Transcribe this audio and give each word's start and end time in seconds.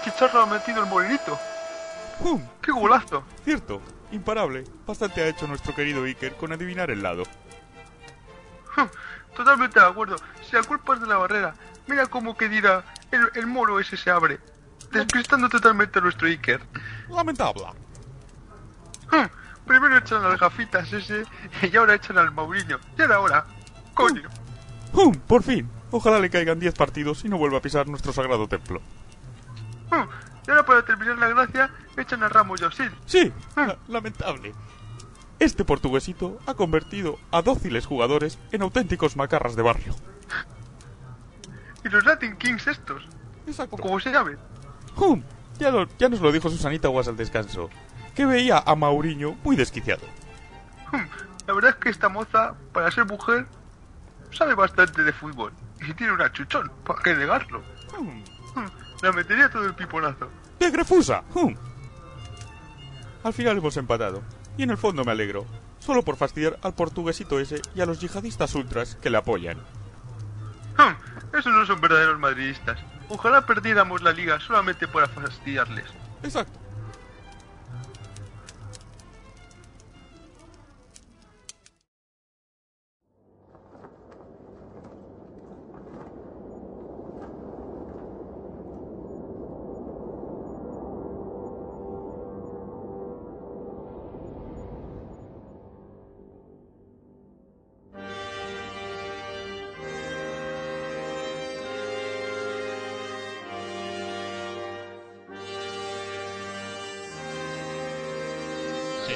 Vaya 0.00 0.12
chicharro 0.12 0.42
ha 0.42 0.46
metido 0.46 0.82
el 0.82 0.88
molinito. 0.88 1.38
¡Pum! 2.18 2.42
¡Qué 2.62 2.72
golazo! 2.72 3.22
Cierto, 3.44 3.82
imparable. 4.10 4.64
Bastante 4.86 5.20
ha 5.20 5.26
hecho 5.26 5.46
nuestro 5.46 5.74
querido 5.74 6.04
Iker 6.04 6.36
con 6.36 6.52
adivinar 6.52 6.90
el 6.90 7.02
lado. 7.02 7.24
Totalmente 9.36 9.78
de 9.78 9.86
acuerdo. 9.86 10.16
Si 10.42 10.56
la 10.56 10.62
culpa 10.62 10.94
es 10.94 11.02
de 11.02 11.06
la 11.06 11.18
barrera, 11.18 11.54
mira 11.86 12.06
cómo 12.06 12.34
que 12.34 12.48
dirá 12.48 12.82
el, 13.10 13.28
el 13.34 13.46
moro 13.46 13.78
ese 13.78 13.98
se 13.98 14.10
abre. 14.10 14.40
Despistando 14.90 15.50
totalmente 15.50 15.98
a 15.98 16.02
nuestro 16.02 16.28
Iker. 16.28 16.62
Lamentable. 17.10 17.64
Primero 19.66 19.98
echan 19.98 20.22
las 20.22 20.40
gafitas 20.40 20.90
ese 20.92 21.24
y 21.62 21.76
ahora 21.76 21.94
echan 21.94 22.16
al 22.16 22.32
Mauriño. 22.32 22.80
Ya 22.96 23.04
era 23.04 23.20
hora. 23.20 23.44
Coño. 23.92 24.30
¡Pum! 24.92 25.14
Por 25.14 25.42
fin. 25.42 25.70
Ojalá 25.90 26.18
le 26.20 26.30
caigan 26.30 26.58
10 26.58 26.74
partidos 26.74 27.24
y 27.24 27.28
no 27.28 27.36
vuelva 27.36 27.58
a 27.58 27.62
pisar 27.62 27.86
nuestro 27.86 28.12
sagrado 28.12 28.48
templo. 28.48 28.80
Y 30.46 30.50
ahora 30.50 30.64
para 30.64 30.84
terminar 30.84 31.18
la 31.18 31.28
gracia, 31.28 31.70
echan 31.96 32.22
a 32.22 32.28
Ramos 32.28 32.60
y 32.60 32.64
a 32.64 32.68
Osil. 32.68 32.90
Sí, 33.06 33.32
la- 33.56 33.76
lamentable. 33.88 34.52
Este 35.38 35.64
portuguesito 35.64 36.38
ha 36.46 36.54
convertido 36.54 37.18
a 37.30 37.42
dóciles 37.42 37.86
jugadores 37.86 38.38
en 38.52 38.62
auténticos 38.62 39.16
macarras 39.16 39.56
de 39.56 39.62
barrio. 39.62 39.94
Y 41.84 41.88
los 41.88 42.04
Latin 42.04 42.36
Kings 42.36 42.66
estos. 42.66 43.02
Exacto. 43.46 43.76
O 43.76 43.78
como 43.78 43.98
se 44.00 44.10
llamen. 44.12 44.38
¡Hum! 44.96 45.22
Ya, 45.58 45.70
lo- 45.70 45.88
ya 45.98 46.08
nos 46.08 46.20
lo 46.20 46.30
dijo 46.32 46.48
Susanita 46.50 46.88
Guas 46.88 47.08
al 47.08 47.16
descanso, 47.16 47.70
que 48.14 48.26
veía 48.26 48.62
a 48.64 48.74
Mauriño 48.74 49.36
muy 49.44 49.56
desquiciado. 49.56 50.02
La 51.46 51.54
verdad 51.54 51.70
es 51.70 51.76
que 51.76 51.88
esta 51.90 52.08
moza, 52.08 52.54
para 52.72 52.90
ser 52.90 53.06
mujer, 53.06 53.46
sabe 54.30 54.54
bastante 54.54 55.02
de 55.02 55.12
fútbol. 55.12 55.52
Y 55.86 55.92
tiene 55.94 56.12
una 56.12 56.30
chuchón, 56.32 56.70
¿para 56.84 57.02
qué 57.02 57.14
negarlo? 57.14 57.62
¡Hum! 57.98 58.22
Hmm, 58.54 58.66
La 59.02 59.12
metería 59.12 59.48
todo 59.50 59.64
el 59.66 59.74
piponazo. 59.74 60.28
¡De 60.58 60.70
Grefusa! 60.70 61.22
¡Hum! 61.34 61.54
Al 63.22 63.32
final 63.32 63.58
hemos 63.58 63.76
empatado, 63.76 64.22
y 64.56 64.62
en 64.62 64.70
el 64.70 64.78
fondo 64.78 65.04
me 65.04 65.12
alegro, 65.12 65.46
solo 65.78 66.02
por 66.02 66.16
fastidiar 66.16 66.58
al 66.62 66.74
portuguesito 66.74 67.38
ese 67.38 67.60
y 67.74 67.80
a 67.80 67.86
los 67.86 68.00
yihadistas 68.00 68.54
ultras 68.54 68.96
que 68.96 69.10
le 69.10 69.18
apoyan. 69.18 69.58
Hmm, 70.78 71.36
Esos 71.36 71.52
no 71.52 71.66
son 71.66 71.80
verdaderos 71.80 72.18
madridistas. 72.18 72.78
Ojalá 73.08 73.44
perdiéramos 73.44 74.02
la 74.02 74.12
liga 74.12 74.38
solamente 74.40 74.86
para 74.88 75.08
fastidiarles. 75.08 75.84
Exacto. 76.22 76.58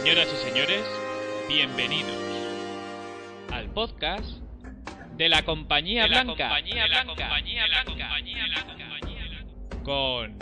Señoras 0.04 0.28
y 0.34 0.50
señores, 0.50 0.84
bienvenidos 1.48 2.12
al 3.50 3.70
podcast 3.70 4.36
de 5.16 5.30
la 5.30 5.42
Compañía 5.46 6.06
Blanca. 6.08 6.58
Con 9.82 10.36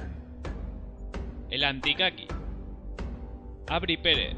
el 1.48 1.62
Anticaki, 1.62 2.26
Abri 3.68 3.98
Pérez, 3.98 4.36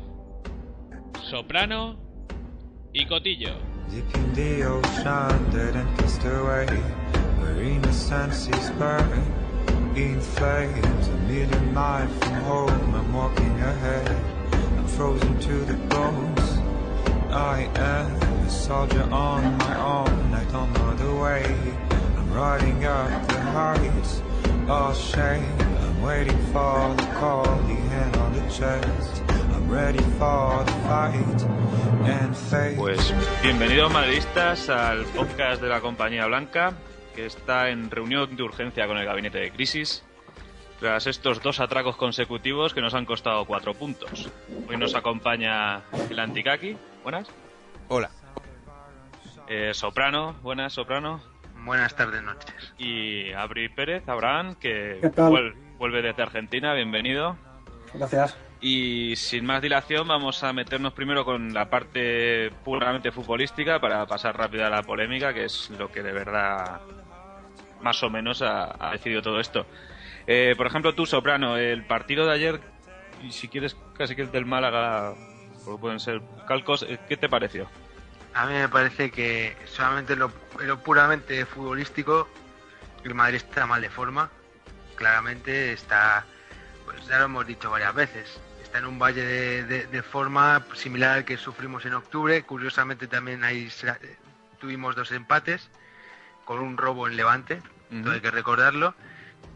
Soprano 1.22 1.98
y 2.92 3.06
Cotillo. 3.06 3.56
In 9.96 10.20
flames. 10.20 11.08
A 11.08 11.16
million 11.28 11.72
miles 11.72 12.10
from 12.18 12.34
home, 12.42 12.94
I'm 12.96 13.14
walking 13.14 13.60
ahead. 13.60 14.33
Frozen 14.96 15.40
to 15.40 15.64
the 15.64 15.74
bones. 15.88 16.58
I 17.30 17.68
am 17.74 18.48
soldier 18.48 19.02
on 19.10 19.58
my 19.58 19.74
own. 19.80 20.32
I 20.32 20.44
don't 20.52 20.72
know 20.72 20.94
the 20.94 21.14
way. 21.20 21.44
I'm 22.16 22.32
riding 22.32 22.78
the 22.78 23.40
heights. 23.52 24.22
Shame, 24.96 25.44
I'm 25.82 26.02
waiting 26.02 26.38
for 26.52 26.94
the 26.96 27.08
call, 27.18 27.44
hand 27.44 28.16
on 28.16 28.34
the 28.34 28.42
chest. 28.48 29.22
I'm 29.28 29.68
ready 29.68 30.02
for 30.18 30.62
the 30.64 30.72
fight. 30.86 31.64
Pues 32.76 33.12
bienvenidos 33.42 33.92
madridistas 33.92 34.68
al 34.68 35.04
podcast 35.06 35.60
de 35.60 35.68
la 35.68 35.80
Compañía 35.80 36.26
Blanca, 36.26 36.74
que 37.16 37.26
está 37.26 37.70
en 37.70 37.90
reunión 37.90 38.36
de 38.36 38.42
urgencia 38.42 38.86
con 38.86 38.96
el 38.98 39.04
gabinete 39.06 39.38
de 39.38 39.50
crisis, 39.50 40.04
tras 40.80 41.06
estos 41.06 41.42
dos 41.42 41.60
atracos 41.60 41.96
consecutivos 41.96 42.74
que 42.74 42.80
nos 42.80 42.94
han 42.94 43.04
costado 43.04 43.44
cuatro 43.44 43.74
puntos. 43.74 44.30
Hoy 44.68 44.76
nos 44.76 44.94
acompaña 44.94 45.82
el 46.10 46.18
Antikaki, 46.18 46.76
buenas. 47.02 47.28
Hola. 47.88 48.10
Eh, 49.48 49.72
Soprano, 49.74 50.34
buenas 50.42 50.72
Soprano. 50.72 51.20
Buenas 51.64 51.96
tardes, 51.96 52.22
noches. 52.22 52.74
Y 52.78 53.32
Abri 53.32 53.68
Pérez, 53.68 54.06
Abraham, 54.08 54.54
que 54.56 55.00
vuelve 55.78 56.02
desde 56.02 56.22
Argentina, 56.22 56.74
bienvenido. 56.74 57.36
Gracias. 57.94 58.36
Y 58.60 59.14
sin 59.16 59.44
más 59.44 59.62
dilación 59.62 60.08
vamos 60.08 60.42
a 60.42 60.52
meternos 60.52 60.92
primero 60.94 61.24
con 61.24 61.52
la 61.52 61.68
parte 61.68 62.50
puramente 62.64 63.12
futbolística 63.12 63.78
para 63.78 64.06
pasar 64.06 64.36
rápido 64.36 64.66
a 64.66 64.70
la 64.70 64.82
polémica, 64.82 65.32
que 65.32 65.44
es 65.44 65.70
lo 65.70 65.90
que 65.90 66.02
de 66.02 66.12
verdad 66.12 66.80
más 67.82 68.02
o 68.02 68.10
menos 68.10 68.40
ha, 68.42 68.74
ha 68.78 68.92
decidido 68.92 69.22
todo 69.22 69.38
esto. 69.40 69.66
Eh, 70.26 70.54
por 70.56 70.66
ejemplo, 70.66 70.94
tú, 70.94 71.06
Soprano, 71.06 71.56
el 71.56 71.84
partido 71.84 72.26
de 72.26 72.32
ayer, 72.32 72.60
y 73.22 73.32
si 73.32 73.48
quieres 73.48 73.76
casi 73.96 74.16
que 74.16 74.22
el 74.22 74.30
del 74.30 74.46
Málaga, 74.46 75.14
pueden 75.80 76.00
ser 76.00 76.22
calcos, 76.46 76.84
eh, 76.88 76.98
¿qué 77.08 77.16
te 77.16 77.28
pareció? 77.28 77.68
A 78.34 78.46
mí 78.46 78.54
me 78.54 78.68
parece 78.68 79.10
que 79.10 79.56
solamente 79.66 80.16
lo, 80.16 80.32
en 80.60 80.66
lo 80.68 80.78
puramente 80.78 81.44
futbolístico, 81.46 82.28
el 83.04 83.14
Madrid 83.14 83.36
está 83.36 83.66
mal 83.66 83.80
de 83.82 83.90
forma. 83.90 84.30
Claramente 84.96 85.72
está, 85.72 86.24
pues 86.84 87.06
ya 87.06 87.18
lo 87.18 87.24
hemos 87.26 87.46
dicho 87.46 87.70
varias 87.70 87.94
veces, 87.94 88.40
está 88.62 88.78
en 88.78 88.86
un 88.86 88.98
valle 88.98 89.22
de, 89.24 89.64
de- 89.64 89.86
de 89.86 90.02
forma 90.02 90.64
similar 90.74 91.18
al 91.18 91.24
que 91.24 91.36
sufrimos 91.36 91.84
en 91.84 91.94
octubre. 91.94 92.42
Curiosamente 92.44 93.06
también 93.06 93.44
ahí 93.44 93.68
tuvimos 94.58 94.96
dos 94.96 95.12
empates 95.12 95.68
con 96.44 96.60
un 96.60 96.76
robo 96.76 97.06
en 97.08 97.16
Levante, 97.16 97.62
todo 98.02 98.12
hay 98.12 98.20
que 98.20 98.30
recordarlo. 98.30 98.94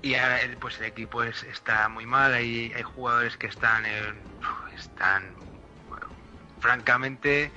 Y 0.02 0.14
ahora 0.14 0.40
el- 0.42 0.56
pues 0.56 0.78
el 0.78 0.86
equipo 0.86 1.22
es- 1.24 1.42
está 1.44 1.88
muy 1.88 2.06
mal, 2.06 2.32
hay, 2.32 2.72
hay 2.74 2.82
jugadores 2.82 3.36
que 3.36 3.46
están, 3.48 3.84
en- 3.84 4.22
están 4.76 5.34
bueno, 5.88 6.06
francamente 6.60 7.50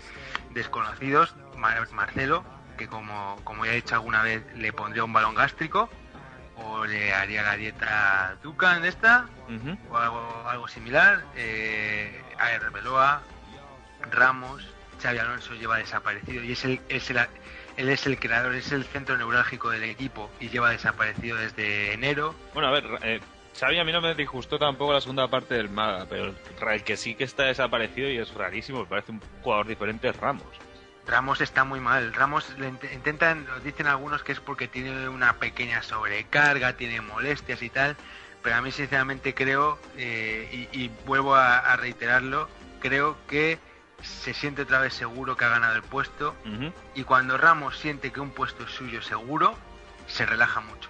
desconocidos. 0.49 1.35
Mar- 1.55 1.87
Marcelo, 1.91 2.43
que 2.77 2.87
como, 2.87 3.39
como 3.43 3.65
ya 3.65 3.73
he 3.73 3.75
dicho 3.75 3.93
alguna 3.95 4.23
vez, 4.23 4.43
le 4.55 4.73
pondría 4.73 5.03
un 5.03 5.13
balón 5.13 5.35
gástrico 5.35 5.89
o 6.55 6.85
le 6.85 7.13
haría 7.13 7.43
la 7.43 7.55
dieta 7.57 8.35
Dukan 8.41 8.83
esta 8.85 9.27
o 9.89 9.97
algo, 9.97 10.43
algo 10.49 10.67
similar. 10.67 11.23
Eh, 11.35 12.23
AR 12.39 12.71
Beloa, 12.71 13.21
Ramos, 14.11 14.67
Xavi 15.01 15.19
Alonso 15.19 15.53
lleva 15.53 15.77
desaparecido 15.77 16.43
y 16.43 16.53
es 16.53 16.65
el, 16.65 16.81
es 16.89 17.09
el, 17.11 17.19
él 17.77 17.89
es 17.89 18.05
el 18.05 18.19
creador, 18.19 18.55
es 18.55 18.71
el 18.71 18.83
centro 18.85 19.17
neurálgico 19.17 19.69
del 19.69 19.83
equipo 19.83 20.29
y 20.39 20.49
lleva 20.49 20.69
desaparecido 20.71 21.37
desde 21.37 21.93
enero. 21.93 22.35
Bueno, 22.53 22.69
a 22.69 22.71
ver, 22.71 22.85
eh, 23.03 23.19
Xavi 23.59 23.79
a 23.79 23.83
mí 23.83 23.91
no 23.91 24.01
me 24.01 24.15
disgustó 24.15 24.57
tampoco 24.57 24.93
la 24.93 25.01
segunda 25.01 25.27
parte 25.27 25.55
del 25.55 25.69
Málaga, 25.69 26.05
pero 26.09 26.33
el 26.71 26.83
que 26.83 26.97
sí 26.97 27.15
que 27.15 27.23
está 27.25 27.43
desaparecido 27.43 28.09
y 28.09 28.17
es 28.17 28.33
rarísimo, 28.33 28.79
me 28.81 28.85
parece 28.85 29.11
un 29.11 29.21
jugador 29.41 29.67
diferente 29.67 30.07
es 30.09 30.15
Ramos. 30.17 30.47
Ramos 31.07 31.41
está 31.41 31.63
muy 31.63 31.79
mal. 31.79 32.13
Ramos 32.13 32.47
le 32.59 32.69
int- 32.69 32.93
intentan, 32.93 33.47
dicen 33.63 33.87
algunos 33.87 34.23
que 34.23 34.31
es 34.33 34.39
porque 34.39 34.67
tiene 34.67 35.09
una 35.09 35.33
pequeña 35.39 35.81
sobrecarga, 35.81 36.77
tiene 36.77 37.01
molestias 37.01 37.61
y 37.63 37.69
tal, 37.69 37.97
pero 38.43 38.55
a 38.55 38.61
mí 38.61 38.71
sinceramente 38.71 39.33
creo, 39.33 39.79
eh, 39.97 40.67
y, 40.71 40.79
y 40.83 40.91
vuelvo 41.05 41.35
a, 41.35 41.57
a 41.57 41.75
reiterarlo, 41.75 42.47
creo 42.79 43.17
que 43.27 43.57
se 44.01 44.33
siente 44.33 44.63
otra 44.63 44.79
vez 44.79 44.93
seguro 44.93 45.35
que 45.37 45.45
ha 45.45 45.49
ganado 45.49 45.75
el 45.75 45.83
puesto 45.83 46.35
y 46.95 47.03
cuando 47.03 47.37
Ramos 47.37 47.77
siente 47.77 48.11
que 48.11 48.19
un 48.19 48.31
puesto 48.31 48.63
es 48.63 48.71
suyo 48.71 49.01
seguro, 49.01 49.55
se 50.07 50.25
relaja 50.25 50.59
mucho. 50.61 50.89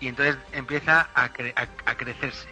Y 0.00 0.08
entonces 0.08 0.36
empieza 0.52 1.08
a, 1.14 1.32
cre- 1.32 1.54
a- 1.56 1.90
a 1.90 1.94
crecerse. 1.96 2.48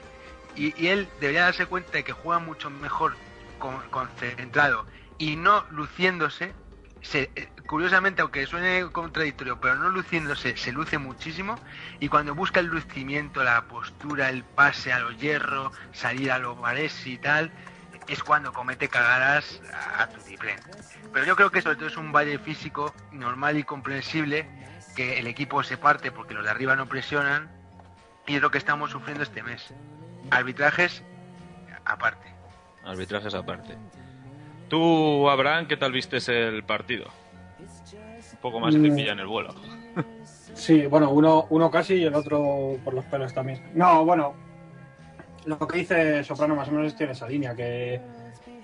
Y, 0.56 0.72
y 0.82 0.88
él 0.88 1.08
debería 1.20 1.42
darse 1.44 1.66
cuenta 1.66 1.92
de 1.92 2.04
que 2.04 2.12
juega 2.12 2.38
mucho 2.40 2.70
mejor 2.70 3.16
con- 3.58 3.80
concentrado 3.90 4.86
y 5.18 5.36
no 5.36 5.64
luciéndose. 5.70 6.54
Se- 7.02 7.30
eh, 7.34 7.48
curiosamente, 7.66 8.20
aunque 8.22 8.46
suene 8.46 8.86
contradictorio, 8.92 9.58
pero 9.60 9.74
no 9.76 9.88
luciéndose, 9.88 10.56
se 10.56 10.70
luce 10.72 10.98
muchísimo. 10.98 11.58
Y 11.98 12.08
cuando 12.08 12.34
busca 12.34 12.60
el 12.60 12.66
lucimiento, 12.66 13.42
la 13.42 13.62
postura, 13.68 14.28
el 14.28 14.44
pase 14.44 14.92
a 14.92 14.98
los 15.00 15.16
hierros, 15.18 15.72
salir 15.92 16.30
a 16.30 16.38
los 16.38 16.60
bares 16.60 17.06
y 17.06 17.16
tal, 17.18 17.50
es 18.12 18.22
cuando 18.22 18.52
comete 18.52 18.88
cagadas 18.88 19.60
a, 19.72 20.02
a 20.02 20.08
tutiplén. 20.08 20.58
Pero 21.12 21.24
yo 21.26 21.36
creo 21.36 21.50
que 21.50 21.62
sobre 21.62 21.76
todo 21.76 21.86
es 21.88 21.96
un 21.96 22.12
valle 22.12 22.38
físico 22.38 22.94
normal 23.12 23.56
y 23.56 23.64
comprensible, 23.64 24.48
que 24.96 25.18
el 25.18 25.26
equipo 25.26 25.62
se 25.62 25.76
parte 25.76 26.10
porque 26.10 26.34
los 26.34 26.44
de 26.44 26.50
arriba 26.50 26.76
no 26.76 26.86
presionan, 26.86 27.48
y 28.26 28.36
es 28.36 28.42
lo 28.42 28.50
que 28.50 28.58
estamos 28.58 28.90
sufriendo 28.90 29.22
este 29.22 29.42
mes. 29.42 29.72
Arbitrajes 30.30 31.02
aparte. 31.84 32.26
Arbitrajes 32.84 33.34
aparte. 33.34 33.76
Tú, 34.68 35.28
Abraham, 35.28 35.66
¿qué 35.66 35.76
tal 35.76 35.92
vistes 35.92 36.28
el 36.28 36.62
partido? 36.64 37.06
Un 37.58 38.38
poco 38.40 38.60
más 38.60 38.74
que 38.74 38.80
Mm. 38.90 38.94
pilla 38.96 39.12
en 39.12 39.20
el 39.20 39.26
vuelo. 39.26 39.54
Sí, 40.54 40.86
bueno, 40.86 41.10
uno, 41.10 41.46
uno 41.50 41.70
casi 41.70 41.94
y 41.94 42.04
el 42.04 42.14
otro 42.14 42.76
por 42.84 42.94
los 42.94 43.04
pelos 43.06 43.32
también. 43.34 43.62
No, 43.74 44.04
bueno, 44.04 44.34
lo 45.44 45.58
que 45.66 45.78
dice 45.78 46.24
Soprano 46.24 46.54
más 46.54 46.68
o 46.68 46.72
menos 46.72 46.94
tiene 46.96 47.12
esa 47.12 47.28
línea, 47.28 47.54
que, 47.54 48.00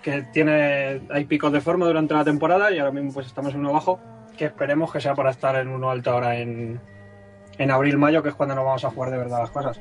que 0.03 0.23
tiene 0.33 1.03
hay 1.11 1.25
picos 1.25 1.53
de 1.53 1.61
forma 1.61 1.87
durante 1.87 2.15
la 2.15 2.25
temporada 2.25 2.71
y 2.71 2.79
ahora 2.79 2.93
mismo 2.93 3.13
pues 3.13 3.27
estamos 3.27 3.55
en 3.55 3.61
uno 3.61 3.73
bajo, 3.73 4.01
que 4.37 4.47
esperemos 4.47 4.93
que 4.93 5.01
sea 5.01 5.15
para 5.15 5.31
estar 5.31 5.57
en 5.57 5.69
uno 5.69 5.91
alto 5.91 6.11
ahora 6.11 6.37
en, 6.39 6.81
en 7.59 7.71
abril-mayo, 7.71 8.23
que 8.23 8.31
es 8.31 8.35
cuando 8.35 8.55
nos 8.55 8.65
vamos 8.65 8.85
a 8.85 8.91
jugar 8.91 9.11
de 9.11 9.19
verdad 9.19 9.41
las 9.41 9.51
cosas. 9.51 9.81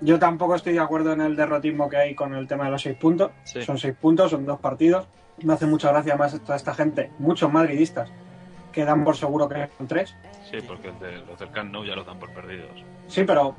Yo 0.00 0.18
tampoco 0.18 0.56
estoy 0.56 0.72
de 0.72 0.80
acuerdo 0.80 1.12
en 1.12 1.20
el 1.20 1.36
derrotismo 1.36 1.88
que 1.88 1.96
hay 1.96 2.14
con 2.16 2.34
el 2.34 2.48
tema 2.48 2.64
de 2.64 2.72
los 2.72 2.82
seis 2.82 2.96
puntos. 2.96 3.30
Sí. 3.44 3.62
Son 3.62 3.78
seis 3.78 3.94
puntos, 3.94 4.32
son 4.32 4.44
dos 4.44 4.58
partidos. 4.58 5.06
Me 5.42 5.52
hace 5.52 5.66
mucha 5.66 5.90
gracia 5.92 6.16
más 6.16 6.38
toda 6.42 6.56
esta 6.56 6.74
gente, 6.74 7.10
muchos 7.20 7.52
madridistas, 7.52 8.10
que 8.72 8.84
dan 8.84 9.04
por 9.04 9.16
seguro 9.16 9.48
que 9.48 9.68
son 9.78 9.86
tres. 9.86 10.16
Sí, 10.50 10.58
porque 10.66 10.92
los 11.28 11.38
del 11.38 11.50
Camp 11.52 11.72
Nou 11.72 11.84
ya 11.84 11.94
los 11.94 12.06
dan 12.06 12.18
por 12.18 12.32
perdidos. 12.32 12.84
Sí, 13.06 13.22
pero. 13.24 13.54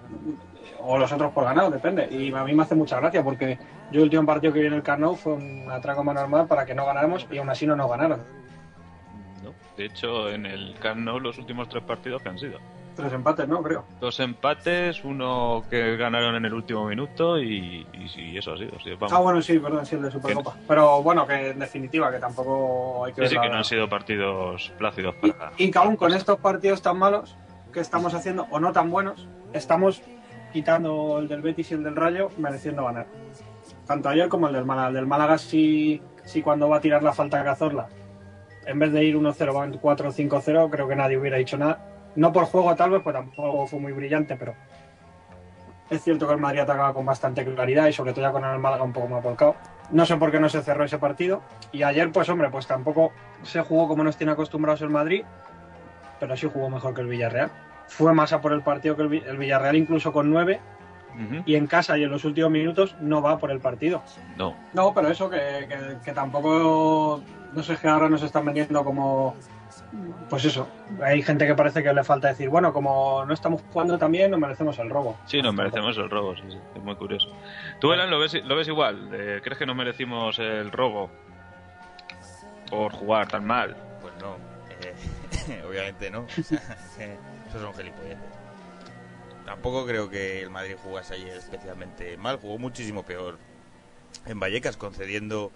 O 0.86 0.98
los 0.98 1.12
otros 1.12 1.32
por 1.32 1.46
ganado, 1.46 1.72
depende. 1.72 2.08
Y 2.12 2.34
a 2.34 2.44
mí 2.44 2.54
me 2.54 2.64
hace 2.64 2.76
mucha 2.76 3.00
gracia 3.00 3.24
porque 3.24 3.58
yo 3.92 4.00
el 4.00 4.04
último 4.04 4.26
partido 4.26 4.52
que 4.54 4.60
vi 4.60 4.68
en 4.68 4.74
el 4.74 4.84
Camp 4.84 5.00
Nou 5.00 5.16
fue 5.16 5.34
un 5.34 5.72
atraco 5.72 6.04
más 6.04 6.14
normal 6.16 6.46
para 6.48 6.66
que 6.66 6.76
no 6.76 6.86
ganáramos 6.86 7.26
y 7.32 7.38
aún 7.38 7.50
así 7.50 7.66
no 7.66 7.76
nos 7.76 7.90
ganaron. 7.90 8.22
¿no? 9.44 9.54
De 9.78 9.86
hecho, 9.86 10.30
en 10.30 10.46
el 10.46 10.76
Camp 10.80 11.00
Nou 11.00 11.20
los 11.20 11.38
últimos 11.38 11.70
tres 11.70 11.84
partidos 11.84 12.22
que 12.22 12.30
han 12.30 12.38
sido. 12.38 12.60
Tres 12.96 13.12
empates, 13.12 13.48
¿no? 13.48 13.64
Creo. 13.64 13.86
Dos 14.00 14.20
empates, 14.20 15.04
uno 15.04 15.64
que 15.68 15.98
ganaron 15.98 16.36
en 16.36 16.46
el 16.46 16.54
último 16.54 16.86
minuto 16.86 17.40
y, 17.40 17.88
y, 17.92 18.22
y 18.22 18.38
eso 18.38 18.54
ha 18.54 18.58
sido. 18.58 18.78
sí. 18.84 18.92
Ah, 19.10 19.18
bueno, 19.20 19.42
sí, 19.42 19.58
perdón, 19.58 19.84
sí, 19.84 19.96
el 19.96 20.04
de 20.04 20.12
Supercopa. 20.12 20.54
Pero 20.68 21.02
bueno, 21.02 21.26
que 21.26 21.50
en 21.50 21.60
definitiva, 21.60 22.12
que 22.12 22.20
tampoco 22.20 23.06
hay 23.06 23.14
que 23.14 23.28
Sí, 23.28 23.34
sí, 23.34 23.42
que 23.42 23.50
no 23.50 23.56
han 23.56 23.64
sido 23.64 23.90
partidos 23.90 24.72
plácidos 24.78 25.16
Y, 25.24 25.32
para... 25.32 25.52
y 25.58 25.72
que 25.72 25.78
aún 25.80 25.96
con 25.96 26.14
estos 26.14 26.38
partidos 26.40 26.84
tan 26.84 27.00
malos 27.00 27.36
que 27.72 27.80
estamos 27.80 28.14
haciendo, 28.14 28.46
o 28.52 28.60
no 28.60 28.72
tan 28.72 28.92
buenos, 28.92 29.28
estamos 29.54 30.04
quitando 30.54 31.18
el 31.18 31.28
del 31.28 31.42
Betis 31.42 31.72
y 31.72 31.74
el 31.74 31.84
del 31.84 31.96
Rayo, 31.96 32.30
mereciendo 32.38 32.86
ganar. 32.86 33.08
Tanto 33.86 34.08
ayer 34.08 34.30
como 34.30 34.48
el 34.48 34.54
del 34.54 34.66
Málaga. 34.66 34.90
El 34.90 34.94
del 34.94 35.08
Málaga 35.08 35.38
sí, 35.38 36.02
sí 36.24 36.42
cuando 36.42 36.70
va 36.70 36.78
a 36.78 36.82
tirar 36.82 37.04
la 37.04 37.12
falta 37.12 37.42
a 37.42 37.44
Cazorla, 37.44 37.90
en 38.66 38.80
vez 38.80 38.94
de 38.94 39.04
ir 39.04 39.18
1-0 39.18 39.54
van 39.54 39.74
4-5-0, 39.74 40.70
creo 40.70 40.88
que 40.88 40.96
nadie 40.96 41.18
hubiera 41.18 41.38
dicho 41.38 41.58
nada. 41.58 41.86
No 42.16 42.32
por 42.32 42.46
juego 42.46 42.76
tal 42.76 42.92
vez, 42.92 43.02
pues 43.04 43.16
tampoco 43.16 43.66
fue 43.68 43.80
muy 43.80 43.92
brillante, 43.92 44.36
pero 44.38 44.54
es 45.90 46.02
cierto 46.02 46.28
que 46.28 46.34
el 46.34 46.40
Madrid 46.40 46.62
atacaba 46.62 46.94
con 46.94 47.06
bastante 47.06 47.44
claridad 47.44 47.88
y 47.88 47.94
sobre 47.94 48.14
todo 48.14 48.22
ya 48.22 48.32
con 48.32 48.46
el 48.46 48.60
Málaga 48.60 48.84
un 48.84 48.94
poco 48.94 49.08
más 49.08 49.24
volcado. 49.24 49.56
No 49.92 50.06
sé 50.06 50.16
por 50.18 50.32
qué 50.32 50.40
no 50.40 50.48
se 50.50 50.62
cerró 50.62 50.86
ese 50.86 50.98
partido. 50.98 51.42
Y 51.72 51.84
ayer, 51.84 52.12
pues 52.12 52.30
hombre, 52.30 52.50
pues 52.50 52.68
tampoco 52.68 53.12
se 53.42 53.62
jugó 53.62 53.88
como 53.88 54.04
nos 54.04 54.18
tiene 54.18 54.32
acostumbrados 54.32 54.82
el 54.82 54.90
Madrid, 54.90 55.26
pero 56.20 56.38
sí 56.38 56.48
jugó 56.52 56.70
mejor 56.70 56.94
que 56.94 57.02
el 57.02 57.08
Villarreal. 57.08 57.52
Fue 57.88 58.14
más 58.14 58.34
a 58.34 58.42
por 58.42 58.54
el 58.54 58.62
partido 58.62 58.96
que 58.96 59.04
el, 59.04 59.08
Vi- 59.10 59.24
el 59.26 59.38
Villarreal, 59.38 59.76
incluso 59.76 60.12
con 60.12 60.30
9, 60.30 60.60
Ujú. 61.16 61.44
y 61.46 61.56
en 61.56 61.68
casa 61.68 61.98
y 61.98 62.04
en 62.04 62.10
los 62.10 62.26
últimos 62.26 62.50
minutos 62.50 62.96
no 63.02 63.22
va 63.22 63.38
por 63.38 63.52
el 63.52 63.60
partido. 63.60 64.02
No, 64.38 64.56
No, 64.74 64.94
pero 64.94 65.10
eso 65.10 65.30
que, 65.30 65.38
que- 65.70 65.98
que 66.04 66.12
tampoco, 66.14 67.22
no 67.54 67.62
sé, 67.64 67.78
que 67.78 67.88
ahora 67.88 68.10
nos 68.10 68.24
están 68.24 68.46
vendiendo 68.46 68.84
como, 68.84 69.36
pues 70.28 70.44
eso, 70.46 70.68
hay 71.04 71.22
gente 71.22 71.46
que 71.46 71.54
parece 71.54 71.84
que 71.84 71.94
le 71.94 72.04
falta 72.04 72.30
decir, 72.30 72.50
bueno, 72.50 72.74
como 72.74 73.24
no 73.26 73.34
estamos 73.34 73.62
jugando 73.72 73.98
también, 74.00 74.32
no 74.32 74.40
merecemos 74.40 74.80
el 74.80 74.90
robo. 74.90 75.18
sí, 75.28 75.40
nos 75.42 75.54
merecemos 75.54 75.96
el 75.98 76.10
robo, 76.10 76.36
sí, 76.36 76.44
sí, 76.50 76.58
es 76.76 76.82
muy 76.84 76.96
curioso. 76.96 77.30
¿Tú, 77.80 77.94
Elan, 77.94 78.10
lo 78.10 78.18
ves, 78.18 78.34
lo 78.44 78.56
ves 78.56 78.68
igual? 78.68 79.10
Eh, 79.14 79.40
¿Crees 79.44 79.60
que 79.60 79.68
nos 79.68 79.76
merecimos 79.76 80.40
el 80.40 80.72
robo 80.72 81.12
por 82.72 82.92
jugar 82.94 83.28
tan 83.28 83.46
mal? 83.46 83.76
Pues 84.02 84.14
no, 84.20 84.36
eh, 84.82 85.62
obviamente 85.70 86.10
no. 86.10 86.26
Son 87.62 87.74
gilipolleces. 87.74 88.18
Tampoco 89.46 89.86
creo 89.86 90.10
que 90.10 90.42
el 90.42 90.50
Madrid 90.50 90.76
jugase 90.82 91.16
ayer 91.16 91.38
especialmente 91.38 92.18
mal. 92.18 92.38
Jugó 92.38 92.58
muchísimo 92.58 93.04
peor 93.04 93.38
en 94.26 94.40
Vallecas, 94.40 94.78
concediendo. 94.78 95.52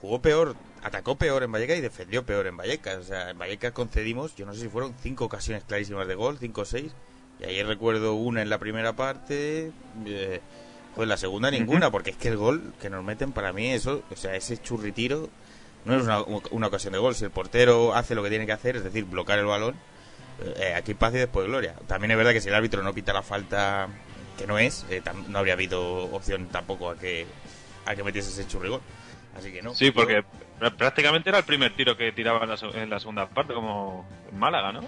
Jugó 0.00 0.22
peor, 0.22 0.56
atacó 0.82 1.16
peor 1.16 1.42
en 1.42 1.52
Vallecas 1.52 1.78
y 1.78 1.80
defendió 1.80 2.24
peor 2.24 2.46
en 2.46 2.56
Vallecas. 2.56 2.96
O 2.96 3.02
sea, 3.02 3.30
en 3.30 3.38
Vallecas 3.38 3.72
concedimos, 3.72 4.34
yo 4.36 4.46
no 4.46 4.54
sé 4.54 4.60
si 4.60 4.68
fueron 4.68 4.94
cinco 5.00 5.24
ocasiones 5.24 5.64
clarísimas 5.64 6.06
de 6.06 6.14
gol, 6.14 6.38
cinco 6.38 6.62
o 6.62 6.64
seis. 6.64 6.92
Y 7.40 7.44
ayer 7.44 7.66
recuerdo 7.66 8.14
una 8.14 8.42
en 8.42 8.50
la 8.50 8.58
primera 8.58 8.94
parte. 8.94 9.72
Eh, 10.06 10.40
pues 10.94 11.08
la 11.08 11.16
segunda 11.16 11.50
ninguna, 11.50 11.90
porque 11.90 12.10
es 12.10 12.16
que 12.16 12.28
el 12.28 12.36
gol 12.36 12.74
que 12.80 12.90
nos 12.90 13.04
meten 13.04 13.32
para 13.32 13.52
mí, 13.52 13.70
eso, 13.70 14.02
o 14.10 14.16
sea, 14.16 14.34
ese 14.34 14.58
churritiro 14.58 15.28
no 15.84 15.96
es 15.96 16.02
una, 16.02 16.22
una 16.50 16.66
ocasión 16.66 16.92
de 16.92 16.98
gol. 16.98 17.14
Si 17.14 17.24
el 17.24 17.30
portero 17.30 17.94
hace 17.94 18.14
lo 18.14 18.22
que 18.22 18.28
tiene 18.28 18.44
que 18.44 18.52
hacer, 18.52 18.76
es 18.76 18.84
decir, 18.84 19.04
bloquear 19.04 19.38
el 19.38 19.46
balón, 19.46 19.76
eh, 20.56 20.74
aquí 20.74 20.94
paz 20.94 21.14
y 21.14 21.18
después 21.18 21.46
gloria. 21.46 21.74
También 21.86 22.10
es 22.12 22.16
verdad 22.16 22.32
que 22.32 22.40
si 22.40 22.48
el 22.48 22.54
árbitro 22.54 22.82
no 22.82 22.92
pita 22.92 23.12
la 23.12 23.22
falta 23.22 23.88
que 24.38 24.46
no 24.46 24.58
es, 24.58 24.86
eh, 24.90 25.02
no 25.28 25.38
habría 25.38 25.54
habido 25.54 26.04
opción 26.12 26.46
tampoco 26.48 26.90
a 26.90 26.96
que 26.96 27.26
a 27.86 27.94
que 27.94 28.02
metiese 28.02 28.30
ese 28.30 28.46
churrigol. 28.48 28.80
Así 29.36 29.52
que 29.52 29.62
no. 29.62 29.74
Sí, 29.74 29.90
porque 29.90 30.22
pr- 30.60 30.74
prácticamente 30.76 31.28
era 31.30 31.38
el 31.38 31.44
primer 31.44 31.74
tiro 31.76 31.96
que 31.96 32.12
tiraba 32.12 32.42
en 32.44 32.48
la, 32.50 32.58
en 32.82 32.90
la 32.90 32.98
segunda 33.00 33.28
parte, 33.28 33.54
como 33.54 34.06
en 34.30 34.38
Málaga, 34.38 34.72
¿no? 34.72 34.80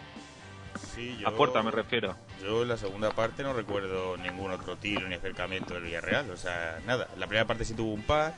sí, 0.95 1.17
yo- 1.21 1.29
A 1.29 1.37
puerta 1.37 1.63
me 1.63 1.71
refiero. 1.71 2.17
Yo 2.43 2.63
en 2.63 2.69
la 2.69 2.77
segunda 2.77 3.11
parte 3.11 3.43
no 3.43 3.53
recuerdo 3.53 4.17
ningún 4.17 4.51
otro 4.51 4.77
tiro 4.77 5.07
ni 5.09 5.15
acercamiento 5.15 5.75
del 5.75 5.85
Villarreal, 5.85 6.29
o 6.31 6.37
sea, 6.37 6.81
nada. 6.87 7.07
En 7.15 7.21
la 7.21 7.27
primera 7.27 7.47
parte 7.47 7.65
sí 7.65 7.75
tuvo 7.75 7.93
un 7.93 8.03
pas, 8.03 8.33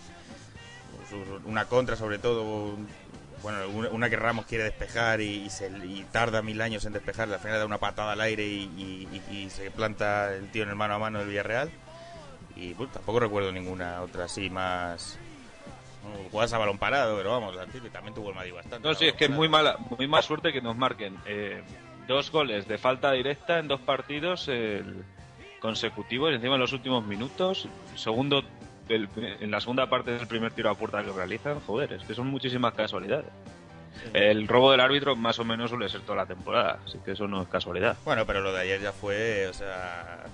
una 1.47 1.67
contra 1.67 1.97
sobre 1.97 2.19
todo, 2.19 2.77
bueno, 3.45 3.69
una, 3.69 3.89
una 3.91 4.11
que 4.11 4.17
Ramos 4.17 4.47
quiere 4.47 4.65
despejar 4.65 5.21
y, 5.21 5.45
y 5.45 5.51
se, 5.51 5.69
y 5.69 6.05
tarda 6.11 6.41
mil 6.43 6.61
años 6.63 6.85
en 6.87 6.95
despejar, 6.95 7.31
al 7.33 7.39
final 7.39 7.59
da 7.59 7.67
una 7.67 7.79
patada 7.79 8.13
al 8.13 8.21
aire 8.23 8.45
y, 8.45 9.07
y- 9.31 9.51
se 9.51 9.71
planta 9.71 10.35
el 10.35 10.51
tío 10.51 10.63
en 10.63 10.71
el 10.71 10.75
mano 10.75 10.95
a 10.95 10.99
mano 10.99 11.19
del 11.19 11.29
Villarreal. 11.29 11.71
Y 12.57 12.73
pues, 12.75 12.91
tampoco 12.91 13.21
recuerdo 13.21 13.53
ninguna 13.53 14.01
otra 14.01 14.25
así 14.25 14.49
más... 14.51 15.19
Jugadas 16.31 16.53
a 16.53 16.59
balón 16.59 16.79
parado, 16.79 17.17
pero 17.17 17.31
vamos, 17.33 17.55
tira 17.73 17.89
también 17.91 18.15
tuvo 18.15 18.29
el 18.31 18.35
Madrid 18.35 18.53
bastante. 18.55 18.87
No, 18.87 18.95
sí, 18.95 19.07
es 19.07 19.15
que 19.15 19.25
es 19.25 19.31
muy 19.31 19.49
mala, 19.49 19.77
muy 19.97 20.07
mala 20.07 20.23
suerte 20.23 20.53
que 20.53 20.61
nos 20.61 20.77
marquen 20.77 21.17
eh, 21.27 21.63
dos 22.07 22.31
goles 22.31 22.69
de 22.69 22.77
falta 22.79 23.13
directa 23.13 23.59
en 23.59 23.69
dos 23.69 23.81
partidos 23.81 24.49
el- 24.49 25.03
consecutivos 25.61 26.31
y 26.33 26.35
encima 26.35 26.55
en 26.55 26.61
los 26.61 26.73
últimos 26.75 27.05
minutos. 27.07 27.69
Segundo, 27.97 28.43
el- 28.89 29.09
en 29.41 29.51
la 29.51 29.61
segunda 29.61 29.89
parte 29.89 30.11
del 30.13 30.27
primer 30.27 30.53
tiro 30.53 30.71
a 30.71 30.75
puerta 30.75 31.03
que 31.05 31.13
realizan, 31.13 31.61
joder, 31.61 31.93
es 31.95 32.03
que 32.05 32.15
son 32.15 32.27
muchísimas 32.29 32.75
casualidades. 32.75 33.27
El 34.13 34.49
robo 34.49 34.71
del 34.73 34.81
árbitro 34.81 35.15
más 35.17 35.39
o 35.39 35.45
menos 35.45 35.71
suele 35.71 35.89
ser 35.89 36.01
toda 36.03 36.17
la 36.17 36.27
temporada, 36.27 36.79
así 36.87 36.99
que 37.05 37.13
eso 37.13 37.27
no 37.29 37.43
es 37.43 37.49
casualidad. 37.49 37.97
Bueno, 38.05 38.27
pero 38.27 38.41
lo 38.41 38.53
de 38.53 38.61
ayer 38.63 38.81
ya 38.81 38.93
fue, 38.93 39.47
o 39.49 39.53
sea, 39.55 40.25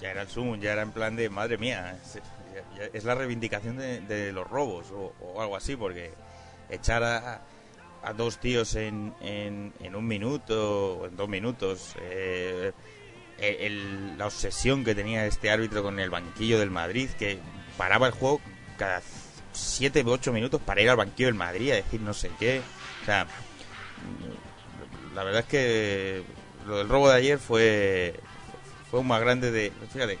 ya 0.00 0.10
era 0.12 0.22
el 0.22 0.28
zoom, 0.28 0.58
ya 0.60 0.72
era 0.72 0.82
en 0.82 0.92
plan 0.92 1.16
de, 1.16 1.28
madre 1.28 1.58
mía, 1.58 1.98
es, 2.02 2.14
ya- 2.14 2.78
ya- 2.84 2.90
es 2.92 3.04
la 3.04 3.14
reivindicación 3.14 3.76
de, 3.76 4.00
de 4.00 4.32
los 4.32 4.48
robos 4.48 4.90
o, 4.92 5.14
o 5.20 5.42
algo 5.42 5.56
así, 5.56 5.76
porque 5.76 6.12
echar 6.70 7.02
a, 7.02 7.40
a 8.02 8.12
dos 8.12 8.38
tíos 8.38 8.74
en, 8.76 9.12
en, 9.20 9.72
en 9.80 9.96
un 9.96 10.06
minuto 10.06 10.98
o 10.98 11.06
en 11.06 11.16
dos 11.16 11.28
minutos, 11.28 11.94
eh, 12.00 12.72
el- 13.38 14.16
la 14.16 14.26
obsesión 14.26 14.84
que 14.84 14.94
tenía 14.94 15.26
este 15.26 15.50
árbitro 15.50 15.82
con 15.82 15.98
el 15.98 16.08
banquillo 16.08 16.58
del 16.58 16.70
Madrid, 16.70 17.10
que 17.18 17.38
paraba 17.76 18.06
el 18.06 18.12
juego 18.12 18.40
cada 18.78 19.02
siete 19.52 20.02
u 20.04 20.10
ocho 20.10 20.32
minutos 20.32 20.60
para 20.60 20.80
ir 20.82 20.90
al 20.90 20.96
banquillo 20.96 21.28
del 21.28 21.34
Madrid 21.34 21.72
a 21.72 21.76
decir 21.76 22.00
no 22.00 22.12
sé 22.14 22.30
qué, 22.38 22.62
o 23.02 23.04
sea, 23.06 23.26
la 25.14 25.24
verdad 25.24 25.40
es 25.42 25.46
que 25.46 26.22
lo 26.66 26.78
del 26.78 26.88
robo 26.88 27.08
de 27.08 27.16
ayer 27.16 27.38
fue 27.38 28.20
fue 28.90 29.00
un 29.00 29.06
más 29.08 29.20
grande 29.20 29.50
de 29.50 29.72
fíjate 29.92 30.18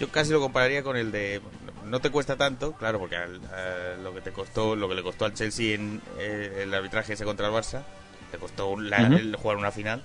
yo 0.00 0.08
casi 0.10 0.30
lo 0.32 0.40
compararía 0.40 0.82
con 0.82 0.96
el 0.96 1.10
de 1.12 1.40
no 1.84 2.00
te 2.00 2.10
cuesta 2.10 2.36
tanto 2.36 2.72
claro 2.72 2.98
porque 2.98 3.16
al- 3.16 3.40
a 3.52 3.96
lo 4.02 4.14
que 4.14 4.20
te 4.20 4.32
costó 4.32 4.76
lo 4.76 4.88
que 4.88 4.94
le 4.94 5.02
costó 5.02 5.24
al 5.24 5.34
Chelsea 5.34 5.74
en 5.74 6.00
eh, 6.18 6.60
el 6.62 6.74
arbitraje 6.74 7.14
ese 7.14 7.24
contra 7.24 7.48
el 7.48 7.52
Barça 7.52 7.82
te 8.30 8.38
costó 8.38 8.68
un- 8.68 8.88
la- 8.90 9.02
el 9.18 9.36
jugar 9.36 9.56
una 9.56 9.70
final 9.72 10.02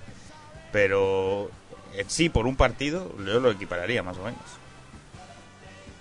pero 0.72 1.50
en 1.94 2.08
sí 2.10 2.28
por 2.28 2.46
un 2.46 2.56
partido 2.56 3.12
yo 3.18 3.40
lo 3.40 3.50
equipararía 3.50 4.02
más 4.02 4.16
o 4.18 4.24
menos 4.24 4.40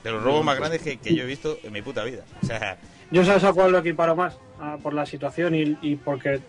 de 0.04 0.12
los 0.12 0.24
robos 0.24 0.44
más 0.46 0.58
grandes 0.58 0.82
que, 0.82 0.98
que 0.98 1.14
yo 1.16 1.24
he 1.24 1.28
visto 1.28 1.58
en 1.64 1.74
mi 1.74 1.82
puta 1.82 2.04
vida 2.04 2.24
o 2.42 2.46
sea 2.46 2.78
Yo 3.12 3.24
sabes 3.26 3.44
a 3.44 3.54
cuál 3.54 3.72
lo 3.72 3.80
equiparo 3.80 4.16
más, 4.16 4.38
Ah, 4.62 4.78
por 4.82 4.94
la 4.94 5.06
situación 5.06 5.56
y, 5.56 5.78
y 5.82 5.96
porque 5.96 6.42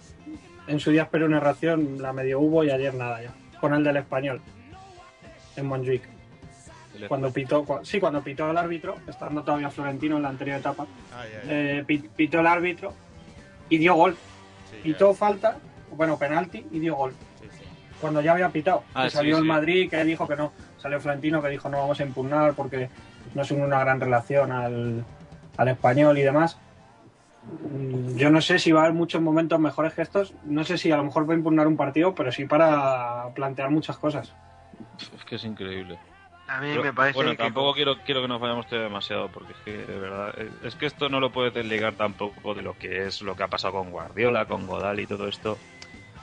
en 0.66 0.78
su 0.80 0.90
día 0.90 1.02
esperé 1.02 1.24
una 1.24 1.40
reacción, 1.40 2.00
la 2.02 2.12
medio 2.12 2.40
hubo 2.40 2.62
y 2.64 2.70
ayer 2.70 2.92
nada 2.94 3.22
ya. 3.22 3.32
Con 3.60 3.72
el 3.74 3.82
del 3.84 3.96
español, 3.98 4.40
en 5.56 5.66
Montjuic. 5.66 6.02
Cuando 7.08 7.32
pitó, 7.32 7.64
cua- 7.64 7.84
sí, 7.84 7.98
cuando 8.00 8.20
pitó 8.22 8.50
el 8.50 8.56
árbitro, 8.58 8.96
estando 9.08 9.42
todavía 9.42 9.70
Florentino 9.70 10.16
en 10.16 10.22
la 10.22 10.28
anterior 10.28 10.58
etapa, 10.58 10.86
ay, 11.16 11.28
eh, 11.44 11.84
pi- 11.86 11.98
pitó 12.14 12.40
el 12.40 12.46
árbitro 12.46 12.92
y 13.68 13.78
dio 13.78 13.94
gol. 13.94 14.16
sí, 14.70 14.76
Pitó 14.82 15.14
falta, 15.14 15.56
bueno, 15.96 16.18
penalti 16.18 16.66
y 16.70 16.78
dio 16.80 16.96
gol. 16.96 17.14
sí, 17.40 17.46
sí. 17.58 17.64
Cuando 18.00 18.20
ya 18.20 18.32
había 18.32 18.48
pitado. 18.50 18.82
Ah, 18.92 19.04
que 19.04 19.10
sí, 19.10 19.16
salió 19.16 19.36
el 19.38 19.42
sí. 19.44 19.48
Madrid 19.48 19.88
que 19.90 20.04
dijo 20.04 20.26
que 20.28 20.36
no. 20.36 20.52
Salió 20.78 21.00
Florentino 21.00 21.40
que 21.42 21.48
dijo 21.48 21.68
no 21.68 21.78
vamos 21.78 22.00
a 22.00 22.02
impugnar 22.04 22.54
porque 22.54 22.88
no 23.34 23.42
es 23.42 23.50
una 23.50 23.80
gran 23.80 24.00
relación 24.00 24.52
al, 24.52 25.04
al 25.56 25.68
español 25.68 26.18
y 26.18 26.22
demás. 26.22 26.56
Yo 28.16 28.30
no 28.30 28.40
sé 28.40 28.58
si 28.58 28.72
va 28.72 28.80
a 28.80 28.84
haber 28.84 28.94
muchos 28.94 29.20
momentos 29.22 29.58
mejores 29.58 29.94
que 29.94 30.02
estos. 30.02 30.32
No 30.44 30.64
sé 30.64 30.78
si 30.78 30.90
a 30.92 30.96
lo 30.96 31.04
mejor 31.04 31.28
va 31.28 31.34
a 31.34 31.36
impugnar 31.36 31.66
un 31.66 31.76
partido, 31.76 32.14
pero 32.14 32.30
sí 32.32 32.44
para 32.44 33.28
plantear 33.34 33.70
muchas 33.70 33.96
cosas. 33.96 34.30
Es 35.16 35.24
que 35.24 35.36
es 35.36 35.44
increíble. 35.44 35.98
A 36.48 36.60
mí 36.60 36.68
Pero, 36.70 36.82
me 36.82 36.92
parece 36.92 37.14
bueno, 37.16 37.30
que 37.30 37.36
tampoco 37.36 37.74
quiero, 37.74 37.96
quiero 38.04 38.22
que 38.22 38.28
nos 38.28 38.40
vayamos 38.40 38.68
demasiado, 38.68 39.28
porque 39.28 39.52
es 39.52 39.58
que, 39.64 39.72
de 39.86 39.98
verdad, 39.98 40.34
es- 40.64 40.74
que 40.74 40.86
esto 40.86 41.08
no 41.08 41.20
lo 41.20 41.30
puedes 41.30 41.54
desligar 41.54 41.94
tampoco 41.94 42.54
de 42.54 42.62
lo 42.62 42.76
que 42.76 43.06
es 43.06 43.22
lo 43.22 43.36
que 43.36 43.44
ha 43.44 43.48
pasado 43.48 43.74
con 43.74 43.90
Guardiola, 43.90 44.46
con 44.46 44.66
Godal 44.66 44.98
y 45.00 45.06
todo 45.06 45.28
esto. 45.28 45.56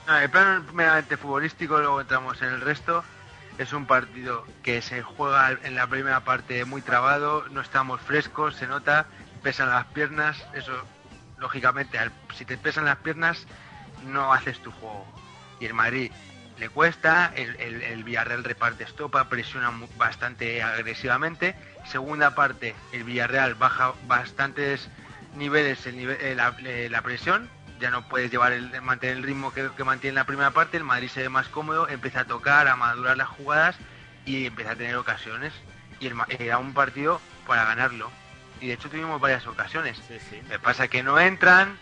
No, 0.06 0.18
el 0.18 0.30
plano 0.30 0.66
meramente 0.74 1.18
futbolístico, 1.18 1.80
luego 1.80 2.02
entramos 2.02 2.42
en 2.42 2.50
el 2.50 2.62
resto. 2.62 3.04
Es 3.58 3.74
un 3.74 3.86
partido 3.88 4.46
que 4.62 4.82
se 4.82 5.02
juega 5.02 5.52
en 5.64 5.76
la 5.76 5.88
primera 5.88 6.20
parte 6.22 6.64
muy 6.66 6.82
trabado, 6.82 7.46
no 7.50 7.62
estamos 7.62 8.00
frescos, 8.02 8.56
se 8.56 8.68
nota, 8.68 9.08
pesan 9.42 9.70
las 9.70 9.86
piernas, 9.88 10.38
eso 10.54 10.74
lógicamente, 11.40 11.98
si 12.36 12.46
te 12.46 12.58
pesan 12.58 12.86
las 12.86 12.98
piernas 12.98 13.46
no 14.06 14.32
haces 14.32 14.60
tu 14.60 14.72
juego. 14.72 15.06
Y 15.60 15.66
el 15.66 15.74
Madrid 15.74 16.12
le 16.60 16.70
cuesta, 16.70 17.32
el, 17.36 18.04
Villarreal 18.04 18.44
reparte 18.44 18.84
estopa, 18.84 19.28
presiona 19.30 19.72
bastante 19.98 20.62
agresivamente. 20.62 21.56
Segunda 21.86 22.36
parte, 22.36 22.76
el 22.92 23.04
Villarreal 23.04 23.56
baja 23.56 23.94
bastantes 24.08 24.88
niveles 25.36 25.86
el 25.88 25.96
nive- 25.98 26.18
eh, 26.20 26.38
eh, 26.66 26.90
la 26.90 27.02
presión, 27.02 27.50
ya 27.80 27.92
no 27.92 28.08
puedes 28.08 28.32
llevar 28.32 28.54
el, 28.54 28.82
mantener 28.82 29.18
el 29.18 29.24
ritmo 29.24 29.54
que, 29.54 29.70
que 29.76 29.84
mantiene 29.84 30.16
la 30.16 30.26
primera 30.26 30.52
parte, 30.52 30.78
el 30.78 30.84
Madrid 30.84 31.10
se 31.10 31.22
ve 31.22 31.30
más 31.30 31.48
cómodo, 31.48 31.88
empieza 31.88 32.22
a 32.22 32.26
tocar, 32.26 32.68
a 32.68 32.76
madurar 32.76 33.18
las 33.18 33.30
jugadas 33.30 33.76
y 34.26 34.46
empieza 34.46 34.72
a 34.72 34.76
tener 34.76 34.96
ocasiones. 34.96 35.54
Y 36.00 36.08
el 36.08 36.16
era 36.30 36.58
un 36.60 36.74
partido 36.74 37.20
para 37.48 37.66
ganarlo. 37.66 38.12
Y 38.60 38.68
de 38.68 38.74
hecho 38.74 38.90
tuvimos 38.90 39.20
varias 39.20 39.48
ocasiones. 39.48 39.98
Sí, 40.08 40.18
sí. 40.30 40.42
Me 40.50 40.60
pasa 40.60 40.88
que 40.88 41.04
no 41.04 41.20
entran, 41.20 41.78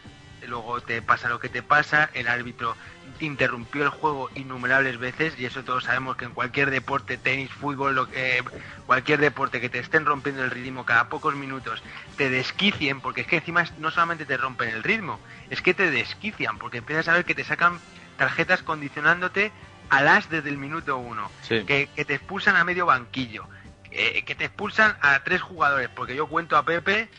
luego 0.47 0.81
te 0.81 1.01
pasa 1.01 1.29
lo 1.29 1.39
que 1.39 1.49
te 1.49 1.61
pasa, 1.61 2.09
el 2.13 2.27
árbitro 2.27 2.75
interrumpió 3.19 3.83
el 3.83 3.89
juego 3.89 4.29
innumerables 4.35 4.97
veces 4.97 5.37
y 5.39 5.45
eso 5.45 5.63
todos 5.63 5.85
sabemos 5.85 6.17
que 6.17 6.25
en 6.25 6.33
cualquier 6.33 6.69
deporte, 6.69 7.17
tenis, 7.17 7.51
fútbol, 7.51 7.95
lo 7.95 8.09
que- 8.09 8.43
cualquier 8.85 9.19
deporte 9.19 9.61
que 9.61 9.69
te 9.69 9.79
estén 9.79 10.05
rompiendo 10.05 10.43
el 10.43 10.51
ritmo 10.51 10.85
cada 10.85 11.09
pocos 11.09 11.35
minutos, 11.35 11.83
te 12.17 12.29
desquicien, 12.29 13.01
porque 13.01 13.21
es 13.21 13.27
que 13.27 13.37
encima 13.37 13.61
es- 13.61 13.77
no 13.77 13.91
solamente 13.91 14.25
te 14.25 14.37
rompen 14.37 14.69
el 14.69 14.83
ritmo, 14.83 15.19
es 15.49 15.61
que 15.61 15.73
te 15.73 15.89
desquician, 15.91 16.57
porque 16.59 16.77
empiezas 16.79 17.07
a 17.07 17.13
ver 17.13 17.25
que 17.25 17.35
te 17.35 17.43
sacan 17.43 17.81
tarjetas 18.17 18.63
condicionándote 18.63 19.51
a 19.89 20.01
las 20.01 20.29
desde 20.29 20.49
el 20.49 20.57
minuto 20.57 20.97
uno 20.97 21.31
Sí. 21.41 21.63
que, 21.65 21.87
que 21.95 22.05
te 22.05 22.15
expulsan 22.15 22.55
a 22.55 22.63
medio 22.63 22.85
banquillo, 22.85 23.47
que, 23.83 24.23
que 24.25 24.35
te 24.35 24.45
expulsan 24.45 24.97
a 25.01 25.19
tres 25.19 25.41
jugadores, 25.41 25.89
porque 25.89 26.15
yo 26.15 26.27
cuento 26.27 26.57
a 26.57 26.65
Pepe 26.65 27.09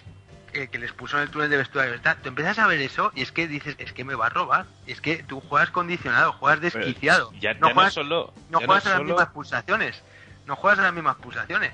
eh, 0.57 0.69
que 0.69 0.79
le 0.79 0.87
expulsó 0.87 1.17
en 1.19 1.25
el 1.25 1.31
túnel 1.31 1.51
de 1.51 1.57
vestuario. 1.59 1.93
¿verdad? 1.93 2.17
Tú 2.23 2.29
empiezas 2.29 2.59
a 2.59 2.67
ver 2.67 2.81
eso 2.81 3.13
y 3.15 3.23
es 3.23 3.33
que 3.33 3.47
dices, 3.47 3.75
es 3.79 3.93
que 3.93 4.05
me 4.05 4.15
va 4.15 4.27
a 4.27 4.31
robar. 4.31 4.67
Es 4.87 5.01
que 5.01 5.23
tú 5.23 5.41
juegas 5.41 5.71
condicionado, 5.71 6.33
juegas 6.33 6.61
desquiciado. 6.61 7.33
Ya, 7.41 7.55
no 7.55 7.61
ya 7.61 7.61
no 7.69 7.75
juegas, 7.75 7.89
es 7.89 7.95
solo. 7.95 8.35
no 8.51 8.59
juegas 8.59 8.87
a 8.87 8.91
las 8.91 8.99
solo- 8.99 9.09
mismas 9.11 9.29
pulsaciones. 9.29 10.03
No 10.47 10.57
juegas 10.57 10.79
a 10.79 10.83
las 10.83 10.93
mismas 10.95 11.17
pulsaciones. 11.17 11.73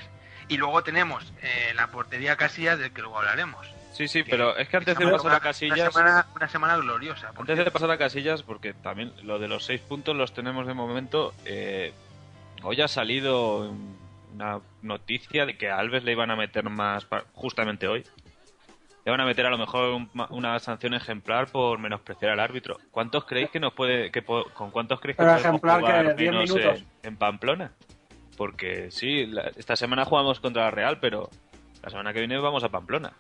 Y 0.49 0.57
luego 0.57 0.83
tenemos 0.83 1.33
eh, 1.43 1.73
la 1.75 1.87
portería 1.89 2.37
Casillas, 2.37 2.79
del 2.79 2.93
que 2.93 3.01
luego 3.03 3.19
hablaremos. 3.19 3.67
Sí, 3.93 4.09
sí, 4.09 4.23
pero 4.23 4.57
es 4.57 4.69
que 4.69 4.77
antes 4.79 4.97
de 4.97 5.05
Una- 5.05 5.17
pasar 5.17 5.33
a 5.33 5.35
una 5.35 5.41
Casillas. 5.41 5.93
semana, 5.93 6.27
una 6.35 6.49
semana 6.49 6.77
gloriosa. 6.79 7.31
Antes 7.39 7.59
de 7.59 7.71
pasar 7.71 7.91
a 7.91 7.99
Casillas, 7.99 8.43
porque 8.43 8.73
también 8.73 9.13
lo 9.23 9.39
de 9.39 9.49
los 9.49 9.65
seis 9.67 9.81
puntos 9.83 10.17
los 10.17 10.33
tenemos 10.35 10.67
de 10.67 10.75
momento. 10.75 11.35
eh, 11.45 11.93
hoy 12.63 12.81
ha 12.81 12.89
salido 12.89 13.75
una 14.35 14.61
noticia 14.81 15.45
de 15.47 15.57
que 15.59 15.69
a 15.69 15.77
Alves 15.79 16.05
le 16.05 16.13
iban 16.13 16.31
a 16.31 16.37
meter 16.37 16.65
más, 16.71 17.07
justamente 17.35 17.87
hoy. 17.87 18.05
Le 19.05 19.11
van 19.11 19.21
a 19.21 19.25
meter 19.25 19.45
a 19.47 19.51
lo 19.51 19.59
mejor 19.59 19.91
un- 19.95 20.11
una 20.31 20.59
sanción 20.61 20.95
ejemplar 20.95 21.49
por 21.49 21.79
menospreciar 21.79 22.31
al 22.33 22.41
árbitro. 22.41 22.77
¿Cuántos 22.93 23.25
creéis 23.25 23.51
que 23.51 23.59
nos 23.61 23.73
puede, 23.75 24.11
que 24.13 24.23
po- 24.23 24.45
con 24.55 24.71
cuántos 24.71 25.01
creéis 25.01 25.17
que 25.17 25.23
Pero 25.25 25.33
podemos 25.33 25.49
ejemplar 25.49 25.81
jugar 25.81 26.07
que 26.17 26.23
10 26.23 26.33
menos 26.33 26.51
minutos. 26.55 26.79
en, 27.03 27.09
en 27.09 27.17
Pamplona? 27.17 27.73
Porque 28.37 28.91
sí, 28.91 29.27
la- 29.27 29.51
esta 29.57 29.75
semana 29.77 30.05
jugamos 30.05 30.39
contra 30.41 30.65
la 30.65 30.71
Real, 30.71 30.99
pero 31.01 31.29
la 31.83 31.91
semana 31.91 32.13
que 32.13 32.21
viene 32.21 32.39
vamos 32.39 32.63
a 32.63 32.69
Pamplona. 32.69 33.13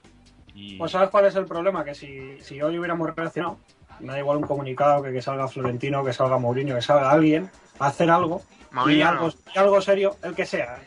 Y 0.54 0.76
Pues 0.78 0.92
¿sabes 0.92 1.10
cuál 1.10 1.26
es 1.26 1.34
el 1.34 1.46
problema? 1.46 1.84
Que 1.84 1.94
si, 1.94 2.38
si 2.40 2.62
hoy 2.62 2.78
hubiéramos 2.78 3.14
reaccionado, 3.16 3.58
me 4.00 4.12
da 4.12 4.18
igual 4.18 4.36
un 4.38 4.44
comunicado 4.44 5.02
que, 5.02 5.12
que 5.12 5.20
salga 5.22 5.48
Florentino, 5.48 6.04
que 6.04 6.12
salga 6.12 6.38
Mourinho, 6.38 6.74
que 6.76 6.82
salga 6.82 7.10
alguien 7.10 7.50
a 7.80 7.86
hacer 7.86 8.08
algo 8.10 8.40
y 8.86 9.02
algo, 9.02 9.26
no. 9.28 9.32
y 9.54 9.58
algo 9.58 9.80
serio, 9.80 10.16
el 10.22 10.34
que 10.34 10.46
sea. 10.46 10.78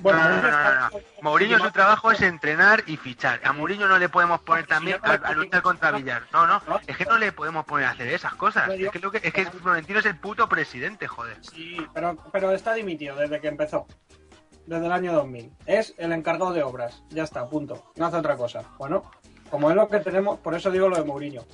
Bueno, 0.00 0.18
no, 0.28 0.42
no, 0.42 0.50
no, 0.50 0.90
Mourinho 1.22 1.58
no, 1.58 1.64
su 1.64 1.70
trabajo 1.70 2.10
es 2.10 2.22
entrenar 2.22 2.82
y 2.86 2.96
fichar. 2.96 3.40
A 3.44 3.52
Mourinho 3.52 3.86
no 3.86 3.98
le 3.98 4.08
podemos 4.08 4.40
poner 4.40 4.66
también 4.66 4.98
a, 5.02 5.12
a 5.12 5.32
luchar 5.32 5.62
contra 5.62 5.90
Villar. 5.90 6.22
No, 6.32 6.46
no, 6.46 6.62
es 6.86 6.96
que 6.96 7.04
no 7.04 7.18
le 7.18 7.32
podemos 7.32 7.64
poner 7.66 7.86
a 7.86 7.90
hacer 7.90 8.08
esas 8.08 8.34
cosas. 8.34 8.70
Es 8.70 8.90
que, 8.90 8.98
lo 8.98 9.10
que, 9.10 9.20
es 9.22 9.32
que 9.32 9.44
Florentino 9.46 9.98
es 9.98 10.06
el 10.06 10.16
puto 10.16 10.48
presidente, 10.48 11.06
joder. 11.06 11.38
Sí, 11.42 11.76
pero, 11.92 12.16
pero 12.32 12.52
está 12.52 12.72
dimitido 12.74 13.16
desde 13.16 13.40
que 13.40 13.48
empezó. 13.48 13.86
Desde 14.66 14.86
el 14.86 14.92
año 14.92 15.12
2000. 15.12 15.52
Es 15.66 15.94
el 15.98 16.12
encargado 16.12 16.52
de 16.52 16.62
obras. 16.62 17.02
Ya 17.10 17.24
está, 17.24 17.46
punto. 17.48 17.92
No 17.96 18.06
hace 18.06 18.16
otra 18.16 18.36
cosa. 18.36 18.62
Bueno, 18.78 19.10
como 19.50 19.68
es 19.70 19.76
lo 19.76 19.88
que 19.88 19.98
tenemos, 20.00 20.38
por 20.38 20.54
eso 20.54 20.70
digo 20.70 20.88
lo 20.88 20.96
de 20.96 21.04
Mourinho. 21.04 21.44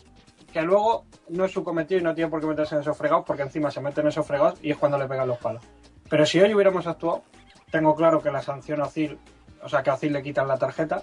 Que 0.52 0.62
luego 0.62 1.06
no 1.30 1.44
es 1.44 1.52
su 1.52 1.64
cometido 1.64 2.00
y 2.00 2.04
no 2.04 2.14
tiene 2.14 2.30
por 2.30 2.40
qué 2.40 2.46
meterse 2.46 2.74
en 2.74 2.82
esos 2.82 2.96
fregados, 2.96 3.24
porque 3.26 3.42
encima 3.42 3.70
se 3.70 3.80
mete 3.80 4.00
en 4.02 4.08
esos 4.08 4.26
fregados 4.26 4.58
y 4.62 4.70
es 4.70 4.76
cuando 4.76 4.98
le 4.98 5.06
pegan 5.06 5.28
los 5.28 5.38
palos. 5.38 5.62
Pero 6.08 6.24
si 6.24 6.40
hoy 6.40 6.54
hubiéramos 6.54 6.86
actuado, 6.86 7.24
tengo 7.70 7.94
claro 7.94 8.22
que 8.22 8.30
la 8.30 8.42
sanción 8.42 8.80
a 8.80 8.84
Ozil, 8.84 9.18
o 9.62 9.68
sea, 9.68 9.82
que 9.82 9.90
a 9.90 9.94
Ozil 9.94 10.12
le 10.12 10.22
quitan 10.22 10.48
la 10.48 10.58
tarjeta, 10.58 11.02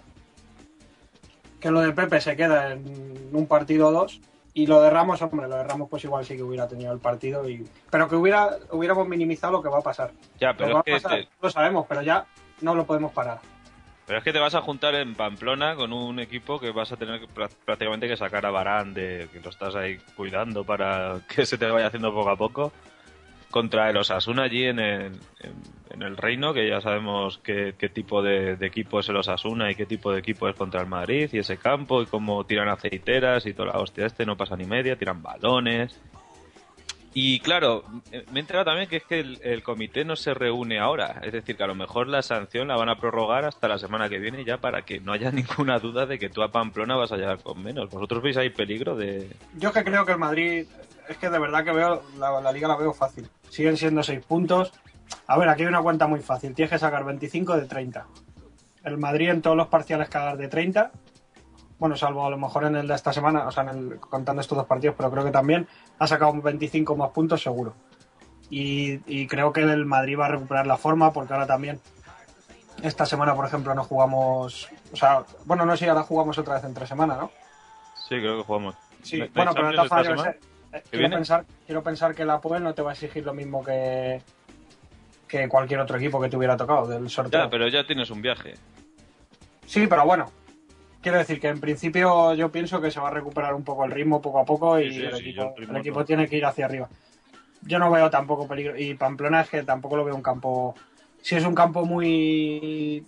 que 1.60 1.72
lo 1.72 1.82
de 1.82 1.92
Pepe 1.94 2.20
se 2.22 2.36
queda 2.36 2.72
en 2.74 3.30
un 3.32 3.48
partido 3.48 3.88
o 3.88 3.92
dos, 3.92 4.20
y 4.54 4.68
lo 4.68 4.82
de 4.82 4.90
Ramos, 4.90 5.22
hombre, 5.22 5.48
lo 5.48 5.56
de 5.56 5.64
Ramos 5.64 5.90
pues 5.90 6.04
igual 6.04 6.26
sí 6.26 6.36
que 6.36 6.44
hubiera 6.44 6.68
tenido 6.68 6.94
el 6.94 7.00
partido, 7.00 7.48
y 7.50 7.68
pero 7.90 8.08
que 8.08 8.16
hubiera 8.16 8.58
hubiéramos 8.72 9.08
minimizado 9.08 9.54
lo 9.54 9.64
que 9.64 9.70
va 9.70 9.80
a 9.80 9.84
pasar. 9.84 10.12
ya, 10.40 10.52
Lo 10.52 10.58
pero 10.58 10.74
va 10.76 10.80
es 10.80 10.86
que 10.86 10.92
pasar, 10.92 11.20
te- 11.22 11.28
lo 11.42 11.50
sabemos, 11.50 11.86
pero 11.88 12.02
ya 12.02 12.26
no 12.62 12.76
lo 12.76 12.86
podemos 12.86 13.12
parar. 13.12 13.40
Pero 14.06 14.18
es 14.20 14.24
que 14.26 14.34
te 14.34 14.40
vas 14.40 14.54
a 14.54 14.62
juntar 14.62 14.96
en 14.96 15.16
Pamplona 15.16 15.76
con 15.78 15.94
un 15.94 16.20
equipo 16.20 16.60
que 16.60 16.72
vas 16.72 16.92
a 16.92 16.98
tener 16.98 17.22
que 17.22 17.28
prá- 17.28 17.50
prácticamente 17.66 18.08
que 18.08 18.18
sacar 18.18 18.46
a 18.46 18.52
Barán 18.52 18.94
de 18.94 19.30
que 19.32 19.40
lo 19.40 19.50
estás 19.50 19.76
ahí 19.76 19.98
cuidando 20.18 20.66
para 20.66 21.20
que 21.34 21.46
se 21.46 21.58
te 21.58 21.66
vaya 21.68 21.88
haciendo 21.88 22.14
poco 22.14 22.30
a 22.30 22.36
poco 22.36 22.74
contra 23.54 23.88
el 23.88 23.98
Osasuna 23.98 24.46
allí 24.46 24.66
en 24.66 24.80
el, 24.80 25.12
en, 25.92 26.02
el 26.02 26.18
Reino, 26.18 26.56
que 26.56 26.68
ya 26.68 26.82
sabemos 26.82 27.38
qué, 27.44 27.76
qué 27.78 27.88
tipo 27.88 28.24
de, 28.24 28.58
equipo 28.60 29.00
es 29.00 29.10
el 29.10 29.18
Osasuna 29.18 29.70
y 29.70 29.76
qué 29.76 29.86
tipo 29.86 30.12
de 30.12 30.22
equipo 30.22 30.50
es 30.50 30.56
contra 30.56 30.82
el 30.82 30.88
Madrid 30.88 31.30
y 31.32 31.38
ese 31.38 31.58
campo 31.58 32.02
y 32.02 32.08
cómo 32.08 32.44
tiran 32.48 32.68
aceiteras 32.68 33.46
y 33.46 33.54
toda 33.54 33.74
la 33.74 33.80
hostia 33.80 34.08
este, 34.08 34.26
no 34.26 34.36
pasa 34.36 34.58
ni 34.58 34.66
media, 34.66 34.98
tiran 34.98 35.22
balones. 35.22 36.02
Y 37.14 37.42
claro, 37.42 37.84
me 38.32 38.40
he 38.40 38.42
enterado 38.42 38.66
también 38.66 38.90
que 38.90 38.98
es 38.98 39.04
que 39.04 39.20
el, 39.20 39.40
el 39.44 39.62
comité 39.62 40.04
no 40.04 40.16
se 40.16 40.34
reúne 40.34 40.80
ahora. 40.80 41.22
Es 41.22 41.32
decir, 41.32 41.56
que 41.56 41.64
a 41.64 41.68
lo 41.68 41.76
mejor 41.76 42.08
la 42.08 42.24
sanción 42.24 42.70
la 42.70 42.76
van 42.76 42.90
a 42.90 42.96
prorrogar 42.96 43.46
hasta 43.46 43.68
la 43.68 43.78
semana 43.78 44.10
que 44.10 44.18
viene 44.18 44.44
ya 44.44 44.58
para 44.58 44.82
que 44.82 45.00
no 45.00 45.14
haya 45.14 45.32
ninguna 45.32 45.78
duda 45.78 46.08
de 46.08 46.18
que 46.18 46.30
tú 46.30 46.42
a 46.42 46.52
Pamplona 46.52 46.96
vas 46.96 47.12
a 47.12 47.18
llegar 47.18 47.38
con 47.44 47.62
menos. 47.62 47.92
¿Vosotros 47.92 48.24
veis 48.24 48.38
ahí 48.38 48.50
peligro 48.50 48.96
de...? 48.96 49.30
Yo 49.60 49.72
que 49.72 49.84
creo 49.84 50.08
que 50.08 50.14
el 50.14 50.18
Madrid, 50.18 50.66
es 51.08 51.18
que 51.18 51.30
de 51.30 51.40
verdad 51.40 51.64
que 51.64 51.72
veo, 51.72 52.04
la, 52.18 52.42
la 52.42 52.52
liga 52.52 52.68
la 52.68 52.76
veo 52.76 52.94
fácil. 52.94 53.30
Siguen 53.50 53.78
siendo 53.78 54.04
seis 54.04 54.24
puntos. 54.26 54.74
A 55.28 55.38
ver, 55.38 55.50
aquí 55.50 55.64
hay 55.64 55.68
una 55.68 55.82
cuenta 55.82 56.08
muy 56.08 56.20
fácil. 56.20 56.54
Tienes 56.54 56.72
que 56.72 56.80
sacar 56.80 57.04
25 57.04 57.58
de 57.58 57.66
30. 57.66 58.06
El 58.84 58.98
Madrid 58.98 59.30
en 59.30 59.42
todos 59.42 59.56
los 59.56 59.68
parciales 59.68 60.10
que 60.10 60.18
hagas 60.18 60.38
de 60.38 60.48
30, 60.48 60.92
bueno, 61.80 61.96
salvo 61.98 62.26
a 62.26 62.30
lo 62.30 62.38
mejor 62.38 62.66
en 62.66 62.76
el 62.76 62.88
de 62.88 62.96
esta 62.96 63.12
semana, 63.12 63.46
o 63.48 63.52
sea, 63.52 63.64
en 63.64 63.70
el, 63.70 64.00
contando 64.00 64.42
estos 64.42 64.58
dos 64.58 64.68
partidos, 64.68 64.96
pero 64.98 65.12
creo 65.12 65.26
que 65.26 65.32
también 65.32 65.68
ha 66.00 66.08
sacado 66.08 66.34
25 66.34 66.96
más 66.96 67.10
puntos 67.10 67.42
seguro. 67.42 67.76
Y, 68.50 69.02
y 69.06 69.28
creo 69.28 69.52
que 69.52 69.62
el 69.62 69.86
Madrid 69.86 70.18
va 70.18 70.28
a 70.28 70.30
recuperar 70.30 70.68
la 70.68 70.78
forma 70.78 71.12
porque 71.12 71.34
ahora 71.34 71.48
también 71.48 71.80
esta 72.82 73.06
semana, 73.06 73.36
por 73.36 73.46
ejemplo, 73.46 73.74
no 73.74 73.84
jugamos, 73.84 74.70
o 74.92 74.96
sea, 74.96 75.24
bueno, 75.46 75.66
no 75.66 75.76
sé, 75.76 75.90
ahora 75.90 76.04
jugamos 76.04 76.38
otra 76.38 76.56
vez 76.56 76.64
entre 76.64 76.88
semana, 76.88 77.16
¿no? 77.16 77.32
Sí, 77.96 78.16
creo 78.16 78.38
que 78.38 78.44
jugamos. 78.44 78.76
Sí, 79.02 79.20
¿No 79.20 79.28
bueno, 79.34 79.54
pero 79.54 79.70
esta 79.70 80.04
formas, 80.04 80.36
quiero 80.90 81.10
pensar, 81.10 81.46
quiero 81.66 81.84
pensar 81.84 82.16
que 82.16 82.26
la 82.26 82.40
Puebla 82.42 82.60
no 82.60 82.74
te 82.74 82.82
va 82.82 82.92
a 82.92 82.94
exigir 82.94 83.24
lo 83.26 83.34
mismo 83.34 83.64
que 83.64 84.22
que 85.28 85.48
cualquier 85.50 85.80
otro 85.80 85.98
equipo 85.98 86.22
que 86.22 86.30
te 86.30 86.38
hubiera 86.38 86.56
tocado 86.56 86.86
del 86.88 87.10
sorteo. 87.10 87.46
Ya, 87.46 87.50
pero 87.50 87.68
ya 87.68 87.86
tienes 87.88 88.12
un 88.12 88.22
viaje. 88.22 88.54
Sí, 89.66 89.88
pero 89.88 90.06
bueno, 90.06 90.32
quiero 91.02 91.18
decir 91.18 91.40
que 91.40 91.48
en 91.48 91.60
principio 91.60 92.36
yo 92.36 92.52
pienso 92.52 92.80
que 92.80 92.92
se 92.92 93.00
va 93.00 93.08
a 93.08 93.12
recuperar 93.12 93.56
un 93.56 93.64
poco 93.64 93.84
el 93.86 93.92
ritmo 93.92 94.22
poco 94.22 94.40
a 94.40 94.46
poco 94.46 94.80
y 94.80 94.94
Sí, 94.94 95.02
el, 95.04 95.16
sí, 95.16 95.22
equipo, 95.22 95.42
yo 95.42 95.50
el 95.50 95.56
ritmo 95.58 95.74
el 95.74 95.80
equipo 95.82 95.96
todo. 95.96 96.06
tiene 96.06 96.28
que 96.28 96.38
ir 96.38 96.46
hacia 96.46 96.66
arriba. 96.66 96.88
Yo 97.64 97.80
no 97.80 97.90
veo 97.90 98.10
tampoco 98.12 98.48
peligro 98.48 98.78
y 98.78 98.94
Pamplona 98.94 99.42
es 99.42 99.50
que 99.50 99.64
tampoco 99.64 99.98
lo 99.98 100.06
veo 100.06 100.16
un 100.16 100.22
campo, 100.22 100.76
sí 101.22 101.36
es 101.36 101.46
un 101.46 101.56
campo 101.56 101.84
muy 101.86 103.04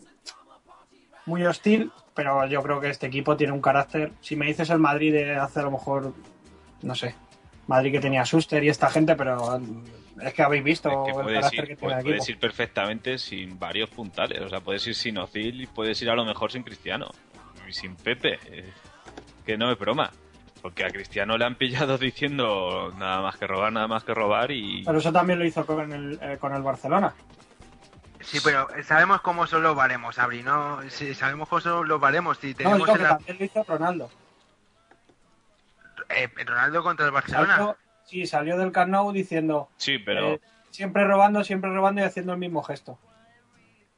muy 1.28 1.46
hostil, 1.46 1.92
pero 2.16 2.46
yo 2.48 2.64
creo 2.64 2.80
que 2.80 2.90
este 2.90 3.06
equipo 3.08 3.36
tiene 3.38 3.54
un 3.54 3.62
carácter. 3.62 4.12
Si 4.22 4.36
me 4.36 4.48
dices 4.48 4.70
el 4.72 4.80
Madrid 4.80 5.12
de 5.14 5.36
hace 5.36 5.60
a 5.60 5.64
lo 5.64 5.72
mejor, 5.72 6.14
no 6.82 6.96
sé, 6.96 7.14
Madrid 7.68 7.92
que 7.92 8.00
tenía 8.00 8.26
Suster 8.26 8.64
y 8.64 8.70
esta 8.70 8.90
gente, 8.90 9.16
pero 9.16 9.60
es 10.22 10.34
que 10.34 10.44
habéis 10.44 10.64
visto 10.64 10.90
Es 10.90 10.96
que 11.14 11.18
el 11.20 11.24
puedes 11.24 11.40
carácter 11.40 11.60
ir, 11.64 11.68
que 11.70 11.76
tiene 11.76 11.94
el 11.96 12.04
puedes 12.04 12.24
equipo. 12.24 12.32
ir 12.36 12.40
perfectamente 12.40 13.18
sin 13.18 13.58
varios 13.60 13.90
puntales. 13.90 14.42
O 14.42 14.50
sea, 14.50 14.60
puedes 14.62 14.86
ir 14.88 14.96
sin 14.96 15.18
Ozil 15.18 15.62
y 15.62 15.68
puedes 15.68 16.02
ir 16.02 16.10
a 16.10 16.16
lo 16.16 16.26
mejor 16.26 16.52
sin 16.52 16.64
Cristiano. 16.64 17.08
Y 17.68 17.74
sin 17.74 17.96
Pepe. 17.96 18.38
Eh, 18.46 18.72
Que 19.46 19.58
no 19.58 19.72
es 19.72 19.78
broma. 19.80 20.12
Porque 20.62 20.84
a 20.84 20.90
Cristiano 20.90 21.38
le 21.38 21.46
han 21.46 21.56
pillado 21.56 21.98
diciendo 22.00 22.92
nada 22.98 23.22
más 23.22 23.38
que 23.38 23.46
robar, 23.48 23.72
nada 23.72 23.88
más 23.88 24.04
que 24.04 24.14
robar 24.14 24.52
y... 24.52 24.84
Pero 24.84 24.98
eso 24.98 25.12
también 25.12 25.38
lo 25.40 25.46
hizo 25.46 25.66
con 25.66 25.92
el, 25.92 26.18
eh, 26.22 26.38
con 26.40 26.54
el 26.56 26.62
Barcelona. 26.64 27.14
Sí, 28.22 28.40
pero 28.44 28.68
sabemos 28.84 29.22
cómo 29.22 29.46
son 29.46 29.62
los 29.62 29.76
baremos, 29.76 30.18
Abri, 30.18 30.42
¿no? 30.42 30.80
Sí, 30.90 31.14
sabemos 31.14 31.48
cómo 31.48 31.62
son 31.62 31.88
los 31.88 32.00
baremos. 32.02 32.40
Si 32.40 32.52
No, 32.52 32.56
tenemos 32.56 32.80
digo 32.80 32.96
en 32.98 33.04
la- 33.04 33.10
también 33.10 33.38
lo 33.38 33.46
hizo 33.46 33.64
Ronaldo. 33.64 34.10
Eh, 36.10 36.30
Ronaldo 36.46 36.84
contra 36.84 37.06
el 37.06 37.12
Barcelona. 37.12 37.56
Salió, 37.56 37.78
sí, 38.06 38.26
salió 38.26 38.58
del 38.58 38.72
Camp 38.72 38.92
Nou 38.92 39.12
diciendo 39.12 39.70
Sí, 39.78 39.98
pero... 40.00 40.34
eh, 40.34 40.42
siempre 40.72 41.06
robando, 41.06 41.44
siempre 41.44 41.70
robando 41.72 42.02
y 42.02 42.04
haciendo 42.04 42.34
el 42.34 42.40
mismo 42.40 42.62
gesto. 42.64 43.00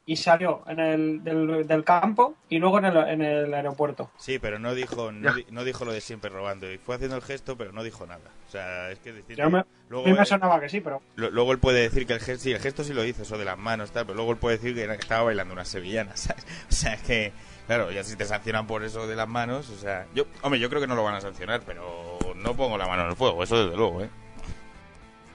Y 0.06 0.16
salió 0.16 0.62
en 0.66 0.80
el 0.80 1.22
del, 1.22 1.66
del 1.66 1.84
campo 1.84 2.34
y 2.48 2.58
luego 2.58 2.78
en 2.78 2.86
el, 2.86 2.96
en 2.96 3.20
el 3.20 3.52
aeropuerto. 3.52 4.10
Sí, 4.16 4.38
pero 4.38 4.58
no 4.58 4.74
dijo 4.74 5.12
no, 5.12 5.34
no 5.50 5.64
dijo 5.64 5.84
lo 5.84 5.92
de 5.92 6.00
siempre 6.00 6.30
robando. 6.30 6.72
Y 6.72 6.78
fue 6.78 6.94
haciendo 6.94 7.16
el 7.16 7.22
gesto, 7.22 7.58
pero 7.58 7.72
no 7.72 7.82
dijo 7.82 8.06
nada. 8.06 8.30
O 8.46 8.50
sea, 8.50 8.90
es 8.90 8.98
que 9.00 9.12
decir... 9.12 9.36
Me- 9.50 9.66
luego, 9.90 10.06
a 10.06 10.10
mí 10.10 10.16
me 10.18 10.24
sonaba 10.24 10.60
que 10.60 10.70
sí, 10.70 10.80
pero 10.80 11.02
lo- 11.16 11.30
luego 11.30 11.52
él 11.52 11.58
puede 11.58 11.82
decir 11.82 12.06
que 12.06 12.14
el 12.14 12.20
gesto, 12.20 12.42
sí, 12.42 12.52
el 12.52 12.58
gesto 12.60 12.84
sí 12.84 12.94
lo 12.94 13.04
hizo, 13.04 13.20
eso 13.20 13.36
de 13.36 13.44
las 13.44 13.58
manos, 13.58 13.90
tal, 13.92 14.06
pero 14.06 14.16
luego 14.16 14.32
él 14.32 14.38
puede 14.38 14.56
decir 14.56 14.74
que, 14.74 14.90
estaba 14.94 15.24
bailando 15.24 15.52
unas 15.52 15.68
sevillanas, 15.68 16.20
¿sabes? 16.20 16.46
O 16.70 16.72
sea, 16.72 16.94
es 16.94 17.02
que, 17.02 17.32
claro, 17.68 17.92
ya 17.92 18.02
si 18.02 18.16
te 18.16 18.24
sancionan 18.24 18.66
por 18.66 18.82
eso 18.82 19.06
de 19.06 19.14
las 19.14 19.28
manos, 19.28 19.70
o 19.70 19.76
sea, 19.76 20.06
yo, 20.14 20.24
hombre, 20.42 20.58
yo 20.58 20.68
creo 20.68 20.80
que 20.80 20.88
no 20.88 20.96
lo 20.96 21.04
van 21.04 21.14
a 21.14 21.20
sancionar, 21.20 21.60
pero 21.64 22.18
no 22.34 22.54
pongo 22.54 22.76
la 22.76 22.88
mano 22.88 23.02
en 23.04 23.10
el 23.10 23.16
fuego, 23.16 23.44
eso 23.44 23.62
desde 23.64 23.76
luego, 23.76 24.02
¿eh? 24.02 24.10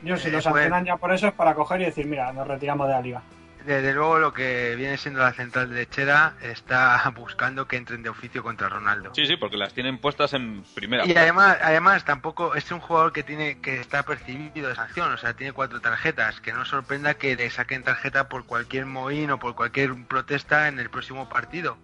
yo 0.02 0.18
si 0.18 0.28
Eh, 0.28 0.32
lo 0.32 0.38
pues- 0.38 0.44
sancionan 0.44 0.84
ya 0.84 0.98
por 0.98 1.14
eso 1.14 1.28
es 1.28 1.34
para 1.34 1.54
coger 1.56 1.80
y 1.82 1.86
decir, 1.86 2.06
mira, 2.06 2.34
nos 2.34 2.46
retiramos 2.46 2.88
de 2.88 2.94
la 2.94 3.02
liga. 3.02 3.22
Desde 3.66 3.94
luego 3.94 4.20
lo 4.20 4.34
que 4.34 4.76
viene 4.76 4.98
siendo 4.98 5.22
la 5.22 5.32
central 5.32 5.70
derechera 5.70 6.34
está 6.42 7.02
buscando 7.16 7.66
que 7.66 7.78
entren 7.78 8.04
de 8.04 8.10
oficio 8.10 8.44
contra 8.44 8.68
Ronaldo. 8.68 9.12
Sí, 9.16 9.26
sí, 9.26 9.38
porque 9.38 9.56
las 9.56 9.74
tienen 9.74 10.00
puestas 10.00 10.34
en 10.34 10.66
primera. 10.76 11.06
Y 11.06 11.16
además, 11.16 11.58
además 11.62 12.04
tampoco 12.04 12.56
es 12.56 12.70
un 12.74 12.82
jugador 12.82 13.14
que 13.14 13.24
tiene 13.24 13.62
que 13.62 13.80
está 13.80 14.04
percibido 14.04 14.68
de 14.68 14.76
sanción, 14.76 15.14
o 15.14 15.18
sea, 15.18 15.34
tiene 15.36 15.54
cuatro 15.54 15.80
tarjetas, 15.80 16.42
que 16.42 16.52
no 16.52 16.66
sorprenda 16.66 17.14
que 17.14 17.38
le 17.38 17.50
saquen 17.52 17.84
tarjeta 17.84 18.28
por 18.28 18.46
cualquier 18.46 18.86
mohín 18.86 19.32
o 19.32 19.40
por 19.40 19.56
cualquier 19.56 19.94
protesta 20.10 20.68
en 20.68 20.78
el 20.80 20.90
próximo 20.90 21.30
partido. 21.30 21.78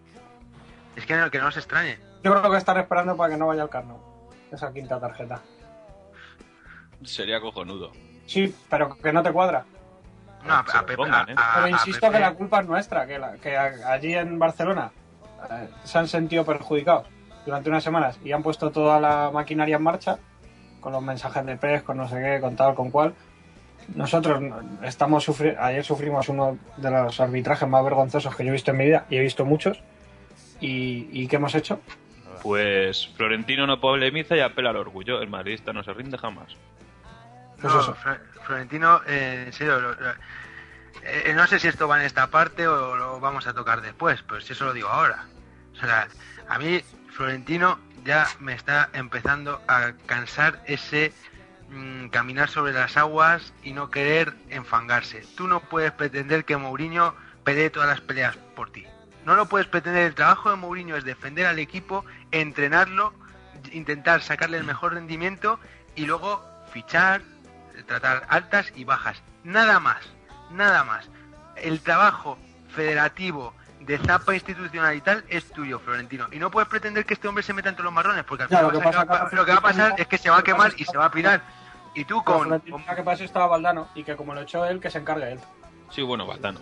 Es 1.00 1.06
que 1.06 1.16
no, 1.16 1.32
que 1.32 1.40
no 1.40 1.50
se 1.52 1.60
extrañe. 1.60 1.98
Yo 2.24 2.32
creo 2.38 2.52
que 2.52 2.58
están 2.58 2.78
esperando 2.78 3.16
para 3.16 3.32
que 3.34 3.38
no 3.40 3.48
vaya 3.48 3.64
al 3.64 3.70
Carno. 3.70 4.00
Esa 4.52 4.72
quinta 4.74 5.00
tarjeta. 5.00 5.40
Sería 7.04 7.40
cojonudo. 7.40 7.92
Sí, 8.26 8.54
pero 8.70 8.96
que 8.98 9.14
no 9.14 9.24
te 9.24 9.32
cuadra. 9.32 9.66
No, 10.44 10.54
a, 10.54 10.64
Pepe- 10.66 10.96
pongan, 10.96 11.30
a- 11.30 11.32
¿eh? 11.32 11.36
a- 11.38 11.52
Pero 11.56 11.66
a 11.66 11.70
insisto 11.70 12.02
Pepe- 12.02 12.14
que 12.14 12.20
la 12.20 12.34
culpa 12.34 12.60
es 12.62 12.68
nuestra, 12.68 13.06
que, 13.08 13.20
la- 13.20 13.34
que 13.38 13.58
a- 13.58 13.92
allí 13.92 14.14
en 14.14 14.38
Barcelona 14.40 14.92
eh, 15.50 15.70
se 15.84 15.98
han 15.98 16.08
sentido 16.08 16.46
perjudicados 16.46 17.08
durante 17.46 17.70
unas 17.70 17.84
semanas 17.84 18.20
y 18.24 18.32
han 18.32 18.44
puesto 18.44 18.72
toda 18.72 19.00
la 19.00 19.32
maquinaria 19.34 19.78
en 19.78 19.84
marcha 19.84 20.18
con 20.82 20.94
los 20.94 21.02
mensajes 21.02 21.46
de 21.46 21.58
PES, 21.58 21.84
con 21.84 21.98
no 21.98 22.08
sé 22.08 22.16
qué, 22.22 22.40
con 22.42 22.56
tal, 22.56 22.76
con 22.76 22.92
cual. 22.92 23.14
Nosotros 23.96 24.42
no- 24.42 24.62
estamos 24.84 25.24
sufri 25.24 25.56
ayer 25.60 25.84
sufrimos 25.84 26.30
uno 26.30 26.58
de 26.78 26.92
los 26.92 27.20
arbitrajes 27.20 27.68
más 27.68 27.84
vergonzosos 27.84 28.36
que 28.36 28.44
yo 28.44 28.50
he 28.50 28.54
visto 28.54 28.72
en 28.72 28.78
mi 28.78 28.86
vida 28.86 29.06
y 29.10 29.18
he 29.18 29.22
visto 29.22 29.46
muchos. 29.46 29.82
¿Y, 30.62 31.08
y 31.12 31.28
qué 31.28 31.38
hemos 31.38 31.56
hecho? 31.56 31.82
Pues 32.42 33.08
Florentino 33.18 33.68
no 33.68 33.80
polemiza 33.82 34.36
y 34.36 34.40
apela 34.40 34.70
al 34.70 34.78
orgullo. 34.78 35.22
El 35.22 35.30
madridista 35.30 35.74
no 35.74 35.84
se 35.84 35.94
rinde 35.94 36.18
jamás. 36.18 36.56
Pues 37.62 37.74
no, 37.74 37.80
eso. 37.82 37.96
Fre- 37.96 38.20
Florentino, 38.44 39.02
eh, 39.08 39.44
en 39.48 39.54
serio, 39.54 39.80
lo- 39.80 39.94
lo- 39.96 40.14
eh, 41.04 41.34
no 41.36 41.46
sé 41.48 41.60
si 41.60 41.68
esto 41.68 41.88
va 41.88 42.00
en 42.00 42.06
esta 42.06 42.28
parte 42.28 42.68
o 42.68 42.96
lo 42.96 43.20
vamos 43.20 43.46
a 43.48 43.54
tocar 43.54 43.82
después, 43.82 44.22
pero 44.28 44.40
si 44.42 44.54
eso 44.54 44.66
lo 44.66 44.74
digo 44.74 44.88
ahora. 44.90 45.26
O 45.74 45.80
sea, 45.80 46.08
a 46.48 46.58
mí 46.60 46.82
Florentino 47.12 47.80
ya 48.06 48.28
me 48.40 48.54
está 48.54 48.90
empezando 48.94 49.62
a 49.68 49.92
cansar 50.06 50.62
ese 50.66 51.12
mm, 51.70 52.08
caminar 52.08 52.50
sobre 52.50 52.72
las 52.74 52.96
aguas 52.98 53.54
y 53.64 53.74
no 53.74 53.90
querer 53.90 54.34
enfangarse. 54.50 55.24
Tú 55.36 55.48
no 55.48 55.60
puedes 55.60 55.92
pretender 55.92 56.46
que 56.46 56.56
Mourinho 56.58 57.14
pelee 57.44 57.70
todas 57.70 57.90
las 57.90 58.02
peleas 58.02 58.38
por 58.56 58.72
ti. 58.72 58.86
No 59.26 59.36
lo 59.36 59.48
puedes 59.48 59.68
pretender. 59.68 60.06
El 60.06 60.16
trabajo 60.16 60.50
de 60.50 60.56
Mourinho 60.56 60.96
es 60.96 61.04
defender 61.04 61.46
al 61.46 61.60
equipo, 61.60 62.06
entrenarlo, 62.32 63.14
intentar 63.72 64.22
sacarle 64.22 64.58
el 64.58 64.64
mejor 64.64 64.94
rendimiento 64.94 65.60
y 65.96 66.06
luego 66.06 66.44
fichar, 66.72 67.22
tratar 67.86 68.26
altas 68.30 68.72
y 68.76 68.84
bajas. 68.86 69.22
Nada 69.44 69.80
más, 69.80 69.98
nada 70.52 70.84
más. 70.84 71.10
El 71.56 71.82
trabajo 71.82 72.38
federativo 72.70 73.54
de 73.82 73.98
zapa 73.98 74.34
institucional 74.34 74.96
y 74.96 75.02
tal 75.02 75.24
es 75.30 75.52
tuyo, 75.52 75.80
Florentino. 75.80 76.28
Y 76.32 76.40
no 76.40 76.52
puedes 76.52 76.70
pretender 76.70 77.06
que 77.06 77.14
este 77.16 77.28
hombre 77.28 77.44
se 77.44 77.54
meta 77.54 77.70
entre 77.70 77.84
los 77.84 77.94
marrones, 77.94 78.24
porque 78.24 78.44
al 78.44 78.50
final 78.50 78.66
lo 78.66 78.72
que 78.72 78.78
lo 79.36 79.46
va 79.46 79.58
a 79.58 79.62
pasar 79.62 79.96
es 79.98 80.08
que 80.08 80.18
se 80.18 80.30
va 80.30 80.38
a 80.40 80.44
quemar 80.44 80.74
y 80.78 80.86
se 80.86 80.98
va 80.98 81.06
a 81.06 81.12
pirar. 81.12 81.42
Y 81.96 82.06
tú 82.06 82.24
con... 82.24 82.50
Con- 82.50 82.62
que 82.62 83.04
pasa 83.04 83.24
estaba 83.24 83.48
Valdano 83.48 83.90
y 83.96 84.04
que 84.04 84.16
como 84.16 84.34
lo 84.34 84.42
echó 84.42 84.66
él, 84.66 84.80
que 84.80 84.90
se 84.92 85.00
encargue 85.00 85.34
él. 85.34 85.40
Sí, 85.90 86.02
bueno, 86.02 86.28
Valdano. 86.28 86.60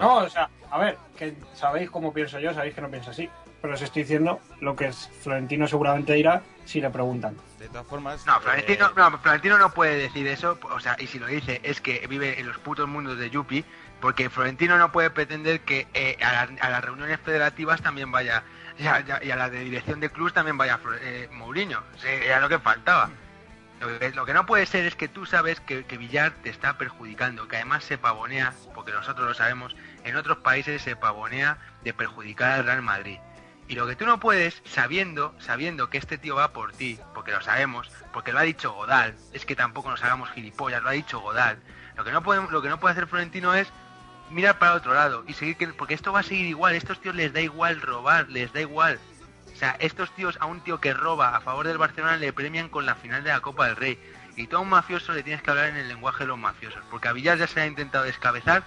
No, 0.00 0.16
o 0.18 0.28
sea, 0.28 0.48
a 0.70 0.78
ver, 0.78 0.98
que 1.16 1.34
sabéis 1.54 1.90
cómo 1.90 2.12
pienso 2.12 2.38
yo, 2.40 2.52
sabéis 2.54 2.74
que 2.74 2.80
no 2.80 2.90
pienso 2.90 3.10
así. 3.10 3.28
Pero 3.60 3.74
os 3.74 3.80
estoy 3.82 4.02
diciendo 4.02 4.40
lo 4.60 4.76
que 4.76 4.86
es 4.88 5.08
Florentino 5.22 5.66
seguramente 5.66 6.12
dirá 6.12 6.42
si 6.66 6.82
le 6.82 6.90
preguntan. 6.90 7.34
De 7.58 7.66
todas 7.68 7.86
formas... 7.86 8.26
No, 8.26 8.36
eh, 8.36 8.40
Florentino, 8.42 8.90
no, 8.94 9.18
Florentino 9.18 9.58
no 9.58 9.70
puede 9.70 9.96
decir 9.96 10.26
eso, 10.26 10.58
o 10.70 10.80
sea, 10.80 10.96
y 10.98 11.06
si 11.06 11.18
lo 11.18 11.26
dice 11.26 11.60
es 11.62 11.80
que 11.80 12.06
vive 12.06 12.38
en 12.38 12.46
los 12.46 12.58
putos 12.58 12.86
mundos 12.86 13.16
de 13.18 13.30
Yupi, 13.30 13.64
porque 14.02 14.28
Florentino 14.28 14.76
no 14.76 14.92
puede 14.92 15.08
pretender 15.08 15.60
que 15.60 15.86
eh, 15.94 16.18
a, 16.22 16.32
la- 16.46 16.50
a 16.60 16.68
las 16.70 16.84
reuniones 16.84 17.18
federativas 17.20 17.80
también 17.80 18.12
vaya, 18.12 18.42
y 18.78 18.86
a, 18.86 19.02
y 19.22 19.30
a- 19.30 19.36
la 19.36 19.48
de 19.48 19.60
dirección 19.60 19.98
de 19.98 20.10
clubs 20.10 20.34
también 20.34 20.58
vaya 20.58 20.78
eh, 21.00 21.30
Mourinho, 21.32 21.82
O 21.94 21.98
sea, 21.98 22.12
era 22.12 22.40
lo 22.40 22.50
que 22.50 22.58
faltaba. 22.58 23.08
Lo 23.80 24.24
que, 24.24 24.32
no 24.32 24.46
puede 24.46 24.64
ser 24.66 24.86
es 24.86 24.94
que 24.94 25.08
tú 25.08 25.26
sabes 25.26 25.60
que, 25.60 25.82
Villar 25.98 26.32
te 26.42 26.48
está 26.48 26.78
perjudicando, 26.78 27.48
que 27.48 27.56
además 27.56 27.84
se 27.84 27.98
pavonea, 27.98 28.54
porque 28.74 28.92
nosotros 28.92 29.28
lo 29.28 29.34
sabemos, 29.34 29.76
en 30.04 30.16
otros 30.16 30.38
países 30.38 30.80
se 30.80 30.96
pavonea 30.96 31.58
de 31.82 31.92
perjudicar 31.92 32.52
al 32.52 32.64
Real 32.64 32.82
Madrid. 32.82 33.18
Y 33.66 33.74
lo 33.74 33.86
que 33.86 33.96
tú 33.96 34.06
no 34.06 34.20
puedes, 34.20 34.62
sabiendo, 34.64 35.34
sabiendo 35.38 35.90
que 35.90 35.98
este 35.98 36.18
tío 36.18 36.36
va 36.36 36.52
por 36.52 36.72
ti, 36.72 36.98
porque 37.14 37.32
lo 37.32 37.40
sabemos, 37.40 37.90
porque 38.12 38.32
lo 38.32 38.38
ha 38.38 38.42
dicho 38.42 38.72
Godal, 38.72 39.16
es 39.32 39.44
que 39.44 39.56
tampoco 39.56 39.90
nos 39.90 40.02
hagamos 40.02 40.30
gilipollas, 40.30 40.82
lo 40.82 40.90
ha 40.90 40.92
dicho 40.92 41.20
Godal. 41.20 41.58
Lo 41.96 42.04
que 42.04 42.12
no 42.12 42.22
podemos, 42.22 42.52
lo 42.52 42.62
que 42.62 42.68
no 42.68 42.80
puede 42.80 42.92
hacer 42.92 43.06
Florentino 43.06 43.54
es 43.54 43.68
mirar 44.30 44.58
para 44.58 44.74
otro 44.74 44.94
lado 44.94 45.24
y 45.26 45.34
seguir 45.34 45.56
que, 45.56 45.68
porque 45.68 45.94
esto 45.94 46.12
va 46.12 46.20
a 46.20 46.24
seguir 46.24 46.46
igual, 46.46 46.74
estos 46.74 47.00
tíos 47.00 47.14
les 47.14 47.32
da 47.32 47.40
igual 47.40 47.80
robar, 47.80 48.28
les 48.28 48.52
da 48.52 48.60
igual. 48.60 48.98
O 49.54 49.56
sea, 49.56 49.76
estos 49.78 50.10
tíos 50.14 50.36
a 50.40 50.46
un 50.46 50.60
tío 50.60 50.80
que 50.80 50.92
roba 50.92 51.36
a 51.36 51.40
favor 51.40 51.66
del 51.66 51.78
Barcelona 51.78 52.16
le 52.16 52.32
premian 52.32 52.68
con 52.68 52.86
la 52.86 52.96
final 52.96 53.22
de 53.22 53.30
la 53.30 53.40
Copa 53.40 53.66
del 53.66 53.76
Rey. 53.76 53.98
Y 54.36 54.48
tú 54.48 54.56
a 54.56 54.60
un 54.60 54.68
mafioso 54.68 55.12
le 55.12 55.22
tienes 55.22 55.42
que 55.42 55.50
hablar 55.50 55.68
en 55.68 55.76
el 55.76 55.88
lenguaje 55.88 56.24
de 56.24 56.28
los 56.28 56.38
mafiosos, 56.38 56.82
porque 56.90 57.06
a 57.06 57.12
Villar 57.12 57.38
ya 57.38 57.46
se 57.46 57.60
ha 57.60 57.66
intentado 57.66 58.04
descabezar 58.04 58.64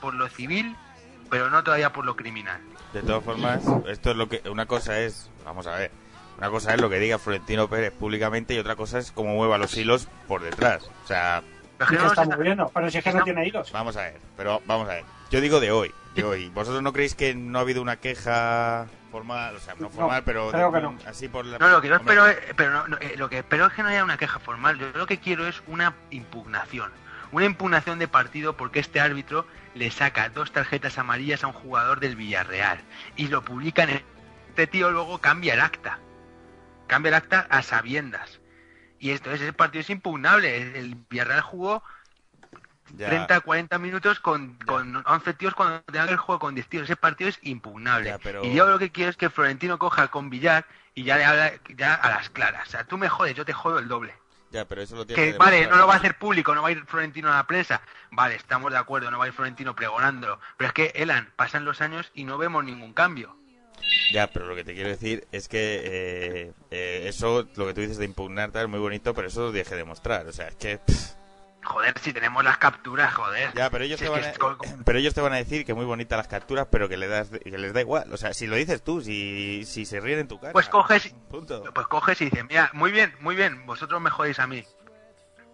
por 0.00 0.14
lo 0.14 0.28
civil, 0.28 0.74
pero 1.28 1.50
no 1.50 1.62
todavía 1.62 1.92
por 1.92 2.06
lo 2.06 2.16
criminal. 2.16 2.60
De 2.94 3.02
todas 3.02 3.22
formas, 3.22 3.62
esto 3.86 4.12
es 4.12 4.16
lo 4.16 4.28
que... 4.28 4.42
Una 4.48 4.64
cosa 4.64 4.98
es... 5.00 5.30
Vamos 5.44 5.66
a 5.66 5.76
ver. 5.76 5.90
Una 6.38 6.48
cosa 6.48 6.72
es 6.72 6.80
lo 6.80 6.88
que 6.88 6.98
diga 6.98 7.18
Florentino 7.18 7.68
Pérez 7.68 7.92
públicamente 7.92 8.54
y 8.54 8.58
otra 8.58 8.76
cosa 8.76 8.98
es 8.98 9.12
cómo 9.12 9.34
mueva 9.34 9.58
los 9.58 9.76
hilos 9.76 10.08
por 10.26 10.40
detrás. 10.42 10.90
O 11.04 11.06
sea, 11.06 11.42
Pero 11.76 11.84
es 11.84 11.90
¿Y 11.90 11.90
que 11.90 11.96
qué 11.98 12.02
no 12.02 12.08
está 12.08 12.36
moviendo? 12.36 12.70
Pero 12.72 12.90
si 12.90 12.98
es 12.98 13.04
que 13.04 13.12
no 13.12 13.24
tiene 13.24 13.46
hilos. 13.46 13.70
vamos 13.72 13.94
a 13.98 14.04
ver. 14.04 14.18
Pero 14.38 14.62
vamos 14.66 14.88
a 14.88 14.94
ver. 14.94 15.04
Yo 15.30 15.42
digo 15.42 15.60
de 15.60 15.70
hoy. 15.70 15.92
De 16.14 16.24
hoy. 16.24 16.48
¿Vosotros 16.48 16.82
no 16.82 16.94
creéis 16.94 17.14
que 17.14 17.34
no 17.34 17.58
ha 17.58 17.62
habido 17.62 17.82
una 17.82 17.96
queja 17.96 18.86
formal, 19.10 19.56
o 19.56 19.60
sea, 19.60 19.74
no 19.78 19.90
formal, 19.90 20.22
pero 20.24 20.50
creo 20.50 20.72
que 20.72 20.80
no. 20.80 20.96
así 21.06 21.28
por 21.28 21.44
la... 21.44 21.58
No, 21.58 21.68
lo 21.68 21.80
que 21.82 21.88
yo 21.88 21.96
espero, 21.96 22.26
es- 22.26 22.38
pero 22.56 22.70
no, 22.72 22.88
no, 22.88 22.96
eh, 22.98 23.14
lo 23.16 23.28
que 23.28 23.38
espero 23.38 23.66
es 23.66 23.72
que 23.72 23.82
no 23.82 23.88
haya 23.88 24.04
una 24.04 24.16
queja 24.16 24.38
formal. 24.38 24.78
Yo 24.78 24.90
lo 24.94 25.06
que 25.06 25.18
quiero 25.18 25.46
es 25.46 25.62
una 25.66 25.94
impugnación. 26.10 26.90
Una 27.32 27.44
impugnación 27.44 27.98
de 27.98 28.08
partido 28.08 28.56
porque 28.56 28.80
este 28.80 29.00
árbitro 29.00 29.46
le 29.74 29.90
saca 29.90 30.28
dos 30.30 30.50
tarjetas 30.52 30.98
amarillas 30.98 31.44
a 31.44 31.48
un 31.48 31.52
jugador 31.52 32.00
del 32.00 32.16
Villarreal 32.16 32.80
y 33.16 33.28
lo 33.28 33.42
publican. 33.42 33.88
Este 34.48 34.66
tío 34.66 34.90
luego 34.90 35.18
cambia 35.18 35.54
el 35.54 35.60
acta. 35.60 35.98
Cambia 36.86 37.10
el 37.10 37.14
acta 37.14 37.46
a 37.50 37.62
sabiendas. 37.62 38.40
Y 38.98 39.10
esto 39.12 39.30
es, 39.30 39.40
ese 39.40 39.52
partido 39.52 39.80
es 39.82 39.90
impugnable. 39.90 40.56
El, 40.60 40.76
el 40.76 40.94
Villarreal 41.08 41.40
jugó 41.40 41.82
ya- 42.96 43.08
30, 43.08 43.40
40 43.40 43.78
minutos 43.78 44.20
con, 44.20 44.54
con 44.66 45.02
11 45.06 45.34
tíos 45.34 45.54
cuando 45.54 45.82
tengan 45.82 46.08
el 46.08 46.16
juego 46.16 46.38
con 46.38 46.54
10 46.54 46.66
tíos. 46.68 46.84
Ese 46.84 46.96
partido 46.96 47.30
es 47.30 47.38
impugnable. 47.42 48.10
Ya, 48.10 48.18
pero- 48.18 48.44
Y 48.44 48.54
yo 48.54 48.66
lo 48.66 48.78
que 48.78 48.90
quiero 48.90 49.10
es 49.10 49.16
que 49.16 49.30
Florentino 49.30 49.78
coja 49.78 50.08
con 50.08 50.30
Villar 50.30 50.66
y 50.94 51.04
ya 51.04 51.16
le 51.16 51.24
habla 51.24 51.52
ya 51.76 51.94
a 51.94 52.10
las 52.10 52.30
claras. 52.30 52.68
O 52.68 52.70
sea, 52.70 52.84
tú 52.84 52.98
me 52.98 53.08
jodes, 53.08 53.34
yo 53.34 53.44
te 53.44 53.52
jodo 53.52 53.78
el 53.78 53.88
doble. 53.88 54.14
Ya, 54.52 54.64
pero 54.66 54.82
eso 54.82 54.96
lo 54.96 55.06
tiene 55.06 55.22
Que 55.32 55.38
vale, 55.38 55.56
demostrar. 55.58 55.70
no 55.76 55.80
lo 55.82 55.86
va 55.86 55.94
a 55.94 55.96
hacer 55.98 56.18
público, 56.18 56.54
no 56.56 56.62
va 56.62 56.68
a 56.68 56.72
ir 56.72 56.84
Florentino 56.86 57.28
a 57.32 57.36
la 57.36 57.46
prensa. 57.46 57.82
Vale, 58.10 58.34
estamos 58.34 58.72
de 58.72 58.78
acuerdo, 58.78 59.08
no 59.10 59.18
va 59.18 59.26
a 59.26 59.28
ir 59.28 59.32
Florentino 59.32 59.76
pregonándolo. 59.76 60.40
Pero 60.56 60.68
es 60.68 60.74
que, 60.74 60.92
Elan, 60.96 61.32
pasan 61.36 61.64
los 61.64 61.80
años 61.80 62.10
y 62.14 62.24
no 62.24 62.36
vemos 62.36 62.64
ningún 62.64 62.92
cambio. 62.92 63.36
Ya, 64.12 64.26
pero 64.26 64.46
lo 64.46 64.56
que 64.56 64.64
te 64.64 64.74
quiero 64.74 64.88
decir 64.88 65.26
es 65.30 65.48
que 65.48 65.80
eh, 65.84 66.52
eh, 66.72 67.04
eso, 67.06 67.48
lo 67.54 67.66
que 67.66 67.74
tú 67.74 67.80
dices 67.80 67.96
de 67.98 68.04
impugnar, 68.06 68.50
tal, 68.50 68.64
es 68.64 68.68
muy 68.68 68.80
bonito, 68.80 69.14
pero 69.14 69.28
eso 69.28 69.40
lo 69.42 69.52
deje 69.52 69.76
de 69.76 69.84
mostrar. 69.84 70.26
O 70.26 70.32
sea, 70.32 70.48
es 70.48 70.56
que... 70.56 70.78
pff, 70.78 71.12
Joder, 71.62 71.98
si 72.00 72.12
tenemos 72.14 72.42
las 72.42 72.56
capturas, 72.58 73.12
joder. 73.14 73.52
ya, 73.54 73.68
pero 73.70 73.84
ellos, 73.84 73.98
Si 74.00 74.06
te 74.06 74.10
es 74.10 74.10
van 74.12 74.20
que 74.22 74.26
a, 74.28 74.30
es 74.32 74.38
con- 74.38 74.84
pero 74.84 74.98
ellos 74.98 75.12
te 75.14 75.20
van 75.20 75.32
a 75.34 75.36
decir 75.36 75.64
que 75.66 75.74
muy 75.74 75.84
bonitas 75.84 76.16
las 76.16 76.26
capturas, 76.28 76.66
pero 76.70 76.88
que, 76.88 76.96
le 76.96 77.06
das, 77.06 77.28
que 77.30 77.58
les 77.58 77.72
da 77.74 77.80
igual. 77.82 78.10
O 78.12 78.16
sea, 78.16 78.32
si 78.32 78.46
lo 78.46 78.56
dices 78.56 78.82
tú, 78.82 79.02
si, 79.02 79.64
si 79.66 79.84
se 79.84 80.00
ríen 80.00 80.20
en 80.20 80.28
tu 80.28 80.40
cara... 80.40 80.52
Pues 80.54 80.68
coges, 80.70 81.14
Punto. 81.28 81.62
pues 81.74 81.86
coges 81.86 82.20
y 82.22 82.24
dices, 82.26 82.44
mira, 82.48 82.70
muy 82.72 82.90
bien, 82.92 83.14
muy 83.20 83.36
bien, 83.36 83.66
vosotros 83.66 84.00
me 84.00 84.08
jodéis 84.10 84.38
a 84.38 84.46
mí. 84.46 84.64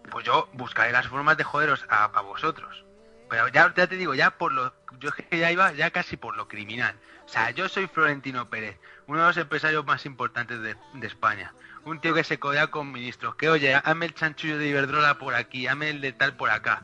Pues 0.09 0.25
yo 0.25 0.47
buscaré 0.53 0.91
las 0.93 1.07
formas 1.07 1.35
de 1.37 1.43
joderos 1.43 1.85
a, 1.89 2.05
a 2.05 2.21
vosotros. 2.21 2.85
Pero 3.29 3.49
ya, 3.49 3.73
ya 3.75 3.87
te 3.87 3.97
digo, 3.97 4.13
ya 4.15 4.31
por 4.31 4.53
lo, 4.53 4.73
yo 4.99 5.09
es 5.09 5.15
que 5.25 5.37
ya 5.37 5.51
iba 5.51 5.73
ya 5.73 5.91
casi 5.91 6.15
por 6.15 6.37
lo 6.37 6.47
criminal. 6.47 6.95
O 7.25 7.27
sea, 7.29 7.51
yo 7.51 7.67
soy 7.67 7.87
Florentino 7.87 8.49
Pérez, 8.49 8.79
uno 9.07 9.19
de 9.19 9.27
los 9.27 9.35
empresarios 9.37 9.85
más 9.85 10.05
importantes 10.05 10.61
de, 10.61 10.77
de 10.93 11.07
España. 11.07 11.53
Un 11.87 12.01
tío 12.01 12.13
que 12.13 12.25
se 12.25 12.37
codea 12.37 12.67
con 12.67 12.91
ministros, 12.91 13.35
que 13.35 13.47
oye, 13.49 13.73
hazme 13.73 14.07
el 14.07 14.13
chanchullo 14.13 14.57
de 14.57 14.67
Iberdrola 14.67 15.17
por 15.17 15.33
aquí, 15.35 15.67
hazme 15.67 15.89
el 15.89 16.01
de 16.01 16.11
tal 16.11 16.35
por 16.35 16.49
acá. 16.49 16.83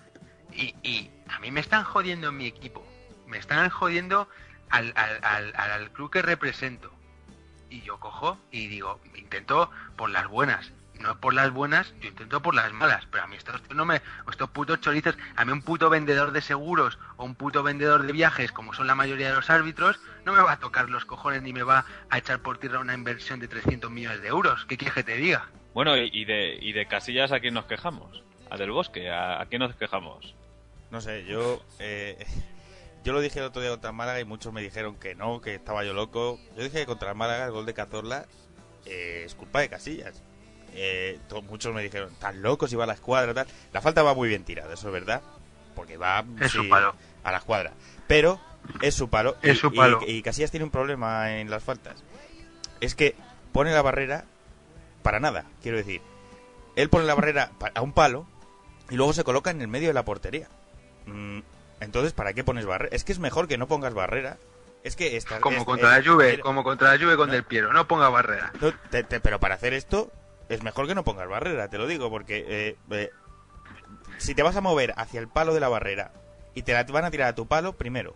Y, 0.53 0.75
y 0.81 1.11
a 1.29 1.39
mí 1.39 1.51
me 1.51 1.59
están 1.59 1.83
jodiendo 1.83 2.29
en 2.29 2.37
mi 2.37 2.45
equipo. 2.47 2.85
Me 3.27 3.37
están 3.37 3.69
jodiendo 3.69 4.29
al, 4.69 4.93
al, 4.95 5.19
al- 5.23 5.55
al 5.55 5.91
club 5.91 6.09
que 6.09 6.21
represento 6.21 6.89
y 7.69 7.81
yo 7.81 7.99
cojo 7.99 8.37
y 8.51 8.67
digo, 8.67 9.01
intento 9.15 9.69
por 9.97 10.09
las 10.09 10.27
buenas. 10.29 10.71
No 11.03 11.19
por 11.19 11.33
las 11.33 11.51
buenas, 11.51 11.93
yo 11.99 12.07
intento 12.07 12.41
por 12.41 12.55
las 12.55 12.71
malas. 12.71 13.05
Pero 13.11 13.25
a 13.25 13.27
mí 13.27 13.35
estos 13.35 13.61
no 13.75 13.83
me. 13.83 14.01
Estos 14.29 14.49
putos 14.51 14.79
chorizos. 14.79 15.17
A 15.35 15.43
mí 15.43 15.51
un 15.51 15.61
puto 15.61 15.89
vendedor 15.89 16.31
de 16.31 16.39
seguros 16.39 16.97
o 17.17 17.25
un 17.25 17.35
puto 17.35 17.61
vendedor 17.61 18.03
de 18.03 18.13
viajes, 18.13 18.53
como 18.53 18.73
son 18.73 18.87
la 18.87 18.95
mayoría 18.95 19.27
de 19.27 19.35
los 19.35 19.49
árbitros, 19.49 19.99
no 20.23 20.31
me 20.31 20.41
va 20.41 20.53
a 20.53 20.59
tocar 20.59 20.89
los 20.89 21.03
cojones 21.03 21.41
ni 21.41 21.51
me 21.51 21.63
va 21.63 21.85
a 22.09 22.17
echar 22.17 22.39
por 22.39 22.57
tierra 22.57 22.79
una 22.79 22.93
inversión 22.93 23.41
de 23.41 23.49
300 23.49 23.91
millones 23.91 24.21
de 24.21 24.29
euros. 24.29 24.65
¿Qué 24.65 24.77
quieres 24.77 24.95
que 24.95 25.03
te 25.03 25.17
diga? 25.17 25.49
Bueno, 25.73 25.97
y 25.97 26.09
y 26.13 26.23
de, 26.23 26.57
y 26.61 26.71
de 26.71 26.85
Casillas, 26.85 27.33
¿a 27.33 27.41
quién 27.41 27.53
nos 27.53 27.65
quejamos? 27.65 28.23
¿A 28.49 28.55
Del 28.55 28.71
Bosque? 28.71 29.09
¿A, 29.09 29.41
a 29.41 29.45
quién 29.47 29.59
nos 29.59 29.75
quejamos? 29.75 30.35
No 30.89 31.01
sé, 31.01 31.25
yo 31.25 31.61
eh, 31.79 32.25
yo 33.03 33.11
lo 33.11 33.19
dije 33.19 33.39
el 33.39 33.45
otro 33.45 33.61
día 33.61 33.71
contra 33.71 33.89
el 33.89 33.95
Málaga 33.95 34.21
y 34.21 34.25
muchos 34.25 34.53
me 34.53 34.61
dijeron 34.61 34.95
que 34.95 35.15
no, 35.15 35.41
que 35.41 35.55
estaba 35.55 35.83
yo 35.83 35.93
loco. 35.93 36.39
Yo 36.55 36.63
dije 36.63 36.79
que 36.79 36.85
contra 36.85 37.09
el 37.09 37.17
Málaga 37.17 37.45
el 37.45 37.51
gol 37.51 37.65
de 37.65 37.73
Cazorla 37.73 38.25
eh, 38.85 39.23
es 39.25 39.35
culpa 39.35 39.59
de 39.59 39.69
Casillas. 39.69 40.23
Eh, 40.75 41.19
muchos 41.47 41.73
me 41.73 41.83
dijeron, 41.83 42.09
tan 42.19 42.41
loco 42.41 42.67
si 42.67 42.75
va 42.75 42.85
a 42.85 42.87
la 42.87 42.93
escuadra, 42.93 43.33
tal. 43.33 43.47
La 43.71 43.81
falta 43.81 44.03
va 44.03 44.13
muy 44.13 44.27
bien 44.29 44.43
tirada, 44.43 44.73
eso 44.73 44.87
es 44.87 44.93
verdad, 44.93 45.21
porque 45.75 45.97
va 45.97 46.23
sí, 46.49 46.69
a 47.23 47.31
la 47.31 47.37
escuadra. 47.37 47.71
Pero 48.07 48.39
es 48.81 48.95
su 48.95 49.09
palo. 49.09 49.35
Es 49.41 49.57
y, 49.57 49.59
su 49.59 49.73
palo. 49.73 49.99
Y, 50.05 50.21
Casillas 50.21 50.51
tiene 50.51 50.63
un 50.65 50.71
problema 50.71 51.37
en 51.37 51.49
las 51.49 51.63
faltas. 51.63 52.03
Es 52.81 52.95
que 52.95 53.15
pone 53.51 53.71
la 53.71 53.81
barrera 53.81 54.25
para 55.03 55.19
nada, 55.19 55.45
quiero 55.61 55.77
decir. 55.77 56.01
Él 56.75 56.89
pone 56.89 57.05
la 57.05 57.15
barrera 57.15 57.51
a 57.75 57.81
un 57.81 57.93
palo 57.93 58.25
y 58.89 58.95
luego 58.95 59.13
se 59.13 59.23
coloca 59.23 59.51
en 59.51 59.61
el 59.61 59.67
medio 59.67 59.89
de 59.89 59.93
la 59.93 60.05
portería. 60.05 60.47
Mm, 61.05 61.39
entonces, 61.81 62.13
¿para 62.13 62.33
qué 62.33 62.43
pones 62.43 62.65
barrera? 62.65 62.95
Es 62.95 63.03
que 63.03 63.11
es 63.11 63.19
mejor 63.19 63.47
que 63.47 63.57
no 63.57 63.67
pongas 63.67 63.93
barrera. 63.93 64.37
Es 64.83 64.95
que 64.95 65.15
esta, 65.15 65.39
Como 65.39 65.63
contra 65.65 65.97
la 65.97 66.03
Juve, 66.03 66.39
como 66.39 66.63
contra 66.63 66.91
la 66.93 66.99
Juve 67.01 67.15
con 67.15 67.27
No. 67.27 67.33
Del 67.33 67.43
Piero. 67.45 67.71
No 67.71 67.87
ponga 67.87 68.09
barrera. 68.09 68.51
no, 68.59 68.73
te- 68.89 69.03
te- 69.03 69.21
pero 69.21 69.39
para 69.39 69.55
hacer 69.55 69.73
esto 69.73 70.11
es 70.49 70.63
mejor 70.63 70.87
que 70.87 70.95
no 70.95 71.03
pongas 71.03 71.27
barrera, 71.27 71.69
te 71.69 71.77
lo 71.77 71.87
digo, 71.87 72.09
porque 72.09 72.45
eh, 72.47 72.75
eh, 72.91 73.09
si 74.17 74.35
te 74.35 74.43
vas 74.43 74.55
a 74.55 74.61
mover 74.61 74.93
hacia 74.97 75.19
el 75.19 75.27
palo 75.27 75.53
de 75.53 75.59
la 75.59 75.69
barrera 75.69 76.11
y 76.55 76.63
te 76.63 76.73
la 76.73 76.83
van 76.83 77.05
a 77.05 77.11
tirar 77.11 77.27
a 77.29 77.35
tu 77.35 77.47
palo, 77.47 77.73
primero 77.73 78.15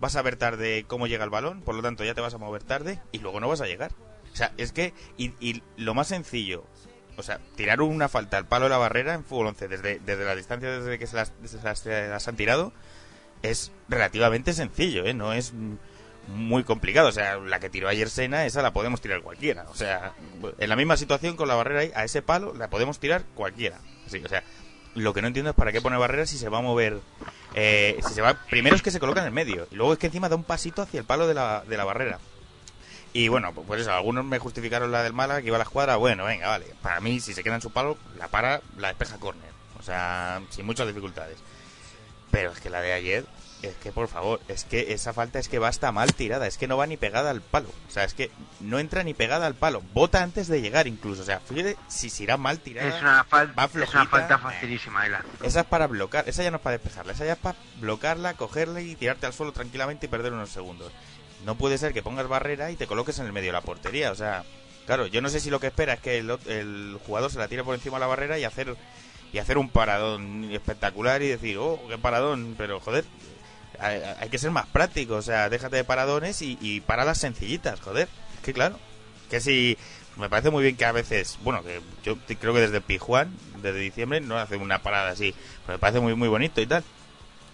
vas 0.00 0.16
a 0.16 0.22
ver 0.22 0.36
tarde 0.36 0.84
cómo 0.86 1.06
llega 1.06 1.24
el 1.24 1.30
balón, 1.30 1.62
por 1.62 1.74
lo 1.74 1.82
tanto 1.82 2.04
ya 2.04 2.14
te 2.14 2.20
vas 2.20 2.34
a 2.34 2.38
mover 2.38 2.62
tarde 2.62 3.00
y 3.12 3.18
luego 3.18 3.40
no 3.40 3.48
vas 3.48 3.60
a 3.60 3.66
llegar. 3.66 3.92
O 4.32 4.36
sea, 4.36 4.52
es 4.56 4.72
que, 4.72 4.92
y, 5.16 5.32
y 5.40 5.62
lo 5.76 5.94
más 5.94 6.08
sencillo, 6.08 6.64
o 7.16 7.22
sea, 7.22 7.38
tirar 7.56 7.80
una 7.80 8.08
falta 8.08 8.36
al 8.36 8.46
palo 8.48 8.64
de 8.64 8.70
la 8.70 8.78
barrera 8.78 9.14
en 9.14 9.24
fútbol 9.24 9.46
11 9.48 9.68
desde, 9.68 9.98
desde 10.00 10.24
la 10.24 10.34
distancia 10.34 10.68
desde 10.70 10.98
que 10.98 11.06
se 11.06 11.16
las, 11.16 11.32
las- 11.62 11.78
se 11.78 12.08
las 12.08 12.26
han 12.28 12.36
tirado 12.36 12.72
es 13.42 13.70
relativamente 13.88 14.52
sencillo, 14.52 15.04
¿eh? 15.04 15.14
No 15.14 15.32
es 15.32 15.52
muy 16.28 16.64
complicado. 16.64 17.08
O 17.08 17.12
sea, 17.12 17.36
la 17.36 17.60
que 17.60 17.70
tiró 17.70 17.88
ayer 17.88 18.10
Sena, 18.10 18.46
esa 18.46 18.62
la 18.62 18.72
podemos 18.72 19.00
tirar 19.00 19.22
cualquiera. 19.22 19.66
O 19.70 19.74
sea, 19.74 20.12
en 20.58 20.68
la 20.68 20.76
misma 20.76 20.96
situación 20.96 21.36
con 21.36 21.48
la 21.48 21.54
barrera 21.54 21.80
ahí, 21.80 21.92
a 21.94 22.04
ese 22.04 22.22
palo 22.22 22.54
la 22.54 22.68
podemos 22.68 22.98
tirar 22.98 23.24
cualquiera. 23.34 23.78
Sí, 24.08 24.22
o 24.24 24.28
sea, 24.28 24.42
lo 24.94 25.12
que 25.12 25.22
no 25.22 25.28
entiendo 25.28 25.50
es 25.50 25.56
para 25.56 25.72
qué 25.72 25.80
pone 25.80 25.96
barrera 25.96 26.26
si 26.26 26.38
se 26.38 26.48
va 26.48 26.58
a 26.58 26.62
mover. 26.62 27.00
eh, 27.54 28.00
si 28.06 28.14
se 28.14 28.22
va, 28.22 28.34
primero 28.50 28.76
es 28.76 28.82
que 28.82 28.90
se 28.90 29.00
coloca 29.00 29.20
en 29.20 29.26
el 29.26 29.32
medio 29.32 29.66
y 29.70 29.76
luego 29.76 29.92
es 29.92 29.98
que 29.98 30.06
encima 30.06 30.28
da 30.28 30.36
un 30.36 30.44
pasito 30.44 30.82
hacia 30.82 31.00
el 31.00 31.06
palo 31.06 31.26
de 31.26 31.34
la, 31.34 31.64
de 31.66 31.76
la 31.76 31.84
barrera. 31.84 32.18
Y 33.12 33.28
bueno, 33.28 33.52
pues 33.52 33.82
eso, 33.82 33.92
algunos 33.92 34.24
me 34.24 34.40
justificaron 34.40 34.90
la 34.90 35.04
del 35.04 35.12
Málaga 35.12 35.40
que 35.40 35.46
iba 35.46 35.56
a 35.56 35.58
la 35.58 35.64
escuadra. 35.64 35.94
Bueno, 35.94 36.24
venga, 36.24 36.48
vale. 36.48 36.66
Para 36.82 37.00
mí, 37.00 37.20
si 37.20 37.32
se 37.32 37.44
queda 37.44 37.54
en 37.54 37.60
su 37.60 37.70
palo, 37.70 37.96
la 38.18 38.26
para, 38.26 38.60
la 38.76 38.88
despeja 38.88 39.18
córner. 39.18 39.50
O 39.78 39.82
sea, 39.84 40.42
sin 40.50 40.66
muchas 40.66 40.88
dificultades. 40.88 41.38
Pero 42.32 42.50
es 42.50 42.58
que 42.58 42.70
la 42.70 42.80
de 42.80 42.92
ayer, 42.92 43.24
es 43.64 43.74
que 43.76 43.92
por 43.92 44.08
favor, 44.08 44.40
es 44.48 44.64
que 44.64 44.92
esa 44.92 45.12
falta 45.12 45.38
es 45.38 45.48
que 45.48 45.58
va 45.58 45.68
hasta 45.68 45.92
mal 45.92 46.12
tirada, 46.14 46.46
es 46.46 46.58
que 46.58 46.68
no 46.68 46.76
va 46.76 46.86
ni 46.86 46.96
pegada 46.96 47.30
al 47.30 47.40
palo. 47.40 47.68
O 47.88 47.90
sea, 47.90 48.04
es 48.04 48.14
que 48.14 48.30
no 48.60 48.78
entra 48.78 49.02
ni 49.02 49.14
pegada 49.14 49.46
al 49.46 49.54
palo. 49.54 49.82
Bota 49.92 50.22
antes 50.22 50.48
de 50.48 50.60
llegar 50.60 50.86
incluso. 50.86 51.22
O 51.22 51.24
sea, 51.24 51.40
fíjate 51.40 51.76
si 51.88 52.10
se 52.10 52.24
irá 52.24 52.36
mal 52.36 52.58
tirada. 52.58 52.88
Es 52.88 53.00
una, 53.00 53.26
va 53.32 53.64
es 53.64 53.94
una 53.94 54.06
falta 54.06 54.38
facilísima, 54.38 55.06
Elan. 55.06 55.22
Esa 55.42 55.60
es 55.60 55.66
para 55.66 55.86
bloquear, 55.86 56.28
esa 56.28 56.42
ya 56.42 56.50
no 56.50 56.58
es 56.58 56.62
para 56.62 56.78
despejarla, 56.78 57.12
esa 57.12 57.24
ya 57.24 57.32
es 57.32 57.38
para 57.38 57.58
bloquearla, 57.80 58.34
cogerla 58.34 58.80
y 58.80 58.94
tirarte 58.94 59.26
al 59.26 59.32
suelo 59.32 59.52
tranquilamente 59.52 60.06
y 60.06 60.08
perder 60.08 60.32
unos 60.32 60.50
segundos. 60.50 60.92
No 61.44 61.56
puede 61.56 61.78
ser 61.78 61.92
que 61.92 62.02
pongas 62.02 62.28
barrera 62.28 62.70
y 62.70 62.76
te 62.76 62.86
coloques 62.86 63.18
en 63.18 63.26
el 63.26 63.32
medio 63.32 63.48
de 63.48 63.52
la 63.52 63.60
portería, 63.60 64.10
o 64.10 64.14
sea, 64.14 64.44
claro, 64.86 65.06
yo 65.06 65.20
no 65.20 65.28
sé 65.28 65.40
si 65.40 65.50
lo 65.50 65.60
que 65.60 65.66
espera 65.66 65.94
es 65.94 66.00
que 66.00 66.18
el, 66.18 66.30
el 66.46 66.98
jugador 67.06 67.30
se 67.30 67.38
la 67.38 67.48
tire 67.48 67.64
por 67.64 67.74
encima 67.74 67.96
de 67.96 68.00
la 68.00 68.06
barrera 68.06 68.38
y 68.38 68.44
hacer 68.44 68.76
y 69.34 69.38
hacer 69.38 69.58
un 69.58 69.68
paradón 69.68 70.48
espectacular 70.52 71.20
y 71.20 71.26
decir, 71.26 71.58
oh, 71.58 71.80
qué 71.88 71.98
paradón, 71.98 72.54
pero 72.56 72.78
joder, 72.78 73.04
hay, 73.80 74.00
hay 74.20 74.28
que 74.28 74.38
ser 74.38 74.50
más 74.50 74.66
práctico, 74.66 75.14
o 75.16 75.22
sea, 75.22 75.48
déjate 75.48 75.76
de 75.76 75.84
paradones 75.84 76.42
y, 76.42 76.58
y 76.60 76.80
para 76.80 77.04
las 77.04 77.18
sencillitas, 77.18 77.80
joder, 77.80 78.08
es 78.36 78.40
que 78.40 78.52
claro, 78.52 78.78
que 79.30 79.40
si 79.40 79.76
me 80.16 80.28
parece 80.30 80.50
muy 80.50 80.62
bien 80.62 80.76
que 80.76 80.84
a 80.84 80.92
veces, 80.92 81.38
bueno, 81.42 81.62
que 81.64 81.80
yo 82.04 82.16
creo 82.40 82.54
que 82.54 82.60
desde 82.60 82.80
Pijuan, 82.80 83.32
desde 83.62 83.78
diciembre, 83.80 84.20
no 84.20 84.38
hace 84.38 84.56
una 84.56 84.80
parada 84.80 85.10
así, 85.10 85.34
pero 85.66 85.76
me 85.76 85.80
parece 85.80 86.00
muy 86.00 86.14
muy 86.14 86.28
bonito 86.28 86.60
y 86.60 86.66
tal. 86.66 86.84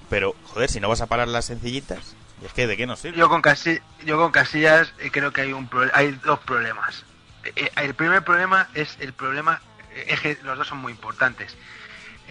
Pero, 0.09 0.35
joder, 0.45 0.69
si 0.69 0.81
no 0.81 0.89
vas 0.89 1.01
a 1.01 1.07
parar 1.07 1.29
las 1.29 1.45
sencillitas, 1.45 2.17
es 2.45 2.53
que 2.53 2.67
de 2.67 2.77
qué 2.77 2.87
nos 2.87 2.99
sirve. 3.01 3.17
Yo 3.17 3.29
con, 3.29 3.43
Casi- 3.43 3.81
yo 4.05 4.19
con 4.19 4.33
Casillas 4.33 4.93
eh, 4.99 5.11
creo 5.13 5.33
que 5.33 5.43
hay 5.43 5.53
un 5.53 5.69
pro- 5.69 5.91
hay 5.95 6.11
dos 6.25 6.41
problemas. 6.41 7.05
Eh, 7.45 7.53
eh, 7.57 7.71
el 7.77 7.95
primer 7.95 8.25
problema 8.25 8.69
es 8.75 8.97
el 8.99 9.13
problema, 9.13 9.61
que 10.23 10.37
los 10.43 10.59
dos 10.59 10.67
son 10.67 10.79
muy 10.79 10.93
importantes. 10.93 11.57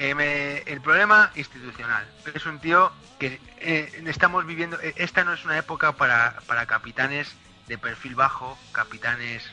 Eh, 0.01 0.63
el 0.65 0.79
problema 0.79 1.29
institucional. 1.35 2.07
Es 2.33 2.45
un 2.45 2.59
tío 2.59 2.89
que 3.19 3.37
eh, 3.57 4.01
estamos 4.07 4.45
viviendo, 4.45 4.79
eh, 4.79 4.93
esta 4.95 5.25
no 5.25 5.33
es 5.33 5.43
una 5.43 5.57
época 5.57 5.91
para, 5.91 6.39
para 6.47 6.65
capitanes 6.67 7.35
de 7.67 7.77
perfil 7.77 8.15
bajo, 8.15 8.57
capitanes 8.71 9.43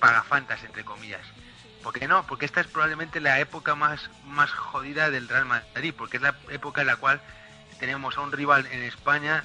pagafantas, 0.00 0.64
entre 0.64 0.86
comillas. 0.86 1.20
¿Por 1.82 1.92
qué 1.92 2.08
no? 2.08 2.26
Porque 2.26 2.46
esta 2.46 2.62
es 2.62 2.66
probablemente 2.66 3.20
la 3.20 3.40
época 3.40 3.74
más, 3.74 4.08
más 4.24 4.50
jodida 4.50 5.10
del 5.10 5.28
Real 5.28 5.44
Madrid, 5.44 5.92
porque 5.94 6.16
es 6.16 6.22
la 6.22 6.34
época 6.48 6.80
en 6.80 6.86
la 6.86 6.96
cual 6.96 7.20
tenemos 7.78 8.16
a 8.16 8.22
un 8.22 8.32
rival 8.32 8.66
en 8.72 8.82
España 8.84 9.44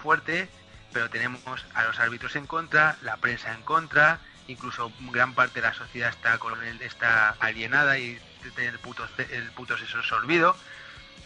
fuerte, 0.00 0.48
pero 0.92 1.10
tenemos 1.10 1.66
a 1.74 1.82
los 1.82 1.98
árbitros 1.98 2.36
en 2.36 2.46
contra, 2.46 2.96
la 3.02 3.16
prensa 3.16 3.52
en 3.52 3.62
contra, 3.62 4.20
incluso 4.46 4.92
gran 5.10 5.34
parte 5.34 5.60
de 5.60 5.66
la 5.66 5.74
sociedad 5.74 6.10
está 6.10 6.38
con 6.38 6.62
él, 6.62 6.80
está 6.80 7.30
alienada 7.40 7.98
y 7.98 8.20
el 8.56 8.78
puto, 8.78 9.06
el 9.30 9.50
puto 9.52 9.76
sorbido. 10.02 10.56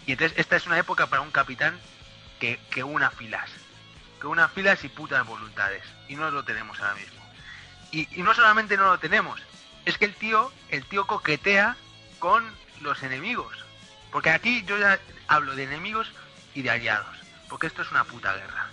Y 0.06 0.12
entonces 0.12 0.38
esta 0.38 0.56
es 0.56 0.66
una 0.66 0.78
época 0.78 1.06
para 1.06 1.22
un 1.22 1.30
capitán 1.30 1.78
que, 2.40 2.58
que 2.70 2.82
una 2.82 3.10
filas. 3.10 3.50
que 4.20 4.26
unas 4.26 4.50
filas 4.52 4.82
y 4.84 4.88
putas 4.88 5.26
voluntades. 5.26 5.84
Y 6.08 6.16
no 6.16 6.30
lo 6.30 6.44
tenemos 6.44 6.80
ahora 6.80 6.94
mismo. 6.94 7.22
Y, 7.90 8.08
y 8.18 8.22
no 8.22 8.34
solamente 8.34 8.76
no 8.76 8.84
lo 8.84 8.98
tenemos, 8.98 9.40
es 9.84 9.98
que 9.98 10.06
el 10.06 10.14
tío, 10.14 10.52
el 10.70 10.84
tío 10.86 11.06
coquetea 11.06 11.76
con 12.18 12.44
los 12.80 13.02
enemigos. 13.02 13.64
Porque 14.10 14.30
aquí 14.30 14.64
yo 14.64 14.78
ya 14.78 14.98
hablo 15.28 15.54
de 15.54 15.64
enemigos 15.64 16.10
y 16.54 16.62
de 16.62 16.70
aliados. 16.70 17.16
Porque 17.48 17.66
esto 17.66 17.82
es 17.82 17.90
una 17.90 18.04
puta 18.04 18.34
guerra. 18.34 18.68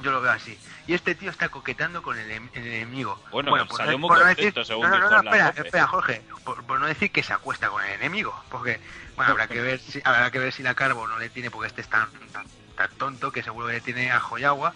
Yo 0.00 0.10
lo 0.10 0.20
veo 0.20 0.32
así. 0.32 0.58
Y 0.86 0.94
este 0.94 1.14
tío 1.14 1.30
está 1.30 1.48
coqueteando 1.48 2.02
con 2.02 2.18
el, 2.18 2.30
em- 2.30 2.48
el 2.54 2.66
enemigo. 2.66 3.22
Bueno, 3.30 3.66
por 3.66 3.76
salió 3.78 3.92
no- 3.92 3.98
muy 3.98 4.08
por 4.08 4.18
no 4.18 4.24
decir- 4.26 4.64
según 4.64 4.90
no, 4.90 4.98
no, 4.98 5.10
no, 5.10 5.16
espera, 5.30 5.48
espera, 5.64 5.86
Jorge. 5.86 6.22
Por, 6.44 6.64
por 6.64 6.80
no 6.80 6.86
decir 6.86 7.10
que 7.10 7.22
se 7.22 7.32
acuesta 7.32 7.68
con 7.68 7.82
el 7.84 7.92
enemigo. 7.92 8.34
Porque, 8.50 8.80
bueno, 9.16 9.32
habrá 9.32 9.48
que 9.48 9.60
ver 9.60 9.78
si, 9.80 10.00
habrá 10.04 10.30
que 10.30 10.38
ver 10.38 10.52
si 10.52 10.62
la 10.62 10.74
Carbo 10.74 11.06
no 11.06 11.18
le 11.18 11.28
tiene, 11.30 11.50
porque 11.50 11.68
este 11.68 11.80
es 11.80 11.88
tan, 11.88 12.10
tan, 12.32 12.46
tan 12.76 12.90
tonto 12.98 13.30
que 13.32 13.42
seguro 13.42 13.66
que 13.68 13.74
le 13.74 13.80
tiene 13.80 14.10
a 14.12 14.20
Joyagua. 14.20 14.74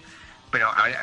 Pero 0.50 0.70
a 0.70 0.85
ver, 0.85 0.96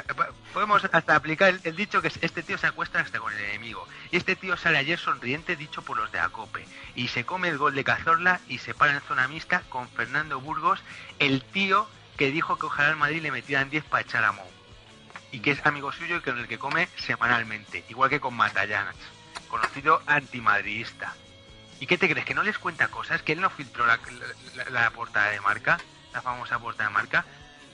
podemos 0.53 0.83
hasta 0.85 1.15
aplicar 1.15 1.49
el, 1.49 1.59
el 1.65 1.75
dicho 1.75 2.01
que 2.01 2.07
es, 2.07 2.17
este 2.21 2.43
tío 2.43 2.57
se 2.57 2.65
acuesta 2.65 3.01
hasta 3.01 3.19
con 3.19 3.33
el 3.33 3.39
enemigo. 3.41 3.85
Y 4.09 4.15
este 4.17 4.37
tío 4.37 4.55
sale 4.55 4.77
ayer 4.77 4.97
sonriente, 4.97 5.57
dicho 5.57 5.81
por 5.81 5.97
los 5.97 6.11
de 6.13 6.19
Acope. 6.19 6.65
Y 6.95 7.09
se 7.09 7.25
come 7.25 7.49
el 7.49 7.57
gol 7.57 7.75
de 7.75 7.83
Cazorla 7.83 8.39
y 8.47 8.59
se 8.59 8.73
para 8.73 8.93
en 8.93 9.01
zona 9.01 9.27
mixta 9.27 9.61
con 9.69 9.89
Fernando 9.89 10.39
Burgos, 10.39 10.79
el 11.19 11.43
tío 11.43 11.87
que 12.17 12.31
dijo 12.31 12.57
que 12.57 12.65
ojalá 12.67 12.89
al 12.89 12.95
Madrid 12.95 13.21
le 13.21 13.31
metieran 13.31 13.69
10 13.69 13.83
para 13.85 14.03
echar 14.03 14.23
a 14.23 14.31
Mou. 14.31 14.47
Y 15.31 15.39
que 15.39 15.51
es 15.51 15.65
amigo 15.65 15.91
suyo 15.91 16.17
y 16.17 16.21
con 16.21 16.37
el 16.37 16.47
que 16.47 16.59
come 16.59 16.87
semanalmente. 16.97 17.83
Igual 17.89 18.09
que 18.09 18.19
con 18.19 18.35
Matallanas, 18.35 18.95
conocido 19.49 20.01
antimadridista. 20.05 21.13
¿Y 21.79 21.87
qué 21.87 21.97
te 21.97 22.07
crees? 22.09 22.25
¿Que 22.25 22.33
no 22.35 22.43
les 22.43 22.57
cuenta 22.59 22.87
cosas? 22.87 23.21
¿Que 23.23 23.33
él 23.33 23.41
no 23.41 23.49
filtró 23.49 23.85
la, 23.85 23.99
la- 24.69 24.91
portada 24.91 25.31
de 25.31 25.41
marca? 25.41 25.79
La 26.13 26.21
famosa 26.21 26.59
portada 26.59 26.89
de 26.89 26.93
marca. 26.93 27.25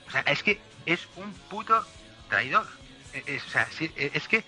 O 0.07 0.11
sea, 0.11 0.21
es 0.21 0.41
que 0.41 0.59
es 0.85 1.07
un 1.17 1.33
puto 1.33 1.85
traidor. 2.29 2.65
Eh, 3.13 3.23
Es, 3.27 3.45
o 3.45 3.49
sea, 3.49 3.67
eh, 3.81 4.11
es 4.13 4.27
que, 4.27 4.43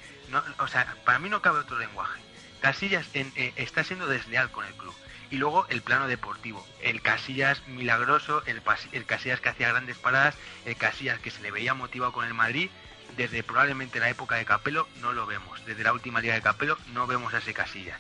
o 0.60 0.67
sea, 0.67 0.95
para 1.04 1.19
mí 1.19 1.30
no 1.30 1.41
cabe 1.41 1.60
otro 1.60 1.77
lenguaje. 1.77 2.19
Casillas 2.62 3.08
eh, 3.13 3.54
está 3.58 3.84
siendo 3.84 4.08
desleal 4.08 4.49
con 4.51 4.65
el 4.65 4.73
club. 4.75 4.95
Y 5.32 5.38
luego 5.38 5.65
el 5.70 5.82
plano 5.82 6.08
deportivo. 6.08 6.65
El 6.82 7.02
Casillas 7.02 7.65
milagroso, 7.67 8.44
el, 8.46 8.62
Casillas 9.06 9.39
que 9.39 9.50
hacía 9.50 9.70
grandes 9.70 9.98
paradas, 9.98 10.36
el 10.65 10.76
Casillas 10.76 11.20
que 11.20 11.32
se 11.32 11.41
le 11.41 11.52
veía 11.52 11.74
motivado 11.74 12.12
con 12.12 12.26
el 12.26 12.34
Madrid. 12.34 12.70
Desde 13.17 13.41
probablemente 13.41 14.00
la 14.00 14.10
época 14.10 14.36
de 14.36 14.46
Capelo 14.46 14.88
no 15.00 15.13
lo 15.13 15.26
vemos. 15.26 15.65
Desde 15.65 15.84
la 15.84 15.94
última 15.94 16.22
liga 16.22 16.36
de 16.36 16.41
Capelo 16.41 16.78
no 16.94 17.08
vemos 17.08 17.34
a 17.34 17.39
ese 17.39 17.54
Casillas. 17.54 18.00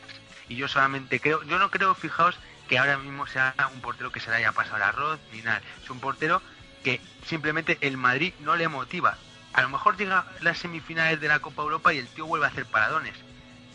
Y 0.49 0.57
yo 0.57 0.67
solamente 0.67 1.21
creo, 1.21 1.41
yo 1.43 1.57
no 1.57 1.71
creo, 1.71 1.95
fijaos, 1.95 2.37
que 2.67 2.77
ahora 2.77 2.97
mismo 2.97 3.25
sea 3.27 3.55
un 3.73 3.81
portero 3.81 4.11
que 4.11 4.19
se 4.19 4.29
le 4.29 4.37
haya 4.37 4.51
pasado 4.51 4.77
el 4.77 4.83
arroz 4.83 5.19
ni 5.31 5.41
nada. 5.41 5.61
Es 5.81 5.89
un 5.89 5.99
portero 5.99 6.41
que 6.83 6.99
simplemente 7.25 7.77
el 7.81 7.97
Madrid 7.97 8.33
no 8.41 8.55
le 8.55 8.67
motiva. 8.67 9.17
A 9.53 9.61
lo 9.61 9.69
mejor 9.69 9.97
llega 9.97 10.25
las 10.41 10.57
semifinales 10.57 11.19
de 11.19 11.27
la 11.27 11.39
Copa 11.39 11.63
Europa 11.63 11.93
y 11.93 11.97
el 11.99 12.07
tío 12.07 12.25
vuelve 12.25 12.45
a 12.45 12.49
hacer 12.49 12.65
paradones. 12.65 13.13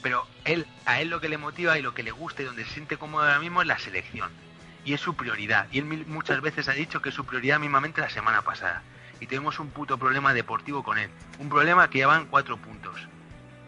Pero 0.06 0.24
él, 0.44 0.68
a 0.84 1.00
él 1.00 1.08
lo 1.08 1.20
que 1.20 1.28
le 1.28 1.36
motiva 1.36 1.76
y 1.76 1.82
lo 1.82 1.92
que 1.92 2.04
le 2.04 2.12
gusta 2.12 2.40
y 2.40 2.44
donde 2.44 2.64
se 2.64 2.74
siente 2.74 2.96
cómodo 2.96 3.24
ahora 3.24 3.40
mismo 3.40 3.60
es 3.60 3.66
la 3.66 3.76
selección. 3.76 4.30
Y 4.84 4.94
es 4.94 5.00
su 5.00 5.16
prioridad. 5.16 5.66
Y 5.72 5.80
él 5.80 6.04
muchas 6.06 6.40
veces 6.40 6.68
ha 6.68 6.74
dicho 6.74 7.02
que 7.02 7.08
es 7.08 7.14
su 7.16 7.26
prioridad 7.26 7.58
mismamente 7.58 8.00
la 8.00 8.08
semana 8.08 8.42
pasada. 8.42 8.84
Y 9.18 9.26
tenemos 9.26 9.58
un 9.58 9.70
puto 9.70 9.98
problema 9.98 10.32
deportivo 10.32 10.84
con 10.84 10.98
él. 10.98 11.10
Un 11.40 11.48
problema 11.48 11.90
que 11.90 11.98
llevan 11.98 12.26
cuatro 12.26 12.56
puntos. 12.56 13.00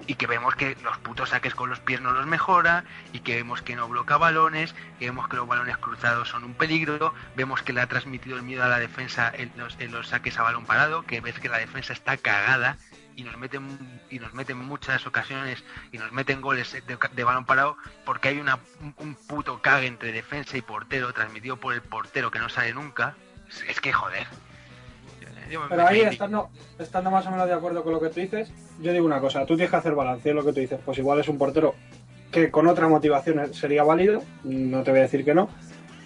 Y 0.06 0.14
que 0.14 0.28
vemos 0.28 0.54
que 0.54 0.76
los 0.84 0.96
putos 0.98 1.30
saques 1.30 1.56
con 1.56 1.70
los 1.70 1.80
pies 1.80 2.00
no 2.00 2.12
los 2.12 2.26
mejora, 2.26 2.84
y 3.12 3.18
que 3.18 3.34
vemos 3.34 3.60
que 3.60 3.74
no 3.74 3.88
bloca 3.88 4.16
balones, 4.16 4.76
que 5.00 5.06
vemos 5.06 5.26
que 5.26 5.34
los 5.34 5.48
balones 5.48 5.76
cruzados 5.78 6.28
son 6.28 6.44
un 6.44 6.54
peligro, 6.54 7.14
vemos 7.34 7.62
que 7.62 7.72
le 7.72 7.80
ha 7.80 7.88
transmitido 7.88 8.36
el 8.36 8.44
miedo 8.44 8.62
a 8.62 8.68
la 8.68 8.78
defensa 8.78 9.28
en 9.34 9.50
los, 9.56 9.74
en 9.80 9.90
los 9.90 10.06
saques 10.06 10.38
a 10.38 10.44
balón 10.44 10.66
parado, 10.66 11.02
que 11.02 11.20
ves 11.20 11.40
que 11.40 11.48
la 11.48 11.58
defensa 11.58 11.92
está 11.92 12.16
cagada 12.16 12.78
y 13.18 13.24
nos 13.24 13.36
meten 13.36 13.66
y 14.10 14.20
nos 14.20 14.32
meten 14.32 14.58
muchas 14.58 15.04
ocasiones 15.04 15.64
y 15.90 15.98
nos 15.98 16.12
meten 16.12 16.40
goles 16.40 16.72
de, 16.72 16.96
de 17.16 17.24
balón 17.24 17.44
parado 17.44 17.76
porque 18.04 18.28
hay 18.28 18.38
una, 18.38 18.60
un, 18.80 18.94
un 18.98 19.14
puto 19.16 19.60
cague 19.60 19.88
entre 19.88 20.12
defensa 20.12 20.56
y 20.56 20.62
portero 20.62 21.12
transmitido 21.12 21.56
por 21.56 21.74
el 21.74 21.82
portero 21.82 22.30
que 22.30 22.38
no 22.38 22.48
sale 22.48 22.72
nunca. 22.72 23.16
Es, 23.48 23.64
es 23.68 23.80
que 23.80 23.92
joder. 23.92 24.24
Pero 25.68 25.86
ahí, 25.86 26.02
estando, 26.02 26.50
estando 26.78 27.10
más 27.10 27.26
o 27.26 27.30
menos 27.30 27.48
de 27.48 27.54
acuerdo 27.54 27.82
con 27.82 27.92
lo 27.92 28.00
que 28.00 28.10
tú 28.10 28.20
dices, 28.20 28.52
yo 28.80 28.92
digo 28.92 29.06
una 29.06 29.18
cosa, 29.18 29.40
tú 29.46 29.56
tienes 29.56 29.70
que 29.70 29.76
hacer 29.76 29.94
balance, 29.94 30.28
es 30.28 30.34
lo 30.34 30.44
que 30.44 30.52
tú 30.52 30.60
dices, 30.60 30.78
pues 30.84 30.98
igual 30.98 31.18
es 31.18 31.28
un 31.28 31.38
portero 31.38 31.74
que 32.30 32.50
con 32.50 32.68
otra 32.68 32.86
motivación 32.86 33.52
sería 33.54 33.82
válido, 33.82 34.22
no 34.44 34.82
te 34.82 34.90
voy 34.90 35.00
a 35.00 35.04
decir 35.04 35.24
que 35.24 35.34
no, 35.34 35.48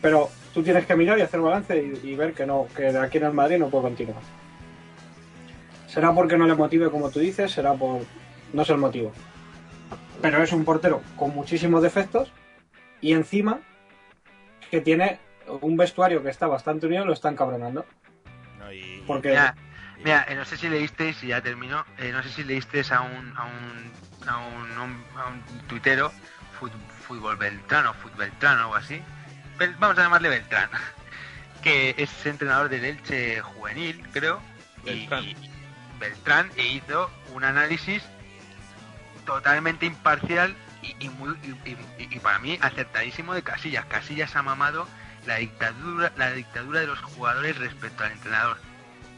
pero 0.00 0.30
tú 0.54 0.62
tienes 0.62 0.86
que 0.86 0.94
mirar 0.94 1.18
y 1.18 1.22
hacer 1.22 1.40
balance 1.40 1.76
y, 1.76 2.08
y 2.10 2.14
ver 2.14 2.34
que 2.34 2.46
no, 2.46 2.68
que 2.74 2.84
de 2.84 2.98
aquí 3.00 3.18
en 3.18 3.24
el 3.24 3.32
Madrid 3.32 3.58
no 3.58 3.68
puede 3.68 3.82
continuar. 3.82 4.41
Será 5.92 6.12
porque 6.14 6.38
no 6.38 6.46
le 6.46 6.54
motive 6.54 6.90
como 6.90 7.10
tú 7.10 7.18
dices, 7.20 7.52
será 7.52 7.74
por... 7.74 8.00
no 8.52 8.64
sé 8.64 8.72
el 8.72 8.78
motivo. 8.78 9.12
Pero 10.22 10.42
es 10.42 10.52
un 10.52 10.64
portero 10.64 11.02
con 11.16 11.34
muchísimos 11.34 11.82
defectos 11.82 12.32
y 13.00 13.12
encima 13.12 13.60
que 14.70 14.80
tiene 14.80 15.18
un 15.60 15.76
vestuario 15.76 16.22
que 16.22 16.30
está 16.30 16.46
bastante 16.46 16.86
unido, 16.86 17.04
lo 17.04 17.12
están 17.12 17.36
cabronando. 17.36 17.84
No, 18.58 18.72
y, 18.72 19.02
Porque 19.06 19.30
Mira, 19.30 19.54
mira, 20.02 20.24
eh, 20.28 20.34
no 20.34 20.44
sé 20.46 20.56
si 20.56 20.68
leísteis, 20.68 21.22
y 21.24 21.26
ya 21.28 21.42
terminó, 21.42 21.84
eh, 21.98 22.10
no 22.12 22.22
sé 22.22 22.30
si 22.30 22.44
leísteis 22.44 22.90
a 22.92 23.02
un, 23.02 23.36
a 23.36 23.44
un, 23.44 24.28
a 24.28 24.38
un, 24.38 25.04
a 25.18 25.26
un 25.28 25.42
tuitero, 25.66 26.10
fut- 26.58 26.70
fútbol 27.06 27.36
Beltrán 27.36 27.86
o 27.86 27.92
fútbol 27.94 28.18
Beltrán 28.18 28.58
o 28.58 28.62
algo 28.62 28.76
así, 28.76 29.02
Bel- 29.58 29.74
vamos 29.78 29.98
a 29.98 30.02
llamarle 30.04 30.28
Beltrán, 30.30 30.70
que 31.62 31.94
es 31.98 32.24
entrenador 32.24 32.68
del 32.70 32.84
Elche 32.84 33.40
juvenil, 33.40 34.00
creo, 34.12 34.40
y- 34.84 34.86
Beltrán. 34.86 35.24
y, 35.24 35.36
Beltrán, 36.02 36.50
e 36.56 36.66
hizo 36.66 37.10
un 37.32 37.44
análisis 37.44 38.02
totalmente 39.24 39.86
imparcial 39.86 40.54
y, 40.82 40.96
y 40.98 41.08
muy, 41.10 41.36
y, 41.42 41.70
y- 41.70 42.08
y 42.16 42.18
para 42.18 42.38
mí 42.40 42.58
acertadísimo 42.60 43.34
de 43.34 43.42
Casillas. 43.42 43.84
Casillas 43.86 44.34
ha 44.34 44.42
mamado 44.42 44.88
la 45.26 45.36
dictadura, 45.36 46.12
la 46.16 46.32
dictadura 46.32 46.80
de 46.80 46.88
los 46.88 46.98
jugadores 47.00 47.56
respecto 47.58 48.02
al 48.02 48.10
entrenador, 48.12 48.58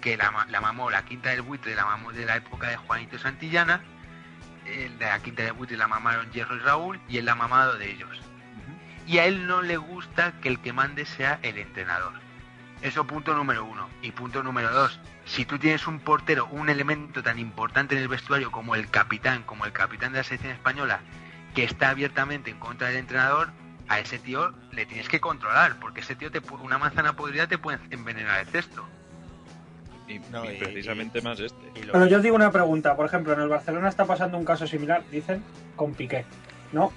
que 0.03 0.17
la, 0.19 0.31
ma- 0.31 0.47
la 0.51 0.61
mamó 0.61 0.91
la 0.91 1.05
quinta 1.07 1.31
del 1.31 1.41
buitre, 1.43 1.75
la 1.75 1.87
mamó 1.87 2.13
de 2.13 2.27
la 2.27 2.37
época 2.37 2.69
de 2.69 2.77
Juanito 2.77 3.19
Santillana, 3.19 3.81
la 5.01 5.19
quinta 5.21 5.43
del 5.45 5.53
buitre 5.55 5.77
la 5.79 5.89
mamaron 5.89 6.31
Hierro 6.33 6.57
y 6.57 6.59
Raúl, 6.61 7.01
y 7.09 7.17
él 7.19 7.25
la 7.25 7.33
ha 7.33 7.37
mamado 7.37 7.79
de 7.79 7.91
ellos. 7.91 8.21
Y 9.07 9.19
a 9.19 9.25
él 9.27 9.47
no 9.47 9.63
le 9.63 9.77
gusta 9.79 10.33
que 10.43 10.49
el 10.51 10.61
que 10.61 10.73
mande 10.75 11.07
sea 11.07 11.39
el 11.43 11.57
entrenador. 11.59 12.13
Eso 12.83 13.07
punto 13.07 13.35
número 13.35 13.65
uno. 13.65 13.89
Y 14.03 14.11
punto 14.13 14.43
número 14.43 14.71
dos, 14.71 14.99
si 15.35 15.45
tú 15.45 15.59
tienes 15.59 15.89
un 15.89 15.99
portero, 15.99 16.47
un 16.53 16.69
elemento 16.69 17.21
tan 17.21 17.41
importante 17.41 17.97
en 17.97 18.03
el 18.03 18.09
vestuario 18.09 18.53
como 18.53 18.77
el 18.77 18.89
capitán, 18.89 19.43
como 19.43 19.65
el 19.65 19.73
capitán 19.73 20.13
de 20.13 20.19
la 20.19 20.25
selección 20.25 20.53
española, 20.53 21.01
que 21.57 21.65
está 21.65 21.91
abiertamente 21.91 22.53
en 22.53 22.59
contra 22.61 22.87
del 22.87 22.99
entrenador, 22.99 23.49
a 23.89 23.99
ese 23.99 24.21
tío 24.21 24.55
le 24.71 24.87
tienes 24.87 25.09
que 25.09 25.21
controlar, 25.21 25.81
porque 25.81 26.01
ese 26.03 26.15
tío 26.15 26.31
te 26.31 26.41
una 26.63 26.79
manzana 26.79 27.15
podrida 27.17 27.49
te 27.49 27.59
puede 27.59 27.81
envenenar 27.91 28.41
el 28.41 28.47
cesto. 28.47 28.85
Y, 30.07 30.21
No, 30.31 30.45
y 30.45 30.55
y- 30.55 30.59
precisamente 30.59 31.19
y- 31.19 31.23
más 31.23 31.41
este. 31.41 31.73
Pero 31.91 32.07
yo 32.07 32.19
os 32.19 32.23
digo 32.23 32.37
una 32.37 32.53
pregunta, 32.53 32.95
por 32.95 33.07
ejemplo, 33.07 33.33
en 33.33 33.41
el 33.41 33.49
Barcelona 33.49 33.89
está 33.89 34.05
pasando 34.05 34.39
un 34.39 34.45
caso 34.45 34.69
similar, 34.69 35.03
dicen, 35.11 35.43
con 35.75 35.95
Piqué, 35.95 36.25
¿no? 36.71 36.93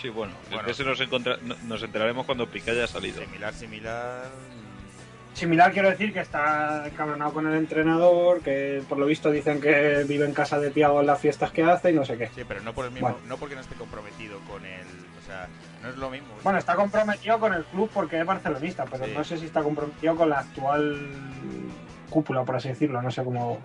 Sí, 0.00 0.08
bueno, 0.08 0.34
ese 0.68 0.84
nos, 0.84 1.00
nos 1.64 1.82
enteraremos 1.82 2.26
cuando 2.26 2.46
Piqué 2.46 2.70
haya 2.70 2.86
salido. 2.86 3.20
Similar, 3.20 3.52
similar. 3.52 4.26
Similar 5.34 5.72
quiero 5.72 5.88
decir 5.90 6.12
que 6.12 6.20
está 6.20 6.88
encabronado 6.88 7.32
con 7.32 7.46
el 7.46 7.54
entrenador, 7.54 8.40
que 8.40 8.82
por 8.88 8.98
lo 8.98 9.06
visto 9.06 9.30
dicen 9.30 9.60
que 9.60 10.04
vive 10.08 10.24
en 10.24 10.34
casa 10.34 10.58
de 10.58 10.70
Tiago 10.70 11.00
en 11.00 11.06
las 11.06 11.20
fiestas 11.20 11.52
que 11.52 11.62
hace 11.62 11.92
y 11.92 11.94
no 11.94 12.04
sé 12.04 12.18
qué. 12.18 12.26
Sí, 12.34 12.42
pero 12.46 12.60
no 12.62 12.72
por 12.72 12.86
el 12.86 12.90
mismo, 12.90 13.08
Bueno. 13.10 13.24
no 13.28 13.36
porque 13.36 13.54
no 13.54 13.60
esté 13.60 13.76
comprometido 13.76 14.40
con 14.40 14.64
el, 14.64 14.82
o 14.82 15.26
sea, 15.26 15.46
no 15.82 15.90
es 15.90 15.96
lo 15.96 16.10
mismo. 16.10 16.28
Bueno, 16.42 16.58
está 16.58 16.74
comprometido 16.74 17.38
con 17.38 17.54
el 17.54 17.64
club 17.66 17.88
porque 17.94 18.18
es 18.18 18.26
barcelonista, 18.26 18.84
pero 18.90 19.04
Sí. 19.04 19.12
no 19.16 19.22
sé 19.22 19.38
si 19.38 19.46
está 19.46 19.62
comprometido 19.62 20.16
con 20.16 20.28
la 20.28 20.40
actual 20.40 21.08
cúpula, 22.10 22.42
por 22.44 22.56
así 22.56 22.68
decirlo, 22.70 23.00
no 23.00 23.10
sé 23.12 23.22
cómo... 23.22 23.60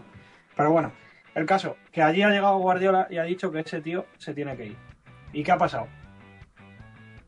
Pero 0.55 0.69
bueno, 0.69 0.91
el 1.33 1.47
caso, 1.47 1.77
que 1.91 2.03
allí 2.03 2.21
ha 2.21 2.29
llegado 2.29 2.57
Guardiola 2.59 3.07
y 3.09 3.17
ha 3.17 3.23
dicho 3.23 3.51
que 3.51 3.61
ese 3.61 3.81
tío 3.81 4.05
se 4.19 4.35
tiene 4.35 4.55
que 4.55 4.65
ir. 4.67 4.77
¿Y 5.31 5.43
qué 5.43 5.51
ha 5.51 5.57
pasado? 5.57 5.87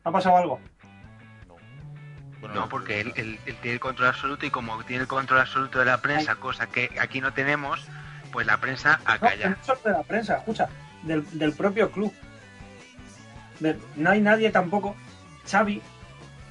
¿Ha 0.04 0.12
pasado 0.12 0.38
algo? 0.38 0.60
No. 2.36 2.48
Bueno, 2.48 2.56
No, 2.62 2.70
porque 2.70 3.02
él, 3.02 3.14
él- 3.16 3.40
él 3.46 3.56
tiene 3.62 3.74
el 3.76 3.80
control 3.80 4.10
absoluto 4.10 4.46
y 4.46 4.50
como 4.52 4.84
tiene 4.84 5.04
el 5.04 5.08
control 5.08 5.40
absoluto 5.42 5.80
de 5.80 5.86
la 5.86 5.98
prensa, 6.02 6.36
cosa 6.36 6.68
que 6.68 6.90
aquí 7.00 7.22
no 7.22 7.34
tenemos, 7.34 7.86
pues 8.32 8.46
la 8.46 8.58
prensa 8.58 9.00
a 9.06 9.16
No, 9.16 9.20
callar. 9.22 9.50
no 9.52 9.58
solo 9.66 9.80
de 9.86 9.92
la 9.92 10.04
prensa, 10.04 10.38
escucha, 10.38 10.68
del, 11.04 11.26
del 11.38 11.54
propio 11.54 11.90
club. 11.92 12.14
De- 13.60 13.78
no 13.96 14.10
hay 14.12 14.22
nadie 14.22 14.52
tampoco. 14.52 14.96
Xavi, 15.50 15.82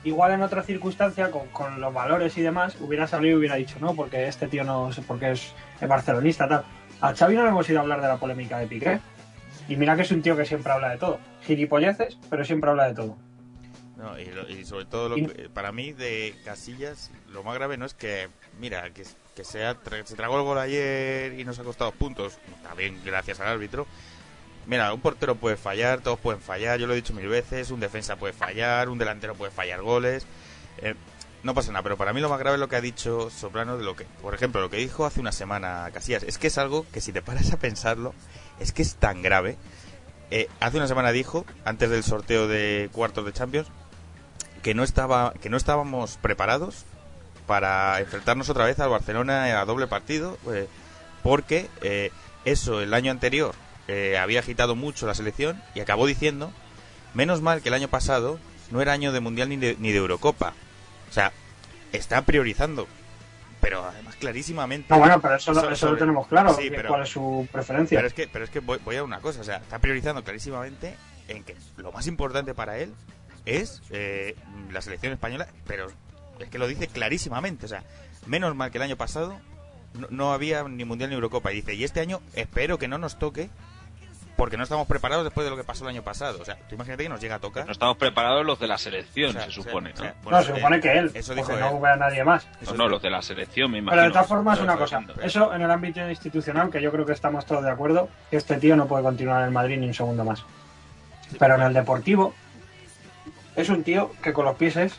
igual 0.05 0.33
en 0.33 0.43
otra 0.43 0.63
circunstancia, 0.63 1.31
con, 1.31 1.47
con 1.49 1.81
los 1.81 1.93
valores 1.93 2.37
y 2.39 2.43
demás, 2.43 2.77
hubiera 2.81 3.07
salido 3.07 3.35
y 3.37 3.39
hubiera 3.41 3.57
dicho, 3.57 3.77
no, 3.81 3.95
porque 3.95 4.27
este 4.29 4.49
tío 4.49 4.65
no 4.65 4.93
sé 4.93 5.03
porque 5.03 5.33
es, 5.33 5.53
es 5.81 5.89
barcelonista, 5.89 6.49
tal. 6.49 6.65
A 7.01 7.15
Xavi 7.15 7.35
no 7.37 7.43
le 7.43 7.49
hemos 7.51 7.69
ido 7.69 7.79
a 7.81 7.83
hablar 7.83 8.01
de 8.01 8.09
la 8.09 8.17
polémica 8.17 8.59
de 8.59 8.67
Piqué. 8.67 9.01
Y 9.69 9.77
mira 9.77 9.97
que 9.97 10.03
es 10.03 10.11
un 10.11 10.23
tío 10.23 10.37
que 10.37 10.45
siempre 10.45 10.73
habla 10.73 10.91
de 10.91 10.99
todo. 10.99 11.19
Gilipolleces, 11.43 12.19
pero 12.31 12.45
siempre 12.45 12.71
habla 12.71 12.87
de 12.89 12.95
todo. 12.95 13.17
No, 13.97 14.19
y, 14.19 14.25
lo- 14.27 14.49
y 14.49 14.65
sobre 14.65 14.87
todo, 14.87 15.09
lo 15.09 15.17
que- 15.17 15.49
para 15.51 15.71
mí, 15.73 15.93
de 15.93 16.35
Casillas, 16.45 17.11
lo 17.31 17.43
más 17.45 17.55
grave 17.55 17.77
no 17.77 17.87
es 17.87 17.95
que, 17.95 18.29
mira, 18.59 18.91
que 18.91 19.05
que 19.35 19.43
se, 19.45 19.65
ha 19.65 19.75
tra- 19.75 20.05
se 20.05 20.15
tragó 20.15 20.37
el 20.39 20.45
gol 20.45 20.59
ayer 20.59 21.33
y 21.41 21.45
nos 21.45 21.59
ha 21.59 21.65
costado 21.65 21.91
puntos, 21.91 22.39
también 22.63 23.01
gracias 23.05 23.41
al 23.41 23.49
árbitro. 23.49 23.85
Mira, 24.67 24.95
un 24.95 25.01
portero 25.01 25.35
puede 25.35 25.57
fallar, 25.57 26.01
todos 26.03 26.21
pueden 26.21 26.41
fallar, 26.41 26.79
yo 26.79 26.87
lo 26.87 26.93
he 26.93 26.97
dicho 26.97 27.13
mil 27.15 27.27
veces, 27.27 27.73
un 27.73 27.81
defensa 27.81 28.15
puede 28.15 28.33
fallar, 28.33 28.89
un 28.89 28.97
delantero 28.99 29.35
puede 29.35 29.51
fallar 29.51 29.83
goles. 29.83 30.25
eh, 30.79 30.95
no 31.43 31.53
pasa 31.53 31.73
nada, 31.73 31.83
pero 31.83 31.97
para 31.97 32.13
mí 32.13 32.21
lo 32.21 32.29
más 32.29 32.39
grave 32.39 32.55
es 32.55 32.61
lo 32.61 32.69
que 32.69 32.77
ha 32.77 32.81
dicho 32.81 33.29
Soprano 33.29 33.77
de 33.77 33.83
lo 33.85 33.95
que, 33.97 34.05
por 34.23 34.35
ejemplo, 34.35 34.61
lo 34.61 34.71
que 34.71 34.77
dijo 34.79 35.05
hace 35.05 35.19
una 35.21 35.33
semana 35.33 35.91
Casillas. 35.93 36.23
Es 36.23 36.39
que 36.39 36.47
es 36.47 36.57
algo 36.57 36.87
que 36.93 37.01
si 37.01 37.13
te 37.13 37.21
paras 37.21 37.53
a 37.53 37.59
pensarlo, 37.59 38.15
es 38.61 38.71
que 38.73 38.83
es 38.83 38.95
tan 38.95 39.21
grave. 39.21 39.57
Eh, 40.31 40.49
hace 40.61 40.77
una 40.79 40.87
semana 40.89 41.11
dijo, 41.13 41.45
antes 41.65 41.91
del 41.91 42.03
sorteo 42.05 42.47
de 42.49 42.89
cuartos 42.93 43.27
de 43.27 43.33
Champions, 43.33 43.69
que 44.65 44.75
no 44.75 44.83
estaba, 44.83 45.33
que 45.41 45.49
no 45.51 45.57
estábamos 45.57 46.17
preparados 46.21 46.85
para 47.47 48.01
enfrentarnos 48.01 48.49
otra 48.49 48.65
vez 48.65 48.81
al 48.81 48.89
Barcelona 48.89 49.61
a 49.61 49.65
doble 49.67 49.87
partido, 49.87 50.39
eh, 50.53 50.67
porque 51.23 51.69
eh, 51.83 52.11
eso 52.47 52.81
el 52.81 52.93
año 52.95 53.11
anterior 53.13 53.55
eh, 53.87 54.19
había 54.19 54.41
agitado 54.41 54.75
mucho 54.75 55.07
la 55.07 55.15
selección 55.15 55.63
y 55.75 55.81
acabó 55.81 56.07
diciendo, 56.07 56.51
menos 57.13 57.43
mal 57.43 57.61
que 57.63 57.69
el 57.69 57.75
año 57.75 57.89
pasado 57.89 58.41
no 58.71 58.81
era 58.81 58.93
año 58.93 59.13
de 59.13 59.21
Mundial 59.21 59.51
ni 59.51 59.57
de, 59.59 59.77
ni 59.79 59.93
de 59.93 59.99
Eurocopa. 59.99 60.55
O 61.11 61.13
sea, 61.13 61.31
está 61.93 62.23
priorizando, 62.23 62.89
pero 63.61 63.85
además 63.85 64.17
clarísimamente. 64.17 64.87
No, 64.89 64.99
bueno, 64.99 65.21
pero 65.21 65.37
eso, 65.37 65.53
lo- 65.53 65.71
eso 65.71 65.91
lo 65.93 65.99
tenemos 65.99 66.27
claro, 66.27 66.55
Sí, 66.55 66.71
que- 66.71 66.77
pero- 66.77 66.89
cuál 66.89 67.03
es 67.03 67.11
su 67.11 67.47
preferencia. 67.53 67.99
Pero 67.99 68.09
es 68.09 68.15
que, 68.15 68.27
pero 68.29 68.45
es 68.47 68.51
que 68.51 68.61
voy, 68.61 68.79
voy 68.83 68.97
a 68.97 69.05
una 69.05 69.21
cosa, 69.21 69.43
o 69.43 69.45
sea, 69.45 69.57
está 69.59 69.79
priorizando 69.79 70.25
clarísimamente 70.25 70.97
en 71.29 71.45
que 71.45 71.55
lo 71.77 71.93
más 71.93 72.07
importante 72.07 72.55
para 72.55 72.79
él 72.79 72.93
es 73.47 73.83
eh, 73.91 74.37
la 74.73 74.81
selección 74.81 75.13
española, 75.13 75.47
pero 75.67 75.87
es 76.39 76.49
que 76.49 76.59
lo 76.59 76.67
dice 76.67 76.89
clarísimamente, 76.89 77.67
o 77.67 77.69
sea, 77.69 77.83
menos 78.27 78.55
mal 78.55 78.71
que 78.71 78.79
el 78.79 78.83
año 78.83 78.97
pasado 78.97 79.39
no, 79.95 80.09
no 80.11 80.33
había 80.33 80.63
ni 80.65 80.85
Mundial 80.85 81.11
ni 81.11 81.15
Eurocopa, 81.15 81.53
y 81.53 81.57
dice, 81.57 81.75
y 81.75 81.85
este 81.85 82.01
año 82.01 82.21
espero 82.35 82.79
que 82.79 82.89
no 82.89 82.99
nos 82.99 83.19
toque 83.19 83.51
porque 84.37 84.57
no 84.57 84.65
estamos 84.65 84.87
preparados 84.87 85.25
después 85.25 85.45
de 85.45 85.51
lo 85.51 85.57
que 85.57 85.65
pasó 85.65 85.85
el 85.85 85.91
año 85.91 86.03
pasado, 86.03 86.41
o 86.41 86.45
sea, 86.45 86.57
tú 86.69 86.75
imagínate 86.75 87.05
que 87.05 87.09
nos 87.09 87.21
llega 87.21 87.37
a 87.37 87.39
tocar. 87.39 87.67
No 87.67 87.73
estamos 87.73 87.97
preparados 87.97 88.45
los 88.45 88.59
de 88.59 88.67
la 88.67 88.79
selección, 88.79 89.31
O 89.31 89.33
sea, 89.33 89.45
se 89.45 89.53
supone, 89.53 89.93
o 89.93 89.97
sea, 89.97 90.09
¿no? 90.09 90.15
bueno, 90.25 90.39
no, 90.39 90.45
se 90.45 90.53
eh, 90.53 90.57
supone 90.57 90.81
que 90.81 90.99
él, 90.99 91.11
Eso 91.15 91.35
porque 91.35 91.53
dijo 91.53 91.61
no 91.61 91.69
él. 91.69 91.75
hubiera 91.77 91.97
nadie 91.97 92.25
más. 92.25 92.47
No, 92.47 92.53
Eso 92.63 92.75
no, 92.75 92.89
los 92.89 93.03
de 93.03 93.11
la 93.11 93.23
selección, 93.23 93.71
me 93.71 93.79
imagino. 93.79 94.03
Pero 94.03 94.09
de 94.09 94.13
todas 94.13 94.27
formas, 94.27 94.61
una 94.61 94.77
cosa, 94.77 95.05
eso 95.23 95.55
en 95.55 95.63
el 95.63 95.71
ámbito 95.71 96.09
institucional, 96.09 96.71
que 96.71 96.83
yo 96.83 96.91
creo 96.91 97.07
que 97.07 97.13
estamos 97.13 97.47
todos 97.47 97.63
de 97.63 97.71
acuerdo, 97.71 98.09
que 98.31 98.37
este 98.37 98.57
tío 98.57 98.77
no 98.77 98.87
puede 98.87 99.05
continuar 99.05 99.41
en 99.43 99.47
el 99.47 99.53
Madrid 99.53 99.79
ni 99.79 99.87
un 99.87 99.95
segundo 99.95 100.25
más. 100.25 100.45
Pero 101.39 101.55
en 101.55 101.63
el 101.63 101.73
deportivo, 101.73 102.35
es 103.57 103.69
un 103.69 103.83
tío 103.85 104.13
que 104.23 104.33
con 104.33 104.45
los 104.45 104.57
pies 104.57 104.77
es... 104.77 104.99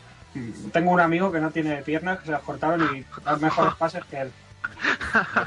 Tengo 0.72 0.90
un 0.90 1.00
amigo 1.00 1.32
que 1.32 1.40
no 1.40 1.50
tiene 1.50 1.76
piernas, 1.82 2.18
que 2.18 2.26
se 2.26 2.32
las 2.32 2.42
cortaron 2.42 2.94
y 2.94 3.04
da 3.24 3.36
mejores 3.36 3.74
pases 3.78 4.04
que 4.04 4.20
él. 4.20 4.32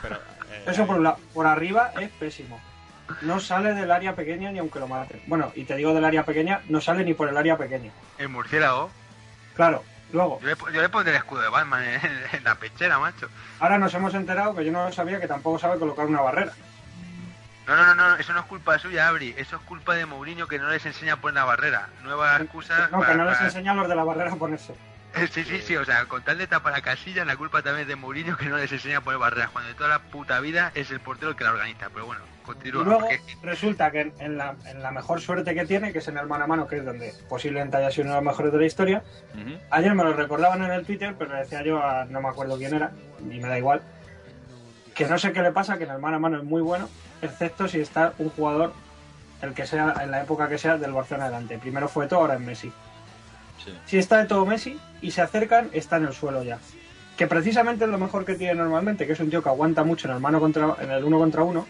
pero, 0.02 0.16
eh, 0.16 0.64
Eso 0.68 0.88
por, 0.88 0.98
un 0.98 1.04
lado. 1.04 1.18
por 1.34 1.46
arriba 1.46 1.92
es 2.00 2.10
pésimo. 2.10 2.60
No 3.22 3.40
sale 3.40 3.74
del 3.76 3.92
área 3.92 4.16
pequeña 4.16 4.52
ni 4.52 4.60
aunque 4.60 4.80
lo 4.80 4.88
maten. 4.88 5.22
Bueno, 5.28 5.52
y 5.56 5.66
te 5.66 5.76
digo 5.76 5.94
del 5.94 6.06
área 6.06 6.24
pequeña, 6.26 6.62
no 6.70 6.82
sale 6.82 7.04
ni 7.04 7.14
por 7.14 7.30
el 7.30 7.38
área 7.38 7.56
pequeña. 7.58 7.92
El 8.18 8.30
murciélago. 8.30 8.90
Claro, 9.56 9.84
luego, 10.12 10.40
Yo 10.42 10.48
le, 10.48 10.56
yo 10.74 10.82
le 10.82 10.90
pondré 10.90 11.12
el 11.12 11.18
escudo 11.18 11.42
de 11.42 11.50
Batman 11.50 11.84
en, 11.84 12.02
en 12.38 12.44
la 12.44 12.56
pechera, 12.56 12.98
macho. 12.98 13.28
ahora 13.60 13.78
nos 13.78 13.94
hemos 13.94 14.14
enterado 14.16 14.56
que 14.56 14.66
yo 14.66 14.72
no 14.72 14.92
sabía 14.92 15.20
que 15.20 15.28
tampoco 15.28 15.60
sabe 15.60 15.78
colocar 15.78 16.06
una 16.08 16.22
barrera. 16.22 16.54
No, 17.70 17.76
no, 17.76 17.96
no, 17.96 18.10
no, 18.10 18.16
eso 18.18 18.34
no 18.34 18.40
es 18.40 18.46
culpa 18.48 18.78
suya, 18.80 19.08
Abri. 19.08 19.34
Eso 19.38 19.56
es 19.58 19.62
culpa 19.62 19.94
de 19.96 20.06
Mourinho 20.06 20.48
que 20.48 20.58
no 20.60 20.68
les 20.70 20.86
enseña 20.86 21.14
a 21.14 21.18
poner 21.18 21.36
la 21.36 21.46
barrera. 21.46 21.88
Nueva 22.04 22.38
excusa. 22.38 22.90
No, 22.92 23.00
que 23.00 23.06
para- 23.06 23.14
no 23.24 23.30
les 23.30 23.40
enseña 23.42 23.72
a 23.72 23.76
los 23.76 23.88
de 23.88 23.96
la 23.96 24.04
barrera 24.04 24.32
a 24.34 24.36
ponerse. 24.36 24.74
Sí, 25.32 25.44
sí, 25.44 25.60
sí, 25.62 25.76
o 25.76 25.84
sea, 25.84 26.06
con 26.06 26.22
tal 26.24 26.38
de 26.38 26.46
tapar 26.46 26.76
a 26.76 26.82
casillas, 26.82 27.26
la 27.26 27.36
culpa 27.36 27.64
también 27.64 27.82
es 27.82 27.88
de 27.88 27.96
Mourinho 27.96 28.38
que 28.38 28.46
no 28.46 28.58
les 28.58 28.72
enseña 28.72 29.00
a 29.00 29.02
poner 29.02 29.20
barreras. 29.20 29.50
Cuando 29.50 29.70
de 29.70 29.74
toda 29.76 29.90
la 29.90 30.00
puta 30.00 30.40
vida 30.40 30.72
es 30.76 30.92
el 30.92 31.00
portero 31.00 31.32
el 31.32 31.36
que 31.36 31.44
la 31.46 31.50
organiza. 31.52 31.90
Pero 31.92 32.06
bueno, 32.06 32.22
Y 32.42 32.46
continúa. 32.46 32.84
luego 32.84 33.00
porque- 33.00 33.20
resulta 33.42 33.90
que 33.90 34.14
en, 34.20 34.38
la, 34.38 34.56
en 34.66 34.84
la 34.84 34.92
mejor 34.92 35.20
suerte 35.20 35.56
que 35.56 35.66
tiene, 35.66 35.92
que 35.92 35.98
es 35.98 36.08
en 36.10 36.20
el 36.20 36.28
mano 36.28 36.44
a 36.44 36.48
mano, 36.48 36.68
que 36.68 36.78
es 36.78 36.86
donde 36.86 37.12
posiblemente 37.28 37.78
haya 37.78 37.90
sido 37.90 38.04
uno 38.06 38.14
de 38.14 38.22
los 38.22 38.26
mejores 38.26 38.52
de 38.52 38.60
la 38.60 38.66
historia, 38.68 39.04
ayer 39.72 39.96
me 39.96 40.04
lo 40.04 40.14
recordaban 40.14 40.64
en 40.64 40.72
el 40.72 40.86
Twitter, 40.86 41.16
pero 41.18 41.34
le 41.34 41.40
decía 41.40 41.64
yo, 41.64 41.84
a- 41.84 42.06
no 42.06 42.22
me 42.22 42.30
acuerdo 42.30 42.56
quién 42.58 42.76
era, 42.76 42.92
y 43.20 43.40
me 43.40 43.48
da 43.50 43.58
igual, 43.58 43.82
que 45.00 45.08
no 45.08 45.18
sé 45.18 45.32
qué 45.32 45.42
le 45.42 45.54
pasa, 45.54 45.78
que 45.78 45.86
en 45.86 45.92
el 45.92 46.00
mano 46.00 46.18
a 46.18 46.20
mano 46.20 46.38
es 46.40 46.44
muy 46.44 46.62
bueno, 46.62 46.90
excepto 47.22 47.70
si 47.70 47.80
está 47.80 48.14
un 48.18 48.30
jugador, 48.32 48.74
el 49.42 49.54
que 49.54 49.66
sea, 49.66 49.96
en 50.02 50.12
la 50.12 50.24
época 50.24 50.50
que 50.50 50.58
sea, 50.58 50.78
del 50.78 50.92
Barcelona 50.92 51.28
adelante. 51.28 51.58
Primero 51.58 51.88
fue 51.88 52.06
todo, 52.08 52.20
ahora 52.20 52.34
es 52.34 52.42
Messi. 52.42 52.70
Sí. 53.64 53.74
Si 53.86 53.98
está 53.98 54.18
de 54.18 54.26
todo 54.26 54.46
Messi 54.46 54.78
y 55.02 55.12
se 55.12 55.22
acercan, 55.22 55.70
está 55.72 55.96
en 55.96 56.08
el 56.08 56.12
suelo 56.12 56.44
ya. 56.44 56.60
Que 57.16 57.28
precisamente 57.28 57.86
es 57.86 57.90
lo 57.90 57.98
mejor 57.98 58.26
que 58.26 58.36
tiene 58.36 58.56
normalmente, 58.56 59.08
que 59.08 59.14
es 59.14 59.20
un 59.22 59.30
tío 59.30 59.42
que 59.42 59.48
aguanta 59.48 59.86
mucho 59.86 60.10
en 60.10 60.16
el 60.16 60.20
mano 60.20 60.42
contra, 60.42 60.76
en 60.82 60.92
el 60.92 61.02
uno 61.06 61.18
contra 61.18 61.44
uno 61.44 61.66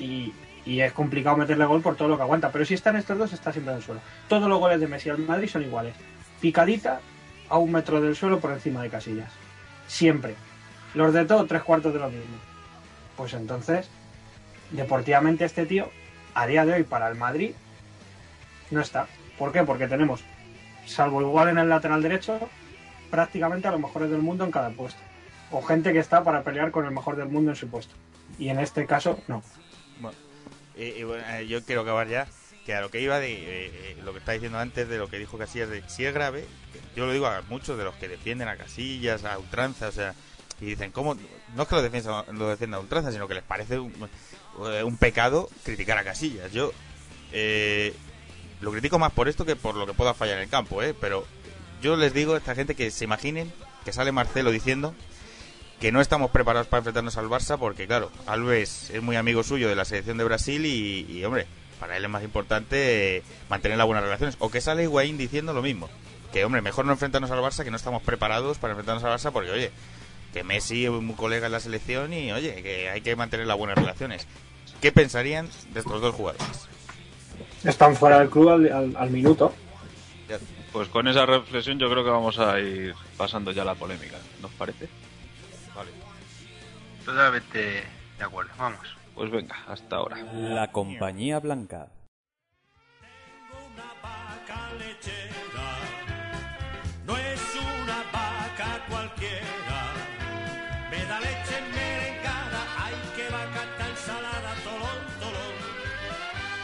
y, 0.00 0.32
y 0.66 0.80
es 0.80 0.92
complicado 0.92 1.36
meterle 1.36 1.64
gol 1.66 1.82
por 1.82 1.94
todo 1.94 2.08
lo 2.08 2.16
que 2.16 2.24
aguanta. 2.24 2.50
Pero 2.50 2.64
si 2.64 2.74
están 2.74 2.96
estos 2.96 3.16
dos, 3.16 3.32
está 3.32 3.52
siempre 3.52 3.74
en 3.74 3.78
el 3.78 3.84
suelo. 3.84 4.00
Todos 4.28 4.48
los 4.48 4.58
goles 4.58 4.80
de 4.80 4.88
Messi 4.88 5.08
al 5.08 5.18
Madrid 5.18 5.48
son 5.48 5.62
iguales. 5.62 5.94
Picadita 6.40 7.00
a 7.48 7.58
un 7.58 7.70
metro 7.70 8.00
del 8.00 8.16
suelo 8.16 8.40
por 8.40 8.50
encima 8.50 8.82
de 8.82 8.90
casillas. 8.90 9.30
Siempre. 9.86 10.34
Los 10.94 11.12
de 11.12 11.24
todo, 11.24 11.46
tres 11.46 11.62
cuartos 11.62 11.92
de 11.92 11.98
lo 12.00 12.08
mismo. 12.10 12.36
Pues 13.16 13.32
entonces, 13.34 13.88
deportivamente 14.70 15.44
este 15.44 15.66
tío, 15.66 15.88
a 16.34 16.46
día 16.46 16.64
de 16.64 16.74
hoy 16.74 16.82
para 16.84 17.08
el 17.08 17.16
Madrid, 17.16 17.52
no 18.70 18.80
está. 18.80 19.06
¿Por 19.38 19.52
qué? 19.52 19.62
Porque 19.64 19.88
tenemos, 19.88 20.22
salvo 20.86 21.20
igual 21.22 21.48
en 21.48 21.58
el 21.58 21.68
lateral 21.68 22.02
derecho, 22.02 22.38
prácticamente 23.10 23.68
a 23.68 23.72
los 23.72 23.80
mejores 23.80 24.10
del 24.10 24.20
mundo 24.20 24.44
en 24.44 24.50
cada 24.50 24.70
puesto. 24.70 25.00
O 25.50 25.62
gente 25.62 25.92
que 25.92 25.98
está 25.98 26.22
para 26.22 26.42
pelear 26.44 26.70
con 26.70 26.84
el 26.84 26.92
mejor 26.92 27.16
del 27.16 27.28
mundo 27.28 27.50
en 27.50 27.56
su 27.56 27.68
puesto. 27.68 27.94
Y 28.38 28.48
en 28.48 28.58
este 28.60 28.86
caso, 28.86 29.18
no. 29.26 29.42
Bueno, 30.00 30.16
y- 30.76 31.02
bueno, 31.02 31.24
eh, 31.28 31.46
yo 31.46 31.64
quiero 31.64 31.82
acabar 31.82 32.08
ya. 32.08 32.26
Que 32.64 32.74
a 32.74 32.82
lo 32.82 32.90
que 32.90 33.00
iba 33.00 33.18
de 33.18 33.32
eh, 33.32 33.40
eh, 33.46 33.96
lo 34.04 34.12
que 34.12 34.18
está 34.18 34.32
diciendo 34.32 34.58
antes 34.58 34.86
de 34.88 34.98
lo 34.98 35.08
que 35.08 35.18
dijo 35.18 35.38
Casillas, 35.38 35.70
de 35.70 35.82
si 35.88 36.04
es 36.04 36.12
grave, 36.14 36.44
yo 36.94 37.06
lo 37.06 37.12
digo 37.12 37.26
a 37.26 37.42
muchos 37.48 37.78
de 37.78 37.84
los 37.84 37.94
que 37.96 38.06
defienden 38.06 38.48
a 38.48 38.56
Casillas, 38.56 39.24
a 39.24 39.38
ultranza, 39.38 39.88
o 39.88 39.92
sea, 39.92 40.14
y 40.60 40.66
dicen, 40.66 40.90
¿cómo? 40.92 41.16
No 41.54 41.62
es 41.62 41.68
que 41.68 41.74
lo 41.74 41.82
defiendan, 41.82 42.24
lo 42.38 42.48
defiendan 42.48 42.78
a 42.78 42.82
ultranza, 42.82 43.12
sino 43.12 43.26
que 43.26 43.34
les 43.34 43.42
parece 43.42 43.78
un, 43.78 43.92
eh, 44.66 44.82
un 44.82 44.96
pecado 44.96 45.48
criticar 45.64 45.98
a 45.98 46.04
Casillas. 46.04 46.52
Yo 46.52 46.72
eh, 47.32 47.94
lo 48.60 48.70
critico 48.72 48.98
más 48.98 49.12
por 49.12 49.28
esto 49.28 49.44
que 49.44 49.56
por 49.56 49.74
lo 49.74 49.86
que 49.86 49.94
pueda 49.94 50.14
fallar 50.14 50.36
en 50.36 50.44
el 50.44 50.48
campo, 50.48 50.82
¿eh? 50.82 50.94
Pero 51.00 51.24
yo 51.82 51.96
les 51.96 52.12
digo 52.12 52.34
a 52.34 52.38
esta 52.38 52.54
gente 52.54 52.74
que 52.74 52.90
se 52.90 53.04
imaginen 53.04 53.52
que 53.84 53.92
sale 53.92 54.12
Marcelo 54.12 54.50
diciendo 54.50 54.94
que 55.80 55.92
no 55.92 56.02
estamos 56.02 56.30
preparados 56.30 56.66
para 56.66 56.80
enfrentarnos 56.80 57.16
al 57.16 57.28
Barça 57.28 57.58
porque, 57.58 57.86
claro, 57.86 58.10
Alves 58.26 58.90
es 58.90 59.02
muy 59.02 59.16
amigo 59.16 59.42
suyo 59.42 59.68
de 59.68 59.76
la 59.76 59.86
selección 59.86 60.18
de 60.18 60.24
Brasil 60.24 60.66
y, 60.66 61.06
y, 61.10 61.24
hombre, 61.24 61.46
para 61.78 61.96
él 61.96 62.04
es 62.04 62.10
más 62.10 62.22
importante 62.22 63.22
mantener 63.48 63.78
las 63.78 63.86
buenas 63.86 64.04
relaciones. 64.04 64.36
O 64.40 64.50
que 64.50 64.60
sale 64.60 64.82
Higuaín 64.82 65.16
diciendo 65.16 65.54
lo 65.54 65.62
mismo. 65.62 65.88
Que, 66.34 66.44
hombre, 66.44 66.60
mejor 66.60 66.84
no 66.84 66.92
enfrentarnos 66.92 67.30
al 67.30 67.40
Barça, 67.40 67.64
que 67.64 67.70
no 67.70 67.78
estamos 67.78 68.02
preparados 68.02 68.58
para 68.58 68.72
enfrentarnos 68.72 69.02
al 69.02 69.18
Barça 69.18 69.32
porque, 69.32 69.50
oye, 69.50 69.70
que 70.32 70.44
Messi 70.44 70.84
es 70.84 70.90
un 70.90 71.12
colega 71.14 71.46
en 71.46 71.52
la 71.52 71.60
selección 71.60 72.12
y, 72.12 72.30
oye, 72.32 72.62
que 72.62 72.88
hay 72.88 73.00
que 73.00 73.16
mantener 73.16 73.46
las 73.46 73.56
buenas 73.58 73.76
relaciones. 73.76 74.26
¿Qué 74.80 74.92
pensarían 74.92 75.48
de 75.72 75.80
estos 75.80 76.00
dos 76.00 76.14
jugadores? 76.14 76.68
Están 77.64 77.94
fuera 77.96 78.20
del 78.20 78.30
club 78.30 78.48
al, 78.50 78.72
al- 78.72 78.96
al 78.96 79.10
minuto. 79.10 79.52
Pues 80.72 80.88
con 80.88 81.08
esa 81.08 81.26
reflexión 81.26 81.78
yo 81.78 81.90
creo 81.90 82.04
que 82.04 82.10
vamos 82.10 82.38
a 82.38 82.58
ir 82.60 82.94
pasando 83.16 83.50
ya 83.50 83.64
la 83.64 83.74
polémica, 83.74 84.16
¿nos 84.40 84.52
parece? 84.52 84.88
Vale. 85.74 85.90
Totalmente 87.04 87.82
de 88.18 88.24
acuerdo, 88.24 88.52
vamos. 88.56 88.78
Pues 89.14 89.30
venga, 89.32 89.56
hasta 89.66 89.96
ahora. 89.96 90.16
La 90.32 90.70
Compañía 90.70 91.40
Blanca. 91.40 91.88
No 94.48 95.29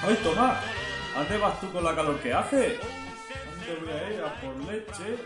¡Ay, 0.07 0.15
Tomás! 0.23 0.63
¿A 1.17 1.19
dónde 1.19 1.39
vas 1.39 1.61
tú 1.61 1.73
con 1.73 1.83
la 1.83 1.97
calor 1.97 2.21
que 2.21 2.33
hace? 2.33 2.79
¿Dónde 2.79 3.75
voy 3.81 3.93
a 3.93 4.13
ir? 4.13 4.21
¿A 4.23 4.41
por 4.41 4.73
leche? 4.73 5.19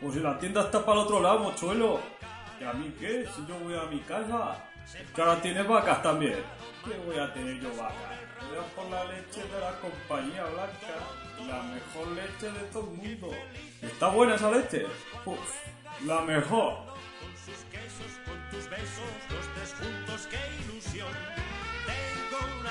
Pues 0.00 0.14
si 0.14 0.20
la 0.20 0.38
tienda 0.38 0.60
está 0.60 0.84
para 0.84 1.00
el 1.00 1.06
otro 1.06 1.20
lado, 1.20 1.38
mochuelo. 1.38 2.00
¿Y 2.60 2.64
a 2.64 2.74
mí 2.74 2.94
qué? 3.00 3.26
Si 3.34 3.46
yo 3.46 3.58
voy 3.60 3.74
a 3.74 3.84
mi 3.84 4.00
casa. 4.00 4.62
Que 5.14 5.22
ahora 5.22 5.40
tienes 5.40 5.66
vacas 5.66 6.02
también. 6.02 6.36
¿Qué 6.84 6.98
voy 7.06 7.18
a 7.18 7.32
tener 7.32 7.58
yo 7.58 7.70
vacas? 7.70 7.96
Voy 8.50 8.58
a 8.58 8.76
por 8.76 8.90
la 8.90 9.04
leche 9.06 9.42
de 9.42 9.60
la 9.60 9.72
compañía 9.80 10.44
blanca. 10.44 11.48
La 11.48 11.62
mejor 11.62 12.08
leche 12.08 12.52
de 12.52 12.66
todo 12.70 12.90
el 12.90 12.96
mundo. 12.98 13.30
¿Está 13.80 14.08
buena 14.08 14.34
esa 14.34 14.50
leche? 14.50 14.84
Uf, 15.24 15.38
la 16.04 16.20
mejor. 16.20 16.74
Con 18.26 18.50
tus 18.50 18.68
besos, 18.68 19.14
los 19.30 19.46
tres 19.54 19.74
juntos, 19.78 20.28
qué 20.30 20.38
ilusión. 20.64 21.37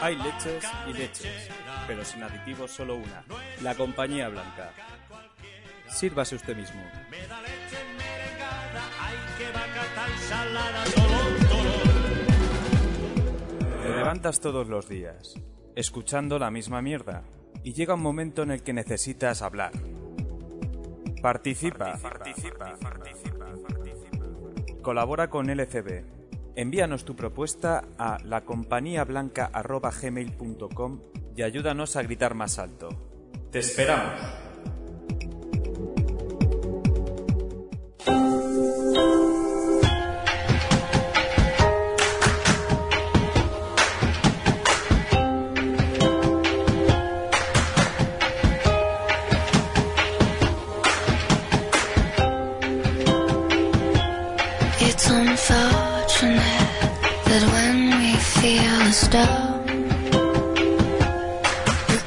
Hay 0.02 0.16
leches 0.16 0.64
y 0.88 0.94
leches, 0.94 1.50
pero 1.88 2.06
sin 2.06 2.24
aditivos 2.24 2.72
solo 2.72 2.96
una. 2.96 3.24
La 3.62 3.76
Compañía 3.76 4.30
Blanca. 4.30 4.72
Sírvase 5.90 6.36
usted 6.36 6.56
mismo. 6.56 6.82
Te 13.84 13.90
levantas 13.90 14.40
todos 14.40 14.68
los 14.68 14.88
días, 14.88 15.36
escuchando 15.76 16.38
la 16.38 16.52
misma 16.52 16.82
mierda, 16.82 17.24
y 17.64 17.74
llega 17.74 17.96
un 17.96 18.02
momento 18.02 18.44
en 18.44 18.52
el 18.52 18.64
que 18.64 18.74
necesitas 18.74 19.42
hablar. 19.42 19.72
Participa. 21.22 22.00
Colabora 24.82 25.30
con 25.30 25.50
LCB. 25.50 26.17
Envíanos 26.58 27.06
tu 27.06 27.16
propuesta 27.16 27.88
a 28.00 28.18
lacompaniablanca.gmail.com 28.24 31.00
y 31.36 31.44
ayúdanos 31.44 31.96
a 31.96 32.02
gritar 32.02 32.34
más 32.34 32.58
alto. 32.58 32.90
¡Te 33.52 33.60
esperamos! 33.60 34.20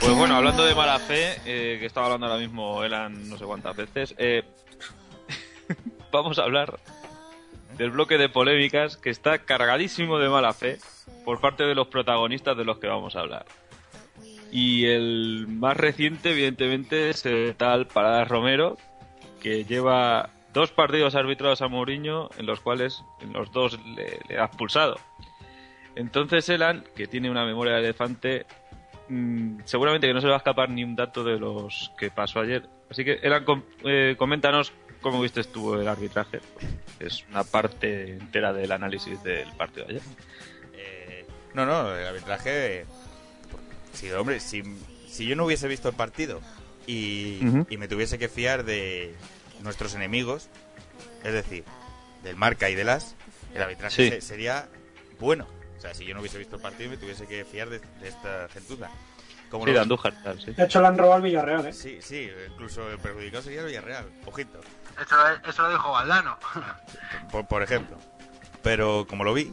Pues 0.01 0.15
bueno, 0.15 0.37
hablando 0.37 0.65
de 0.65 0.75
mala 0.75 0.99
fe, 0.99 1.37
eh, 1.47 1.79
que 1.79 1.87
estaba 1.87 2.07
hablando 2.07 2.27
ahora 2.27 2.39
mismo 2.39 2.85
Elan 2.85 3.29
no 3.29 3.39
sé 3.39 3.45
cuántas 3.45 3.75
veces, 3.75 4.15
eh, 4.19 4.43
vamos 6.13 6.39
a 6.39 6.43
hablar 6.43 6.79
del 7.79 7.91
bloque 7.91 8.19
de 8.19 8.29
polémicas 8.29 8.99
que 8.99 9.09
está 9.09 9.39
cargadísimo 9.39 10.19
de 10.19 10.29
mala 10.29 10.53
fe 10.53 10.79
por 11.25 11.41
parte 11.41 11.65
de 11.65 11.75
los 11.75 11.89
protagonistas 11.89 12.57
de 12.57 12.65
los 12.65 12.79
que 12.79 12.89
vamos 12.89 13.17
a 13.17 13.21
hablar. 13.21 13.47
Y 14.53 14.87
el 14.87 15.47
más 15.49 15.77
reciente, 15.77 16.33
evidentemente, 16.33 17.09
es 17.09 17.25
el 17.25 17.55
tal 17.57 17.87
Paradas 17.87 18.29
Romero, 18.29 18.77
que 19.41 19.65
lleva 19.65 20.31
dos 20.53 20.73
partidos 20.73 21.15
arbitrados 21.15 21.63
a 21.63 21.69
Mourinho, 21.69 22.29
en 22.37 22.45
los 22.47 22.61
cuales 22.61 23.03
en 23.21 23.33
los 23.33 23.51
dos 23.53 23.79
le, 23.97 24.21
le 24.29 24.39
ha 24.39 24.45
expulsado. 24.45 24.97
Entonces 26.01 26.49
Elan, 26.49 26.85
que 26.97 27.07
tiene 27.07 27.31
una 27.31 27.45
memoria 27.45 27.75
de 27.75 27.81
elefante, 27.81 28.47
mm, 29.09 29.61
seguramente 29.65 30.07
que 30.07 30.15
no 30.15 30.21
se 30.21 30.27
le 30.27 30.31
va 30.31 30.37
a 30.37 30.39
escapar 30.39 30.71
ni 30.71 30.83
un 30.85 30.97
dato 30.97 31.23
de 31.25 31.39
los 31.39 31.93
que 31.99 32.11
pasó 32.11 32.41
ayer. 32.41 32.67
Así 32.91 33.05
que, 33.05 33.21
Elan, 33.23 33.45
com- 33.45 33.63
eh, 33.85 34.15
coméntanos 34.19 34.73
cómo 35.01 35.21
viste 35.21 35.45
tú 35.45 35.75
el 35.75 35.87
arbitraje. 35.87 36.41
Es 36.99 37.25
una 37.31 37.45
parte 37.45 38.13
entera 38.15 38.53
del 38.53 38.73
análisis 38.73 39.23
del 39.23 39.49
partido 39.53 39.87
de 39.87 39.93
ayer. 39.95 40.03
Eh, 40.75 41.27
no, 41.55 41.65
no, 41.67 41.95
el 41.95 42.07
arbitraje. 42.07 42.85
Sí, 43.93 44.11
hombre, 44.13 44.41
si, 44.41 44.63
si 45.09 45.27
yo 45.27 45.37
no 45.37 45.45
hubiese 45.45 45.69
visto 45.69 45.89
el 45.89 45.95
partido 45.95 46.41
y, 46.87 47.41
me 47.79 47.89
tuviese 47.89 48.19
que 48.19 48.29
fiar 48.29 48.65
de 48.65 49.15
nuestros 49.63 49.95
enemigos, 49.95 50.49
es 51.25 51.33
decir, 51.33 51.65
del 52.23 52.37
marca 52.37 52.71
y 52.71 52.75
de 52.75 52.85
las, 52.85 53.15
el 53.55 53.63
arbitraje 53.63 53.95
Sí. 54.05 54.09
se- 54.11 54.21
sería 54.21 54.69
bueno. 55.19 55.47
O 55.81 55.83
sea, 55.83 55.95
si 55.95 56.05
yo 56.05 56.13
no 56.13 56.21
hubiese 56.21 56.37
visto 56.37 56.57
el 56.57 56.63
partido 56.63 56.85
y 56.85 56.89
me 56.91 56.97
tuviese 56.99 57.27
que 57.27 57.43
fiar 57.47 57.71
de, 57.71 57.79
de 57.79 58.09
esta 58.09 58.49
gentuza. 58.53 58.91
Como 59.51 59.65
Sí, 59.65 59.71
lo- 59.71 59.75
de 59.77 59.81
Andújar, 59.81 60.15
tal, 60.23 60.39
sí. 60.39 60.53
De 60.53 60.65
hecho, 60.65 60.79
le 60.83 60.89
han 60.89 60.99
robado 60.99 61.15
al 61.15 61.23
Villarreal, 61.23 61.67
¿eh? 61.67 61.73
Sí, 61.73 62.01
sí, 62.03 62.31
incluso 62.51 62.89
el 62.91 62.99
perjudicado 62.99 63.43
sería 63.43 63.61
el 63.63 63.67
Villarreal. 63.69 64.05
Ojito. 64.27 64.61
Eso, 65.03 65.17
lo- 65.17 65.51
eso 65.51 65.63
lo 65.63 65.71
dijo 65.71 65.91
Valdano. 65.91 66.39
por, 67.33 67.47
por 67.47 67.63
ejemplo. 67.63 67.97
Pero 68.63 69.07
como 69.09 69.25
lo 69.25 69.33
vi, 69.33 69.53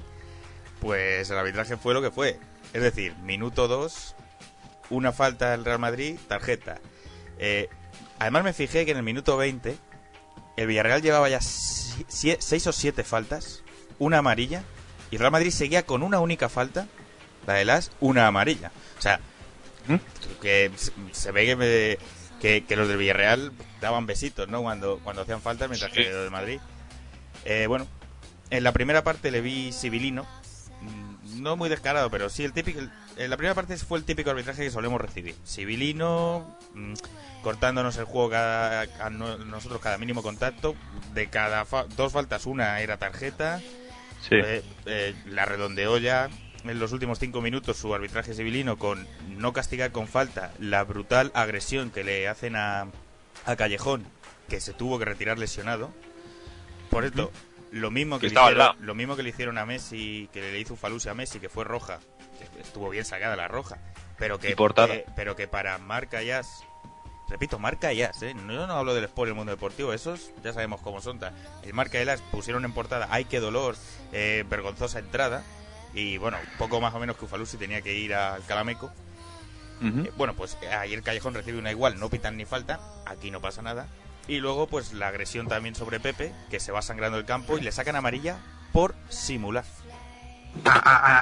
pues 0.81 1.29
el 1.29 1.37
arbitraje 1.37 1.77
fue 1.77 1.93
lo 1.93 2.01
que 2.01 2.11
fue. 2.11 2.37
Es 2.73 2.81
decir, 2.83 3.15
minuto 3.23 3.69
2, 3.69 4.15
una 4.89 5.13
falta 5.13 5.51
del 5.51 5.63
Real 5.63 5.79
Madrid, 5.79 6.19
tarjeta. 6.27 6.79
Eh, 7.39 7.69
además 8.19 8.43
me 8.43 8.51
fijé 8.53 8.83
que 8.85 8.91
en 8.91 8.97
el 8.97 9.03
minuto 9.03 9.37
20 9.37 9.77
el 10.57 10.67
Villarreal 10.67 11.01
llevaba 11.01 11.29
ya 11.29 11.39
6 11.41 12.67
o 12.67 12.71
7 12.73 13.03
faltas, 13.05 13.63
una 13.97 14.17
amarilla, 14.19 14.63
y 15.11 15.15
el 15.15 15.19
Real 15.19 15.31
Madrid 15.31 15.51
seguía 15.51 15.85
con 15.85 16.03
una 16.03 16.19
única 16.19 16.49
falta, 16.49 16.87
la 17.45 17.53
de 17.55 17.65
las, 17.65 17.91
una 17.99 18.27
amarilla. 18.27 18.71
O 18.97 19.01
sea, 19.01 19.19
que 20.41 20.71
se- 21.11 21.31
ve 21.31 21.45
que, 21.45 21.55
me- 21.55 21.97
que, 22.41 22.65
que 22.65 22.75
los 22.75 22.87
del 22.87 22.97
Villarreal 22.97 23.51
daban 23.81 24.05
besitos, 24.05 24.47
¿no? 24.47 24.61
Cuando, 24.61 24.99
cuando 25.03 25.21
hacían 25.23 25.41
falta, 25.41 25.67
mientras 25.67 25.91
Sí. 25.91 26.03
que 26.03 26.09
los 26.11 26.23
de 26.25 26.29
Madrid. 26.29 26.59
Eh, 27.45 27.65
bueno, 27.67 27.87
en 28.49 28.63
la 28.63 28.71
primera 28.73 29.03
parte 29.03 29.31
le 29.31 29.41
vi 29.41 29.71
civilino, 29.71 30.27
mm, 30.81 31.41
no 31.41 31.55
muy 31.55 31.69
descarado, 31.69 32.09
pero 32.09 32.29
sí 32.29 32.43
el 32.43 32.53
típico. 32.53 32.81
En 33.15 33.29
la 33.29 33.37
primera 33.37 33.55
parte 33.55 33.75
fue 33.77 33.97
el 33.97 34.03
típico 34.03 34.29
arbitraje 34.29 34.63
que 34.63 34.71
solemos 34.71 34.99
recibir. 35.01 35.35
Civilino, 35.45 36.57
mm, 36.73 36.93
cortándonos 37.41 37.97
el 37.97 38.05
juego 38.05 38.29
cada, 38.29 38.81
a 38.99 39.09
nosotros 39.09 39.79
cada 39.81 39.97
mínimo 39.97 40.21
contacto. 40.21 40.75
De 41.13 41.27
cada 41.29 41.65
fa- 41.65 41.85
dos 41.95 42.11
faltas, 42.13 42.45
una 42.45 42.79
era 42.81 42.97
tarjeta. 42.97 43.61
Sí. 44.21 44.35
Eh, 44.35 44.63
eh, 44.85 45.15
la 45.27 45.45
redondeó 45.45 45.97
ya 45.97 46.29
en 46.63 46.79
los 46.79 46.91
últimos 46.91 47.19
cinco 47.19 47.41
minutos 47.41 47.77
su 47.77 47.93
arbitraje 47.93 48.33
civilino 48.33 48.77
con 48.77 49.07
no 49.29 49.53
castigar 49.53 49.91
con 49.91 50.07
falta 50.07 50.51
la 50.59 50.83
brutal 50.83 51.31
agresión 51.33 51.91
que 51.91 52.03
le 52.03 52.27
hacen 52.27 52.55
a, 52.55 52.87
a 53.45 53.55
Callejón, 53.55 54.05
que 54.49 54.59
se 54.59 54.73
tuvo 54.73 54.99
que 54.99 55.05
retirar 55.05 55.37
lesionado. 55.39 55.91
Por 56.89 57.05
esto, 57.05 57.31
lo 57.71 57.91
mismo 57.91 58.17
que, 58.19 58.27
le 58.29 58.33
hicieron, 58.49 58.85
lo 58.85 58.95
mismo 58.95 59.15
que 59.15 59.23
le 59.23 59.29
hicieron 59.29 59.57
a 59.57 59.65
Messi, 59.65 60.29
que 60.33 60.41
le 60.41 60.59
hizo 60.59 60.75
Falusi 60.75 61.09
a 61.09 61.13
Messi, 61.13 61.39
que 61.39 61.49
fue 61.49 61.63
roja, 61.63 61.99
que 62.39 62.61
estuvo 62.61 62.89
bien 62.89 63.05
sacada 63.05 63.35
la 63.35 63.47
roja, 63.47 63.77
pero 64.17 64.39
que, 64.39 64.49
que- 64.87 65.05
pero 65.15 65.35
que 65.35 65.47
para 65.47 65.77
Marca 65.77 66.21
Jazz, 66.23 66.47
repito, 67.29 67.59
Marca 67.59 67.91
Jazz, 67.93 68.21
¿eh? 68.23 68.33
no, 68.33 68.53
yo 68.53 68.67
no 68.67 68.73
hablo 68.73 68.93
del 68.93 69.05
sport 69.05 69.27
en 69.27 69.33
el 69.33 69.35
mundo 69.35 69.51
deportivo, 69.51 69.93
esos 69.93 70.31
ya 70.43 70.53
sabemos 70.53 70.81
cómo 70.81 71.01
son. 71.01 71.19
ta. 71.19 71.33
El 71.63 71.73
Marca 71.73 72.03
Jazz 72.03 72.21
pusieron 72.31 72.65
en 72.65 72.73
portada, 72.73 73.07
ay 73.09 73.25
qué 73.25 73.39
dolor, 73.39 73.75
eh, 74.11 74.45
vergonzosa 74.49 74.99
entrada, 74.99 75.43
y 75.93 76.17
bueno, 76.17 76.37
poco 76.57 76.79
más 76.81 76.93
o 76.93 76.99
menos 76.99 77.17
que 77.17 77.25
Ufalusi 77.25 77.57
tenía 77.57 77.81
que 77.81 77.93
ir 77.93 78.13
al 78.13 78.43
Calameco. 78.45 78.91
Eh, 79.81 80.11
bueno, 80.17 80.33
pues 80.33 80.57
eh, 80.63 80.69
ayer 80.69 81.03
Callejón 81.03 81.35
recibe 81.35 81.59
una 81.59 81.71
igual, 81.71 81.99
no 81.99 82.09
pitan 82.09 82.35
ni 82.35 82.45
falta, 82.45 82.79
aquí 83.05 83.29
no 83.31 83.41
pasa 83.41 83.61
nada. 83.61 83.87
Y 84.27 84.39
luego, 84.39 84.67
pues 84.67 84.91
la 84.93 85.07
agresión 85.07 85.47
también 85.47 85.75
sobre 85.75 85.99
Pepe, 85.99 86.33
que 86.49 86.59
se 86.59 86.71
va 86.71 86.81
sangrando 86.81 87.17
el 87.17 87.25
campo 87.25 87.57
y 87.57 87.61
le 87.61 87.71
sacan 87.71 87.95
amarilla 87.95 88.39
por 88.73 88.95
simular. 89.09 89.63
A, 90.65 90.79
a, 90.79 91.19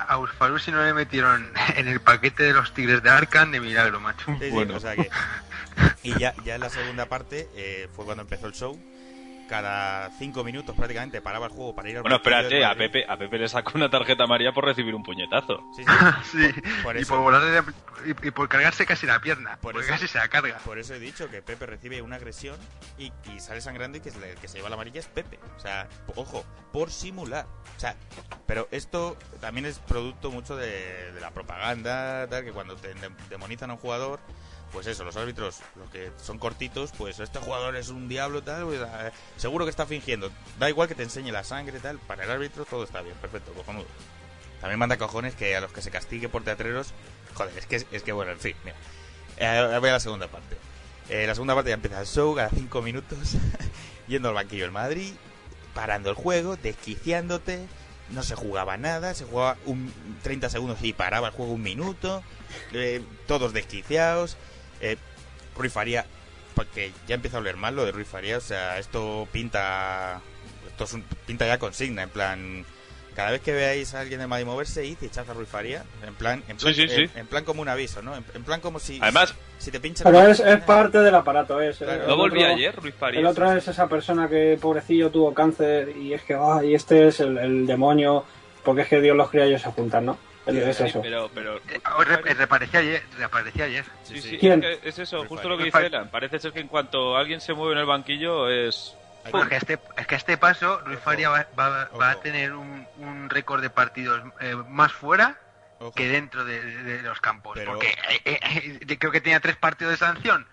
no 0.72 0.84
le 0.84 0.94
metieron 0.94 1.52
en 1.76 1.88
el 1.88 2.00
paquete 2.00 2.44
de 2.44 2.54
los 2.54 2.74
Tigres 2.74 3.02
de 3.04 3.10
Arcan 3.10 3.52
de 3.52 3.60
milagro, 3.60 4.00
macho. 4.00 4.26
Sí, 4.40 4.46
sí, 4.46 4.50
Bueno. 4.52 4.76
o 4.76 4.80
sea 4.80 4.96
que- 4.96 5.10
y 6.04 6.18
ya, 6.18 6.34
ya 6.44 6.56
en 6.56 6.62
la 6.62 6.70
segunda 6.70 7.08
parte 7.08 7.50
eh, 7.56 7.90
fue 7.96 8.06
cuando 8.06 8.24
empezó 8.24 8.48
el 8.48 8.54
show. 8.54 8.80
Cada 9.48 10.10
cinco 10.18 10.44
minutos 10.44 10.76
prácticamente 10.76 11.22
paraba 11.22 11.46
el 11.46 11.52
juego 11.52 11.76
para 11.76 11.90
ir 11.90 11.98
al 11.98 12.02
Bueno, 12.02 12.16
espérate, 12.18 12.66
a. 12.66 12.74
Pepe, 12.76 13.06
a 13.08 13.16
Pepe 13.18 13.38
le 13.38 13.48
sacó 13.48 13.74
una 13.76 13.90
tarjeta 13.90 14.24
amarilla 14.24 14.52
por 14.54 14.66
recibir 14.66 14.96
un 14.96 15.04
puñetazo. 15.04 15.64
Sí, 15.76 15.84
Sí, 16.32 16.62
Por- 16.62 16.84
por 16.84 16.98
y, 16.98 17.02
eso- 17.02 17.14
por 17.14 17.24
volarle 17.24 17.52
de- 17.52 17.64
y, 18.06 18.28
y 18.28 18.32
por 18.32 18.50
cargarse 18.50 18.86
casi 18.86 19.06
la 19.06 19.20
pierna, 19.20 19.58
Por 19.58 19.74
porque 19.74 19.86
eso- 19.88 19.94
casi 19.94 20.08
se 20.08 20.18
la 20.18 20.28
carga. 20.30 20.58
Por 20.66 20.80
eso 20.80 20.94
he 20.96 21.00
dicho 21.00 21.30
que 21.30 21.42
Pepe 21.42 21.66
recibe 21.68 22.02
una 22.02 22.16
agresión 22.16 22.58
y, 22.98 23.12
y 23.34 23.40
sale 23.40 23.62
sangrando 23.62 23.98
y 23.98 24.02
que 24.02 24.10
el 24.10 24.36
que 24.42 24.48
se 24.48 24.58
lleva 24.58 24.70
la 24.70 24.76
amarilla 24.76 25.00
es 25.00 25.08
Pepe. 25.08 25.40
O 25.56 25.60
sea, 25.60 25.88
ojo, 26.16 26.44
por 26.74 26.90
simular. 26.90 27.46
O 27.78 27.80
sea, 27.80 27.96
pero 28.48 28.68
esto 28.72 29.18
también 29.42 29.66
es 29.66 29.80
producto 29.80 30.32
mucho 30.32 30.56
de, 30.56 31.12
de 31.12 31.22
la 31.22 31.32
propaganda, 31.32 32.28
tal, 32.28 32.44
que 32.44 32.52
cuando 32.52 32.76
te 32.76 32.94
de- 32.96 33.10
demonizan 33.30 33.70
a 33.70 33.74
un 33.74 33.80
jugador, 33.80 34.20
pues 34.76 34.88
eso, 34.88 35.06
los 35.06 35.16
árbitros, 35.16 35.62
los 35.78 35.90
que 35.90 36.12
son 36.22 36.38
cortitos, 36.38 36.92
pues 36.98 37.22
este 37.22 37.40
jugador 37.40 37.78
es 37.78 37.88
un 37.88 38.10
diablo, 38.10 38.44
tal, 38.44 38.66
pues, 38.66 38.82
eh, 38.82 39.12
seguro 39.38 39.64
que 39.64 39.72
está 39.72 39.86
fingiendo. 39.86 40.30
Da 40.60 40.68
igual 40.68 40.90
que 40.90 40.96
te 40.96 41.04
enseñe 41.04 41.32
la 41.32 41.46
sangre, 41.46 41.80
tal, 41.80 41.98
para 41.98 42.26
el 42.26 42.30
árbitro 42.32 42.66
todo 42.66 42.84
está 42.84 43.02
bien, 43.02 43.16
perfecto, 43.22 43.54
cojonudo. 43.54 43.86
También 44.60 44.78
manda 44.78 44.98
cojones 44.98 45.34
que 45.34 45.56
a 45.56 45.62
los 45.62 45.72
que 45.72 45.82
se 45.82 45.92
castigue 45.92 46.28
por 46.28 46.44
teatreros, 46.44 46.94
joder, 47.36 47.58
es 47.58 47.66
que, 47.68 47.86
es 47.90 48.04
que 48.04 48.12
bueno, 48.12 48.34
en 48.34 48.40
fin, 48.40 48.54
mira. 48.66 48.76
Eh, 49.38 49.78
voy 49.80 49.90
a 49.90 49.94
la 49.94 50.00
segunda 50.02 50.28
parte. 50.28 50.58
Eh, 51.08 51.26
la 51.26 51.36
segunda 51.36 51.56
parte 51.56 51.70
ya 51.70 51.76
empieza 51.76 52.02
el 52.02 52.08
show, 52.08 52.36
cada 52.36 52.50
cinco 52.50 52.82
minutos, 52.82 53.38
yendo 54.10 54.28
al 54.28 54.36
banquillo 54.36 54.64
del 54.64 54.74
Madrid, 54.74 55.14
parando 55.74 56.10
el 56.10 56.18
juego, 56.18 56.58
desquiciándote, 56.58 57.66
no 58.10 58.24
se 58.24 58.36
jugaba 58.36 58.76
nada, 58.76 59.14
se 59.14 59.24
jugaba 59.24 59.56
un 59.66 59.94
30 60.22 60.50
segundos 60.50 60.80
y 60.82 60.92
paraba 60.92 61.30
el 61.30 61.34
juego 61.34 61.54
un 61.54 61.62
minuto, 61.62 62.24
eh, 62.74 63.02
todos 63.26 63.54
desquiciados. 63.54 64.36
Eh, 64.82 64.98
Rui 65.58 65.70
Faría, 65.70 66.06
porque 66.54 66.92
ya 67.08 67.16
empieza 67.16 67.38
a 67.38 67.40
oler 67.42 67.56
mal 67.58 67.76
lo 67.76 67.86
de 67.86 67.92
Rui 67.92 68.06
Faría, 68.06 68.38
o 68.38 68.42
sea, 68.42 68.78
esto 68.80 69.28
pinta, 69.32 70.22
esto 70.68 70.84
es 70.84 70.94
un- 70.94 71.04
pinta 71.26 71.46
ya 71.48 71.58
consigna, 71.60 72.04
en 72.04 72.10
plan, 72.10 72.66
cada 73.16 73.32
vez 73.32 73.40
que 73.42 73.54
veáis 73.54 73.94
a 73.94 74.02
alguien 74.02 74.20
de 74.20 74.28
Madrid 74.28 74.46
moverse, 74.46 74.86
id 74.86 74.98
y 75.02 75.06
echad 75.06 75.30
a 75.30 75.34
Rui 75.34 75.46
Faría, 75.46 75.84
en 76.06 76.14
plan, 76.16 76.44
en 76.50 76.58
plan, 76.58 76.74
Sí, 76.74 76.88
sí, 76.88 76.90
sí. 76.94 77.02
en- 77.14 77.20
en 77.22 77.28
plan 77.28 77.46
como 77.46 77.62
un 77.62 77.70
aviso, 77.70 78.02
¿no? 78.02 78.16
En, 78.16 78.26
en 78.34 78.44
plan 78.44 78.60
como 78.62 78.80
si... 78.80 79.00
Además, 79.02 79.34
Si 79.58 79.72
te 79.72 79.80
pincha 79.80 80.04
Pero 80.04 80.28
es, 80.28 80.42
es 80.42 80.60
parte 80.64 80.98
del 81.00 81.16
aparato, 81.16 81.62
es. 81.62 81.78
Claro. 81.78 82.02
el 82.02 82.08
¿No 82.10 82.16
otro- 82.16 82.46
ayer, 82.46 82.76
Ruiz 82.76 82.94
Farías? 82.94 83.22
El 83.22 83.26
otro 83.26 83.50
es 83.54 83.66
esa 83.66 83.88
persona 83.88 84.28
que, 84.28 84.58
pobrecillo, 84.62 85.10
tuvo 85.10 85.34
cáncer 85.34 85.96
y 85.96 86.14
es 86.14 86.22
que, 86.24 86.34
ah, 86.34 86.60
y 86.62 86.76
este 86.76 87.08
es 87.08 87.22
el, 87.22 87.38
el 87.38 87.66
demonio, 87.66 88.26
porque 88.66 88.82
es 88.82 88.90
que 88.90 89.00
Dios 89.00 89.16
los 89.16 89.30
cría 89.30 89.46
y 89.46 89.50
ellos 89.52 89.62
se 89.62 89.72
juntan, 89.72 90.06
¿no? 90.08 90.18
Es 90.48 90.78
Sí, 90.78 90.84
eso. 90.84 91.02
pero, 91.02 91.30
pero 91.34 91.58
Eh, 91.58 91.82
re- 92.06 92.34
reapareció 92.34 92.80
ayer, 92.80 93.04
reapareció 93.18 93.66
ayer. 93.66 93.84
Sí, 94.04 94.22
sí, 94.22 94.38
¿Quién? 94.38 94.64
Es, 94.64 94.78
que 94.80 94.90
es 94.90 95.00
eso, 95.00 95.18
Ruiz 95.18 95.30
justo 95.30 95.50
lo 95.50 95.58
que 95.58 95.66
dice. 95.66 95.86
Elan. 95.86 96.10
Parece 96.10 96.40
ser 96.40 96.52
que 96.54 96.60
en 96.60 96.68
cuanto 96.68 97.18
alguien 97.18 97.42
se 97.42 97.54
mueve 97.54 97.74
en 97.74 97.80
el 97.80 97.86
banquillo 97.86 98.50
es... 98.50 98.96
Bueno, 99.32 99.44
es 99.44 99.50
que 99.50 99.56
a 99.56 99.58
este, 99.58 99.80
es 99.98 100.08
que 100.08 100.16
a 100.16 100.18
este 100.20 100.38
paso 100.38 100.82
Luis. 100.86 101.00
Faria 101.00 101.30
va, 101.30 101.48
va- 101.58 101.90
va 102.00 102.12
a 102.12 102.16
tener 102.22 102.54
un, 102.54 102.86
un 102.98 103.28
récord 103.30 103.60
de 103.60 103.72
partidos 103.72 104.22
eh, 104.40 104.56
más 104.70 104.92
fuera 104.92 105.40
Ojo. 105.80 105.94
que 105.94 106.08
dentro 106.08 106.46
de, 106.46 106.62
de- 106.62 106.84
de 106.84 107.02
los 107.02 107.20
campos. 107.22 107.54
Pero- 107.56 107.72
Porque 107.74 107.88
eh, 107.88 108.22
eh, 108.26 108.80
eh, 108.88 108.98
creo 109.00 109.12
que 109.12 109.22
tenía 109.22 109.40
tres 109.40 109.56
partidos 109.56 109.94
de 109.94 109.98
sanción. 109.98 110.46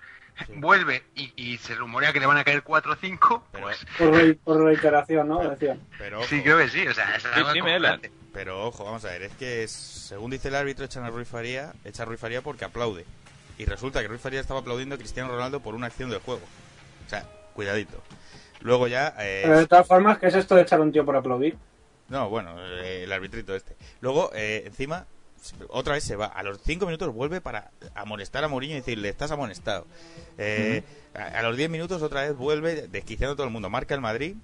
Sí. 0.47 0.55
Vuelve 0.57 1.03
y, 1.15 1.35
y 1.37 1.59
se 1.59 1.75
rumorea 1.75 2.15
que 2.15 2.19
le 2.21 2.25
van 2.25 2.39
a 2.39 2.45
caer 2.45 2.63
cuatro 2.63 2.93
o 2.93 2.97
cinco. 2.97 3.47
Pero- 3.53 3.65
Pues 3.67 3.85
Por, 3.99 4.11
re- 4.15 4.35
por 4.43 4.65
reiteración, 4.65 5.29
¿no? 5.29 5.55
Pero 5.99 6.19
ojo, 6.21 6.27
sí, 6.27 6.43
creo 6.43 6.57
que 6.57 6.71
sí. 6.71 6.87
O 6.89 6.95
sea, 6.95 7.15
es 7.17 7.27
algo 7.27 7.53
sí, 7.53 7.59
acojonante. 7.59 8.11
Pero 8.33 8.67
ojo, 8.67 8.85
vamos 8.85 9.05
a 9.05 9.09
ver, 9.09 9.23
es 9.23 9.33
que 9.35 9.67
según 9.69 10.31
dice 10.31 10.49
el 10.49 10.55
árbitro, 10.55 10.85
echan 10.85 11.05
a 11.05 11.11
Ruiz 11.11 11.29
Faría, 11.29 11.73
echa 11.85 12.03
a 12.03 12.07
Ruiz 12.07 12.21
Faría 12.21 12.43
porque 12.43 12.65
aplaude. 12.65 13.05
Y 13.59 13.65
resulta 13.67 14.01
que 14.01 14.09
Ruiz 14.09 14.21
Faría 14.21 14.41
estaba 14.41 14.61
aplaudiendo 14.61 14.95
a 14.95 14.99
Cristiano 14.99 15.31
Ronaldo 15.31 15.61
por 15.61 15.75
una 15.75 15.87
acción 15.89 16.11
del 16.11 16.21
juego. 16.21 16.41
O 17.07 17.11
sea, 17.11 17.25
cuidadito. 17.55 18.03
Luego 18.61 18.89
ya... 18.89 19.15
eh, 19.19 19.43
Pero 19.45 19.59
de 19.59 19.67
todas 19.67 19.87
formas, 19.87 20.19
¿qué 20.19 20.27
es 20.29 20.35
esto 20.35 20.55
de 20.55 20.63
echar 20.63 20.81
a 20.81 20.83
un 20.83 20.93
tío 20.93 21.05
por 21.05 21.17
aplaudir? 21.17 21.57
No, 22.09 22.29
bueno, 22.29 22.55
eh, 22.59 23.05
el 23.05 23.13
arbitrito 23.13 23.55
este. 23.55 23.77
Luego, 24.01 24.31
eh, 24.35 24.63
encima, 24.67 25.07
otra 25.69 25.95
vez 25.95 26.05
se 26.05 26.17
va. 26.17 26.27
A 26.27 26.43
los 26.43 26.61
cinco 26.63 26.87
minutos 26.87 27.13
vuelve 27.13 27.41
para 27.41 27.71
amonestar 27.95 28.43
a 28.45 28.49
Mourinho 28.49 28.75
y 28.75 28.81
decirle, 28.81 29.09
estás 29.09 29.31
amonestado. 29.31 29.87
Eh, 30.39 30.83
a, 31.15 31.39
a 31.39 31.43
los 31.43 31.57
10 31.57 31.71
minutos 31.71 32.03
otra 32.03 32.23
vez 32.23 32.37
vuelve 32.37 32.89
desquiciando 32.89 33.33
a 33.35 33.37
todo 33.37 33.47
el 33.47 33.53
mundo. 33.53 33.69
Marca 33.71 33.95
el 33.95 34.01
Madrid. 34.01 34.37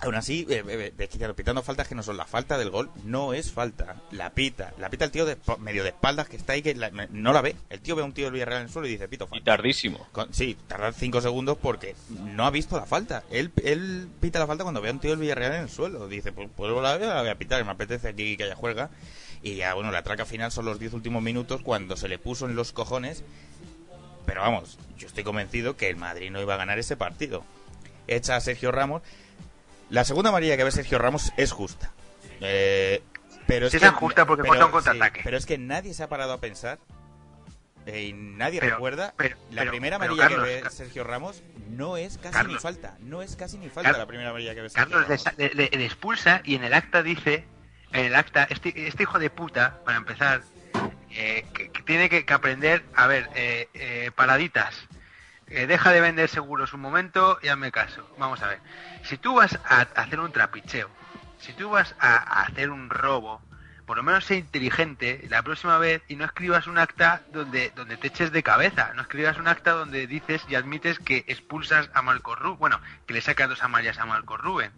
Aún 0.00 0.14
así, 0.14 0.46
eh, 0.48 0.62
eh, 0.68 0.92
desquiciando, 0.96 1.34
pitando 1.34 1.60
faltas 1.64 1.88
que 1.88 1.96
no 1.96 2.04
son 2.04 2.16
la 2.16 2.24
falta 2.24 2.56
del 2.56 2.70
gol, 2.70 2.88
no 3.02 3.32
es 3.34 3.50
falta. 3.50 3.96
La 4.12 4.30
pita. 4.30 4.72
La 4.78 4.90
pita 4.90 5.04
el 5.04 5.10
tío 5.10 5.26
de, 5.26 5.36
medio 5.58 5.82
de 5.82 5.88
espaldas 5.88 6.28
que 6.28 6.36
está 6.36 6.52
ahí 6.52 6.62
que 6.62 6.72
la- 6.76 6.90
no 7.10 7.32
la 7.32 7.40
ve. 7.42 7.56
El 7.68 7.80
tío 7.80 7.96
ve 7.96 8.02
a 8.02 8.04
un 8.04 8.12
tío 8.12 8.26
del 8.26 8.34
Villarreal 8.34 8.60
en 8.60 8.66
el 8.68 8.72
suelo 8.72 8.86
y 8.86 8.92
dice, 8.92 9.08
pito, 9.08 9.24
Y 9.24 9.28
falta. 9.28 9.44
tardísimo. 9.56 10.06
Con- 10.12 10.32
sí, 10.32 10.56
tarda 10.68 10.92
5 10.92 11.20
segundos 11.20 11.58
porque 11.60 11.96
no 12.10 12.46
ha 12.46 12.50
visto 12.52 12.76
la 12.76 12.86
falta. 12.86 13.24
Él, 13.32 13.50
él 13.64 14.08
pita 14.20 14.38
la 14.38 14.46
falta 14.46 14.62
cuando 14.62 14.80
ve 14.80 14.88
a 14.90 14.92
un 14.92 15.00
tío 15.00 15.10
del 15.10 15.18
Villarreal 15.18 15.54
en 15.54 15.62
el 15.62 15.68
suelo. 15.68 16.06
Dice, 16.06 16.30
pues, 16.30 16.48
pues 16.56 16.70
la, 16.72 16.96
la 16.96 17.20
voy 17.22 17.30
a 17.30 17.34
pitar, 17.38 17.64
me 17.64 17.72
apetece 17.72 18.06
aquí 18.08 18.36
que 18.36 18.44
haya 18.44 18.54
juega. 18.54 18.90
Y 19.42 19.56
ya, 19.56 19.74
bueno, 19.74 19.90
la 19.90 20.04
traca 20.04 20.24
final 20.24 20.52
son 20.52 20.64
los 20.64 20.78
10 20.78 20.92
últimos 20.92 21.24
minutos 21.24 21.60
cuando 21.62 21.96
se 21.96 22.06
le 22.08 22.18
puso 22.20 22.46
en 22.46 22.54
los 22.54 22.70
cojones. 22.72 23.24
Pero 24.26 24.42
vamos, 24.42 24.78
yo 24.96 25.08
estoy 25.08 25.24
convencido 25.24 25.76
que 25.76 25.88
el 25.88 25.96
Madrid 25.96 26.30
no 26.30 26.40
iba 26.40 26.54
a 26.54 26.58
ganar 26.58 26.78
ese 26.78 26.96
partido. 26.96 27.42
Echa 28.06 28.36
a 28.36 28.40
Sergio 28.40 28.70
Ramos. 28.70 29.02
La 29.90 30.04
segunda 30.04 30.30
amarilla 30.30 30.56
que 30.56 30.64
ve 30.64 30.70
Sergio 30.70 30.98
Ramos 30.98 31.32
es 31.36 31.52
justa. 31.52 31.92
Eh, 32.40 33.02
pero 33.46 33.66
es 33.66 33.72
Sí, 33.72 33.78
que, 33.78 33.86
es 33.86 33.92
justa 33.92 34.26
porque 34.26 34.42
pero- 34.48 34.66
un 34.66 34.72
contraataque. 34.72 35.20
sí, 35.20 35.24
pero 35.24 35.36
es 35.36 35.46
que 35.46 35.58
nadie 35.58 35.94
se 35.94 36.02
ha 36.02 36.08
parado 36.08 36.32
a 36.34 36.40
pensar 36.40 36.78
eh, 37.86 38.02
y 38.08 38.12
nadie 38.12 38.60
Pero- 38.60 38.74
recuerda 38.76 39.14
pero- 39.16 39.36
la 39.50 39.62
pero- 39.62 39.70
primera 39.72 39.96
amarilla 39.96 40.28
Carlos, 40.28 40.46
que 40.46 40.62
ve 40.62 40.70
Sergio 40.70 41.04
Ramos 41.04 41.42
no 41.70 41.96
es 41.96 42.18
casi 42.18 42.34
Carlos. 42.34 42.54
ni 42.54 42.60
falta, 42.60 42.96
no 43.00 43.22
es 43.22 43.34
casi 43.36 43.56
ni 43.56 43.70
falta 43.70 43.92
la 43.96 44.06
primera 44.06 44.28
amarilla 44.30 44.54
que 44.54 44.60
ve 44.62 44.68
Sergio 44.68 44.90
Carlos 44.90 45.08
le, 45.08 45.16
Ramos. 45.16 45.38
le- 45.38 45.54
le- 45.70 45.78
le 45.78 45.86
expulsa 45.86 46.42
y 46.44 46.54
en 46.56 46.64
el 46.64 46.74
acta 46.74 47.02
dice, 47.02 47.46
en 47.92 48.04
el 48.04 48.14
acta, 48.14 48.46
este, 48.50 48.86
este 48.86 49.04
hijo 49.04 49.18
de 49.18 49.30
puta, 49.30 49.80
para 49.86 49.96
empezar, 49.96 50.42
eh, 51.10 51.46
que, 51.54 51.70
que 51.72 51.82
tiene 51.84 52.10
que, 52.10 52.26
que 52.26 52.34
aprender, 52.34 52.84
a 52.94 53.06
ver, 53.06 53.30
eh, 53.34 53.68
eh, 53.72 54.10
paraditas. 54.14 54.74
Eh, 55.50 55.66
deja 55.66 55.92
de 55.92 56.00
vender 56.00 56.28
seguros 56.28 56.72
un 56.74 56.80
momento 56.80 57.38
y 57.42 57.48
hazme 57.48 57.72
caso. 57.72 58.08
Vamos 58.18 58.42
a 58.42 58.48
ver. 58.48 58.60
Si 59.02 59.16
tú 59.16 59.34
vas 59.34 59.58
a, 59.64 59.80
hacer 59.80 60.20
un 60.20 60.32
trapicheo, 60.32 60.90
si 61.38 61.52
tú 61.52 61.70
vas 61.70 61.94
a, 61.98 62.16
a 62.16 62.42
hacer 62.42 62.70
un 62.70 62.90
robo, 62.90 63.40
por 63.88 63.96
lo 63.96 64.02
menos 64.02 64.26
sé 64.26 64.36
inteligente 64.36 65.26
la 65.30 65.42
próxima 65.42 65.78
vez 65.78 66.02
y 66.08 66.16
no 66.16 66.26
escribas 66.26 66.66
un 66.66 66.76
acta 66.76 67.22
donde, 67.32 67.72
donde 67.74 67.96
te 67.96 68.08
eches 68.08 68.30
de 68.32 68.42
cabeza. 68.42 68.92
No 68.94 69.00
escribas 69.00 69.38
un 69.38 69.48
acta 69.48 69.70
donde 69.70 70.06
dices 70.06 70.44
y 70.46 70.56
admites 70.56 70.98
que 70.98 71.24
expulsas 71.26 71.88
a 71.94 72.02
Marco 72.02 72.34
Rubén. 72.34 72.58
Bueno, 72.58 72.80
que 73.06 73.14
le 73.14 73.22
sacas 73.22 73.48
dos 73.48 73.62
amarillas 73.62 73.98
a 73.98 74.04
Marco 74.04 74.36
Rubén. 74.36 74.72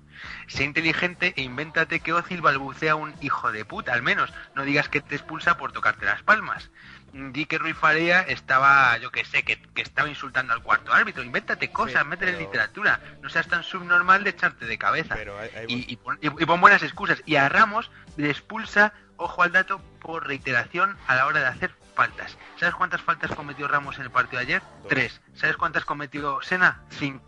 Sé 0.47 0.63
inteligente 0.63 1.35
e 1.37 1.43
invéntate 1.43 1.99
que 1.99 2.13
Ozil 2.13 2.41
balbucea 2.41 2.95
un 2.95 3.13
hijo 3.21 3.51
de 3.51 3.65
puta, 3.65 3.95
al 3.95 4.03
menos. 4.03 4.33
No 4.55 4.63
digas 4.63 4.89
que 4.89 5.01
te 5.01 5.17
expulsa 5.17 5.57
por 5.57 5.73
tocarte 5.73 6.07
las 6.07 6.23
palmas. 6.23 6.71
Di 7.13 7.45
que 7.47 7.59
Ruiz 7.59 7.77
Farea 7.77 8.21
estaba, 8.23 8.97
yo 8.99 9.11
que 9.11 9.25
sé, 9.25 9.43
que, 9.43 9.61
que 9.61 9.83
estaba 9.83 10.09
insultando 10.09 10.53
al 10.53 10.63
cuarto 10.63 10.93
árbitro. 10.93 11.23
Invéntate 11.23 11.71
cosas, 11.73 12.03
Sí, 12.03 12.09
métele 12.09 12.31
en 12.33 12.37
pero- 12.39 12.49
literatura. 12.49 13.01
No 13.21 13.29
seas 13.29 13.49
tan 13.49 13.63
subnormal 13.65 14.23
de 14.25 14.31
echarte 14.31 14.65
de 14.67 14.79
cabeza 14.79 15.15
Pero 15.17 15.39
hay- 15.39 15.51
hay- 15.57 15.67
y, 15.69 15.93
y 15.93 15.97
pon, 15.97 16.19
y- 16.23 16.27
y 16.29 16.47
pon 16.47 16.61
buenas 16.61 16.83
excusas. 16.83 17.23
Y 17.27 17.37
a 17.37 17.49
Ramos 17.49 17.91
le 18.17 18.31
expulsa, 18.31 18.93
ojo 19.17 19.43
al 19.43 19.53
dato, 19.53 19.81
por 20.01 20.27
reiteración 20.27 20.97
a 21.07 21.15
la 21.17 21.27
hora 21.27 21.41
de 21.41 21.47
hacer 21.47 21.75
faltas. 21.97 22.39
¿Sabes 22.59 22.75
cuántas 22.77 23.03
faltas 23.03 23.33
cometió 23.33 23.67
Ramos 23.69 23.97
en 23.99 24.03
el 24.05 24.11
partido 24.11 24.39
de 24.39 24.47
ayer? 24.47 24.63
Dos. 24.83 24.89
Tres. 24.89 25.21
¿Sabes 25.35 25.57
cuántas 25.57 25.85
cometió 25.85 26.41
Sena? 26.43 26.83
Cinco. 26.91 27.27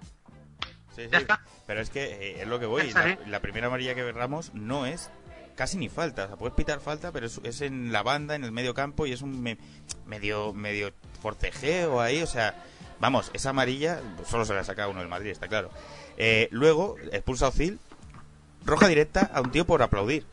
Sí, 0.94 1.08
Ya 1.10 1.18
sí. 1.18 1.22
está. 1.22 1.40
Pero 1.66 1.80
es 1.80 1.90
que 1.90 2.04
eh, 2.04 2.42
es 2.42 2.46
lo 2.48 2.60
que 2.60 2.66
voy. 2.66 2.90
La, 2.92 3.08
¿eh? 3.08 3.18
la 3.26 3.40
primera 3.40 3.66
amarilla 3.68 3.94
que 3.94 4.02
ve 4.02 4.12
Ramos 4.12 4.52
no 4.54 4.84
es 4.86 5.10
casi 5.54 5.76
ni 5.78 5.88
falta. 5.88 6.24
O 6.24 6.28
sea, 6.28 6.36
puedes 6.36 6.54
pitar 6.54 6.80
falta, 6.80 7.12
pero 7.12 7.26
es, 7.26 7.40
es 7.44 7.60
en 7.60 7.92
la 7.92 8.02
banda, 8.02 8.34
en 8.34 8.44
el 8.44 8.52
medio 8.52 8.74
campo 8.74 9.06
y 9.06 9.12
es 9.12 9.22
un 9.22 9.42
me- 9.42 9.58
medio 10.06 10.52
medio 10.52 10.92
forcejeo 11.20 12.00
ahí. 12.00 12.22
O 12.22 12.26
sea, 12.26 12.54
vamos, 13.00 13.30
esa 13.34 13.50
amarilla 13.50 14.00
solo 14.28 14.44
se 14.44 14.54
la 14.54 14.64
saca 14.64 14.88
uno 14.88 15.00
del 15.00 15.08
Madrid, 15.08 15.30
está 15.30 15.48
claro. 15.48 15.70
Eh, 16.16 16.48
luego, 16.50 16.96
expulsa 17.12 17.46
a 17.46 17.48
Ozil, 17.48 17.78
roja 18.64 18.88
directa 18.88 19.30
a 19.34 19.40
un 19.40 19.50
tío 19.50 19.66
por 19.66 19.82
aplaudir. 19.82 20.24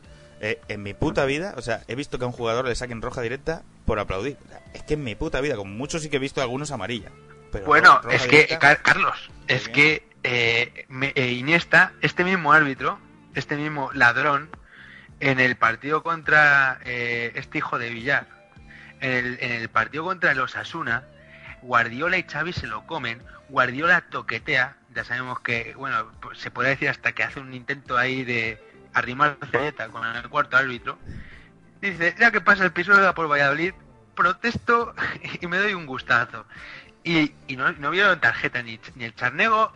Eh, 0.42 0.58
en 0.68 0.82
mi 0.82 0.94
puta 0.94 1.26
vida, 1.26 1.52
o 1.58 1.62
sea, 1.62 1.82
he 1.86 1.94
visto 1.94 2.18
que 2.18 2.24
a 2.24 2.26
un 2.26 2.32
jugador 2.32 2.64
le 2.66 2.74
saquen 2.74 3.02
roja 3.02 3.20
directa 3.20 3.62
por 3.84 3.98
aplaudir. 3.98 4.38
O 4.46 4.48
sea, 4.48 4.62
es 4.72 4.82
que 4.84 4.94
en 4.94 5.04
mi 5.04 5.14
puta 5.14 5.40
vida, 5.42 5.56
como 5.56 5.70
mucho 5.74 5.98
sí 5.98 6.08
que 6.08 6.16
he 6.16 6.20
visto 6.20 6.40
algunos 6.40 6.70
amarilla. 6.70 7.10
Pero 7.52 7.66
Bueno, 7.66 8.00
es 8.10 8.26
que, 8.26 8.44
directa- 8.46 8.76
Carlos, 8.82 9.30
es 9.48 9.64
bien. 9.64 9.72
que 9.74 10.08
eh, 10.22 10.86
me- 10.88 11.12
eh, 11.14 11.32
Iniesta, 11.32 11.92
este 12.00 12.24
mismo 12.24 12.52
árbitro, 12.54 12.98
este 13.34 13.56
mismo 13.56 13.90
ladrón, 13.92 14.48
en 15.20 15.38
el 15.38 15.56
partido 15.56 16.02
contra 16.02 16.80
eh, 16.84 17.32
este 17.34 17.58
hijo 17.58 17.78
de 17.78 17.90
Villar, 17.90 18.26
en 19.00 19.38
el, 19.40 19.68
partido 19.68 20.04
contra 20.04 20.34
los 20.34 20.56
Asuna, 20.56 21.04
Guardiola 21.62 22.18
y 22.18 22.22
Xavi 22.22 22.52
se 22.52 22.66
lo 22.66 22.86
comen, 22.86 23.22
Guardiola 23.48 24.02
toquetea, 24.02 24.76
ya 24.94 25.04
sabemos 25.04 25.40
que, 25.40 25.74
bueno, 25.76 26.10
pues 26.20 26.38
se 26.38 26.50
puede 26.50 26.70
decir 26.70 26.88
hasta 26.88 27.12
que 27.12 27.22
hace 27.22 27.40
un 27.40 27.54
intento 27.54 27.96
ahí 27.96 28.24
de 28.24 28.62
arrimar 28.92 29.36
cegueta 29.50 29.88
con 29.88 30.04
el 30.04 30.28
cuarto 30.28 30.56
árbitro, 30.56 30.98
dice, 31.80 32.14
ya 32.18 32.30
que 32.30 32.40
pasa 32.40 32.64
el 32.64 32.72
piso 32.72 32.92
por 33.14 33.30
Valladolid, 33.30 33.74
protesto 34.14 34.94
y 35.40 35.46
me 35.46 35.58
doy 35.58 35.74
un 35.74 35.86
gustazo. 35.86 36.46
Y, 37.04 37.32
y 37.46 37.56
no, 37.56 37.72
no 37.72 37.90
vieron 37.90 38.20
tarjeta 38.20 38.62
ni, 38.62 38.78
ni 38.94 39.04
el 39.04 39.14
charnego 39.14 39.72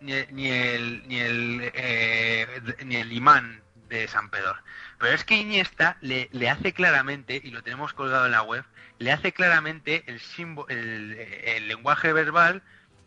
ni, 0.00 0.12
ni 0.32 0.50
el 0.50 1.06
ni 1.06 1.20
el 1.20 1.70
eh, 1.72 2.46
ni 2.84 2.96
el 2.96 3.12
imán 3.12 3.62
de 3.88 4.08
San 4.08 4.28
Pedro. 4.28 4.54
Pero 4.98 5.12
es 5.14 5.24
que 5.24 5.36
Iniesta 5.36 5.96
le, 6.00 6.28
le 6.32 6.48
hace 6.50 6.72
claramente, 6.72 7.40
y 7.42 7.50
lo 7.50 7.62
tenemos 7.62 7.92
colgado 7.92 8.26
en 8.26 8.32
la 8.32 8.42
web, 8.42 8.64
le 8.98 9.12
hace 9.12 9.32
claramente 9.32 10.04
el, 10.06 10.20
símbolo, 10.20 10.68
el, 10.68 11.12
el 11.44 11.68
lenguaje 11.68 12.12
verbal 12.12 12.62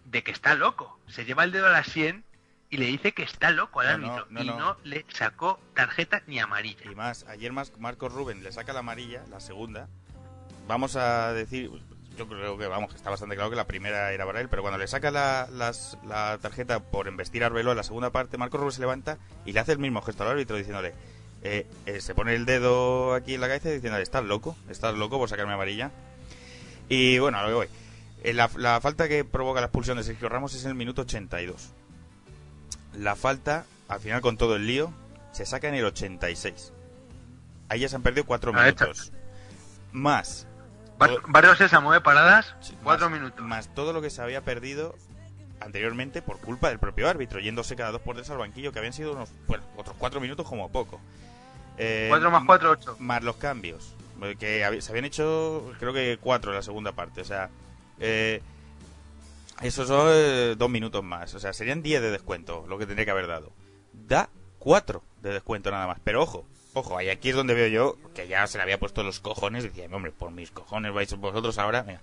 de 0.06 0.24
que 0.24 0.32
está 0.32 0.56
loco. 0.56 1.00
Se 1.08 1.26
lleva 1.26 1.44
el 1.44 1.52
dedo 1.52 1.68
a 1.68 1.72
la 1.72 1.84
sien 1.84 2.24
y 2.70 2.78
le 2.78 2.86
dice 2.86 3.14
que 3.14 3.24
está 3.24 3.52
loco 3.52 3.80
al 3.80 4.02
No, 4.02 4.08
árbitro. 4.14 4.28
no, 4.30 4.44
y 4.44 4.48
no. 4.48 4.78
le 4.84 5.06
sacó 5.10 5.60
tarjeta 5.74 6.22
ni 6.28 6.40
amarilla. 6.40 6.92
Y 6.92 6.96
más, 6.96 7.24
ayer 7.28 7.52
más 7.54 7.72
Marcos 7.78 8.12
Rubén 8.14 8.44
le 8.44 8.52
saca 8.52 8.74
la 8.74 8.80
amarilla, 8.80 9.24
la 9.30 9.40
segunda. 9.40 9.88
Vamos 10.68 10.98
a 10.98 11.32
decir, 11.32 11.72
yo 12.18 12.28
creo 12.28 12.58
que 12.58 12.68
vamos, 12.68 12.90
que 12.92 12.98
está 12.98 13.10
bastante 13.10 13.36
claro 13.36 13.50
que 13.50 13.56
la 13.56 13.68
primera 13.68 14.12
era 14.12 14.26
para 14.26 14.42
él, 14.42 14.50
pero 14.50 14.62
cuando 14.62 14.78
le 14.78 14.88
saca 14.88 15.12
la, 15.12 15.48
las- 15.52 15.98
la 16.06 16.38
tarjeta 16.42 16.82
por 16.82 17.08
embestir 17.08 17.44
a 17.44 17.48
Arbeloa 17.48 17.72
en 17.72 17.78
la 17.78 17.84
segunda 17.84 18.10
parte, 18.12 18.38
Marcos 18.38 18.60
Rubén 18.60 18.74
se 18.74 18.82
levanta 18.82 19.18
y 19.46 19.54
le 19.54 19.62
hace 19.62 19.72
el 19.72 19.80
mismo 19.80 20.02
gesto 20.02 20.24
al 20.24 20.32
árbitro 20.32 20.58
diciéndole, 20.58 20.94
eh, 21.48 21.66
eh, 21.86 22.02
se 22.02 22.14
pone 22.16 22.34
el 22.36 22.46
dedo 22.46 23.14
aquí 23.14 23.36
en 23.36 23.42
la 23.42 23.48
cabeza 23.48 23.70
diciéndole, 23.70 24.04
estás 24.04 24.24
loco, 24.26 24.56
estás 24.70 24.94
loco 24.96 25.18
por 25.18 25.30
sacarme 25.30 25.54
amarilla. 25.54 25.92
Y 26.90 27.20
bueno, 27.20 27.38
a 27.38 27.44
lo 27.44 27.48
que 27.50 27.54
voy. 27.54 27.68
Eh, 28.24 28.34
la, 28.34 28.50
la 28.58 28.82
falta 28.82 29.08
que 29.08 29.24
provoca 29.24 29.60
la 29.62 29.68
expulsión 29.68 29.98
de 29.98 30.04
Sergio 30.04 30.30
Ramos 30.30 30.54
es 30.54 30.64
en 30.64 30.70
el 30.72 30.76
minuto 30.76 31.04
82. 31.04 31.70
La 32.94 33.16
falta, 33.16 33.66
al 33.88 34.00
final 34.00 34.22
con 34.22 34.38
todo 34.38 34.56
el 34.56 34.66
lío, 34.68 34.92
se 35.32 35.46
saca 35.46 35.68
en 35.68 35.76
el 35.76 35.86
86. 35.86 36.74
Ahí 37.70 37.82
ya 37.82 37.90
se 37.90 37.96
han 37.96 38.02
perdido 38.04 38.26
cuatro 38.26 38.52
Ah, 38.56 38.68
hecha. 38.70 38.86
minutos. 38.86 39.12
Más. 39.92 40.48
Bar- 40.98 41.22
Barrio 41.28 41.56
Sesa 41.56 41.80
mueve 41.80 42.02
paradas, 42.02 42.56
más- 42.60 42.74
cuatro 42.84 43.10
minutos. 43.10 43.40
Más 43.46 43.74
todo 43.76 43.94
lo 43.94 44.02
que 44.02 44.10
se 44.10 44.22
había 44.22 44.42
perdido 44.42 44.96
anteriormente 45.60 46.22
por 46.22 46.40
culpa 46.40 46.70
del 46.70 46.80
propio 46.80 47.10
árbitro, 47.10 47.40
yéndose 47.40 47.76
cada 47.76 47.92
dos 47.92 48.02
por 48.02 48.16
tres 48.16 48.30
al 48.30 48.38
banquillo, 48.38 48.72
que 48.72 48.80
habían 48.80 48.94
sido 48.94 49.14
unos, 49.14 49.30
bueno, 49.48 49.64
otros 49.76 49.96
cuatro 50.00 50.20
minutos 50.22 50.48
como 50.48 50.72
poco. 50.72 51.00
Eh, 51.78 52.08
Cuatro 52.10 52.32
más 52.32 52.44
cuatro, 52.46 52.72
ocho. 52.72 52.96
más 53.00 53.24
los 53.24 53.36
cambios, 53.38 53.94
eh, 54.24 54.36
que 54.40 54.82
se 54.82 54.92
habían 54.92 55.06
hecho 55.06 55.72
creo 55.80 55.94
que 55.94 56.18
cuatro 56.20 56.52
en 56.52 56.56
la 56.58 56.64
segunda 56.64 56.92
parte. 56.92 57.22
O 57.22 57.26
sea, 57.26 57.50
Eh, 58.00 58.42
esos 59.62 59.88
son 59.88 60.08
eh, 60.12 60.56
dos 60.58 60.70
minutos 60.70 61.04
más. 61.04 61.34
O 61.34 61.40
sea, 61.40 61.52
serían 61.54 61.82
10 61.82 62.02
de 62.02 62.12
descuento 62.12 62.66
lo 62.68 62.78
que 62.78 62.86
tendría 62.86 63.06
que 63.06 63.12
haber 63.12 63.26
dado. 63.28 63.52
Da 64.08 64.30
4 64.60 65.02
de 65.24 65.34
descuento 65.34 65.72
nada 65.72 65.88
más. 65.88 66.00
Pero 66.04 66.22
ojo, 66.22 66.46
ojo, 66.74 67.02
y 67.02 67.10
aquí 67.10 67.30
es 67.30 67.36
donde 67.36 67.56
veo 67.56 67.68
yo 67.68 67.98
que 68.14 68.28
ya 68.28 68.46
se 68.46 68.58
le 68.60 68.64
había 68.64 68.80
puesto 68.80 69.02
los 69.04 69.20
cojones. 69.20 69.64
Decía, 69.64 69.88
hombre, 69.92 70.12
por 70.12 70.30
mis 70.32 70.52
cojones 70.52 70.94
vais 70.94 71.12
vosotros 71.18 71.58
ahora. 71.58 71.82
Venga. 71.82 72.02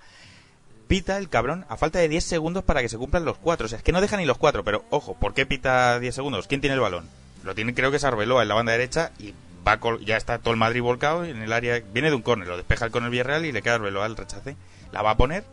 Pita 0.89 1.17
el 1.17 1.29
cabrón 1.29 1.65
a 1.69 1.77
falta 1.77 2.01
de 2.01 2.09
10 2.09 2.25
segundos 2.25 2.65
para 2.65 2.83
que 2.83 2.89
se 2.89 2.99
cumplan 2.99 3.25
los 3.25 3.39
4. 3.39 3.67
O 3.67 3.69
sea, 3.69 3.79
es 3.79 3.85
que 3.85 3.93
no 3.93 4.01
deja 4.01 4.17
ni 4.17 4.27
los 4.27 4.37
4. 4.39 4.65
Pero 4.65 4.85
ojo, 4.91 5.15
¿por 5.15 5.33
qué 5.33 5.47
pita 5.47 6.01
10 6.01 6.13
segundos? 6.15 6.49
¿Quién 6.49 6.61
tiene 6.61 6.75
el 6.75 6.81
balón? 6.81 7.09
Lo 7.45 7.55
tiene, 7.55 7.73
creo 7.75 7.91
que 7.93 7.99
es 7.99 8.05
Arbeloa 8.05 8.43
en 8.43 8.49
la 8.49 8.55
banda 8.55 8.73
derecha 8.73 9.13
y 9.21 9.33
va 9.67 9.79
col- 9.81 10.05
ya 10.05 10.17
está 10.17 10.39
todo 10.39 10.53
el 10.53 10.59
Madrid 10.59 10.83
volcado 10.83 11.25
en 11.25 11.41
el 11.43 11.53
área. 11.53 11.81
Viene 11.93 12.11
de 12.11 12.17
un 12.17 12.23
córner, 12.23 12.47
lo 12.49 12.57
despeja 12.57 12.85
el 12.87 12.91
córner 12.91 13.11
Villarreal 13.11 13.45
y 13.47 13.53
le 13.53 13.63
queda 13.63 13.75
Arbeloa 13.77 14.05
al 14.05 14.17
rechace. 14.17 14.57
La 14.93 15.03
va 15.03 15.11
a 15.11 15.17
poner 15.17 15.45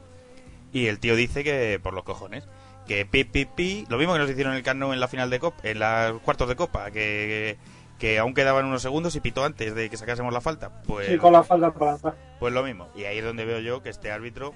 y 0.73 0.87
el 0.87 0.99
tío 0.99 1.15
dice 1.15 1.43
que 1.43 1.79
por 1.81 1.93
los 1.93 2.03
cojones. 2.03 2.43
Que 2.87 3.05
pi, 3.05 3.23
pi, 3.23 3.45
pi. 3.45 3.85
Lo 3.89 3.97
mismo 3.97 4.13
que 4.13 4.19
nos 4.19 4.29
hicieron 4.29 4.53
en 4.53 4.57
el 4.57 4.63
Camp 4.63 4.79
Nou 4.79 4.91
en 4.93 4.99
la 4.99 5.07
final 5.07 5.29
de 5.29 5.39
Copa, 5.39 5.57
en 5.63 5.79
los 5.79 6.21
cuartos 6.21 6.49
de 6.49 6.55
Copa. 6.55 6.89
Que, 6.91 7.57
que 7.99 8.17
aún 8.19 8.33
quedaban 8.33 8.65
unos 8.65 8.81
segundos 8.81 9.15
y 9.15 9.19
pitó 9.21 9.45
antes 9.45 9.75
de 9.75 9.89
que 9.89 9.97
sacásemos 9.97 10.33
la 10.33 10.41
falta. 10.41 10.81
Pues, 10.83 11.07
Sí, 11.07 11.17
con 11.17 11.31
la 11.33 11.43
falda 11.43 11.71
para 11.71 11.91
lanzar. 11.91 12.15
pues 12.39 12.51
lo 12.53 12.63
mismo. 12.63 12.89
Y 12.95 13.03
ahí 13.05 13.19
es 13.19 13.23
donde 13.23 13.45
veo 13.45 13.59
yo 13.59 13.83
que 13.83 13.89
este 13.89 14.11
árbitro 14.11 14.53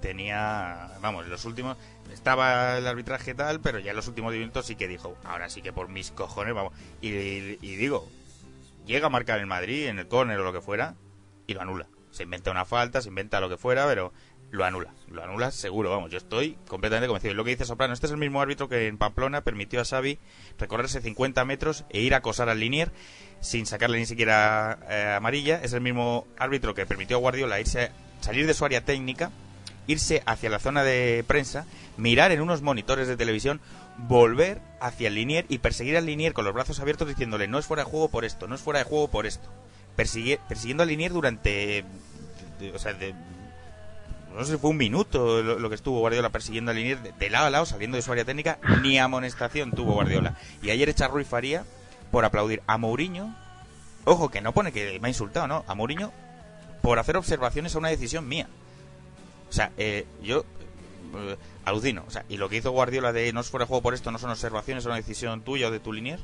tenía, 0.00 0.88
vamos, 1.00 1.24
en 1.24 1.30
los 1.30 1.44
últimos 1.46 1.76
estaba 2.12 2.76
el 2.78 2.86
arbitraje 2.86 3.34
tal, 3.34 3.60
pero 3.60 3.78
ya 3.78 3.90
en 3.90 3.96
los 3.96 4.06
últimos 4.08 4.32
minutos 4.34 4.66
sí 4.66 4.76
que 4.76 4.86
dijo, 4.86 5.16
ahora 5.24 5.48
sí 5.48 5.62
que 5.62 5.72
por 5.72 5.88
mis 5.88 6.10
cojones, 6.10 6.54
vamos. 6.54 6.72
Y, 7.00 7.08
y- 7.08 7.58
y 7.62 7.76
digo, 7.76 8.06
llega 8.86 9.06
a 9.06 9.10
marcar 9.10 9.38
el 9.40 9.46
Madrid 9.46 9.86
en 9.86 9.98
el 9.98 10.08
córner 10.08 10.38
o 10.38 10.44
lo 10.44 10.52
que 10.52 10.60
fuera 10.60 10.94
y 11.46 11.54
lo 11.54 11.62
anula. 11.62 11.88
Se 12.10 12.22
inventa 12.22 12.50
una 12.50 12.64
falta, 12.64 13.02
se 13.02 13.08
inventa 13.08 13.40
lo 13.40 13.48
que 13.48 13.56
fuera, 13.56 13.86
pero 13.86 14.12
lo 14.50 14.64
anula. 14.64 14.94
Lo 15.08 15.22
anula 15.22 15.50
seguro, 15.50 15.90
vamos. 15.90 16.10
Yo 16.10 16.18
estoy 16.18 16.56
completamente 16.68 17.08
convencido. 17.08 17.32
Y 17.32 17.36
lo 17.36 17.44
que 17.44 17.50
dice 17.50 17.64
Soprano, 17.64 17.92
este 17.92 18.06
es 18.06 18.12
el 18.12 18.18
mismo 18.18 18.40
árbitro 18.40 18.68
que 18.68 18.86
en 18.86 18.98
Pamplona 18.98 19.42
permitió 19.42 19.80
a 19.80 19.84
Xavi 19.84 20.18
recorrerse 20.58 21.00
50 21.00 21.44
metros 21.44 21.84
e 21.90 22.00
ir 22.00 22.14
a 22.14 22.18
acosar 22.18 22.48
al 22.48 22.60
Linier 22.60 22.92
sin 23.40 23.66
sacarle 23.66 23.98
ni 23.98 24.06
siquiera 24.06 24.78
eh, 24.88 25.14
amarilla. 25.16 25.60
Es 25.62 25.72
el 25.72 25.80
mismo 25.80 26.26
árbitro 26.38 26.74
que 26.74 26.86
permitió 26.86 27.16
a 27.16 27.20
Guardiola 27.20 27.60
irse 27.60 27.90
salir 28.20 28.46
de 28.46 28.54
su 28.54 28.64
área 28.64 28.84
técnica, 28.84 29.30
irse 29.86 30.22
hacia 30.24 30.50
la 30.50 30.58
zona 30.58 30.82
de 30.82 31.24
prensa, 31.26 31.66
mirar 31.96 32.32
en 32.32 32.40
unos 32.40 32.62
monitores 32.62 33.08
de 33.08 33.16
televisión, 33.16 33.60
volver 33.98 34.60
hacia 34.80 35.08
el 35.08 35.14
Linier 35.14 35.46
y 35.48 35.58
perseguir 35.58 35.96
al 35.96 36.06
Linier 36.06 36.32
con 36.32 36.44
los 36.44 36.54
brazos 36.54 36.80
abiertos 36.80 37.08
diciéndole 37.08 37.48
no 37.48 37.58
es 37.58 37.66
fuera 37.66 37.84
de 37.84 37.90
juego 37.90 38.08
por 38.08 38.24
esto, 38.24 38.46
no 38.46 38.54
es 38.54 38.60
fuera 38.60 38.80
de 38.80 38.84
juego 38.84 39.08
por 39.08 39.26
esto. 39.26 39.48
Persigue- 39.96 40.40
persiguiendo 40.48 40.82
al 40.82 40.88
Linier 40.88 41.12
durante... 41.12 41.84
o 42.74 42.78
sea, 42.78 42.92
de, 42.94 43.14
no 44.34 44.44
sé 44.44 44.58
fue 44.58 44.70
un 44.70 44.76
minuto 44.76 45.42
lo, 45.42 45.68
que 45.68 45.76
estuvo 45.76 46.00
Guardiola 46.00 46.30
persiguiendo 46.30 46.72
al 46.72 46.76
Linier 46.76 47.14
de, 47.14 47.30
lado 47.30 47.46
a 47.46 47.50
lado, 47.50 47.66
saliendo 47.66 47.96
de 47.96 48.02
su 48.02 48.10
área 48.10 48.24
técnica, 48.24 48.58
ni 48.82 48.98
amonestación 48.98 49.70
tuvo 49.70 49.92
Guardiola. 49.94 50.36
Y 50.62 50.70
ayer 50.70 50.88
echa 50.88 51.06
Rui 51.06 51.24
Faría 51.24 51.64
por 52.10 52.24
aplaudir 52.24 52.62
a 52.66 52.76
Mourinho, 52.76 53.34
ojo 54.04 54.30
que 54.30 54.40
no 54.40 54.52
pone 54.52 54.72
que 54.72 54.98
me 55.00 55.06
ha 55.06 55.10
insultado, 55.10 55.46
¿no? 55.46 55.64
A 55.68 55.74
Mourinho 55.74 56.12
por 56.82 56.98
hacer 56.98 57.16
observaciones 57.16 57.74
a 57.74 57.78
una 57.78 57.88
decisión 57.88 58.28
mía. 58.28 58.48
O 59.48 59.52
sea, 59.52 59.70
eh, 59.78 60.04
yo 60.20 60.44
alucino. 61.64 62.04
O 62.06 62.10
sea, 62.10 62.24
y 62.28 62.36
lo 62.36 62.48
que 62.48 62.56
hizo 62.56 62.70
Guardiola 62.70 63.12
de 63.12 63.32
no 63.32 63.40
es 63.40 63.50
fuera 63.50 63.64
de 63.64 63.68
juego 63.68 63.82
por 63.82 63.94
esto, 63.94 64.10
no 64.10 64.18
son 64.18 64.30
observaciones, 64.30 64.82
es 64.82 64.86
una 64.86 64.96
decisión 64.96 65.42
tuya 65.42 65.68
o 65.68 65.70
de 65.70 65.80
tu 65.80 65.92
Linier. 65.92 66.20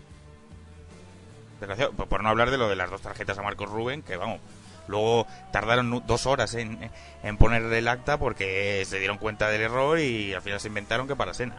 Desgraciado, 1.61 1.93
por, 1.93 2.09
por 2.09 2.23
no 2.23 2.29
hablar 2.31 2.51
de 2.51 2.59
lo 2.59 2.69
de 2.69 2.77
las 2.77 2.91
dos 2.91 3.03
tarjetas 3.03 3.39
a 3.39 3.43
Marcos 3.43 3.69
Rubén, 3.69 4.03
que 4.03 4.17
vamos, 4.17 4.41
luego 4.89 5.27
tardaron 5.53 6.03
dos 6.07 6.27
horas 6.27 6.55
en, 6.55 6.91
en 7.23 7.37
poner 7.37 7.63
el 7.65 7.89
acta 7.89 8.19
porque 8.19 8.83
se 8.87 8.99
dieron 8.99 9.19
cuenta 9.19 9.49
del 9.49 9.61
error 9.61 9.99
y 9.99 10.33
al 10.33 10.43
final 10.43 10.59
se 10.61 10.69
inventaron 10.69 11.07
que 11.07 11.17
para 11.17 11.35
Sena. 11.35 11.57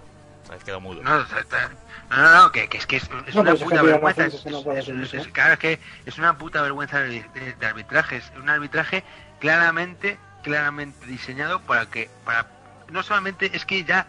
¿Sabes? 0.48 0.64
Quedó 0.64 0.82
mudo. 0.82 1.04
No, 1.04 1.18
o 1.18 1.26
sea, 1.28 1.40
está- 1.40 1.70
no, 2.10 2.18
no, 2.18 2.36
no, 2.44 2.52
que, 2.52 2.68
que 2.68 2.80
es 2.80 2.88
que 2.88 2.96
es, 2.98 3.04
es 3.28 3.36
No, 3.36 3.42
una 3.42 3.54
puta 3.56 3.84
vergüenza. 3.84 4.26
Es, 4.26 5.14
es 5.14 5.28
claro, 5.28 5.60
que 5.60 5.80
es 6.06 6.18
una 6.18 6.36
puta 6.38 6.64
vergüenza 6.64 7.00
de, 7.00 7.24
de- 7.36 7.54
de 7.54 7.66
arbitraje. 7.66 8.18
Es 8.18 8.32
un 8.42 8.50
arbitraje 8.50 9.04
claramente, 9.40 10.18
claramente 10.42 11.06
diseñado 11.06 11.62
para 11.62 11.86
que, 11.86 12.10
para, 12.26 12.48
no 12.92 13.04
solamente, 13.04 13.56
es 13.56 13.66
que 13.66 13.84
ya, 13.84 14.08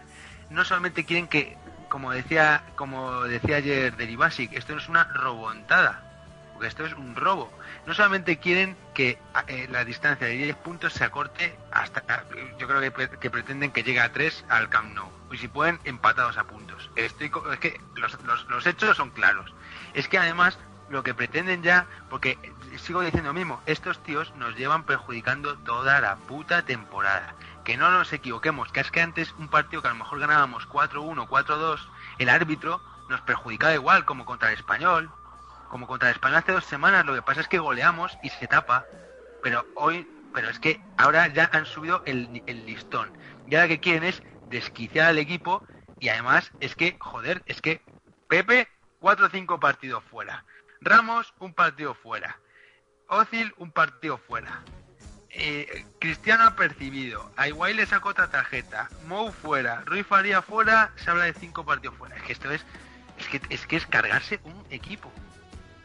no 0.49 0.63
solamente 0.65 1.05
quieren 1.05 1.27
que, 1.27 1.57
como 1.89 2.11
decía, 2.11 2.63
como 2.75 3.23
decía 3.23 3.57
ayer 3.57 3.95
Derivasic, 3.95 4.53
esto 4.53 4.73
no 4.73 4.79
es 4.79 4.89
una 4.89 5.03
robontada, 5.05 6.03
porque 6.53 6.67
esto 6.67 6.85
es 6.85 6.93
un 6.93 7.15
robo. 7.15 7.51
No 7.85 7.93
solamente 7.93 8.37
quieren 8.37 8.77
que 8.93 9.17
eh, 9.47 9.67
la 9.71 9.83
distancia 9.83 10.27
de 10.27 10.33
10 10.33 10.55
puntos 10.57 10.93
se 10.93 11.03
acorte 11.03 11.55
hasta, 11.71 12.03
yo 12.57 12.67
creo 12.67 12.79
que, 12.79 13.17
que 13.19 13.29
pretenden 13.29 13.71
que 13.71 13.83
llegue 13.83 13.99
a 13.99 14.11
3 14.11 14.45
al 14.49 14.69
Camp 14.69 14.93
Nou. 14.93 15.09
Y 15.31 15.37
si 15.37 15.47
pueden, 15.47 15.79
empatados 15.83 16.37
a 16.37 16.43
puntos. 16.43 16.89
Es 16.95 17.13
que 17.13 17.79
los, 17.95 18.21
los- 18.23 18.45
los 18.49 18.65
hechos 18.67 18.95
son 18.95 19.09
claros. 19.09 19.51
Es 19.95 20.07
que 20.07 20.17
además 20.19 20.57
lo 20.89 21.01
que 21.03 21.13
pretenden 21.15 21.63
ya, 21.63 21.87
porque 22.09 22.37
sigo 22.77 23.01
diciendo 23.01 23.29
lo 23.29 23.33
mismo, 23.33 23.61
estos 23.65 24.01
tíos 24.03 24.31
nos 24.35 24.55
llevan 24.55 24.83
perjudicando 24.83 25.57
toda 25.57 25.99
la 26.01 26.15
puta 26.17 26.61
temporada. 26.61 27.33
Que 27.63 27.77
no 27.77 27.89
nos 27.91 28.11
equivoquemos, 28.11 28.71
que 28.71 28.81
es 28.81 28.91
que 28.91 29.01
antes 29.01 29.33
un 29.37 29.47
partido 29.47 29.81
que 29.81 29.87
a 29.87 29.91
lo 29.91 29.97
mejor 29.97 30.19
ganábamos 30.19 30.67
4-1, 30.67 31.27
4-2, 31.27 31.79
el 32.19 32.29
árbitro 32.29 32.81
nos 33.09 33.21
perjudicaba 33.21 33.73
igual, 33.73 34.05
como 34.05 34.25
contra 34.25 34.49
el 34.49 34.57
español, 34.57 35.11
como 35.69 35.87
contra 35.87 36.09
el 36.09 36.15
español 36.15 36.37
hace 36.37 36.51
dos 36.51 36.65
semanas, 36.65 37.05
lo 37.05 37.15
que 37.15 37.21
pasa 37.21 37.41
es 37.41 37.47
que 37.47 37.59
goleamos 37.59 38.17
y 38.21 38.29
se 38.29 38.47
tapa. 38.47 38.85
Pero 39.41 39.65
hoy, 39.75 40.07
pero 40.33 40.49
es 40.49 40.59
que 40.59 40.81
ahora 40.97 41.27
ya 41.27 41.49
han 41.51 41.65
subido 41.65 42.03
el, 42.05 42.43
el 42.45 42.65
listón. 42.65 43.11
Y 43.47 43.55
ahora 43.55 43.67
que 43.67 43.79
quieren 43.79 44.03
es 44.03 44.21
desquiciar 44.49 45.07
al 45.07 45.17
equipo 45.17 45.63
y 45.99 46.09
además 46.09 46.51
es 46.59 46.75
que, 46.75 46.97
joder, 46.99 47.43
es 47.45 47.61
que 47.61 47.81
Pepe, 48.27 48.67
cuatro 48.99 49.27
o 49.27 49.29
cinco 49.29 49.59
partidos 49.59 50.03
fuera. 50.05 50.43
Ramos, 50.81 51.33
un 51.39 51.53
partido 51.53 51.93
fuera. 51.93 52.39
Ozil, 53.07 53.53
un 53.57 53.71
partido 53.71 54.17
fuera. 54.17 54.63
Eh, 55.35 55.85
Cristiano 55.99 56.43
ha 56.43 56.55
percibido. 56.55 57.31
A 57.37 57.47
Iguay 57.47 57.73
le 57.73 57.85
sacó 57.85 58.09
otra 58.09 58.29
tarjeta. 58.29 58.89
Mou 59.07 59.31
fuera. 59.31 59.81
Rui 59.85 60.03
Faría 60.03 60.41
fuera. 60.41 60.91
Se 60.95 61.09
habla 61.09 61.25
de 61.25 61.33
cinco 61.33 61.65
partidos 61.65 61.95
fuera. 61.97 62.15
Es 62.15 62.23
que 62.23 62.33
esto 62.33 62.51
es. 62.51 62.65
Es 63.49 63.65
que 63.65 63.75
es, 63.75 63.85
cargarse 63.87 64.39
un 64.43 64.65
equipo. 64.69 65.11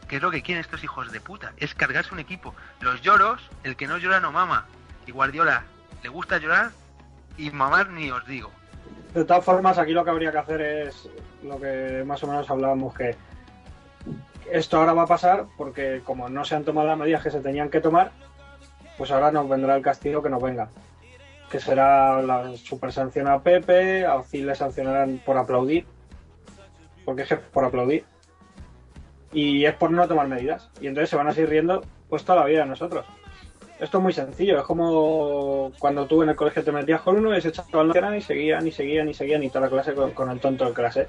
¿Qué 0.09 0.17
es 0.17 0.23
lo 0.23 0.31
que 0.31 0.43
quieren 0.43 0.61
estos 0.61 0.83
hijos 0.83 1.13
de 1.13 1.21
puta? 1.21 1.53
Es 1.59 1.75
cargarse 1.75 2.13
un 2.13 2.21
equipo. 2.21 2.55
Los 2.81 3.03
lloros, 3.03 3.49
el 3.65 3.77
que 3.77 3.87
no 3.87 3.99
llora 3.99 4.21
no 4.21 4.33
mama. 4.33 4.67
Y 5.07 5.13
Guardiola 5.13 5.65
le 6.03 6.09
gusta 6.09 6.39
llorar 6.39 6.71
y 7.37 7.51
mamar 7.51 7.91
ni 7.91 8.11
os 8.11 8.27
digo. 8.27 8.51
De 9.15 9.25
todas 9.25 9.45
formas, 9.45 9.79
aquí 9.79 9.93
lo 9.93 10.05
que 10.05 10.11
habría 10.11 10.33
que 10.33 10.39
hacer 10.39 10.61
es 10.61 11.09
lo 11.43 11.61
que 11.61 12.03
más 12.07 12.23
o 12.23 12.27
menos 12.27 12.51
hablábamos, 12.51 12.95
que 12.95 13.17
esto 14.51 14.79
ahora 14.79 14.95
va 14.95 15.03
a 15.03 15.07
pasar 15.07 15.47
porque 15.57 16.03
como 16.05 16.29
no 16.29 16.45
se 16.45 16.55
han 16.55 16.65
tomado 16.65 16.89
las 16.89 16.99
medidas 16.99 17.23
que 17.23 17.31
se 17.31 17.41
tenían 17.41 17.71
que 17.71 17.81
tomar, 17.81 18.13
pues 18.99 19.13
ahora 19.13 19.31
nos 19.31 19.49
vendrá 19.49 19.77
el 19.77 19.83
castigo 19.83 20.23
que 20.23 20.29
nos 20.29 20.43
venga. 20.43 20.69
Que 21.51 21.61
será 21.61 22.21
la 22.21 22.55
super 22.57 22.93
sanción 22.93 23.29
a 23.29 23.41
Pepe, 23.43 24.05
a 24.05 24.17
Ozil 24.17 24.47
le 24.47 24.55
sancionarán 24.55 25.23
por 25.25 25.39
aplaudir, 25.39 25.87
porque 27.05 27.23
es 27.23 27.33
por 27.53 27.65
aplaudir. 27.65 28.05
Y 29.33 29.65
es 29.65 29.75
por 29.75 29.91
no 29.93 30.07
tomar 30.09 30.27
medidas. 30.27 30.69
Y 30.81 30.89
entonces 30.89 31.11
se 31.11 31.17
van 31.17 31.29
a 31.29 31.33
seguir 31.33 31.51
riendo 31.51 31.83
pues 32.09 32.25
toda 32.25 32.41
la 32.41 32.47
vida 32.47 32.61
de 32.61 32.67
nosotros. 32.67 33.07
Esto 33.79 33.99
es 33.99 34.03
muy 34.03 34.13
sencillo, 34.13 34.59
es 34.59 34.65
como 34.65 35.71
cuando 35.79 36.05
tú 36.07 36.25
en 36.25 36.31
el 36.31 36.37
colegio 36.37 36.65
te 36.65 36.73
metías 36.73 37.01
con 37.01 37.17
uno 37.17 37.33
y 37.33 37.39
ese 37.39 37.53
chaval 37.53 37.89
no 37.89 38.17
y 38.17 38.21
seguían 38.21 38.67
y 38.67 38.73
seguían 38.73 39.09
y 39.09 39.15
seguían 39.15 39.45
y 39.45 39.51
toda 39.51 39.67
la 39.67 39.71
clase 39.71 39.95
con, 39.95 40.11
con 40.11 40.29
el 40.31 40.41
tonto 40.41 40.65
de 40.65 40.73
clase. 40.73 41.07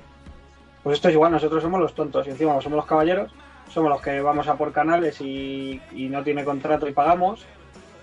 Pues 0.83 0.97
esto 0.97 1.07
es 1.07 1.15
igual, 1.15 1.31
nosotros 1.31 1.63
somos 1.63 1.79
los 1.79 1.95
tontos 1.95 2.27
y 2.27 2.29
encima 2.29 2.61
somos 2.61 2.77
los 2.77 2.85
caballeros, 2.85 3.33
somos 3.69 3.89
los 3.89 4.01
que 4.01 4.21
vamos 4.21 4.47
a 4.47 4.55
por 4.55 4.71
canales 4.71 5.19
y, 5.19 5.81
y 5.93 6.09
no 6.09 6.23
tiene 6.23 6.45
contrato 6.45 6.87
y 6.87 6.93
pagamos 6.93 7.43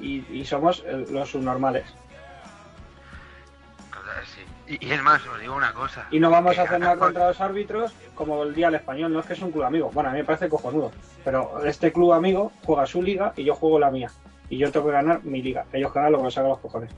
y, 0.00 0.24
y 0.30 0.44
somos 0.44 0.82
eh, 0.86 1.06
los 1.10 1.30
subnormales. 1.30 1.86
Y, 4.68 4.84
y 4.84 4.92
es 4.92 5.02
más, 5.02 5.24
os 5.26 5.40
digo 5.40 5.54
una 5.54 5.72
cosa. 5.72 6.06
Y 6.10 6.18
no 6.18 6.30
vamos 6.30 6.58
a 6.58 6.62
hacer 6.62 6.80
nada 6.80 6.96
contra 6.96 7.28
los 7.28 7.40
árbitros 7.40 7.92
como 8.14 8.42
el 8.42 8.54
día 8.54 8.66
del 8.66 8.76
español, 8.76 9.12
no 9.12 9.20
es 9.20 9.26
que 9.26 9.34
es 9.34 9.40
un 9.40 9.52
club 9.52 9.62
amigo. 9.64 9.90
Bueno, 9.92 10.08
a 10.10 10.12
mí 10.12 10.18
me 10.18 10.24
parece 10.24 10.48
cojonudo, 10.48 10.90
pero 11.24 11.64
este 11.64 11.92
club 11.92 12.12
amigo 12.12 12.50
juega 12.64 12.84
su 12.86 13.02
liga 13.02 13.32
y 13.36 13.44
yo 13.44 13.54
juego 13.54 13.78
la 13.78 13.90
mía. 13.90 14.10
Y 14.48 14.58
yo 14.58 14.70
tengo 14.72 14.86
que 14.86 14.92
ganar 14.92 15.22
mi 15.24 15.42
liga. 15.42 15.64
Ellos 15.72 15.92
ganan 15.92 16.12
lo 16.12 16.18
que 16.18 16.24
les 16.24 16.38
haga 16.38 16.48
los 16.48 16.58
cojones. 16.58 16.90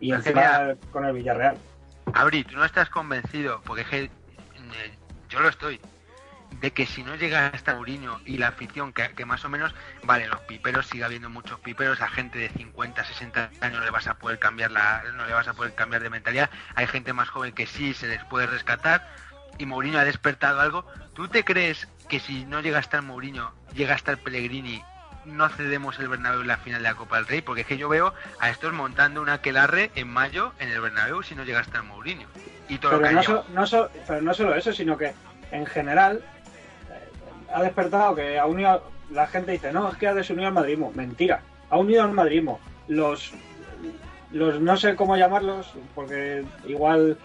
Y 0.00 0.12
encima 0.12 0.40
mira- 0.40 0.76
con 0.92 1.04
el 1.04 1.12
Villarreal. 1.14 1.56
Abri, 2.12 2.44
tú 2.44 2.56
no 2.56 2.64
estás 2.64 2.90
convencido, 2.90 3.60
porque 3.64 3.82
es 3.82 3.88
que, 3.88 4.04
eh, 4.04 4.10
yo 5.28 5.40
lo 5.40 5.48
estoy, 5.48 5.80
de 6.60 6.70
que 6.72 6.86
si 6.86 7.02
no 7.02 7.16
llega 7.16 7.48
hasta 7.48 7.74
Mourinho 7.74 8.20
y 8.24 8.38
la 8.38 8.48
afición, 8.48 8.92
que, 8.92 9.08
que 9.10 9.24
más 9.26 9.44
o 9.44 9.48
menos, 9.48 9.74
vale, 10.04 10.26
los 10.26 10.40
piperos, 10.40 10.86
sigue 10.86 11.04
habiendo 11.04 11.28
muchos 11.28 11.60
piperos, 11.60 12.00
a 12.00 12.08
gente 12.08 12.38
de 12.38 12.48
50, 12.48 13.04
60 13.04 13.50
años 13.60 13.78
no 13.78 13.84
le 13.84 13.90
vas 13.90 14.06
a 14.06 14.14
poder 14.14 14.38
cambiar 14.38 14.70
la, 14.70 15.02
no 15.14 15.26
le 15.26 15.32
vas 15.34 15.48
a 15.48 15.54
poder 15.54 15.74
cambiar 15.74 16.02
de 16.02 16.10
mentalidad, 16.10 16.48
hay 16.74 16.86
gente 16.86 17.12
más 17.12 17.28
joven 17.28 17.52
que 17.52 17.66
sí 17.66 17.92
se 17.94 18.06
les 18.08 18.24
puede 18.24 18.46
rescatar, 18.46 19.06
y 19.58 19.66
Mourinho 19.66 19.98
ha 19.98 20.04
despertado 20.04 20.60
algo. 20.60 20.84
¿Tú 21.14 21.28
te 21.28 21.44
crees 21.44 21.88
que 22.08 22.20
si 22.20 22.44
no 22.44 22.60
llega 22.60 22.78
a 22.78 22.80
estar 22.80 23.02
Mourinho, 23.02 23.52
llega 23.74 23.92
a 23.94 23.96
estar 23.96 24.16
Pellegrini, 24.18 24.82
no 25.24 25.48
cedemos 25.48 25.98
el 25.98 26.08
Bernabéu 26.08 26.42
en 26.42 26.46
la 26.46 26.56
final 26.58 26.82
de 26.82 26.88
la 26.88 26.94
Copa 26.94 27.16
del 27.16 27.26
Rey? 27.26 27.40
Porque 27.42 27.62
es 27.62 27.66
que 27.66 27.78
yo 27.78 27.88
veo 27.88 28.14
a 28.38 28.50
estos 28.50 28.72
montando 28.72 29.20
una 29.22 29.34
aquelarre 29.34 29.90
en 29.94 30.08
mayo 30.08 30.52
en 30.58 30.68
el 30.68 30.80
Bernabéu 30.80 31.22
si 31.22 31.34
no 31.34 31.44
llega 31.44 31.60
hasta 31.60 31.78
el 31.78 31.84
Mourinho. 31.84 32.26
Y 32.68 32.78
todo 32.78 33.00
Pero 33.00 33.10
no, 33.12 33.22
so- 33.22 33.44
no 33.50 33.66
so- 33.66 33.90
pero 34.06 34.20
no 34.22 34.34
solo 34.34 34.54
eso, 34.54 34.72
sino 34.72 34.96
que 34.98 35.14
en 35.52 35.64
general 35.66 36.22
ha 37.56 37.62
despertado 37.62 38.14
que 38.14 38.38
ha 38.38 38.44
unido. 38.44 38.82
La 39.10 39.26
gente 39.26 39.52
dice, 39.52 39.72
no, 39.72 39.88
es 39.88 39.96
que 39.96 40.06
ha 40.06 40.14
desunido 40.14 40.48
al 40.48 40.52
madridismo. 40.52 40.92
Mentira, 40.94 41.40
ha 41.70 41.78
unido 41.78 42.02
al 42.02 42.12
madridismo. 42.12 42.60
Los, 42.86 43.32
los 44.30 44.60
no 44.60 44.76
sé 44.76 44.94
cómo 44.94 45.16
llamarlos, 45.16 45.72
porque 45.94 46.44
igual 46.66 47.16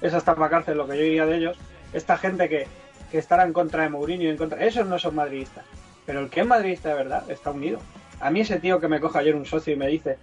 es 0.00 0.14
hasta 0.14 0.34
para 0.34 0.48
cárcel 0.48 0.78
lo 0.78 0.88
que 0.88 0.96
yo 0.96 1.02
diría 1.02 1.26
de 1.26 1.36
ellos. 1.36 1.58
Esta 1.92 2.16
gente 2.16 2.48
que, 2.48 2.66
que 3.10 3.18
estará 3.18 3.44
en 3.44 3.52
contra 3.52 3.82
de 3.82 3.90
Mourinho 3.90 4.24
y 4.24 4.28
en 4.28 4.38
contra. 4.38 4.64
Esos 4.64 4.86
no 4.86 4.98
son 4.98 5.14
madridistas. 5.16 5.66
Pero 6.06 6.20
el 6.20 6.30
que 6.30 6.40
es 6.40 6.46
madridista 6.46 6.88
de 6.88 6.94
verdad 6.94 7.30
está 7.30 7.50
unido. 7.50 7.78
A 8.20 8.30
mí 8.30 8.40
ese 8.40 8.60
tío 8.60 8.80
que 8.80 8.88
me 8.88 9.00
coge 9.00 9.18
ayer 9.18 9.36
un 9.36 9.44
socio 9.44 9.74
y 9.74 9.76
me 9.76 9.88
dice, 9.88 10.16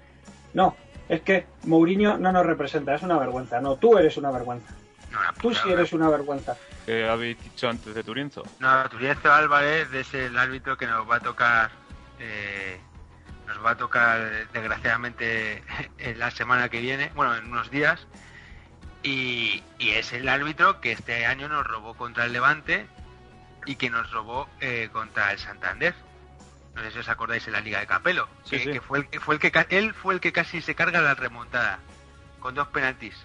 no, 0.55 0.75
es 1.07 1.21
que 1.21 1.45
Mourinho 1.65 2.17
no 2.17 2.31
nos 2.31 2.47
representa, 2.47 2.95
es 2.95 3.03
una 3.03 3.19
vergüenza. 3.19 3.61
No, 3.61 3.75
tú 3.75 3.95
eres 3.95 4.17
una 4.17 4.31
vergüenza. 4.31 4.73
Tú 5.39 5.53
sí 5.53 5.71
eres 5.71 5.93
una 5.93 6.09
vergüenza. 6.09 6.57
¿Qué 6.85 7.07
habéis 7.07 7.41
dicho 7.43 7.67
antes 7.69 7.95
de 7.95 8.03
Turienzo? 8.03 8.43
No, 8.59 8.87
Turienzo 8.89 9.33
Álvarez 9.33 9.91
es 9.93 10.13
el 10.13 10.37
árbitro 10.37 10.77
que 10.77 10.85
nos 10.85 11.09
va 11.09 11.15
a 11.15 11.19
tocar, 11.19 11.71
eh, 12.19 12.79
nos 13.47 13.63
va 13.65 13.71
a 13.71 13.77
tocar 13.77 14.47
desgraciadamente 14.51 15.63
en 15.97 16.19
la 16.19 16.29
semana 16.31 16.69
que 16.69 16.79
viene, 16.81 17.11
bueno, 17.15 17.35
en 17.35 17.51
unos 17.51 17.71
días, 17.71 18.05
y, 19.01 19.63
y 19.79 19.91
es 19.91 20.13
el 20.13 20.27
árbitro 20.29 20.79
que 20.81 20.91
este 20.91 21.25
año 21.25 21.47
nos 21.47 21.65
robó 21.65 21.95
contra 21.95 22.25
el 22.25 22.33
Levante 22.33 22.87
y 23.65 23.75
que 23.75 23.89
nos 23.89 24.11
robó 24.11 24.47
eh, 24.61 24.89
contra 24.91 25.31
el 25.31 25.39
Santander. 25.39 25.95
No 26.75 26.81
sé 26.83 26.91
si 26.91 26.99
os 26.99 27.09
acordáis 27.09 27.47
en 27.47 27.53
la 27.53 27.61
Liga 27.61 27.79
de 27.79 27.87
Capelo, 27.87 28.27
Sí, 28.43 28.57
que, 28.57 28.63
sí. 28.63 28.71
que 28.73 28.81
fue 28.81 28.99
el 28.99 29.07
que 29.09 29.19
fue 29.19 29.35
el 29.35 29.39
que 29.41 29.51
él 29.69 29.93
fue 29.93 30.13
el 30.13 30.19
que 30.19 30.33
casi 30.33 30.61
se 30.61 30.75
carga 30.75 31.01
la 31.01 31.15
remontada 31.15 31.79
con 32.39 32.53
dos 32.53 32.67
penaltis. 32.67 33.15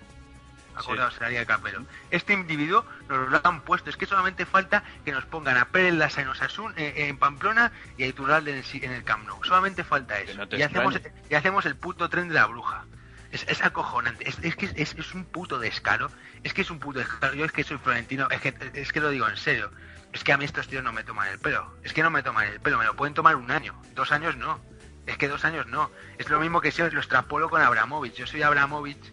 Acordaos 0.74 1.14
en 1.14 1.22
la 1.22 1.28
Liga 1.28 1.40
de 1.40 1.46
Capelo. 1.46 1.84
Este 2.10 2.32
individuo 2.32 2.84
nos 3.08 3.28
lo 3.28 3.40
han 3.42 3.62
puesto. 3.62 3.90
Es 3.90 3.96
que 3.96 4.06
solamente 4.06 4.46
falta 4.46 4.82
que 5.04 5.12
nos 5.12 5.24
pongan 5.26 5.56
a 5.56 5.66
Pérez 5.66 5.94
Lasa 5.94 6.22
en 6.22 6.28
Osasun, 6.28 6.74
eh, 6.76 6.94
en 6.96 7.18
Pamplona 7.18 7.72
y 7.96 8.04
a 8.04 8.06
Iturralde 8.06 8.52
en 8.52 8.58
el, 8.58 8.84
en 8.84 8.92
el 8.92 9.04
Camp 9.04 9.26
Nou. 9.26 9.42
Solamente 9.44 9.84
falta 9.84 10.18
eso. 10.18 10.34
no 10.34 10.56
y, 10.56 10.62
hacemos, 10.62 10.96
extrañe. 10.96 11.22
y 11.28 11.34
hacemos 11.34 11.66
el 11.66 11.76
puto 11.76 12.08
tren 12.08 12.28
de 12.28 12.34
la 12.34 12.46
bruja. 12.46 12.84
Es, 13.30 13.44
es 13.48 13.62
acojonante. 13.62 14.28
Es, 14.28 14.38
es 14.42 14.56
que 14.56 14.66
es, 14.66 14.94
es 14.94 15.14
un 15.14 15.24
puto 15.24 15.58
descaro. 15.58 16.10
Es 16.42 16.54
que 16.54 16.62
es 16.62 16.70
un 16.70 16.78
puto 16.78 16.98
descaro. 16.98 17.34
Yo 17.34 17.44
es 17.44 17.52
que 17.52 17.62
soy 17.62 17.78
florentino. 17.78 18.28
Es 18.30 18.40
que, 18.40 18.54
es 18.74 18.92
que 18.92 19.00
lo 19.00 19.10
digo 19.10 19.28
en 19.28 19.36
serio. 19.36 19.70
Es 20.12 20.24
que 20.24 20.32
a 20.32 20.36
mí 20.36 20.44
estos 20.44 20.66
tíos 20.66 20.82
no 20.82 20.92
me 20.92 21.04
toman 21.04 21.28
el 21.28 21.38
pelo. 21.38 21.72
Es 21.84 21.92
que 21.92 22.02
no 22.02 22.10
me 22.10 22.22
toman 22.22 22.48
el 22.48 22.60
pelo. 22.60 22.78
Me 22.78 22.84
lo 22.84 22.96
pueden 22.96 23.14
tomar 23.14 23.36
un 23.36 23.50
año. 23.50 23.80
Dos 23.94 24.10
años 24.10 24.36
no. 24.36 24.60
Es 25.06 25.16
que 25.16 25.28
dos 25.28 25.44
años 25.44 25.66
no. 25.66 25.90
Es 26.18 26.28
lo 26.28 26.40
mismo 26.40 26.60
que 26.60 26.72
si 26.72 26.82
os 26.82 26.92
lo 26.92 27.00
extrapolo 27.00 27.48
con 27.48 27.62
Abramovich. 27.62 28.14
Yo 28.14 28.26
soy 28.26 28.42
Abramovich 28.42 29.12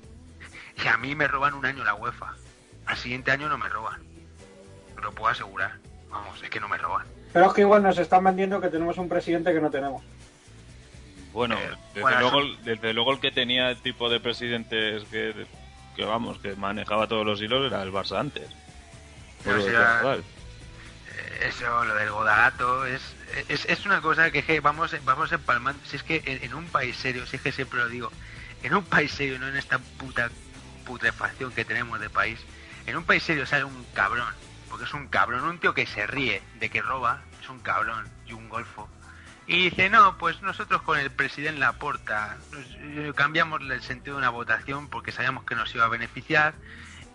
y 0.84 0.88
a 0.88 0.98
mí 0.98 1.16
me 1.16 1.28
roban 1.28 1.54
un 1.54 1.66
año 1.66 1.84
la 1.84 1.94
UEFA. 1.96 2.34
Al 2.86 2.98
siguiente 2.98 3.32
año 3.32 3.50
no 3.50 3.58
me 3.58 3.68
roban. 3.70 4.02
Lo 5.02 5.12
puedo 5.12 5.32
asegurar. 5.32 5.74
Vamos, 6.10 6.42
es 6.42 6.50
que 6.50 6.60
no 6.60 6.68
me 6.70 6.78
roban. 6.78 7.06
Pero 7.34 7.48
es 7.48 7.54
que 7.54 7.62
igual 7.62 7.84
nos 7.84 7.98
están 7.98 8.24
vendiendo 8.24 8.62
que 8.62 8.70
tenemos 8.70 8.98
un 8.98 9.10
presidente 9.10 9.54
que 9.54 9.60
no 9.60 9.70
tenemos. 9.70 10.04
Bueno, 11.34 11.56
desde, 11.56 12.02
bueno, 12.02 12.20
luego, 12.22 12.42
eso- 12.42 12.62
desde 12.64 12.94
luego 12.94 13.14
el 13.14 13.20
que 13.20 13.32
tenía 13.32 13.70
el 13.70 13.78
tipo 13.82 14.10
de 14.10 14.20
presidentes 14.20 15.04
que, 15.06 15.46
que 15.96 16.06
vamos, 16.06 16.40
que 16.40 16.56
manejaba 16.56 17.08
todos 17.08 17.26
los 17.26 17.42
hilos 17.42 17.68
era 17.72 17.84
el 17.84 17.92
Barça 17.92 18.20
antes. 18.20 18.48
Carvajal. 19.44 20.20
Eh, 20.20 21.48
Eso, 21.50 21.86
lo 21.86 21.94
del 21.96 22.10
Godagato, 22.12 22.86
es, 22.86 23.02
es, 23.50 23.66
es 23.66 23.86
una 23.86 24.02
cosa 24.02 24.32
que, 24.32 24.44
que 24.44 24.60
vamos, 24.62 24.96
vamos 25.04 25.32
empalmando. 25.32 25.80
Si 25.86 25.98
es 25.98 26.04
que 26.04 26.24
en, 26.26 26.44
en 26.44 26.54
un 26.56 26.66
país 26.68 26.96
serio, 26.96 27.26
si 27.28 27.36
es 27.36 27.42
que 27.42 27.52
siempre 27.52 27.80
lo 27.80 27.90
digo, 27.90 28.12
en 28.64 28.74
un 28.74 28.84
país 28.84 29.12
serio, 29.12 29.38
no 29.38 29.48
en 29.48 29.58
esta 29.58 29.78
puta 29.80 30.30
putrefacción 30.88 31.52
que 31.52 31.66
tenemos 31.66 32.00
de 32.00 32.10
país, 32.10 32.40
en 32.86 32.96
un 32.98 33.04
país 33.04 33.22
serio 33.22 33.46
sale 33.46 33.66
un 33.66 33.84
cabrón, 33.94 34.34
porque 34.70 34.86
es 34.86 34.94
un 34.94 35.08
cabrón, 35.10 35.44
un 35.44 35.60
tío 35.60 35.74
que 35.74 35.86
se 35.86 36.08
ríe 36.08 36.42
de 36.60 36.70
que 36.70 36.82
roba, 36.82 37.22
es 37.42 37.50
un 37.50 37.60
cabrón 37.60 38.08
y 38.26 38.32
un 38.34 38.48
golfo. 38.50 38.90
Y 39.46 39.70
dice, 39.70 39.90
no, 39.90 40.18
pues 40.18 40.42
nosotros 40.42 40.82
con 40.82 40.98
el 41.00 41.10
presidente 41.12 41.60
Laporta 41.60 42.38
eh, 42.80 43.12
cambiamos 43.16 43.62
el 43.62 43.82
sentido 43.82 44.16
de 44.16 44.20
una 44.20 44.30
votación 44.30 44.90
porque 44.90 45.12
sabíamos 45.12 45.44
que 45.46 45.56
nos 45.56 45.74
iba 45.76 45.86
a 45.86 45.90
beneficiar 45.90 46.54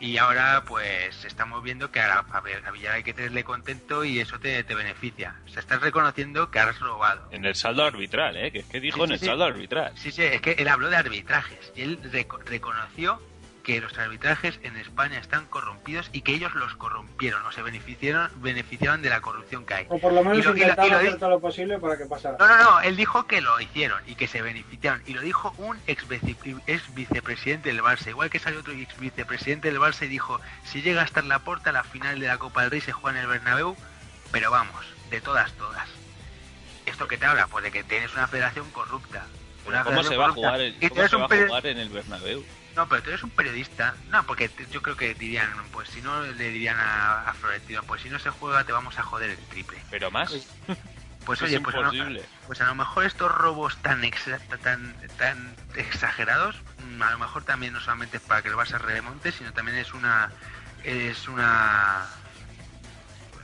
y 0.01 0.17
ahora 0.17 0.65
pues 0.67 1.25
estamos 1.27 1.63
viendo 1.63 1.91
que 1.93 2.01
a, 2.01 2.19
a, 2.33 2.41
Villar 2.73 2.95
hay 2.95 3.03
que 3.05 3.13
tenerle 3.15 3.45
contento 3.45 4.03
y 4.05 4.19
eso 4.19 4.39
te, 4.41 4.65
te 4.65 4.75
beneficia. 4.75 5.37
O 5.47 5.49
sea, 5.51 5.61
estás 5.61 5.81
reconociendo 5.83 6.51
que 6.51 6.59
has 6.59 6.79
robado. 6.81 7.29
En 7.33 7.45
el 7.45 7.55
saldo 7.55 7.85
arbitral, 7.85 8.37
¿eh? 8.39 8.51
Que 8.51 8.61
es 8.61 8.67
que 8.67 8.81
dijo 8.81 8.97
Sí, 8.97 9.03
en 9.03 9.09
sí, 9.09 9.13
el 9.15 9.21
sí. 9.21 9.27
saldo 9.27 9.45
arbitral. 9.45 9.93
Sí, 9.95 10.11
sí, 10.11 10.23
es 10.23 10.41
que 10.41 10.53
él 10.53 10.69
habló 10.69 10.89
de 10.89 10.97
arbitrajes 10.97 11.73
y 11.77 11.83
él 11.83 12.01
reco- 12.11 12.43
reconoció 12.47 13.21
que 13.63 13.81
los 13.81 13.97
arbitrajes 13.97 14.59
en 14.65 14.77
España 14.77 15.19
están 15.19 15.47
corrompidos 15.47 16.11
y 16.13 16.23
que 16.23 16.35
ellos 16.35 16.53
los 16.55 16.75
corrompieron 16.75 17.45
o 17.47 17.53
se 17.53 17.63
beneficiaron, 17.63 18.31
beneficiaron 18.43 19.03
de 19.03 19.09
la 19.11 19.21
corrupción 19.21 19.65
que 19.65 19.75
hay. 19.75 19.87
O 19.89 19.99
por 19.99 20.13
lo 20.13 20.23
menos 20.25 20.39
Y 20.39 20.43
lo- 20.43 20.51
y 20.51 20.53
lo- 20.53 20.59
y 20.59 20.61
intentaron 20.63 20.91
lo 20.91 20.97
hacer 20.99 21.13
di- 21.13 21.19
todo 21.19 21.31
lo 21.31 21.41
posible 21.41 21.79
para 21.79 21.97
que 21.97 22.07
pasara. 22.07 22.37
No, 22.39 22.49
no, 22.49 22.57
no, 22.63 22.81
él 22.81 22.97
dijo 22.97 23.27
que 23.27 23.41
lo 23.41 23.61
hicieron 23.61 24.03
y 24.07 24.17
que 24.17 24.27
se 24.27 24.43
beneficiaron. 24.43 25.03
Y 25.07 25.15
lo 25.15 25.21
dijo 25.21 25.55
un 25.59 25.79
ex, 25.87 26.09
vice- 26.09 26.37
ex 26.67 26.95
vicepresidente 26.95 27.69
del 27.69 27.83
Barça. 27.83 28.09
Igual 28.09 28.31
que 28.31 28.39
salió 28.41 28.61
otro 28.61 28.73
ex 28.73 28.99
vicepresidente 28.99 29.71
del 29.71 29.81
Barça 29.81 30.05
y 30.07 30.09
dijo, 30.09 30.41
si 30.65 30.83
llega 30.83 31.03
a 31.03 31.05
estar 31.05 31.25
la 31.25 31.39
porta, 31.39 31.71
la 31.73 31.85
final 31.85 32.19
de 32.19 32.27
la 32.27 32.39
Copa 32.39 32.63
del 32.63 32.71
Rey 32.73 32.81
se 32.81 32.93
juega 32.93 33.17
en 33.19 33.23
el 33.25 33.29
Bernabéu, 33.31 33.77
pero 34.33 34.51
vamos, 34.51 34.85
de 35.11 35.21
todas, 35.21 35.53
todas. 35.53 35.89
¿Esto 36.87 37.07
que 37.07 37.17
te 37.17 37.27
habla? 37.27 37.47
Pues 37.47 37.63
de 37.63 37.71
que 37.71 37.85
tienes 37.85 38.13
una 38.15 38.27
federación 38.27 38.69
corrupta. 38.73 39.25
Una 39.67 39.85
¿Cómo 39.85 40.03
federación 40.03 40.13
se 40.13 40.17
va 40.17 40.27
a 40.27 40.33
jugar, 40.33 40.61
el- 40.61 40.75
cómo 40.89 41.09
se 41.09 41.17
va 41.17 41.25
a 41.27 41.29
jugar 41.47 41.67
en 41.67 41.79
el 41.79 41.89
Bernabéu? 41.91 42.45
No, 42.77 42.89
pero 42.89 43.03
tú 43.03 43.11
eres 43.11 43.23
un 43.23 43.31
periodista. 43.31 43.95
No, 44.11 44.25
porque 44.25 44.51
yo 44.71 44.81
creo 44.83 44.97
que 44.97 45.15
dirían, 45.15 45.51
pues 45.73 45.89
si 45.91 46.01
no 46.01 46.23
le 46.23 46.33
dirían 46.51 46.79
a, 46.79 47.29
a 47.29 47.35
Florentino, 47.35 47.83
pues 47.83 48.03
si 48.03 48.09
no 48.09 48.19
se 48.19 48.31
juega 48.31 48.65
te 48.65 48.73
vamos 48.73 48.99
a 48.99 49.03
joder 49.03 49.31
el 49.31 49.39
triple. 49.49 49.79
Pero 49.91 50.11
más. 50.11 50.31
Pues 50.31 50.49
Es 51.41 51.43
oye, 51.43 51.61
pues 51.61 51.77
a, 51.77 51.81
lo, 51.81 51.91
pues 52.47 52.61
a 52.61 52.65
lo 52.67 52.75
mejor 52.75 53.05
estos 53.05 53.31
robos 53.31 53.77
tan, 53.83 54.03
exa- 54.03 54.41
tan 54.63 54.95
tan 55.19 55.55
exagerados, 55.77 56.57
mm, 56.97 57.03
a 57.03 57.11
lo 57.13 57.19
mejor 57.19 57.45
también 57.45 57.73
no 57.75 57.81
solamente 57.81 58.17
es 58.17 58.23
para 58.23 58.43
que 58.43 58.49
el 58.49 58.55
Barça 58.57 58.79
remonte, 58.79 59.31
sino 59.33 59.53
también 59.53 59.77
es 59.79 59.93
una 59.95 60.31
es 60.83 61.29
una 61.29 62.07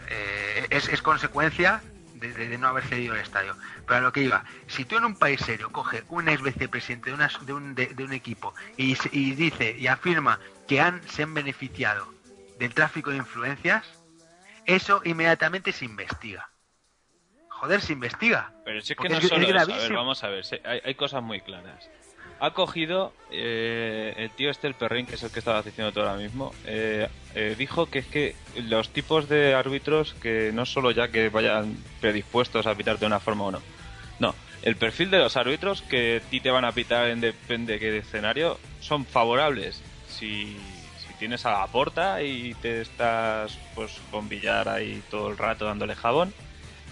eh, 0.08 0.66
es, 0.70 0.88
es 0.88 1.02
consecuencia 1.02 1.82
de, 2.14 2.32
de- 2.32 2.48
de 2.48 2.58
no 2.58 2.68
haber 2.68 2.84
cedido 2.84 3.14
el 3.14 3.20
estadio. 3.20 3.56
Pero 3.88 4.00
a 4.00 4.02
lo 4.02 4.12
que 4.12 4.20
iba, 4.20 4.44
si 4.66 4.84
tú 4.84 4.98
en 4.98 5.04
un 5.06 5.16
país 5.16 5.40
serio 5.40 5.70
coge 5.72 6.04
un 6.10 6.28
ex 6.28 6.42
vicepresidente 6.42 7.08
de, 7.08 7.16
una- 7.16 7.30
de, 7.40 7.52
un, 7.54 7.74
de- 7.74 7.86
de 7.86 8.04
un 8.04 8.12
equipo 8.12 8.54
y, 8.76 8.94
dice 9.34 9.74
y 9.78 9.86
afirma 9.86 10.38
que 10.68 10.78
han, 10.80 11.02
se 11.08 11.22
han 11.22 11.32
beneficiado 11.32 12.12
del 12.58 12.74
tráfico 12.74 13.10
de 13.10 13.16
influencias, 13.16 13.86
eso 14.66 15.00
inmediatamente 15.04 15.72
se 15.72 15.86
investiga. 15.86 16.50
Joder, 17.48 17.80
se 17.80 17.94
investiga. 17.94 18.52
Pero 18.64 18.82
si 18.82 18.92
es 18.92 18.98
que 18.98 19.08
no 19.08 19.16
es- 19.16 19.24
es 19.24 19.30
solo 19.30 19.48
eso. 19.48 19.72
A 19.72 19.78
ver, 19.78 19.92
vamos 19.94 20.22
a 20.22 20.28
ver. 20.28 20.44
Hay, 20.64 20.80
hay 20.84 20.94
cosas 20.94 21.22
muy 21.22 21.40
claras. 21.40 21.88
Ha 22.40 22.52
cogido 22.52 23.12
eh, 23.32 24.12
el 24.18 24.30
tío 24.30 24.50
este, 24.50 24.66
el 24.68 24.74
perrín, 24.74 25.06
que 25.06 25.14
es 25.16 25.22
el 25.22 25.30
que 25.30 25.38
estaba 25.40 25.62
diciendo 25.62 25.92
todo 25.92 26.08
ahora 26.08 26.20
mismo, 26.22 26.52
eh, 26.66 27.08
eh, 27.34 27.54
dijo 27.58 27.86
que 27.90 28.00
es 28.00 28.06
que 28.06 28.36
los 28.68 28.90
tipos 28.92 29.28
de 29.28 29.54
árbitros, 29.54 30.14
que 30.14 30.50
no 30.52 30.64
solo 30.66 30.90
ya 30.92 31.08
que 31.08 31.30
vayan 31.30 31.74
predispuestos 32.00 32.66
a 32.66 32.74
pitar 32.76 32.98
de 32.98 33.06
una 33.06 33.18
forma 33.18 33.44
o 33.44 33.50
no. 33.52 33.62
No, 34.18 34.34
el 34.62 34.76
perfil 34.76 35.10
de 35.10 35.18
los 35.18 35.36
árbitros 35.36 35.82
que 35.82 36.20
a 36.24 36.30
ti 36.30 36.40
te 36.40 36.50
van 36.50 36.64
a 36.64 36.72
pitar 36.72 37.08
en 37.08 37.20
depende 37.20 37.74
de 37.74 37.78
qué 37.78 37.98
escenario 37.98 38.58
son 38.80 39.06
favorables. 39.06 39.82
Si, 40.08 40.56
si 40.98 41.14
tienes 41.18 41.46
a 41.46 41.52
la 41.52 41.66
porta 41.68 42.22
y 42.22 42.54
te 42.54 42.80
estás 42.80 43.58
pues 43.74 44.00
con 44.10 44.28
billar 44.28 44.68
ahí 44.68 45.02
todo 45.10 45.28
el 45.28 45.38
rato 45.38 45.66
dándole 45.66 45.94
jabón, 45.94 46.34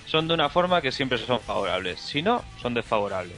son 0.06 0.28
de 0.28 0.34
una 0.34 0.48
forma 0.48 0.80
que 0.80 0.92
siempre 0.92 1.18
son 1.18 1.40
favorables. 1.40 2.00
Si 2.00 2.22
no, 2.22 2.44
son 2.62 2.74
desfavorables. 2.74 3.36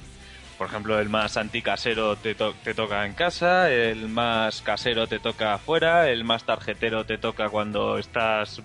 Por 0.58 0.66
ejemplo, 0.66 0.98
el 0.98 1.08
más 1.08 1.36
anticasero 1.36 2.16
te, 2.16 2.34
te 2.34 2.74
toca 2.74 3.06
en 3.06 3.14
casa, 3.14 3.70
el 3.70 4.08
más 4.08 4.60
casero 4.60 5.06
te 5.06 5.20
toca 5.20 5.54
afuera, 5.54 6.10
el 6.10 6.24
más 6.24 6.44
tarjetero 6.44 7.06
te 7.06 7.16
toca 7.16 7.48
cuando 7.48 7.96
estás 7.96 8.60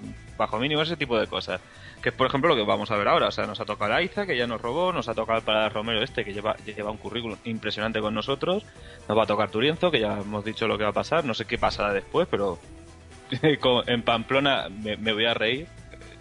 bajo 0.46 0.60
mínimo, 0.60 0.82
ese 0.82 0.96
tipo 0.98 1.20
de 1.20 1.28
cosas. 1.28 1.60
Que 2.02 2.10
es, 2.10 2.16
por 2.16 2.28
ejemplo, 2.28 2.50
lo 2.50 2.56
que 2.56 2.64
vamos 2.70 2.92
a 2.92 2.98
ver 2.98 3.08
ahora. 3.08 3.28
O 3.28 3.32
sea, 3.32 3.46
nos 3.46 3.60
ha 3.60 3.66
tocado 3.66 3.94
Aiza, 3.94 4.26
que 4.26 4.36
ya 4.38 4.46
nos 4.46 4.62
robó, 4.62 4.92
nos 4.92 5.08
ha 5.08 5.14
tocado 5.14 5.40
el 5.40 5.46
Parada 5.46 5.70
Romero 5.70 6.02
este, 6.04 6.26
que 6.26 6.34
lleva, 6.34 6.56
lleva 6.58 6.92
un 6.92 6.98
currículum 6.98 7.38
impresionante 7.46 8.02
con 8.02 8.14
nosotros, 8.14 8.64
nos 9.08 9.18
va 9.18 9.24
a 9.24 9.26
tocar 9.26 9.50
Turienzo, 9.50 9.90
que 9.90 10.00
ya 10.02 10.20
hemos 10.20 10.44
dicho 10.44 10.68
lo 10.68 10.78
que 10.78 10.84
va 10.84 10.90
a 10.90 10.94
pasar, 10.94 11.24
no 11.26 11.34
sé 11.34 11.46
qué 11.46 11.58
pasará 11.58 11.94
después, 11.94 12.28
pero 12.30 12.60
en 13.88 14.02
Pamplona 14.04 14.70
me, 14.70 14.98
me 14.98 15.14
voy 15.14 15.26
a 15.26 15.34
reír. 15.34 15.68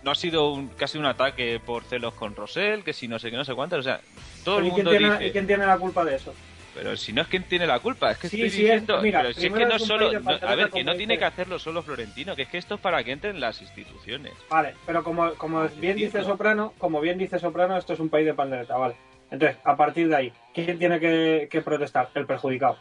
No 0.04 0.10
ha 0.10 0.14
sido 0.14 0.50
un- 0.52 0.68
casi 0.68 0.98
un 0.98 1.06
ataque 1.06 1.60
por 1.64 1.84
celos 1.84 2.14
con 2.14 2.34
Rosell, 2.34 2.82
que 2.82 2.92
si 2.92 3.06
no 3.08 3.18
sé 3.18 3.30
qué, 3.30 3.36
no 3.36 3.44
sé 3.44 3.54
cuántas. 3.54 3.80
O 3.80 3.82
sea, 3.82 4.00
todo 4.44 4.58
el 4.58 4.66
¿Y 4.66 4.70
quién, 4.70 4.84
mundo 4.84 4.90
tiene, 4.98 5.12
dice... 5.14 5.26
¿Y 5.28 5.30
quién 5.32 5.46
tiene 5.46 5.66
la 5.66 5.78
culpa 5.78 6.04
de 6.04 6.16
eso? 6.16 6.34
Pero 6.74 6.96
si 6.96 7.12
no 7.12 7.22
es 7.22 7.28
quien 7.28 7.42
tiene 7.44 7.66
la 7.66 7.80
culpa, 7.80 8.12
es 8.12 8.18
que 8.18 8.28
Sí, 8.28 8.36
estoy 8.36 8.50
sí, 8.50 8.62
es- 8.66 8.70
diciendo. 8.72 9.02
mira, 9.02 9.20
pero 9.20 9.32
si 9.34 9.46
es 9.46 9.52
que 9.52 9.66
no 9.66 9.78
solo. 9.78 10.12
no- 10.20 10.38
a 10.40 10.54
ver, 10.54 10.70
que 10.70 10.84
no 10.84 10.94
tiene 10.94 11.18
que 11.18 11.24
hacerlo 11.24 11.58
solo 11.58 11.82
Florentino, 11.82 12.34
que 12.34 12.42
es 12.42 12.48
que 12.48 12.58
esto 12.58 12.76
es 12.76 12.80
para 12.80 13.02
que 13.04 13.12
entren 13.12 13.40
las 13.40 13.60
instituciones. 13.60 14.32
Vale, 14.48 14.74
pero 14.86 15.02
como, 15.04 15.34
como 15.34 15.68
bien 15.68 15.96
dice 15.96 16.22
Soprano, 16.22 16.72
como 16.78 17.00
bien 17.00 17.18
dice 17.18 17.38
Soprano, 17.38 17.76
esto 17.76 17.92
es 17.92 18.00
un 18.00 18.08
país 18.08 18.24
de 18.26 18.34
pandereta, 18.34 18.76
vale. 18.76 18.96
Entonces, 19.30 19.58
a 19.64 19.76
partir 19.76 20.08
de 20.08 20.16
ahí, 20.16 20.32
¿quién 20.54 20.78
tiene 20.78 21.00
que, 21.00 21.48
que 21.50 21.60
protestar? 21.62 22.10
El 22.14 22.26
perjudicado. 22.26 22.76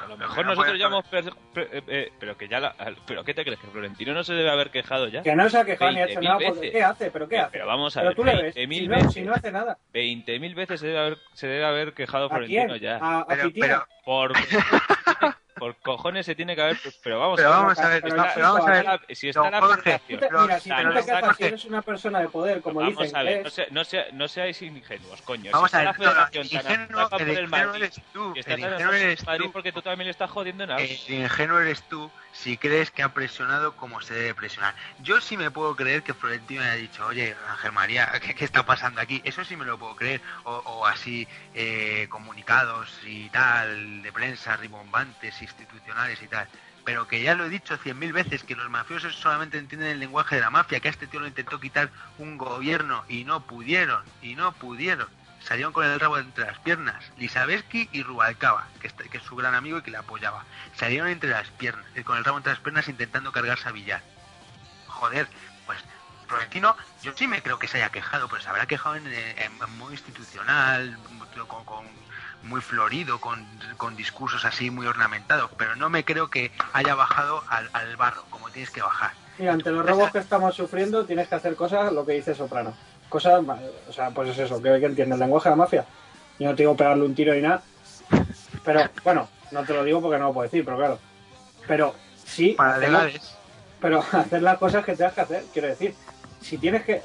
A 0.00 0.06
lo 0.06 0.16
mejor 0.16 0.46
nosotros 0.46 0.78
ya 0.78 0.86
hemos. 0.86 1.04
per- 1.08 1.32
per- 1.52 1.68
eh, 1.72 1.82
eh, 1.88 2.12
pero 2.20 2.36
que 2.36 2.46
ya. 2.46 2.60
La, 2.60 2.74
pero 3.06 3.24
¿qué 3.24 3.34
te 3.34 3.42
crees? 3.44 3.58
¿Que 3.58 3.66
Florentino 3.68 4.12
no 4.14 4.22
se 4.22 4.34
debe 4.34 4.50
haber 4.50 4.70
quejado 4.70 5.08
ya? 5.08 5.22
Que 5.22 5.34
no 5.34 5.48
se 5.48 5.58
ha 5.58 5.64
quejado 5.64 5.90
ni 5.92 6.00
ha 6.00 6.04
hecho 6.04 6.20
20.000 6.20 6.24
nada, 6.24 6.38
porque 6.38 6.60
veces. 6.60 6.70
¿qué 6.72 6.84
hace? 6.84 7.10
¿Pero 7.10 7.28
qué 7.28 7.38
hace? 7.38 7.50
Pero 7.52 7.66
vamos 7.66 7.96
a 7.96 8.00
Pero 8.00 8.10
ver, 8.10 8.16
tú 8.16 8.24
le 8.24 8.42
ves, 8.42 8.54
20.000 8.56 8.78
si 8.78 8.86
no, 8.88 8.94
veces. 8.96 9.12
si 9.14 9.22
no 9.22 9.32
hace 9.34 9.50
nada. 9.52 9.78
20.000 9.92 10.54
veces 10.54 10.80
se 10.80 10.86
debe 10.86 10.98
haber, 11.00 11.18
se 11.32 11.46
debe 11.48 11.64
haber 11.64 11.92
quejado 11.94 12.26
¿A 12.26 12.28
Florentino 12.28 12.66
quién? 12.68 12.80
ya. 12.80 12.96
¿A, 12.98 13.20
a 13.20 13.26
pero- 13.26 13.86
Por, 14.04 14.32
por 15.58 15.76
cojones 15.76 16.26
se 16.26 16.34
tiene 16.34 16.54
que 16.54 16.62
haber. 16.62 16.78
Pero 17.02 17.18
vamos 17.20 17.36
Pero 17.36 17.48
a 17.48 17.50
ver. 17.56 17.60
vamos 17.62 17.78
a 17.78 17.88
ver, 17.88 18.02
pero 18.02 18.16
ya 18.16 18.32
pero 18.34 18.52
vamos 18.52 18.66
a 18.66 18.70
ver. 18.70 19.00
Si 19.16 19.28
está 19.28 19.50
la 19.50 19.60
Pero- 19.60 20.42
mira, 20.42 20.60
si 20.60 20.70
está 20.70 21.34
si 21.34 21.44
eres 21.44 21.64
una 21.64 21.82
persona 21.82 22.20
de 22.20 22.28
poder, 22.28 22.60
como 22.60 22.80
Vamos 22.80 22.98
dicen 22.98 23.16
a 23.16 23.22
ver, 23.22 23.42
no, 23.42 23.48
es, 23.48 23.54
se- 23.54 23.66
no, 23.70 23.84
sea- 23.84 24.06
no 24.12 24.28
seáis 24.28 24.62
ingenuos, 24.62 25.22
coño. 25.22 25.50
Vamos 25.52 25.70
si 25.70 25.76
a 25.76 25.80
está 25.82 25.92
ver, 25.92 26.00
la 26.00 26.12
no, 26.12 26.20
no, 26.20 26.26
federación 26.26 26.62
tan 26.62 26.80
ingenuo, 26.82 27.08
por 27.08 27.22
el 27.22 27.28
el 27.28 27.34
ingenuo 27.44 27.50
Madrid, 27.66 27.82
eres 27.82 28.02
tú, 28.12 28.32
que 28.34 28.40
está 28.40 28.54
el 28.54 28.60
ingenuo 28.60 28.92
eres 28.92 29.26
Madrid 29.26 29.44
tú. 29.46 29.52
porque 29.52 29.72
tú 29.72 29.82
también 29.82 30.06
le 30.06 30.10
estás 30.10 30.30
jodiendo 30.30 30.64
en 30.64 30.70
algo. 30.70 30.84
El 31.08 31.14
ingenuo 31.14 31.58
eres 31.60 31.82
tú 31.88 32.10
si 32.42 32.56
crees 32.56 32.90
que 32.90 33.02
ha 33.02 33.12
presionado 33.12 33.74
como 33.76 34.00
se 34.00 34.14
debe 34.14 34.34
presionar. 34.34 34.74
Yo 35.00 35.20
sí 35.20 35.36
me 35.36 35.50
puedo 35.50 35.74
creer 35.74 36.02
que 36.02 36.14
Florentino 36.14 36.62
haya 36.62 36.74
dicho, 36.74 37.04
oye, 37.06 37.34
Ángel 37.48 37.72
María, 37.72 38.12
¿qué, 38.36 38.44
está 38.44 38.64
pasando 38.64 39.00
aquí? 39.00 39.20
Eso 39.24 39.44
sí 39.44 39.56
me 39.56 39.64
lo 39.64 39.78
puedo 39.78 39.96
creer. 39.96 40.20
O, 40.44 40.56
o 40.56 40.86
así 40.86 41.26
eh, 41.54 42.06
comunicados 42.08 42.90
y 43.04 43.28
tal, 43.30 44.02
de 44.02 44.12
prensa, 44.12 44.56
ribombantes, 44.56 45.42
institucionales 45.42 46.22
y 46.22 46.28
tal. 46.28 46.48
Pero 46.84 47.08
que 47.08 47.20
ya 47.20 47.34
lo 47.34 47.44
he 47.44 47.50
dicho 47.50 47.76
cien 47.76 47.98
mil 47.98 48.12
veces, 48.12 48.44
que 48.44 48.54
los 48.54 48.70
mafiosos 48.70 49.16
solamente 49.16 49.58
entienden 49.58 49.90
el 49.90 49.98
lenguaje 49.98 50.36
de 50.36 50.40
la 50.40 50.50
mafia, 50.50 50.80
que 50.80 50.88
a 50.88 50.90
este 50.92 51.06
tío 51.06 51.20
lo 51.20 51.26
intentó 51.26 51.58
quitar 51.58 51.90
un 52.18 52.38
gobierno 52.38 53.04
y 53.08 53.24
no 53.24 53.40
pudieron, 53.40 54.02
y 54.22 54.36
no 54.36 54.52
pudieron. 54.52 55.08
Salieron 55.40 55.72
con 55.72 55.84
el 55.86 55.98
rabo 55.98 56.18
entre 56.18 56.44
las 56.46 56.58
piernas. 56.58 57.02
Lisabeski 57.16 57.88
y 57.92 58.02
Rubalcaba, 58.02 58.66
que, 58.80 58.86
está- 58.88 59.04
que 59.04 59.18
es 59.18 59.22
su 59.24 59.36
gran 59.36 59.54
amigo 59.54 59.78
y 59.78 59.82
que 59.82 59.90
le 59.90 59.96
apoyaba. 59.98 60.44
Salieron 60.76 61.08
entre 61.08 61.30
las 61.30 61.48
piernas, 61.48 61.84
eh, 61.94 62.04
con 62.04 62.18
el 62.18 62.24
rabo 62.24 62.36
entre 62.38 62.52
las 62.52 62.60
piernas 62.60 62.88
intentando 62.88 63.32
cargarse 63.32 63.68
a 63.68 63.72
Villar. 63.72 64.02
Joder, 64.86 65.28
pues 65.66 65.78
Florentino, 66.26 66.76
yo 67.02 67.12
sí 67.16 67.26
me 67.26 67.40
creo 67.42 67.58
que 67.58 67.68
se 67.68 67.78
haya 67.78 67.88
quejado, 67.90 68.28
pero 68.28 68.42
se 68.42 68.48
habrá 68.48 68.66
quejado 68.66 68.96
en, 68.96 69.06
en- 69.06 69.38
en 69.38 69.78
modo 69.78 69.92
institucional, 69.92 70.98
con, 71.46 71.64
con- 71.64 72.08
muy 72.42 72.60
florido, 72.60 73.20
con, 73.20 73.44
con 73.76 73.96
discursos 73.96 74.44
así 74.44 74.70
muy 74.70 74.86
ornamentados, 74.86 75.50
pero 75.58 75.74
no 75.74 75.88
me 75.90 76.04
creo 76.04 76.28
que 76.30 76.52
haya 76.72 76.94
bajado 76.94 77.42
al, 77.48 77.68
al 77.72 77.96
barro, 77.96 78.24
como 78.30 78.48
tienes 78.50 78.70
que 78.70 78.80
bajar. 78.80 79.12
mira, 79.38 79.54
ante 79.54 79.70
los 79.72 79.84
robos 79.84 80.12
que 80.12 80.18
estamos 80.18 80.54
sufriendo, 80.54 81.04
tienes 81.04 81.26
que 81.28 81.34
hacer 81.34 81.56
cosas, 81.56 81.92
lo 81.92 82.06
que 82.06 82.12
dice 82.12 82.34
Soprano. 82.36 82.76
Cosas, 83.08 83.42
ma- 83.42 83.58
o 83.88 83.92
sea, 83.92 84.10
pues 84.10 84.30
es 84.30 84.38
eso, 84.38 84.60
que, 84.62 84.78
que 84.80 84.86
entiende 84.86 85.14
el 85.14 85.20
lenguaje 85.20 85.48
de 85.48 85.52
la 85.52 85.56
mafia. 85.56 85.84
Yo 86.38 86.48
no 86.50 86.54
te 86.54 86.62
digo 86.62 86.76
pegarle 86.76 87.04
un 87.04 87.14
tiro 87.14 87.34
ni 87.34 87.40
nada, 87.40 87.62
pero 88.64 88.80
bueno, 89.02 89.28
no 89.50 89.64
te 89.64 89.72
lo 89.72 89.82
digo 89.84 90.00
porque 90.00 90.18
no 90.18 90.26
lo 90.28 90.32
puedo 90.34 90.44
decir, 90.48 90.64
pero 90.64 90.76
claro. 90.76 90.98
Pero 91.66 91.94
sí, 92.24 92.54
hacer 92.76 92.90
las- 92.90 93.38
pero 93.80 94.04
hacer 94.12 94.42
las 94.42 94.58
cosas 94.58 94.84
que 94.84 94.94
tengas 94.96 95.14
que 95.14 95.20
hacer, 95.22 95.44
quiero 95.52 95.68
decir. 95.68 95.94
Si 96.40 96.58
tienes 96.58 96.84
que... 96.84 97.02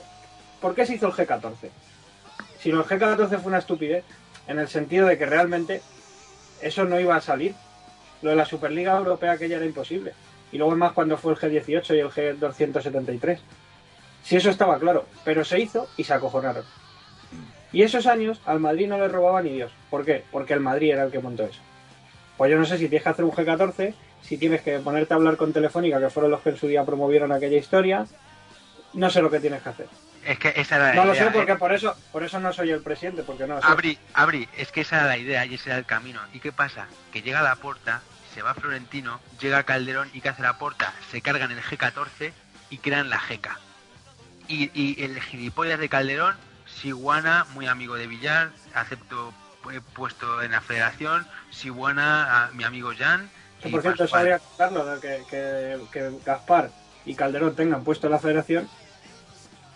¿Por 0.61 0.75
qué 0.75 0.85
se 0.85 0.95
hizo 0.95 1.07
el 1.07 1.13
G14? 1.13 1.69
Si 2.59 2.69
el 2.69 2.77
G14 2.83 3.27
fue 3.39 3.47
una 3.47 3.57
estupidez, 3.57 4.03
en 4.47 4.59
el 4.59 4.67
sentido 4.67 5.07
de 5.07 5.17
que 5.17 5.25
realmente 5.25 5.81
eso 6.61 6.85
no 6.85 6.99
iba 6.99 7.15
a 7.15 7.21
salir. 7.21 7.55
Lo 8.21 8.29
de 8.29 8.35
la 8.37 8.45
Superliga 8.45 8.95
Europea 8.95 9.37
que 9.37 9.49
ya 9.49 9.57
era 9.57 9.65
imposible. 9.65 10.13
Y 10.51 10.57
luego 10.57 10.75
más 10.75 10.91
cuando 10.93 11.17
fue 11.17 11.33
el 11.33 11.39
G18 11.39 11.95
y 11.95 11.99
el 11.99 12.09
G273. 12.09 13.39
Si 14.23 14.35
eso 14.37 14.49
estaba 14.49 14.79
claro, 14.79 15.05
pero 15.23 15.43
se 15.43 15.59
hizo 15.59 15.87
y 15.97 16.03
se 16.03 16.13
acojonaron. 16.13 16.63
Y 17.71 17.81
esos 17.81 18.05
años 18.05 18.39
al 18.45 18.59
Madrid 18.59 18.87
no 18.87 18.97
le 18.97 19.07
robaba 19.07 19.41
ni 19.41 19.51
Dios. 19.51 19.71
¿Por 19.89 20.05
qué? 20.05 20.23
Porque 20.31 20.53
el 20.53 20.59
Madrid 20.59 20.91
era 20.91 21.03
el 21.03 21.11
que 21.11 21.19
montó 21.19 21.43
eso. 21.43 21.59
Pues 22.37 22.51
yo 22.51 22.57
no 22.57 22.65
sé 22.65 22.77
si 22.77 22.87
tienes 22.87 23.03
que 23.03 23.09
hacer 23.09 23.25
un 23.25 23.31
G14, 23.31 23.93
si 24.21 24.37
tienes 24.37 24.61
que 24.61 24.79
ponerte 24.79 25.13
a 25.13 25.17
hablar 25.17 25.37
con 25.37 25.51
Telefónica, 25.51 25.99
que 25.99 26.09
fueron 26.09 26.31
los 26.31 26.41
que 26.41 26.51
en 26.51 26.57
su 26.57 26.67
día 26.67 26.85
promovieron 26.85 27.31
aquella 27.31 27.57
historia. 27.57 28.05
No 28.93 29.09
sé 29.09 29.21
lo 29.21 29.29
que 29.29 29.39
tienes 29.39 29.61
que 29.61 29.69
hacer. 29.69 29.87
Es 30.23 30.39
que 30.39 30.53
esa 30.55 30.75
era 30.77 30.89
la 30.89 30.95
No 30.95 31.05
lo 31.05 31.15
sé 31.15 31.25
porque 31.31 31.53
eh. 31.53 31.57
por 31.57 31.73
eso, 31.73 31.95
por 32.11 32.23
eso 32.23 32.39
no 32.39 32.53
soy 32.53 32.71
el 32.71 32.81
presidente, 32.81 33.23
porque 33.23 33.45
no 33.45 33.55
lo 33.55 33.61
sé. 33.61 33.67
Abri, 33.67 33.97
Abri, 34.13 34.47
es 34.55 34.71
que 34.71 34.81
esa 34.81 34.97
era 34.97 35.07
la 35.07 35.17
idea 35.17 35.45
y 35.45 35.55
ese 35.55 35.69
era 35.69 35.79
el 35.79 35.85
camino. 35.85 36.21
¿Y 36.31 36.39
qué 36.39 36.51
pasa? 36.51 36.87
Que 37.11 37.23
llega 37.23 37.41
la 37.41 37.55
porta, 37.55 38.01
se 38.33 38.41
va 38.41 38.53
Florentino, 38.53 39.19
llega 39.41 39.63
Calderón 39.63 40.09
y 40.13 40.21
¿qué 40.21 40.29
hace 40.29 40.43
la 40.43 40.57
porta? 40.57 40.93
Se 41.11 41.21
cargan 41.21 41.51
el 41.51 41.61
G14 41.61 42.31
y 42.69 42.77
crean 42.77 43.09
la 43.09 43.19
GECA. 43.19 43.59
Y, 44.47 44.71
y 44.73 45.03
el 45.03 45.21
gilipollas 45.21 45.79
de 45.79 45.89
Calderón, 45.89 46.35
Siguana, 46.65 47.45
muy 47.53 47.67
amigo 47.67 47.95
de 47.95 48.07
Villar, 48.07 48.51
acepto 48.73 49.33
eh, 49.71 49.79
puesto 49.93 50.41
en 50.41 50.51
la 50.51 50.61
federación, 50.61 51.25
Siguana, 51.49 52.45
a 52.45 52.51
mi 52.51 52.63
amigo 52.63 52.91
Jan. 52.97 53.29
Que 53.61 53.69
y 53.69 53.71
por 53.71 53.81
cierto, 53.81 54.03
eso 54.03 54.15
habría 54.17 54.39
de 54.39 54.99
que, 54.99 55.23
que, 55.29 55.79
que 55.91 56.11
Gaspar 56.25 56.69
y 57.05 57.15
Calderón 57.15 57.55
tengan 57.55 57.83
puesto 57.83 58.07
en 58.07 58.11
la 58.11 58.19
federación. 58.19 58.67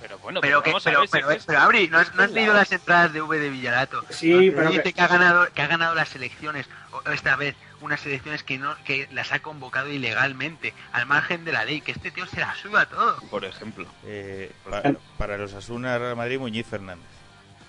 Pero 0.02 0.20
bueno, 0.20 0.42
Pero, 0.42 0.62
que, 0.62 0.74
pero, 0.84 1.02
si 1.06 1.08
pero, 1.08 1.28
pero, 1.46 1.60
Abri, 1.60 1.88
¿no 1.88 1.98
has, 1.98 2.14
no 2.14 2.22
has 2.24 2.30
es 2.30 2.36
leído 2.36 2.54
la 2.54 2.60
las 2.60 2.72
entradas 2.72 3.14
de 3.14 3.22
V 3.22 3.40
de 3.40 3.50
Villarato? 3.50 4.04
Sí, 4.10 4.52
pero 4.52 4.70
dice 4.70 4.84
que- 4.84 4.94
que... 4.94 5.02
ha 5.02 5.08
ganado 5.08 5.48
que 5.54 5.62
ha 5.62 5.68
ganado 5.68 5.96
las 5.96 6.16
elecciones 6.16 6.68
esta 7.12 7.36
vez 7.36 7.56
unas 7.82 8.06
elecciones 8.06 8.44
que 8.44 8.58
no 8.58 8.76
que 8.86 9.08
las 9.12 9.32
ha 9.32 9.40
convocado 9.40 9.90
ilegalmente 9.90 10.74
al 10.92 11.06
margen 11.06 11.46
de 11.46 11.52
la 11.52 11.64
ley 11.66 11.82
que 11.82 11.92
este 11.92 12.12
tío 12.12 12.26
se 12.26 12.40
la 12.40 12.54
suda 12.56 12.86
todo 12.88 13.18
por 13.30 13.46
ejemplo. 13.46 13.86
Eh, 14.06 14.52
pa- 14.70 14.82
para 15.18 15.38
los 15.38 15.54
Asuna 15.54 15.98
Real 15.98 16.16
Madrid, 16.16 16.40
Muñiz 16.40 16.66
Fernández. 16.66 17.06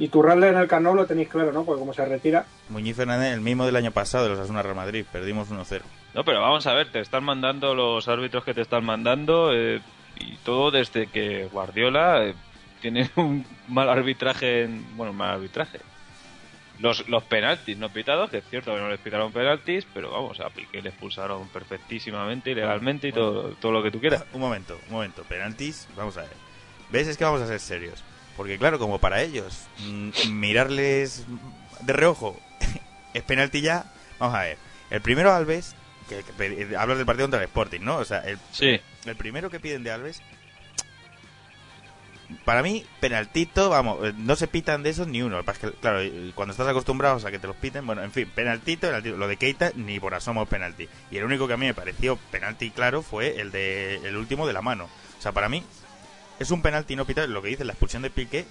Y 0.01 0.09
Turralde 0.09 0.49
en 0.49 0.57
el 0.57 0.69
Camp 0.69 0.85
Nou 0.85 0.95
lo 0.95 1.07
tenéis 1.07 1.29
claro, 1.29 1.51
¿no? 1.53 1.65
Porque 1.65 1.81
como 1.81 1.93
se 1.93 2.05
retira. 2.05 2.47
Muñiz 2.69 2.95
Fernández, 2.97 3.35
el 3.35 3.41
mismo 3.41 3.67
del 3.67 3.75
año 3.75 3.91
pasado 3.91 4.25
de 4.25 4.31
los 4.31 4.39
Asuna 4.39 4.63
Real 4.63 4.77
Madrid. 4.77 5.05
Perdimos 5.11 5.51
1-0. 5.51 5.83
No, 6.15 6.25
pero 6.25 6.41
vamos 6.41 6.65
a 6.69 6.73
ver, 6.75 6.93
te 6.93 7.01
están 7.01 7.25
mandando 7.25 7.75
los 7.75 8.07
árbitros 8.07 8.45
que 8.45 8.55
te 8.55 8.61
están 8.61 8.85
mandando 8.85 9.51
eh, 9.53 9.81
y 10.21 10.37
todo 10.45 10.71
desde 10.71 11.09
que 11.09 11.47
Guardiola 11.51 12.25
eh, 12.27 12.35
tiene 12.81 13.11
un 13.17 13.45
mal 13.67 13.89
arbitraje, 13.89 14.63
en, 14.63 14.97
bueno, 14.97 15.13
mal 15.13 15.31
arbitraje. 15.31 15.81
Los, 16.81 17.09
los 17.09 17.25
penaltis 17.25 17.77
no 17.77 17.89
pitados, 17.89 18.31
que 18.31 18.39
es 18.39 18.45
cierto 18.49 18.73
que 18.75 18.81
no 18.81 18.89
les 18.89 19.01
pitaron 19.01 19.33
penaltis, 19.33 19.87
pero 19.93 20.11
vamos, 20.13 20.39
a 20.41 20.49
Piqué 20.51 20.81
le 20.81 20.91
expulsaron 20.91 21.49
perfectísimamente, 21.49 22.55
legalmente 22.55 23.09
y 23.09 23.13
todo, 23.13 23.51
todo 23.61 23.73
lo 23.73 23.83
que 23.83 23.91
tú 23.91 23.99
quieras. 24.01 24.25
Un 24.33 24.41
momento, 24.41 24.79
un 24.87 24.93
momento. 24.93 25.23
Penaltis, 25.25 25.89
vamos 25.97 26.17
a 26.17 26.23
ver. 26.23 26.31
¿Ves? 26.91 27.09
Es 27.09 27.17
que 27.17 27.25
vamos 27.25 27.43
a 27.43 27.47
ser 27.47 27.59
serios. 27.61 28.05
Porque 28.37 28.57
claro, 28.59 28.79
como 28.79 28.99
para 28.99 29.21
ellos, 29.23 29.67
mm, 29.81 30.11
mirarles 30.31 31.27
de 31.81 31.93
reojo 31.93 32.41
es 33.15 33.23
penalti 33.25 33.61
ya. 33.61 33.85
Vamos 34.21 34.37
a 34.37 34.43
ver. 34.43 34.59
El 34.91 35.01
primero 35.01 35.33
Alves, 35.35 35.75
que, 36.09 36.23
hablas 36.77 36.97
del 36.97 37.07
partido 37.07 37.25
contra 37.25 37.41
el 37.41 37.47
Sporting, 37.47 37.81
¿no? 37.81 37.97
O 37.97 38.05
sea, 38.05 38.21
el, 38.21 38.39
Sí. 38.53 38.81
el 39.05 39.17
primero 39.17 39.51
que 39.51 39.59
piden 39.61 39.83
de 39.83 39.91
Alves, 39.91 40.23
para 42.45 42.63
mí, 42.63 42.85
penaltito, 43.01 43.71
vamos, 43.71 44.05
eh, 44.05 44.13
no 44.17 44.37
se 44.37 44.49
pitan 44.49 44.83
de 44.83 44.91
esos 44.91 45.07
ni 45.09 45.23
uno. 45.23 45.43
Claro, 45.81 46.01
cuando 46.35 46.53
estás 46.53 46.69
acostumbrado 46.69 47.27
a 47.27 47.31
que 47.31 47.39
te 47.39 47.47
los 47.47 47.57
piten, 47.57 47.87
bueno, 47.87 48.03
en 48.03 48.13
fin, 48.13 48.31
penaltito, 48.35 48.87
penaltito. 48.87 49.17
Lo 49.17 49.29
de 49.29 49.37
Keita, 49.37 49.73
ni 49.75 49.99
por 49.99 50.15
asomo 50.15 50.45
penalti. 50.45 50.89
Y 51.11 51.17
el 51.17 51.25
único 51.25 51.47
que 51.47 51.55
a 51.55 51.57
mí 51.57 51.67
me 51.67 51.75
pareció 51.75 52.17
penalti 52.31 52.71
claro 52.71 53.03
fue 53.03 53.41
el 53.41 53.51
de 53.51 53.97
el 54.07 54.17
último 54.17 54.47
de 54.47 54.53
la 54.53 54.61
mano. 54.61 54.89
O 55.19 55.23
sea, 55.23 55.33
para 55.33 55.49
mí, 55.49 55.63
es 56.39 56.51
un 56.51 56.61
penalti 56.61 56.97
no 56.97 57.07
pitado. 57.07 57.27
Lo 57.29 57.41
que 57.41 57.49
dice 57.49 57.65
la 57.65 57.73
expulsión 57.73 58.03
de 58.03 58.11
Piqué, 58.11 58.45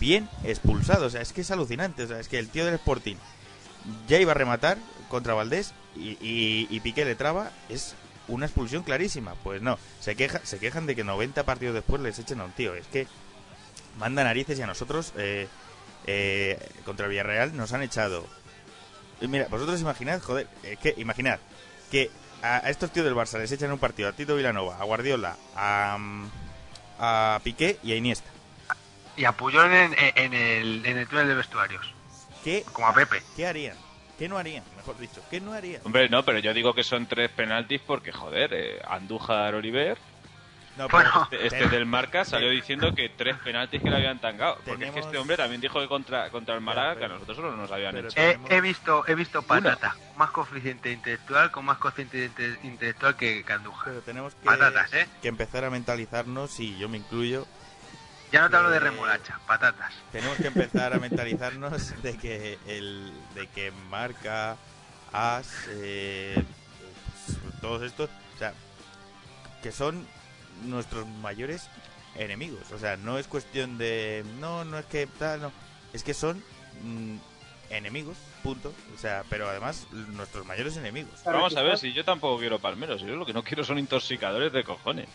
bien 0.00 0.28
expulsado. 0.42 1.06
O 1.06 1.10
sea, 1.10 1.20
es 1.20 1.32
que 1.32 1.42
es 1.42 1.50
alucinante. 1.52 2.02
O 2.02 2.08
sea, 2.08 2.18
es 2.18 2.28
que 2.28 2.38
el 2.38 2.48
tío 2.48 2.64
del 2.64 2.74
Sporting 2.74 3.16
ya 4.08 4.18
iba 4.18 4.32
a 4.32 4.34
rematar 4.34 4.76
contra 5.08 5.34
Valdés 5.34 5.72
y, 5.96 6.66
y 6.68 6.80
Piqué 6.80 7.04
le 7.04 7.14
traba. 7.14 7.52
Es 7.68 7.94
una 8.30 8.46
expulsión 8.46 8.82
clarísima. 8.82 9.34
Pues 9.42 9.60
no, 9.62 9.78
se, 10.00 10.16
queja, 10.16 10.40
se 10.44 10.58
quejan 10.58 10.86
de 10.86 10.96
que 10.96 11.04
90 11.04 11.44
partidos 11.44 11.74
después 11.74 12.00
les 12.02 12.18
echen 12.18 12.40
a 12.40 12.44
un 12.44 12.52
tío. 12.52 12.74
Es 12.74 12.86
que 12.86 13.06
manda 13.98 14.24
narices 14.24 14.58
y 14.58 14.62
a 14.62 14.66
nosotros 14.66 15.12
eh, 15.16 15.48
eh, 16.06 16.58
contra 16.84 17.06
el 17.06 17.10
Villarreal 17.10 17.56
nos 17.56 17.72
han 17.72 17.82
echado. 17.82 18.26
Y 19.20 19.28
mira, 19.28 19.46
vosotros 19.50 19.80
imaginad, 19.80 20.22
joder, 20.22 20.48
es 20.62 20.78
que 20.78 20.94
imaginad 20.96 21.38
que 21.90 22.10
a, 22.42 22.56
a 22.64 22.70
estos 22.70 22.90
tíos 22.92 23.04
del 23.04 23.14
Barça 23.14 23.38
les 23.38 23.52
echan 23.52 23.70
un 23.72 23.78
partido 23.78 24.08
a 24.08 24.12
Tito 24.12 24.34
Vilanova, 24.36 24.76
a 24.78 24.84
Guardiola, 24.84 25.36
a, 25.54 25.98
mm, 25.98 26.30
a 26.98 27.40
Piqué 27.44 27.78
y 27.82 27.92
a 27.92 27.96
Iniesta. 27.96 28.30
y 29.16 29.24
a 29.26 29.32
Puyol 29.32 29.70
en, 29.72 29.94
en 29.98 30.32
el, 30.32 30.86
en 30.86 30.96
el 30.96 31.06
túnel 31.08 31.28
de 31.28 31.34
vestuarios 31.34 31.94
¿Qué, 32.44 32.64
como 32.72 32.86
a 32.86 32.94
Pepe 32.94 33.22
¿Qué 33.36 33.46
harían? 33.46 33.76
¿Qué 34.20 34.28
no 34.28 34.36
harían? 34.36 34.62
Mejor 34.76 34.98
dicho, 34.98 35.22
¿qué 35.30 35.40
no 35.40 35.54
harían? 35.54 35.80
Hombre, 35.82 36.10
no, 36.10 36.22
pero 36.26 36.38
yo 36.40 36.52
digo 36.52 36.74
que 36.74 36.84
son 36.84 37.06
tres 37.06 37.30
penaltis 37.30 37.80
porque, 37.80 38.12
joder, 38.12 38.50
eh, 38.52 38.78
Andújar, 38.86 39.54
Oliver, 39.54 39.96
No, 40.76 40.88
Bueno. 40.88 41.26
pero- 41.30 41.42
Este 41.42 41.68
del 41.68 41.84
Marca 41.86 42.24
salió 42.24 42.48
diciendo 42.50 42.94
que 42.94 43.08
tres 43.08 43.36
penaltis 43.38 43.82
que 43.82 43.90
le 43.90 43.96
habían 43.96 44.18
tangado. 44.20 44.58
Porque 44.64 44.86
es 44.86 44.92
que 44.92 45.00
este 45.00 45.18
hombre 45.18 45.36
también 45.36 45.60
dijo 45.60 45.80
que 45.80 45.88
contra, 45.88 46.30
contra 46.30 46.54
el 46.54 46.60
Málaga 46.60 46.96
que 46.96 47.04
a 47.06 47.08
nosotros 47.08 47.36
solo 47.36 47.56
nos 47.56 47.70
habían 47.72 47.92
pero 47.92 48.08
hecho. 48.08 48.20
He, 48.48 48.60
visto 48.60 49.04
he 49.08 49.14
visto 49.14 49.42
patata, 49.42 49.94
con 50.08 50.18
más 50.18 50.30
coeficiente 50.30 50.92
intelectual, 50.92 51.50
con 51.50 51.64
más 51.64 51.78
coeficiente 51.78 52.28
inte- 52.30 52.58
intelectual 52.62 53.16
que, 53.16 53.42
que 53.44 53.52
Andújar. 53.52 53.86
Pero 53.88 54.00
tenemos 54.02 54.34
que, 54.34 54.44
Patatas, 54.46 54.92
¿eh? 54.94 55.08
que 55.20 55.28
empezar 55.28 55.64
a 55.64 55.70
mentalizarnos, 55.70 56.60
y 56.60 56.78
yo 56.78 56.88
me 56.88 56.98
incluyo, 56.98 57.46
Ya 58.32 58.42
no 58.42 58.50
te 58.50 58.56
hablo 58.56 58.70
de 58.70 58.78
remolacha, 58.78 59.40
patatas. 59.46 59.92
tenemos 60.12 60.36
que 60.36 60.46
empezar 60.46 60.92
a 60.94 60.98
mentalizarnos 61.00 62.00
de 62.02 62.16
que 62.16 62.58
el 62.66 63.12
de 63.34 63.48
que 63.48 63.72
marca 63.90 64.56
as 65.12 65.48
eh, 65.70 66.40
todos 67.60 67.82
estos 67.82 68.08
o 68.36 68.38
sea 68.38 68.54
que 69.62 69.72
son 69.72 70.06
nuestros 70.64 71.06
mayores 71.06 71.68
enemigos 72.14 72.70
o 72.72 72.78
sea 72.78 72.96
no 72.96 73.18
es 73.18 73.26
cuestión 73.26 73.78
de 73.78 74.24
no 74.38 74.64
no 74.64 74.78
es 74.78 74.86
que 74.86 75.06
tal 75.08 75.42
no 75.42 75.52
es 75.92 76.04
que 76.04 76.14
son 76.14 76.42
mm, 76.84 77.16
enemigos 77.70 78.16
punto 78.44 78.72
o 78.94 78.98
sea 78.98 79.24
pero 79.28 79.48
además 79.48 79.88
nuestros 79.90 80.46
mayores 80.46 80.76
enemigos 80.76 81.20
Claro, 81.22 81.38
Vamos 81.38 81.56
a 81.56 81.62
ver, 81.62 81.78
si 81.78 81.92
yo 81.92 82.04
tampoco 82.04 82.38
quiero 82.38 82.60
palmeros, 82.60 83.00
yo 83.02 83.16
lo 83.16 83.26
que 83.26 83.32
no 83.32 83.42
quiero 83.42 83.64
son 83.64 83.78
intoxicadores 83.78 84.52
de 84.52 84.62
cojones. 84.64 85.08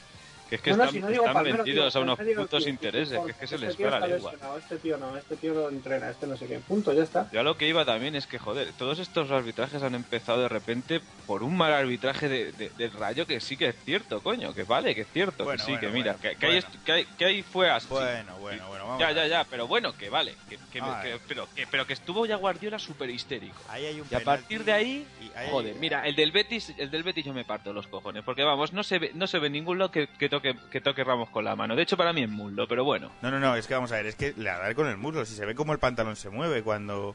Que 0.49 0.55
es 0.57 0.61
que 0.61 0.71
No, 0.71 0.77
no, 0.77 0.83
están, 0.83 0.93
si 0.93 0.99
no 1.01 1.09
están 1.25 1.43
vendidos 1.43 1.95
a 1.95 1.99
unos 2.01 2.19
no 2.19 2.25
putos 2.43 2.67
intereses, 2.67 3.19
que 3.25 3.31
es 3.31 3.37
que 3.37 3.47
se 3.47 3.55
este 3.55 3.67
les 3.67 3.77
tío 3.77 3.89
va 3.89 3.99
la 3.99 4.07
lengua. 4.07 4.33
Este 4.59 4.77
tío 4.77 4.97
no, 4.97 5.17
este 5.17 5.35
tío 5.37 5.53
lo 5.55 5.69
entrena, 5.69 6.09
este 6.11 6.27
no 6.27 6.37
sé 6.37 6.45
qué. 6.45 6.59
Punto, 6.59 6.93
ya 6.93 7.01
está. 7.03 7.27
Yo 7.31 7.39
a 7.39 7.43
lo 7.43 7.57
que 7.57 7.67
iba 7.67 7.83
también 7.83 8.15
es 8.15 8.27
que, 8.27 8.37
joder, 8.37 8.71
todos 8.77 8.99
estos 8.99 9.31
arbitrajes 9.31 9.81
han 9.81 9.95
empezado 9.95 10.41
de 10.43 10.49
repente 10.49 11.01
por 11.25 11.41
un 11.41 11.57
mal 11.57 11.73
arbitraje 11.73 12.29
de, 12.29 12.51
de- 12.51 12.69
del 12.77 12.91
Rayo 12.91 13.25
que 13.25 13.39
sí 13.39 13.57
que 13.57 13.69
es 13.69 13.75
cierto, 13.83 14.21
coño, 14.21 14.53
que 14.53 14.63
vale, 14.63 14.93
que 14.93 15.01
es 15.01 15.07
cierto, 15.11 15.45
Bueno, 15.45 15.57
que 15.57 15.65
sí, 15.65 15.71
bueno, 15.71 15.81
que 15.87 15.93
mira, 15.93 16.11
bueno, 16.13 16.21
que, 16.21 16.29
que 16.47 16.63
que 16.85 16.91
ahí- 16.91 17.05
que 17.17 17.25
ahí 17.25 17.41
fue 17.41 17.69
así. 17.71 17.87
bueno 17.89 18.37
bueno 18.37 18.67
bueno 18.67 18.85
vamos 18.85 18.99
Ya, 18.99 19.11
ya, 19.11 19.25
ya, 19.27 19.43
pero 19.45 19.67
bueno, 19.67 19.97
que 19.97 20.09
vale, 20.09 20.35
que, 20.47 20.57
que- 20.71 20.79
Ah, 20.79 20.99
que- 21.01 21.15
eh. 21.15 21.19
pero, 21.27 21.47
que, 21.55 21.65
pero 21.65 21.87
que 21.87 21.93
estuvo 21.93 22.25
ya 22.27 22.35
Guardiola 22.35 22.77
súper 22.77 23.09
histérico. 23.09 23.59
ahí 23.67 23.85
hay 23.85 23.99
un 23.99 24.07
Y 24.11 24.13
a 24.15 24.19
partir 24.19 24.63
de 24.63 24.71
ahí, 24.73 25.07
y 25.19 25.35
ahí- 25.35 25.49
joder, 25.49 25.75
mira, 25.75 26.05
el 26.05 26.15
del 26.15 26.31
Betis, 26.31 26.71
el 26.77 26.91
del 26.91 27.01
Betis 27.01 27.25
yo 27.25 27.33
me 27.33 27.45
parto 27.45 27.73
los 27.73 27.87
cojones, 27.87 28.23
porque 28.23 28.43
vamos, 28.43 28.73
no 28.73 28.83
se 28.83 28.99
ve, 28.99 29.11
no 29.15 29.25
se 29.25 29.39
ve 29.39 29.49
ningún 29.49 29.79
lado 29.79 29.89
que, 29.89 30.07
que 30.07 30.29
toque, 30.37 30.55
que 30.71 30.81
toque 30.81 31.03
Ramos 31.03 31.29
con 31.29 31.43
la 31.45 31.55
mano. 31.55 31.75
De 31.75 31.83
hecho, 31.83 31.97
para 31.97 32.13
mí 32.13 32.23
es 32.23 32.29
muslo, 32.29 32.67
pero 32.67 32.83
bueno. 32.83 33.11
No, 33.21 33.31
no, 33.31 33.39
no, 33.39 33.55
es 33.55 33.67
que 33.67 33.73
vamos 33.73 33.91
a 33.91 33.95
ver, 33.95 34.05
es 34.07 34.15
que 34.15 34.33
le 34.37 34.49
va 34.49 34.55
a 34.55 34.59
dar 34.59 34.75
con 34.75 34.87
el 34.87 34.97
muslo, 34.97 35.25
si 35.25 35.35
se 35.35 35.45
ve 35.45 35.55
como 35.55 35.73
el 35.73 35.79
pantalón 35.79 36.15
se 36.15 36.29
mueve 36.29 36.63
cuando 36.63 37.13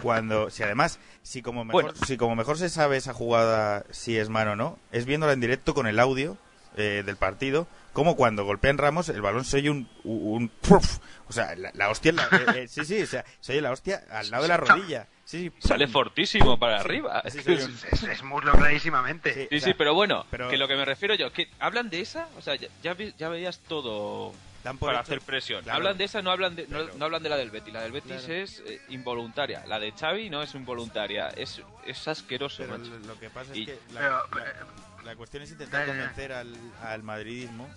cuando 0.00 0.48
si 0.48 0.62
además 0.62 0.98
si 1.22 1.42
como 1.42 1.64
mejor 1.66 1.82
Bueno. 1.84 1.98
si 2.06 2.16
como 2.16 2.34
mejor 2.34 2.56
se 2.56 2.70
sabe 2.70 2.96
esa 2.96 3.12
jugada 3.12 3.84
si 3.90 4.16
es 4.16 4.28
mano 4.30 4.52
o 4.52 4.56
no, 4.56 4.78
es 4.90 5.04
viéndola 5.04 5.34
en 5.34 5.40
directo 5.40 5.74
con 5.74 5.86
el 5.86 5.98
audio 6.00 6.38
eh, 6.78 7.02
del 7.04 7.16
partido, 7.16 7.66
como 7.92 8.16
cuando 8.16 8.44
golpean 8.46 8.78
Ramos 8.78 9.10
el 9.10 9.20
balón 9.20 9.44
se 9.44 9.58
oye 9.58 9.68
un 9.70 9.86
un 10.04 10.48
¡puf! 10.48 10.98
o 11.28 11.32
sea, 11.34 11.54
la, 11.56 11.70
la 11.74 11.90
hostia 11.90 12.12
la- 12.12 12.24
eh, 12.32 12.62
eh, 12.62 12.68
sí, 12.68 12.86
sí, 12.86 13.02
o 13.02 13.06
sea, 13.06 13.24
se 13.40 13.52
oye 13.52 13.60
la 13.60 13.70
hostia 13.70 14.02
al 14.10 14.30
lado 14.30 14.44
de 14.44 14.48
la 14.48 14.56
rodilla. 14.58 15.08
Sí, 15.32 15.50
sí, 15.58 15.66
Sale 15.68 15.88
fortísimo 15.88 16.58
para 16.58 16.78
arriba. 16.80 17.22
Sí, 17.30 17.38
Es, 17.46 18.02
es 18.02 18.22
muslo 18.22 18.52
clarísimamente. 18.52 19.32
Sí, 19.32 19.40
Sí, 19.48 19.56
o 19.56 19.60
sea, 19.60 19.68
sí, 19.68 19.74
pero 19.78 19.94
bueno, 19.94 20.26
pero- 20.30 20.50
que 20.50 20.58
lo 20.58 20.68
que 20.68 20.76
me 20.76 20.84
refiero 20.84 21.14
yo, 21.14 21.32
que 21.32 21.48
hablan 21.58 21.88
de 21.88 22.02
esa, 22.02 22.28
o 22.36 22.42
sea, 22.42 22.54
ya, 22.56 22.68
ya, 22.82 22.94
ya 23.16 23.28
veías 23.30 23.58
todo 23.60 24.34
dan 24.62 24.76
por 24.76 24.88
para 24.88 24.98
hecho- 25.00 25.12
hacer 25.14 25.20
presión. 25.22 25.62
claro. 25.62 25.78
Hablan 25.78 25.96
de 25.96 26.04
esa, 26.04 26.20
no 26.20 26.30
hablan 26.30 26.54
de, 26.54 26.64
no, 26.64 26.80
Claro. 26.80 26.92
no 26.98 27.04
hablan 27.06 27.22
de 27.22 27.28
la 27.30 27.36
del 27.38 27.50
Betis. 27.50 27.72
La 27.72 27.80
del 27.80 27.92
Betis 27.92 28.12
Claro. 28.26 28.34
es 28.34 28.62
eh, 28.66 28.80
involuntaria. 28.90 29.64
La 29.66 29.80
de 29.80 29.90
Xavi 29.92 30.28
no 30.28 30.42
es 30.42 30.54
involuntaria. 30.54 31.28
Es, 31.28 31.62
es 31.86 32.08
asqueroso, 32.08 32.62
Pero 32.64 32.76
macho. 32.78 32.92
lo, 33.06 33.18
que 33.18 33.30
pasa 33.30 33.56
Y- 33.56 33.62
es 33.62 33.66
que 33.68 33.78
la, 33.94 34.00
Pero, 34.30 34.44
la- 34.44 35.02
la 35.04 35.16
cuestión 35.16 35.42
es 35.44 35.50
intentar 35.50 35.86
convencer 35.86 36.32
al, 36.34 36.54
al 36.82 37.02
madridismo, 37.02 37.68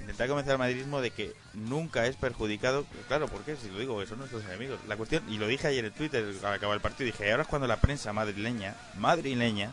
intentar 0.00 0.28
convencer 0.28 0.52
al 0.52 0.58
madridismo 0.58 1.00
de 1.00 1.10
que 1.10 1.32
nunca 1.54 2.06
es 2.06 2.16
perjudicado. 2.16 2.86
Claro, 3.08 3.28
¿por 3.28 3.42
qué? 3.42 3.56
Si 3.56 3.70
lo 3.70 3.78
digo, 3.78 4.04
son 4.06 4.18
nuestros 4.18 4.44
enemigos. 4.44 4.78
La 4.88 4.96
cuestión, 4.96 5.22
y 5.28 5.38
lo 5.38 5.46
dije 5.46 5.68
ayer 5.68 5.84
en 5.84 5.92
Twitter 5.92 6.24
al 6.42 6.54
acabar 6.54 6.74
el 6.74 6.80
partido, 6.80 7.06
dije, 7.06 7.30
ahora 7.30 7.42
es 7.42 7.48
cuando 7.48 7.66
la 7.66 7.80
prensa 7.80 8.12
madrileña, 8.12 8.74
madrileña, 8.96 9.72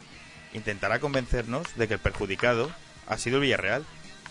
intentará 0.53 0.99
convencernos 0.99 1.76
de 1.76 1.88
que 1.88 1.95
el 1.95 1.99
perjudicado 1.99 2.71
ha 3.07 3.17
sido 3.17 3.38
el 3.38 3.43
Villarreal. 3.43 3.86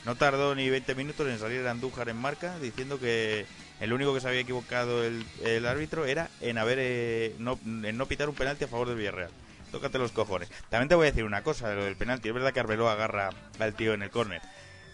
No 0.04 0.16
tardó 0.16 0.54
ni 0.54 0.68
20 0.68 0.94
minutos 0.96 1.28
en 1.28 1.38
salir 1.38 1.66
Andújar 1.66 2.08
en 2.08 2.16
marca 2.16 2.58
diciendo 2.58 2.98
que 2.98 3.46
el 3.80 3.92
único 3.92 4.14
que 4.14 4.20
se 4.20 4.28
había 4.28 4.40
equivocado 4.40 5.04
el, 5.04 5.24
el 5.44 5.66
árbitro 5.66 6.06
era 6.06 6.28
en 6.40 6.58
haber 6.58 6.78
eh, 6.80 7.34
no, 7.38 7.58
en 7.64 7.96
no 7.96 8.06
pitar 8.06 8.28
un 8.28 8.34
penalti 8.34 8.64
a 8.64 8.68
favor 8.68 8.88
del 8.88 8.96
Villarreal. 8.96 9.30
Tócate 9.70 9.98
los 9.98 10.12
cojones. 10.12 10.50
También 10.68 10.88
te 10.88 10.94
voy 10.94 11.06
a 11.06 11.10
decir 11.10 11.24
una 11.24 11.42
cosa 11.42 11.72
lo 11.74 11.84
del 11.84 11.96
penalti. 11.96 12.28
Es 12.28 12.34
verdad 12.34 12.52
que 12.52 12.60
Arbeloa 12.60 12.92
agarra 12.92 13.30
al 13.58 13.74
tío 13.74 13.94
en 13.94 14.02
el 14.02 14.10
córner. 14.10 14.42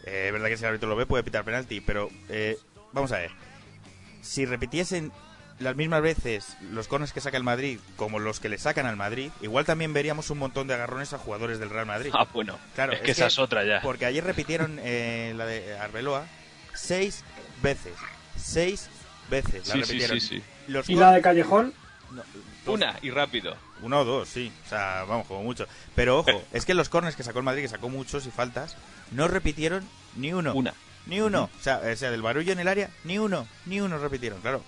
Eh, 0.05 0.27
es 0.29 0.33
verdad 0.33 0.49
que 0.49 0.57
si 0.57 0.65
el 0.65 0.69
árbitro 0.69 0.89
lo 0.89 0.97
ve 0.97 1.07
puede 1.07 1.23
pitar 1.25 1.45
penalti, 1.45 1.81
pero 1.81 2.11
eh, 2.29 2.59
vamos 2.93 3.13
a 3.13 3.19
ver. 3.19 3.31
Si 4.23 4.45
repitiesen 4.47 5.13
las 5.59 5.75
mismas 5.75 6.03
veces 6.03 6.57
los 6.71 6.87
corners 6.87 7.13
que 7.13 7.21
saca 7.21 7.37
el 7.37 7.43
Madrid 7.43 7.81
como 7.97 8.19
los 8.21 8.39
que 8.41 8.49
le 8.49 8.59
sacan 8.59 8.87
al 8.87 8.97
Madrid, 8.97 9.31
igual 9.41 9.65
también 9.65 9.93
veríamos 9.93 10.31
un 10.31 10.39
montón 10.39 10.69
de 10.69 10.75
agarrones 10.75 11.13
a 11.13 11.19
jugadores 11.19 11.59
del 11.59 11.71
Real 11.71 11.87
Madrid. 11.87 12.11
Ah, 12.15 12.27
bueno. 12.33 12.59
Claro, 12.75 12.93
es 12.93 13.01
que 13.01 13.11
esa 13.11 13.27
es 13.27 13.39
otra 13.39 13.65
ya. 13.65 13.81
Porque 13.83 14.07
ayer 14.07 14.23
repitieron 14.25 14.79
eh, 14.83 15.33
la 15.37 15.47
de 15.47 15.77
Arbeloa 15.79 16.27
seis 16.75 17.25
veces. 17.63 17.93
Seis 18.37 18.89
veces 19.31 19.67
la 19.69 19.75
Sí, 19.75 19.81
sí, 19.81 19.81
repitieron. 19.81 20.21
sí, 20.21 20.29
sí. 20.37 20.43
Los 20.69 20.89
Y 20.89 20.95
la 20.95 21.13
de 21.13 21.23
Callejón, 21.23 21.75
no, 22.13 22.23
dos- 22.65 22.75
Una 22.77 22.97
y 23.03 23.11
rápido. 23.11 23.57
uno 23.83 24.01
o 24.01 24.05
dos, 24.05 24.29
sí. 24.29 24.53
O 24.67 24.69
sea, 24.69 25.05
vamos, 25.09 25.27
como 25.27 25.43
mucho. 25.43 25.67
Pero 25.97 26.21
ojo, 26.21 26.43
es 26.53 26.65
que 26.65 26.75
los 26.75 26.89
corners 26.89 27.17
que 27.17 27.23
sacó 27.25 27.39
el 27.41 27.45
Madrid, 27.45 27.63
que 27.63 27.69
sacó 27.69 27.89
muchos 27.89 28.27
y 28.27 28.31
faltas, 28.31 28.77
no 29.13 29.29
repitieron 29.29 29.85
ni 30.17 30.33
uno. 30.33 30.55
Una. 30.55 30.75
Ni 31.07 31.21
uno. 31.21 31.51
O 31.59 31.63
sea, 31.63 31.81
o 31.91 31.97
sea, 31.97 32.11
del 32.11 32.23
barullo 32.23 32.53
en 32.53 32.61
el 32.61 32.69
área, 32.69 32.91
ni 33.05 33.19
uno. 33.19 33.47
Ni 33.67 33.81
uno 33.81 33.99
repitieron, 33.99 34.41
claro. 34.41 34.63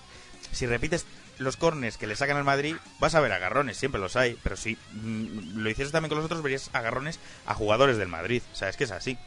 Si 0.53 0.66
repites 0.66 1.07
los 1.38 1.57
corners 1.57 1.97
que 1.97 2.07
le 2.07 2.16
sacan 2.16 2.36
al 2.36 2.45
Madrid, 2.45 2.76
vas 2.99 3.14
a 3.14 3.20
ver 3.20 3.32
agarrones, 3.32 3.76
siempre 3.76 4.01
los 4.01 4.16
hay. 4.16 4.38
Pero 4.43 4.57
si 4.57 4.76
mm, 4.93 5.59
lo 5.59 5.70
hicieras 5.70 5.93
también 5.93 6.09
con 6.09 6.18
los 6.18 6.24
otros, 6.24 6.43
verías 6.43 6.70
agarrones 6.72 7.18
a 7.47 7.55
jugadores 7.55 7.97
del 7.99 8.09
Madrid. 8.09 8.43
O 8.53 8.57
sea, 8.57 8.68
es 8.68 8.76
que 8.76 8.84
es 8.84 8.91
así. 8.91 9.18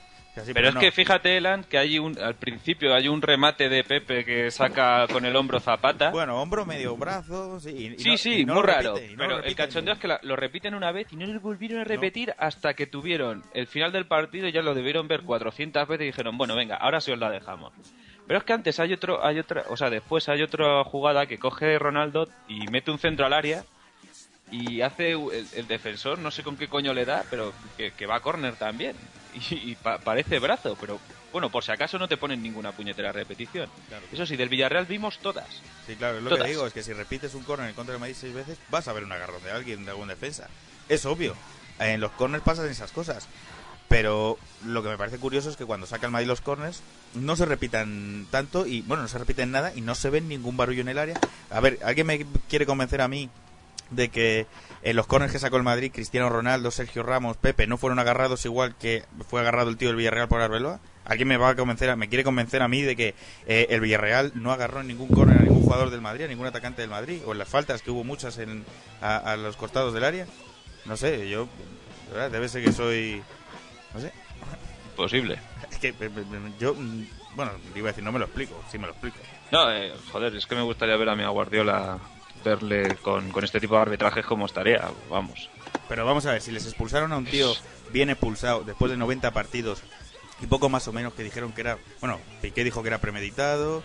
Pero 0.54 0.70
es 0.70 0.76
que 0.76 0.92
fíjate, 0.92 1.38
Elan, 1.38 1.64
que 1.64 1.78
hay 1.78 2.00
un, 2.00 2.18
al 2.18 2.36
principio 2.36 2.94
hay 2.96 3.08
un 3.08 3.22
remate 3.22 3.70
de 3.70 3.84
Pepe 3.84 4.26
que 4.26 4.50
saca 4.50 5.06
con 5.12 5.26
el 5.26 5.36
hombro 5.36 5.60
Zapata. 5.60 6.10
Bueno, 6.10 6.42
hombro, 6.42 6.66
medio 6.66 6.98
brazo, 6.98 7.60
sí. 7.60 7.70
y- 7.70 7.94
y 7.94 7.98
Sí, 8.00 8.10
no- 8.10 8.18
sí, 8.18 8.34
y 8.42 8.46
no 8.46 8.54
muy 8.56 8.64
raro. 8.64 8.94
repite, 8.96 9.14
y 9.14 9.16
pero 9.16 9.44
el 9.44 9.56
cachondeo 9.56 9.94
es 9.94 10.00
que 10.00 10.08
la- 10.08 10.20
lo 10.24 10.36
repiten 10.36 10.74
una 10.74 10.92
vez 10.92 11.08
y 11.12 11.16
no 11.16 11.28
lo 11.28 11.40
volvieron 11.40 11.80
a 11.80 11.84
repetir 11.84 12.34
hasta 12.40 12.74
que 12.74 12.88
tuvieron 12.88 13.44
el 13.54 13.68
final 13.68 13.92
del 13.92 14.06
partido. 14.08 14.48
Ya 14.50 14.62
lo 14.64 14.74
debieron 14.74 15.08
ver 15.08 15.22
400 15.22 15.88
veces 15.88 16.04
y 16.04 16.08
dijeron, 16.08 16.38
bueno, 16.38 16.56
venga, 16.56 16.78
ahora 16.78 17.00
sí 17.00 17.12
os 17.12 17.20
la 17.20 17.30
dejamos. 17.30 17.72
Pero 18.26 18.40
es 18.40 18.46
que 18.46 18.54
antes 18.54 18.80
hay 18.80 18.94
otro, 18.94 19.24
hay 19.26 19.38
otra, 19.38 19.66
o 19.70 19.78
sea, 19.78 19.90
después 19.90 20.28
hay 20.30 20.42
otra 20.42 20.84
jugada 20.84 21.26
que 21.28 21.38
coge 21.38 21.78
Ronaldo 21.78 22.28
y 22.48 22.66
mete 22.68 22.90
un 22.90 22.98
centro 22.98 23.26
al 23.26 23.34
área 23.34 23.64
y 24.52 24.82
hace 24.82 25.12
el, 25.12 25.46
el 25.56 25.68
defensor, 25.68 26.18
no 26.20 26.32
sé 26.32 26.42
con 26.44 26.56
qué 26.58 26.68
coño 26.68 26.94
le 26.94 27.06
da, 27.06 27.24
pero 27.30 27.54
que, 27.78 27.92
que 27.92 28.06
va 28.06 28.16
a 28.16 28.20
córner 28.22 28.56
también. 28.56 28.96
Y, 29.52 29.72
y 29.72 29.76
pa- 29.76 29.98
parece 30.00 30.40
brazo, 30.40 30.78
pero 30.80 31.00
bueno, 31.32 31.50
por 31.50 31.64
si 31.64 31.72
acaso 31.72 31.98
no 31.98 32.08
te 32.08 32.18
ponen 32.18 32.44
ninguna 32.44 32.72
puñetera 32.72 33.12
repetición. 33.12 33.68
Claro. 33.90 34.06
Eso 34.12 34.26
sí, 34.26 34.36
del 34.36 34.50
Villarreal 34.50 34.86
vimos 34.86 35.18
todas. 35.20 35.48
Sí, 35.88 35.96
claro, 35.96 36.18
es 36.18 36.24
lo 36.24 36.30
Todas. 36.30 36.44
que 36.46 36.52
digo, 36.52 36.68
es 36.68 36.74
que 36.74 36.84
si 36.84 36.94
repites 36.94 37.34
un 37.34 37.44
corner 37.44 37.68
en 37.70 37.76
contra 37.76 37.94
del 37.94 38.00
Madrid 38.00 38.16
seis 38.20 38.34
veces, 38.34 38.58
vas 38.70 38.88
a 38.88 38.94
ver 38.94 39.04
un 39.04 39.12
agarrón 39.12 39.44
de 39.44 39.52
alguien, 39.52 39.84
de 39.86 39.92
algún 39.92 40.08
defensa. 40.10 40.48
Es 40.90 41.06
obvio. 41.06 41.36
En 41.80 42.00
los 42.02 42.12
corners 42.12 42.44
pasan 42.44 42.68
esas 42.70 42.92
cosas. 42.92 43.28
Pero 43.90 44.38
lo 44.66 44.82
que 44.82 44.90
me 44.90 44.98
parece 44.98 45.18
curioso 45.20 45.50
es 45.50 45.56
que 45.58 45.66
cuando 45.66 45.86
saca 45.86 46.06
el 46.08 46.12
Madrid 46.12 46.28
los 46.28 46.42
corners, 46.42 46.82
no 47.14 47.36
se 47.36 47.46
repitan 47.46 48.26
tanto 48.32 48.66
y, 48.66 48.82
bueno, 48.82 49.04
no 49.04 49.08
se 49.10 49.20
repiten 49.20 49.52
nada 49.52 49.72
y 49.76 49.82
no 49.82 49.94
se 49.94 50.10
ven 50.10 50.28
ningún 50.28 50.58
barullo 50.58 50.82
en 50.82 50.88
el 50.90 50.98
área. 50.98 51.20
A 51.52 51.60
ver, 51.60 51.80
¿alguien 51.84 52.08
me 52.08 52.26
quiere 52.50 52.66
convencer 52.66 53.02
a 53.02 53.08
mí 53.08 53.30
de 53.96 54.10
que 54.10 54.48
en 54.84 54.96
los 54.96 55.08
corners 55.08 55.32
que 55.32 55.40
sacó 55.40 55.58
el 55.58 55.64
Madrid, 55.64 55.92
Cristiano 55.94 56.30
Ronaldo, 56.30 56.72
Sergio 56.72 57.04
Ramos, 57.04 57.38
Pepe, 57.38 57.68
no 57.68 57.78
fueron 57.78 58.00
agarrados 58.00 58.44
igual 58.46 58.76
que 58.76 59.04
fue 59.30 59.42
agarrado 59.42 59.70
el 59.70 59.78
tío 59.78 59.88
del 59.90 59.96
Villarreal 59.98 60.28
por 60.28 60.42
Arbeloa? 60.42 60.80
¿Alguien 61.06 61.28
me 61.28 61.38
va 61.38 61.50
a 61.50 61.56
convencer, 61.56 61.90
a- 61.90 61.96
me 61.96 62.10
quiere 62.10 62.24
convencer 62.24 62.62
a 62.62 62.68
mí 62.68 62.82
de 62.82 62.96
que 62.96 63.16
eh, 63.48 63.68
el 63.70 63.82
Villarreal 63.82 64.32
no 64.36 64.52
agarró 64.52 64.82
en 64.82 64.88
ningún 64.88 65.10
córner 65.10 65.38
a 65.38 65.42
ningún 65.44 65.64
jugador 65.64 65.90
del 65.90 66.02
Madrid, 66.02 66.26
a 66.26 66.28
ningún 66.28 66.48
atacante 66.48 66.82
del 66.82 66.90
Madrid? 66.92 67.22
¿O 67.26 67.32
en 67.34 67.38
las 67.40 67.48
faltas, 67.50 67.82
que 67.82 67.92
hubo 67.92 68.04
muchas 68.04 68.38
en, 68.40 68.66
a, 69.02 69.18
a 69.18 69.38
los 69.38 69.56
costados 69.58 69.94
del 69.94 70.04
área? 70.04 70.26
No 70.86 70.98
sé, 70.98 71.30
yo, 71.30 71.48
verdad, 72.12 72.30
debe 72.32 72.50
ser 72.50 72.64
que 72.64 72.72
soy, 72.74 73.22
no 73.94 74.00
sé, 74.02 74.12
Posible. 74.96 75.40
es 75.72 75.78
que 75.80 75.88
eh, 75.90 75.96
eh, 76.00 76.52
yo, 76.60 76.74
mm, 76.76 77.06
bueno, 77.36 77.52
iba 77.76 77.88
a 77.90 77.92
decir, 77.92 78.04
no 78.04 78.12
me 78.12 78.20
lo 78.20 78.26
explico, 78.26 78.62
sí 78.72 78.78
me 78.78 78.86
lo 78.86 78.92
explico. 78.92 79.18
No, 79.52 79.72
eh, 79.72 79.92
joder, 80.12 80.36
es 80.36 80.46
que 80.46 80.56
me 80.56 80.62
gustaría 80.62 80.96
ver 80.98 81.10
a 81.10 81.16
mi 81.16 81.24
Guardiola 81.26 82.00
verle 82.44 82.96
con, 83.02 83.32
este 83.44 83.60
tipo 83.60 83.76
de 83.76 83.82
arbitrajes 83.82 84.26
como 84.26 84.46
estaría, 84.46 84.90
vamos. 85.10 85.50
Pero 85.90 86.06
vamos 86.06 86.26
a 86.26 86.32
ver, 86.34 86.42
si 86.42 86.52
les 86.52 86.66
expulsaron 86.66 87.12
a 87.14 87.18
un 87.18 87.26
tío 87.26 87.54
bien 87.92 88.10
expulsado 88.10 88.64
después 88.64 88.90
de 88.92 88.98
90 88.98 89.32
partidos 89.32 89.82
y 90.42 90.48
poco 90.48 90.70
más 90.70 90.88
o 90.88 90.94
menos 90.94 91.14
que 91.14 91.24
dijeron 91.24 91.52
que 91.54 91.62
era, 91.62 91.78
bueno, 92.02 92.20
Piqué 92.42 92.64
dijo 92.64 92.82
que 92.82 92.88
era 92.90 93.00
premeditado, 93.00 93.84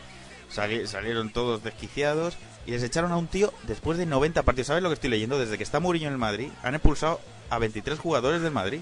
sali- 0.51 0.87
salieron 0.87 1.31
todos 1.31 1.63
desquiciados 1.63 2.37
y 2.67 2.71
les 2.73 2.83
echaron 2.83 3.13
a 3.13 3.17
un 3.17 3.27
tío 3.29 3.53
después 3.65 3.99
de 3.99 4.07
90 4.07 4.43
partidos. 4.43 4.69
¿Sabes 4.69 4.83
lo 4.83 4.89
que 4.91 4.95
estoy 4.95 5.11
leyendo? 5.11 5.39
Desde 5.39 5.57
que 5.57 5.65
está 5.65 5.81
Mourinho 5.81 6.07
en 6.09 6.13
el 6.15 6.19
Madrid, 6.19 6.49
han 6.63 6.75
expulsado 6.75 7.21
a 7.51 7.59
23 7.59 7.99
jugadores 7.99 8.43
del 8.43 8.53
Madrid. 8.53 8.81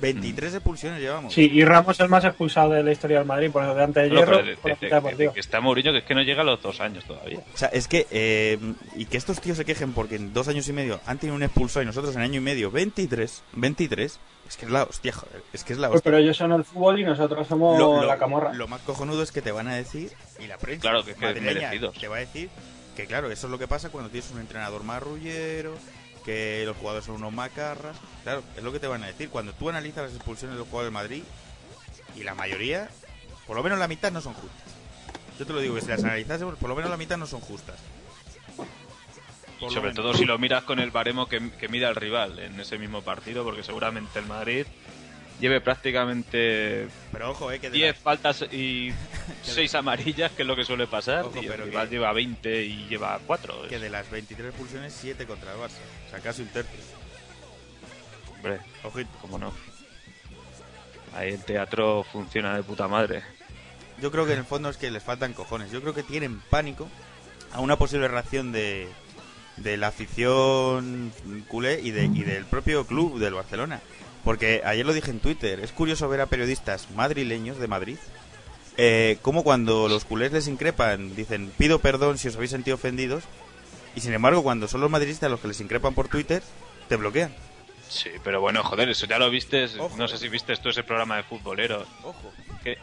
23 0.00 0.54
expulsiones 0.54 1.00
llevamos. 1.00 1.32
Sí, 1.34 1.50
y 1.52 1.64
Ramos 1.64 1.96
es 1.96 2.00
el 2.00 2.08
más 2.08 2.24
expulsado 2.24 2.70
de 2.70 2.82
la 2.82 2.92
historia 2.92 3.18
del 3.18 3.26
Madrid, 3.26 3.50
por 3.50 3.66
delante 3.66 4.00
de 4.00 4.08
No, 4.08 4.16
Hierro, 4.16 4.42
de- 4.42 4.56
por 4.56 4.70
la 4.70 5.00
de- 5.00 5.14
de 5.16 5.32
que 5.32 5.40
está 5.40 5.60
Mourinho, 5.60 5.92
que 5.92 5.98
es 5.98 6.04
que 6.04 6.14
no 6.14 6.22
llega 6.22 6.42
a 6.42 6.44
los 6.44 6.60
dos 6.62 6.80
años 6.80 7.04
todavía. 7.04 7.40
O 7.54 7.56
sea, 7.56 7.68
es 7.68 7.86
que. 7.88 8.06
eh, 8.10 8.58
y 8.96 9.06
que 9.06 9.16
estos 9.16 9.40
tíos 9.40 9.56
se 9.56 9.64
quejen 9.64 9.92
porque 9.92 10.16
en 10.16 10.32
dos 10.32 10.48
años 10.48 10.66
y 10.68 10.72
medio 10.72 11.00
han 11.06 11.18
tenido 11.18 11.36
un 11.36 11.42
expulsado 11.42 11.82
y 11.82 11.86
nosotros 11.86 12.14
en 12.16 12.22
año 12.22 12.36
y 12.38 12.40
medio 12.40 12.70
23. 12.70 13.42
23. 13.52 14.18
Es 14.48 14.56
que 14.56 14.64
es 14.66 14.70
la 14.72 14.82
hostia, 14.82 15.12
joder. 15.12 15.42
Es 15.52 15.62
que 15.62 15.72
es 15.74 15.78
la 15.78 15.88
Pues, 15.88 15.98
hostia. 15.98 16.10
pero 16.10 16.22
ellos 16.22 16.36
son 16.36 16.50
el 16.52 16.64
fútbol 16.64 16.98
y 16.98 17.04
nosotros 17.04 17.46
somos 17.46 17.78
Lo- 17.78 18.00
lo- 18.00 18.06
la 18.06 18.18
camorra. 18.18 18.52
Lo 18.52 18.66
más 18.66 18.80
cojonudo 18.80 19.22
es 19.22 19.30
que 19.30 19.42
te 19.42 19.52
van 19.52 19.68
a 19.68 19.76
decir, 19.76 20.10
y 20.42 20.46
la 20.48 20.58
prensa 20.58 20.82
Claro, 20.82 21.04
que- 21.04 21.14
que 21.14 21.20
madrileña 21.20 21.68
merecidos. 21.68 21.96
te 21.96 22.08
va 22.08 22.16
a 22.16 22.20
decir 22.20 22.48
que, 22.96 23.06
claro, 23.06 23.30
eso 23.30 23.46
es 23.46 23.50
lo 23.52 23.58
que 23.60 23.68
pasa 23.68 23.90
cuando 23.90 24.10
tienes 24.10 24.28
un 24.32 24.40
entrenador 24.40 24.82
marrullero, 24.82 25.74
que 26.30 26.64
los 26.64 26.76
jugadores 26.76 27.04
son 27.04 27.16
unos 27.16 27.32
macarras. 27.32 27.96
Claro, 28.22 28.42
es 28.56 28.62
lo 28.62 28.72
que 28.72 28.78
te 28.78 28.86
van 28.86 29.02
a 29.02 29.08
decir. 29.08 29.30
Cuando 29.30 29.52
tú 29.52 29.68
analizas 29.68 30.04
las 30.04 30.14
expulsiones 30.14 30.54
de 30.54 30.60
los 30.60 30.68
jugadores 30.68 30.86
del 30.86 31.02
Madrid, 31.02 31.22
y 32.16 32.22
la 32.22 32.34
mayoría, 32.34 32.88
por 33.46 33.56
lo 33.56 33.62
menos 33.62 33.78
la 33.78 33.88
mitad 33.88 34.12
no 34.12 34.20
son 34.20 34.34
justas. 34.34 34.74
Yo 35.38 35.46
te 35.46 35.52
lo 35.52 35.60
digo, 35.60 35.74
que 35.74 35.80
si 35.80 35.88
las 35.88 36.04
analizásemos, 36.04 36.56
por 36.56 36.68
lo 36.68 36.76
menos 36.76 36.90
la 36.90 36.96
mitad 36.96 37.16
no 37.16 37.26
son 37.26 37.40
justas. 37.40 37.78
Por 39.58 39.72
Sobre 39.72 39.92
todo 39.92 40.14
si 40.14 40.24
lo 40.24 40.38
miras 40.38 40.64
con 40.64 40.78
el 40.78 40.90
baremo 40.90 41.26
que, 41.26 41.50
que 41.52 41.68
mida 41.68 41.88
el 41.88 41.96
rival 41.96 42.38
en 42.38 42.58
ese 42.60 42.78
mismo 42.78 43.02
partido, 43.02 43.44
porque 43.44 43.62
seguramente 43.62 44.18
el 44.18 44.26
Madrid 44.26 44.66
lleve 45.40 45.60
prácticamente 45.60 46.88
Pero 47.12 47.30
ojo, 47.30 47.50
eh, 47.50 47.58
que 47.58 47.70
de 47.70 47.76
10 47.78 47.94
las- 47.94 48.02
faltas 48.02 48.42
y 48.52 48.92
6 49.42 49.74
amarillas, 49.74 50.30
que 50.32 50.42
es 50.42 50.48
lo 50.48 50.54
que 50.56 50.64
suele 50.64 50.86
pasar, 50.86 51.24
Ojo, 51.24 51.42
y 51.42 51.46
pero 51.46 51.64
que- 51.64 51.86
lleva 51.88 52.12
20 52.12 52.64
y 52.64 52.86
lleva 52.88 53.18
4. 53.26 53.68
que 53.68 53.78
de 53.78 53.90
las 53.90 54.10
23 54.10 54.48
expulsiones, 54.50 54.92
7 54.98 55.26
contra 55.26 55.52
el 55.52 55.58
Barça. 55.58 55.78
O 56.06 56.10
sea, 56.10 56.20
casi 56.20 56.42
un 56.42 56.48
tercio. 56.48 56.78
Hombre, 58.36 58.60
Ojito. 58.84 59.10
cómo 59.20 59.38
no. 59.38 59.52
Ahí 61.14 61.30
el 61.30 61.42
teatro 61.44 62.04
funciona 62.12 62.54
de 62.56 62.62
puta 62.62 62.86
madre. 62.88 63.22
Yo 64.00 64.10
creo 64.10 64.24
que 64.26 64.32
en 64.32 64.38
el 64.38 64.44
fondo 64.44 64.70
es 64.70 64.76
que 64.76 64.90
les 64.90 65.02
faltan 65.02 65.32
cojones. 65.34 65.70
Yo 65.70 65.80
creo 65.82 65.92
que 65.94 66.02
tienen 66.02 66.40
pánico 66.40 66.88
a 67.52 67.60
una 67.60 67.76
posible 67.76 68.08
reacción 68.08 68.52
de, 68.52 68.88
de 69.56 69.76
la 69.76 69.88
afición 69.88 71.12
culé 71.48 71.80
y, 71.80 71.90
de, 71.90 72.04
y 72.04 72.22
del 72.22 72.44
propio 72.46 72.86
club 72.86 73.18
del 73.18 73.34
Barcelona. 73.34 73.80
Porque 74.24 74.62
ayer 74.64 74.84
lo 74.84 74.92
dije 74.92 75.10
en 75.10 75.20
Twitter, 75.20 75.60
es 75.60 75.72
curioso 75.72 76.08
ver 76.08 76.20
a 76.20 76.26
periodistas 76.26 76.90
madrileños 76.90 77.58
de 77.58 77.68
Madrid 77.68 77.96
eh, 78.82 79.18
como 79.20 79.44
cuando 79.44 79.88
los 79.88 80.06
culés 80.06 80.32
les 80.32 80.48
increpan, 80.48 81.14
dicen 81.14 81.52
pido 81.58 81.80
perdón 81.80 82.16
si 82.16 82.28
os 82.28 82.36
habéis 82.36 82.50
sentido 82.50 82.76
ofendidos 82.76 83.24
y 83.94 84.00
sin 84.00 84.14
embargo 84.14 84.42
cuando 84.42 84.68
son 84.68 84.80
los 84.80 84.90
madridistas 84.90 85.30
los 85.30 85.38
que 85.38 85.48
les 85.48 85.60
increpan 85.60 85.92
por 85.92 86.08
Twitter, 86.08 86.42
te 86.88 86.96
bloquean. 86.96 87.34
Sí, 87.90 88.08
pero 88.24 88.40
bueno, 88.40 88.62
joder, 88.62 88.88
eso 88.88 89.04
ya 89.04 89.18
lo 89.18 89.28
viste. 89.28 89.66
Ojo, 89.78 89.96
no 89.98 90.08
sé 90.08 90.14
eh. 90.14 90.18
si 90.18 90.28
viste 90.28 90.56
tú 90.56 90.70
ese 90.70 90.82
programa 90.82 91.16
de 91.16 91.24
futboleros. 91.24 91.86
Ojo. 92.04 92.32
Que, 92.64 92.78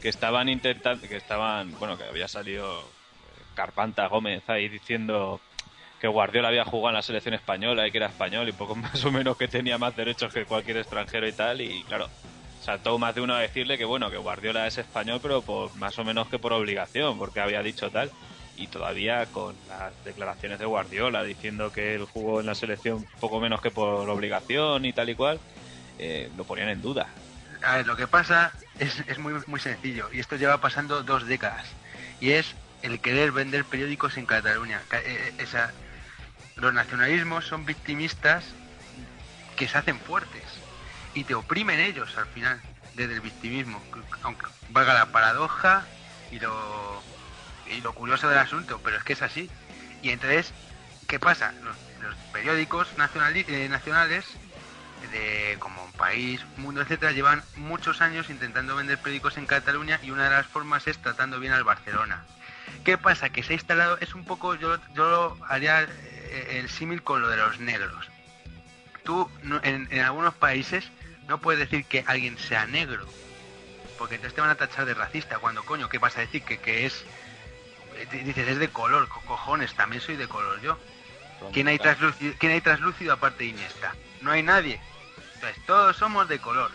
que 0.00 0.08
estaban 0.08 0.48
intentando. 0.48 1.06
Que 1.06 1.16
estaban. 1.16 1.78
Bueno, 1.78 1.98
que 1.98 2.04
había 2.04 2.28
salido 2.28 2.80
eh, 2.80 3.42
Carpanta 3.54 4.06
Gómez 4.06 4.48
ahí 4.48 4.70
diciendo 4.70 5.38
que 6.02 6.08
Guardiola 6.08 6.48
había 6.48 6.64
jugado 6.64 6.88
en 6.90 6.94
la 6.96 7.02
selección 7.02 7.32
española 7.32 7.86
y 7.86 7.92
que 7.92 7.98
era 7.98 8.08
español 8.08 8.48
y 8.48 8.52
poco 8.52 8.74
más 8.74 9.04
o 9.04 9.12
menos 9.12 9.36
que 9.36 9.46
tenía 9.46 9.78
más 9.78 9.94
derechos 9.96 10.34
que 10.34 10.44
cualquier 10.44 10.78
extranjero 10.78 11.28
y 11.28 11.32
tal. 11.32 11.60
Y 11.60 11.84
claro, 11.84 12.08
saltó 12.60 12.98
más 12.98 13.14
de 13.14 13.20
uno 13.20 13.34
a 13.36 13.38
decirle 13.38 13.78
que 13.78 13.84
bueno, 13.84 14.10
que 14.10 14.16
Guardiola 14.16 14.66
es 14.66 14.78
español, 14.78 15.20
pero 15.22 15.42
por, 15.42 15.72
más 15.76 15.96
o 16.00 16.04
menos 16.04 16.28
que 16.28 16.40
por 16.40 16.52
obligación, 16.52 17.16
porque 17.18 17.38
había 17.40 17.62
dicho 17.62 17.88
tal. 17.88 18.10
Y 18.56 18.66
todavía 18.66 19.26
con 19.26 19.54
las 19.68 19.92
declaraciones 20.04 20.58
de 20.58 20.66
Guardiola 20.66 21.22
diciendo 21.22 21.70
que 21.70 21.94
él 21.94 22.04
jugó 22.12 22.40
en 22.40 22.46
la 22.46 22.56
selección 22.56 23.06
poco 23.20 23.38
menos 23.38 23.60
que 23.60 23.70
por 23.70 24.10
obligación 24.10 24.84
y 24.84 24.92
tal 24.92 25.08
y 25.08 25.14
cual, 25.14 25.38
eh, 26.00 26.28
lo 26.36 26.42
ponían 26.42 26.68
en 26.68 26.82
duda. 26.82 27.06
A 27.64 27.76
ver, 27.76 27.86
lo 27.86 27.94
que 27.94 28.08
pasa 28.08 28.52
es, 28.80 29.04
es 29.06 29.18
muy, 29.20 29.34
muy 29.46 29.60
sencillo 29.60 30.08
y 30.12 30.18
esto 30.18 30.34
lleva 30.34 30.58
pasando 30.58 31.04
dos 31.04 31.28
décadas 31.28 31.64
y 32.20 32.32
es 32.32 32.56
el 32.82 32.98
querer 32.98 33.30
vender 33.30 33.64
periódicos 33.64 34.16
en 34.16 34.26
Cataluña. 34.26 34.80
Ca- 34.88 34.98
eh, 34.98 35.02
eh, 35.06 35.32
esa- 35.38 35.72
los 36.56 36.72
nacionalismos 36.74 37.46
son 37.46 37.64
victimistas 37.64 38.44
que 39.56 39.68
se 39.68 39.78
hacen 39.78 39.98
fuertes 39.98 40.44
y 41.14 41.24
te 41.24 41.34
oprimen 41.34 41.80
ellos 41.80 42.16
al 42.16 42.26
final 42.26 42.60
desde 42.94 43.14
el 43.14 43.20
victimismo, 43.20 43.82
aunque 44.22 44.46
valga 44.70 44.94
la 44.94 45.06
paradoja 45.06 45.84
y 46.30 46.38
lo, 46.40 47.02
y 47.70 47.80
lo 47.80 47.92
curioso 47.94 48.28
del 48.28 48.38
asunto, 48.38 48.80
pero 48.82 48.96
es 48.96 49.04
que 49.04 49.14
es 49.14 49.22
así. 49.22 49.50
Y 50.02 50.10
entonces, 50.10 50.52
¿qué 51.06 51.18
pasa? 51.18 51.52
Los, 51.62 51.76
periódicos 52.32 52.88
eh, 52.92 53.68
nacionales 53.68 54.26
de 55.12 55.56
como 55.58 55.90
País, 55.92 56.40
Mundo, 56.56 56.80
etcétera, 56.80 57.12
llevan 57.12 57.42
muchos 57.56 58.00
años 58.00 58.30
intentando 58.30 58.74
vender 58.74 58.98
periódicos 58.98 59.36
en 59.36 59.46
Cataluña 59.46 60.00
y 60.02 60.10
una 60.10 60.24
de 60.24 60.30
las 60.30 60.46
formas 60.46 60.86
es 60.86 60.98
tratando 60.98 61.38
bien 61.38 61.52
al 61.52 61.62
Barcelona. 61.62 62.24
¿Qué 62.84 62.98
pasa? 62.98 63.28
Que 63.28 63.42
se 63.42 63.52
ha 63.52 63.54
instalado, 63.54 63.98
es 64.00 64.14
un 64.14 64.24
poco, 64.24 64.54
yo, 64.54 64.78
yo 64.94 65.10
lo 65.10 65.38
haría 65.46 65.82
eh, 65.82 66.21
el 66.32 66.68
símil 66.68 67.02
con 67.02 67.20
lo 67.22 67.28
de 67.28 67.36
los 67.36 67.58
negros. 67.60 68.06
Tú 69.04 69.30
no- 69.42 69.60
en, 69.62 69.88
en 69.90 70.00
algunos 70.00 70.34
países 70.34 70.84
no 71.28 71.38
puedes 71.38 71.58
decir 71.60 71.84
que 71.86 72.04
alguien 72.06 72.38
sea 72.38 72.66
negro, 72.66 73.06
porque 73.98 74.16
entonces 74.16 74.34
te 74.34 74.40
van 74.40 74.50
a 74.50 74.54
tachar 74.56 74.84
de 74.86 74.94
racista, 74.94 75.38
cuando 75.38 75.64
coño, 75.64 75.88
¿qué 75.88 75.98
vas 75.98 76.16
a 76.16 76.20
decir? 76.20 76.42
Que, 76.42 76.58
que 76.58 76.86
es, 76.86 77.04
eh, 77.96 78.06
di- 78.10 78.20
dices, 78.20 78.48
es 78.48 78.58
de 78.58 78.68
color, 78.68 79.08
co- 79.08 79.20
cojones, 79.22 79.74
también 79.74 80.00
soy 80.02 80.16
de 80.16 80.28
color 80.28 80.60
yo. 80.60 80.78
¿Quién 81.52 81.66
hay, 81.68 81.78
traslúcido, 81.78 82.34
¿Quién 82.38 82.52
hay 82.52 82.60
traslúcido 82.60 83.12
aparte 83.14 83.42
de 83.44 83.50
Iniesta? 83.50 83.94
No 84.20 84.30
hay 84.30 84.44
nadie. 84.44 84.80
Entonces, 85.34 85.60
todos 85.66 85.96
somos 85.96 86.28
de 86.28 86.38
color. 86.38 86.70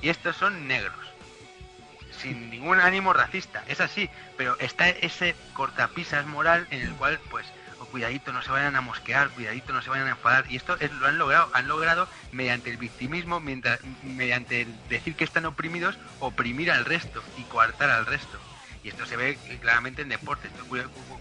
Y 0.00 0.08
estos 0.10 0.36
son 0.36 0.68
negros. 0.68 0.94
Sin 2.20 2.50
ningún 2.50 2.78
ánimo 2.78 3.12
racista. 3.12 3.64
Es 3.66 3.80
así. 3.80 4.08
Pero 4.36 4.56
está 4.60 4.88
ese 4.88 5.34
cortapisas 5.54 6.24
moral 6.26 6.68
en 6.70 6.82
el 6.82 6.92
cual, 6.92 7.18
pues, 7.30 7.46
cuidadito, 7.92 8.32
no 8.32 8.42
se 8.42 8.50
vayan 8.50 8.74
a 8.74 8.80
mosquear, 8.80 9.30
cuidadito, 9.30 9.72
no 9.72 9.82
se 9.82 9.90
vayan 9.90 10.08
a 10.08 10.12
enfadar. 10.12 10.44
Y 10.50 10.56
esto 10.56 10.76
es, 10.80 10.90
lo 10.94 11.06
han 11.06 11.18
logrado. 11.18 11.48
Han 11.54 11.68
logrado, 11.68 12.08
mediante 12.32 12.70
el 12.70 12.78
victimismo, 12.78 13.38
mientras, 13.38 13.78
mediante 14.02 14.62
el 14.62 14.74
decir 14.88 15.14
que 15.14 15.24
están 15.24 15.44
oprimidos, 15.46 15.96
oprimir 16.18 16.72
al 16.72 16.84
resto 16.84 17.22
y 17.36 17.44
coartar 17.44 17.90
al 17.90 18.06
resto. 18.06 18.38
Y 18.82 18.88
esto 18.88 19.06
se 19.06 19.16
ve 19.16 19.38
claramente 19.60 20.02
en 20.02 20.08
deportes. 20.08 20.50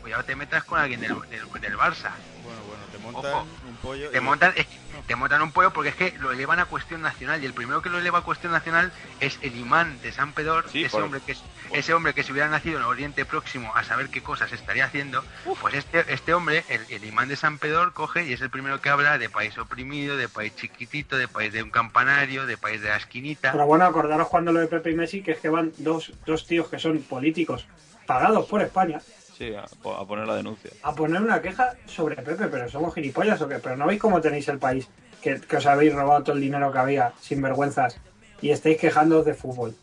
Cuidado, 0.01 0.23
te 0.25 0.35
metas 0.35 0.63
con 0.63 0.79
alguien 0.79 1.01
del, 1.01 1.13
del- 1.29 1.61
del 1.61 1.77
Barça. 1.77 2.09
Bueno, 2.51 2.63
bueno, 2.67 2.83
te 2.91 2.97
montan 2.97 3.33
Ojo. 3.33 3.47
un 3.69 3.75
pollo. 3.77 4.09
Te 4.09 4.17
y- 4.17 4.21
montan, 4.21 4.53
es 4.55 4.65
que 4.67 4.79
te 5.07 5.15
montan 5.15 5.41
un 5.41 5.51
pollo 5.51 5.71
porque 5.71 5.89
es 5.89 5.95
que 5.95 6.13
lo 6.19 6.31
elevan 6.31 6.59
a 6.59 6.65
cuestión 6.65 7.01
nacional 7.01 7.41
y 7.41 7.45
el 7.45 7.53
primero 7.53 7.81
que 7.81 7.89
lo 7.89 7.97
eleva 7.99 8.19
a 8.19 8.21
cuestión 8.23 8.51
nacional 8.51 8.91
es 9.19 9.39
el 9.41 9.55
imán 9.55 10.01
de 10.01 10.11
San 10.11 10.33
Pedro, 10.33 10.67
Sí, 10.69 10.83
ese 10.83 10.89
por- 10.91 11.03
hombre 11.03 11.21
que 11.25 11.31
es- 11.31 11.43
ese 11.71 11.93
hombre 11.93 12.13
que 12.13 12.23
si 12.23 12.31
hubiera 12.31 12.49
nacido 12.49 12.79
en 12.79 12.85
Oriente 12.85 13.25
Próximo 13.25 13.71
a 13.75 13.83
saber 13.83 14.09
qué 14.09 14.21
cosas 14.21 14.51
estaría 14.51 14.85
haciendo, 14.85 15.23
pues 15.61 15.73
este, 15.75 16.03
este 16.13 16.33
hombre, 16.33 16.65
el, 16.67 16.85
el 16.89 17.05
imán 17.05 17.29
de 17.29 17.35
San 17.37 17.57
Pedro, 17.57 17.93
coge 17.93 18.25
y 18.25 18.33
es 18.33 18.41
el 18.41 18.49
primero 18.49 18.81
que 18.81 18.89
habla 18.89 19.17
de 19.17 19.29
país 19.29 19.57
oprimido, 19.57 20.17
de 20.17 20.27
país 20.27 20.53
chiquitito, 20.55 21.15
de 21.17 21.27
país 21.27 21.53
de 21.53 21.63
un 21.63 21.71
campanario, 21.71 22.45
de 22.45 22.57
país 22.57 22.81
de 22.81 22.89
la 22.89 22.97
esquinita. 22.97 23.51
Pero 23.53 23.65
bueno, 23.65 23.85
acordaros 23.85 24.27
cuando 24.27 24.51
lo 24.51 24.59
de 24.59 24.67
Pepe 24.67 24.91
y 24.91 24.95
Messi, 24.95 25.21
que 25.21 25.31
es 25.31 25.39
que 25.39 25.49
van 25.49 25.71
dos, 25.77 26.11
dos 26.25 26.45
tíos 26.45 26.67
que 26.67 26.79
son 26.79 27.01
políticos 27.03 27.65
pagados 28.05 28.45
por 28.47 28.61
España 28.61 29.01
Sí, 29.41 29.55
a, 29.55 29.63
a 29.63 30.05
poner 30.05 30.27
la 30.27 30.35
denuncia. 30.35 30.69
a 30.83 30.93
poner 30.93 31.19
una 31.19 31.41
queja 31.41 31.73
sobre 31.87 32.15
Pepe, 32.15 32.45
pero 32.47 32.69
somos 32.69 32.93
gilipollas 32.93 33.41
o 33.41 33.47
qué, 33.49 33.55
pero 33.57 33.75
no 33.75 33.87
veis 33.87 33.99
cómo 33.99 34.21
tenéis 34.21 34.47
el 34.49 34.59
país, 34.59 34.87
que, 35.19 35.41
que 35.41 35.57
os 35.57 35.65
habéis 35.65 35.95
robado 35.95 36.21
todo 36.21 36.35
el 36.35 36.41
dinero 36.43 36.71
que 36.71 36.77
había, 36.77 37.13
sin 37.19 37.41
vergüenzas, 37.41 37.99
y 38.39 38.51
estáis 38.51 38.77
quejándoos 38.77 39.25
de 39.25 39.33
fútbol. 39.33 39.73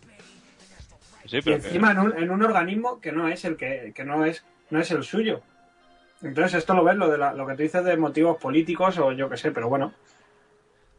Sí, 1.27 1.39
Y 1.39 1.43
que- 1.43 1.55
encima 1.55 1.91
en 1.91 1.99
un, 1.99 2.17
en 2.17 2.31
un 2.31 2.41
organismo 2.45 3.01
que 3.01 3.11
no 3.11 3.27
es 3.27 3.45
el 3.45 3.57
que, 3.57 3.93
que 3.97 4.05
no 4.05 4.25
es, 4.25 4.45
no 4.71 4.79
es 4.79 4.93
el 4.93 5.03
suyo. 5.03 5.41
Entonces 6.23 6.55
esto 6.55 6.75
lo 6.75 6.85
ves, 6.85 6.95
lo 6.97 7.09
de 7.11 7.19
la- 7.19 7.33
lo 7.35 7.45
que 7.45 7.55
tú 7.57 7.63
dices 7.63 7.85
de 7.85 7.97
motivos 7.97 8.37
políticos 8.39 8.97
o 8.99 9.11
yo 9.11 9.29
qué 9.29 9.37
sé, 9.39 9.51
pero 9.51 9.69
bueno. 9.69 9.93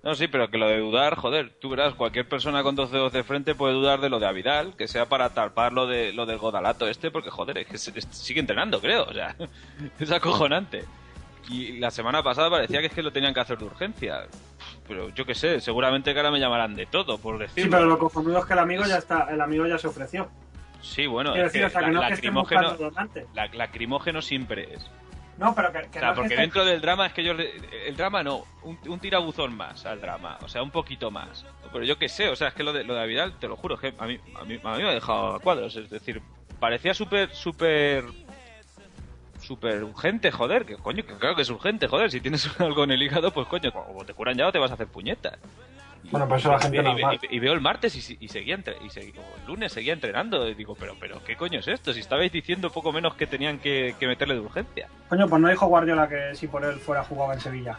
No, 0.01 0.15
sí, 0.15 0.27
pero 0.29 0.49
que 0.49 0.57
lo 0.57 0.67
de 0.67 0.79
dudar, 0.79 1.15
joder, 1.15 1.51
tú 1.59 1.69
verás, 1.69 1.93
cualquier 1.93 2.27
persona 2.27 2.63
con 2.63 2.73
dos 2.75 2.89
dedos 2.89 3.11
de 3.11 3.23
frente 3.23 3.53
puede 3.53 3.73
dudar 3.73 3.99
de 3.99 4.09
lo 4.09 4.19
de 4.19 4.27
Avidal, 4.27 4.75
que 4.77 4.87
sea 4.87 5.07
para 5.07 5.29
tapar 5.31 5.73
lo, 5.73 5.87
de, 5.87 6.13
lo 6.13 6.25
del 6.25 6.37
Godalato 6.37 6.87
este, 6.87 7.11
porque 7.11 7.29
joder, 7.29 7.57
es 7.57 7.67
que 7.67 7.77
se- 7.77 8.01
sigue 8.01 8.39
entrenando, 8.39 8.79
creo, 8.79 9.03
o 9.03 9.13
sea, 9.13 9.35
es 9.99 10.11
acojonante. 10.11 10.85
Y 11.49 11.79
la 11.79 11.91
semana 11.91 12.23
pasada 12.23 12.49
parecía 12.49 12.79
que 12.79 12.85
es 12.87 12.93
que 12.93 13.01
lo 13.03 13.11
tenían 13.11 13.33
que 13.33 13.39
hacer 13.41 13.57
de 13.57 13.65
urgencia. 13.65 14.27
Pero 14.87 15.09
yo 15.09 15.25
qué 15.25 15.35
sé, 15.35 15.59
seguramente 15.59 16.13
que 16.13 16.19
ahora 16.19 16.31
me 16.31 16.39
llamarán 16.39 16.75
de 16.75 16.85
todo, 16.85 17.17
por 17.17 17.35
Sí, 17.35 17.41
decirlo. 17.41 17.71
pero 17.71 17.85
lo 17.85 17.97
cojonudo 17.99 18.37
es 18.39 18.45
que 18.45 18.53
el 18.53 18.59
amigo 18.59 18.83
ya 18.85 18.97
está, 18.97 19.27
el 19.31 19.41
amigo 19.41 19.65
ya 19.67 19.77
se 19.77 19.87
ofreció. 19.87 20.29
Sí, 20.81 21.07
bueno, 21.07 21.35
es 21.35 21.43
decir, 21.43 21.61
que 21.61 21.67
o 21.67 21.69
sea, 21.71 21.81
que 21.81 21.87
la- 21.87 21.91
no 21.93 22.01
lacrimógeno, 22.09 22.77
la- 23.33 23.47
lacrimógeno 23.47 24.21
siempre 24.21 24.73
es. 24.75 24.89
No, 25.39 25.55
pero 25.55 25.71
que, 25.71 25.79
que 25.89 25.99
O 25.99 26.01
sea, 26.01 26.09
no 26.09 26.15
porque 26.15 26.35
dentro 26.35 26.65
del 26.65 26.81
drama 26.81 27.05
es 27.07 27.13
que 27.13 27.23
yo... 27.23 27.31
El 27.31 27.95
drama 27.95 28.21
no, 28.23 28.45
un, 28.63 28.77
un 28.87 28.99
tirabuzón 28.99 29.55
más 29.55 29.85
al 29.85 30.01
drama, 30.01 30.37
o 30.43 30.49
sea, 30.49 30.61
un 30.61 30.69
poquito 30.69 31.11
más. 31.11 31.45
Pero 31.71 31.85
yo 31.85 31.97
qué 31.97 32.09
sé, 32.09 32.27
o 32.27 32.35
sea, 32.35 32.49
es 32.49 32.53
que 32.53 32.63
lo 32.63 32.73
de, 32.73 32.83
lo 32.83 32.93
de 32.93 33.07
Vidal, 33.07 33.39
te 33.39 33.47
lo 33.47 33.55
juro, 33.55 33.75
es 33.75 33.81
que 33.81 33.93
a 33.97 34.05
mí, 34.05 34.19
a 34.35 34.43
mí, 34.43 34.59
a 34.61 34.75
mí 34.75 34.83
me 34.83 34.89
ha 34.89 34.93
dejado 34.93 35.35
a 35.35 35.39
cuadros, 35.39 35.77
es 35.77 35.89
decir, 35.89 36.21
parecía 36.59 36.93
súper, 36.93 37.33
súper... 37.33 38.03
Súper 39.41 39.85
urgente, 39.85 40.31
joder, 40.31 40.65
que 40.65 40.75
coño, 40.75 41.05
que 41.05 41.15
claro 41.15 41.33
que 41.33 41.43
es 41.43 41.49
urgente, 41.49 41.87
joder, 41.87 42.11
si 42.11 42.19
tienes 42.19 42.45
algo 42.59 42.83
en 42.83 42.91
el 42.91 43.01
hígado, 43.01 43.31
pues 43.31 43.47
coño, 43.47 43.71
o 43.73 44.03
te 44.03 44.13
curan 44.13 44.35
ya 44.35 44.47
o 44.47 44.51
te 44.51 44.59
vas 44.59 44.69
a 44.71 44.73
hacer 44.73 44.87
puñetas. 44.87 45.39
Bueno, 46.11 46.27
pues 46.27 46.41
eso 46.41 46.51
la 46.51 46.59
gente 46.59 46.77
y, 46.77 46.81
normal. 46.81 47.19
y- 47.29 47.35
y 47.35 47.39
veo 47.39 47.53
el 47.53 47.61
martes 47.61 47.95
y, 48.09 48.17
y 48.19 48.27
seguía 48.29 48.55
entre- 48.55 48.77
y 48.77 48.99
el 48.99 49.13
lunes 49.47 49.71
seguía 49.73 49.93
entrenando. 49.93 50.47
Y 50.47 50.53
digo, 50.55 50.75
pero, 50.75 50.95
pero, 50.99 51.23
¿qué 51.23 51.35
coño 51.35 51.59
es 51.59 51.67
esto? 51.67 51.93
Si 51.93 51.99
estabais 51.99 52.31
diciendo 52.31 52.71
poco 52.71 52.91
menos 52.91 53.13
que 53.15 53.27
tenían 53.27 53.59
que, 53.59 53.95
que 53.99 54.07
meterle 54.07 54.33
de 54.35 54.39
urgencia. 54.39 54.87
Coño, 55.09 55.27
pues 55.27 55.41
no 55.41 55.49
dijo 55.49 55.67
Guardiola 55.67 56.07
que 56.07 56.35
si 56.35 56.47
por 56.47 56.63
él 56.65 56.79
fuera 56.79 57.03
jugaba 57.03 57.33
en 57.33 57.41
Sevilla. 57.41 57.77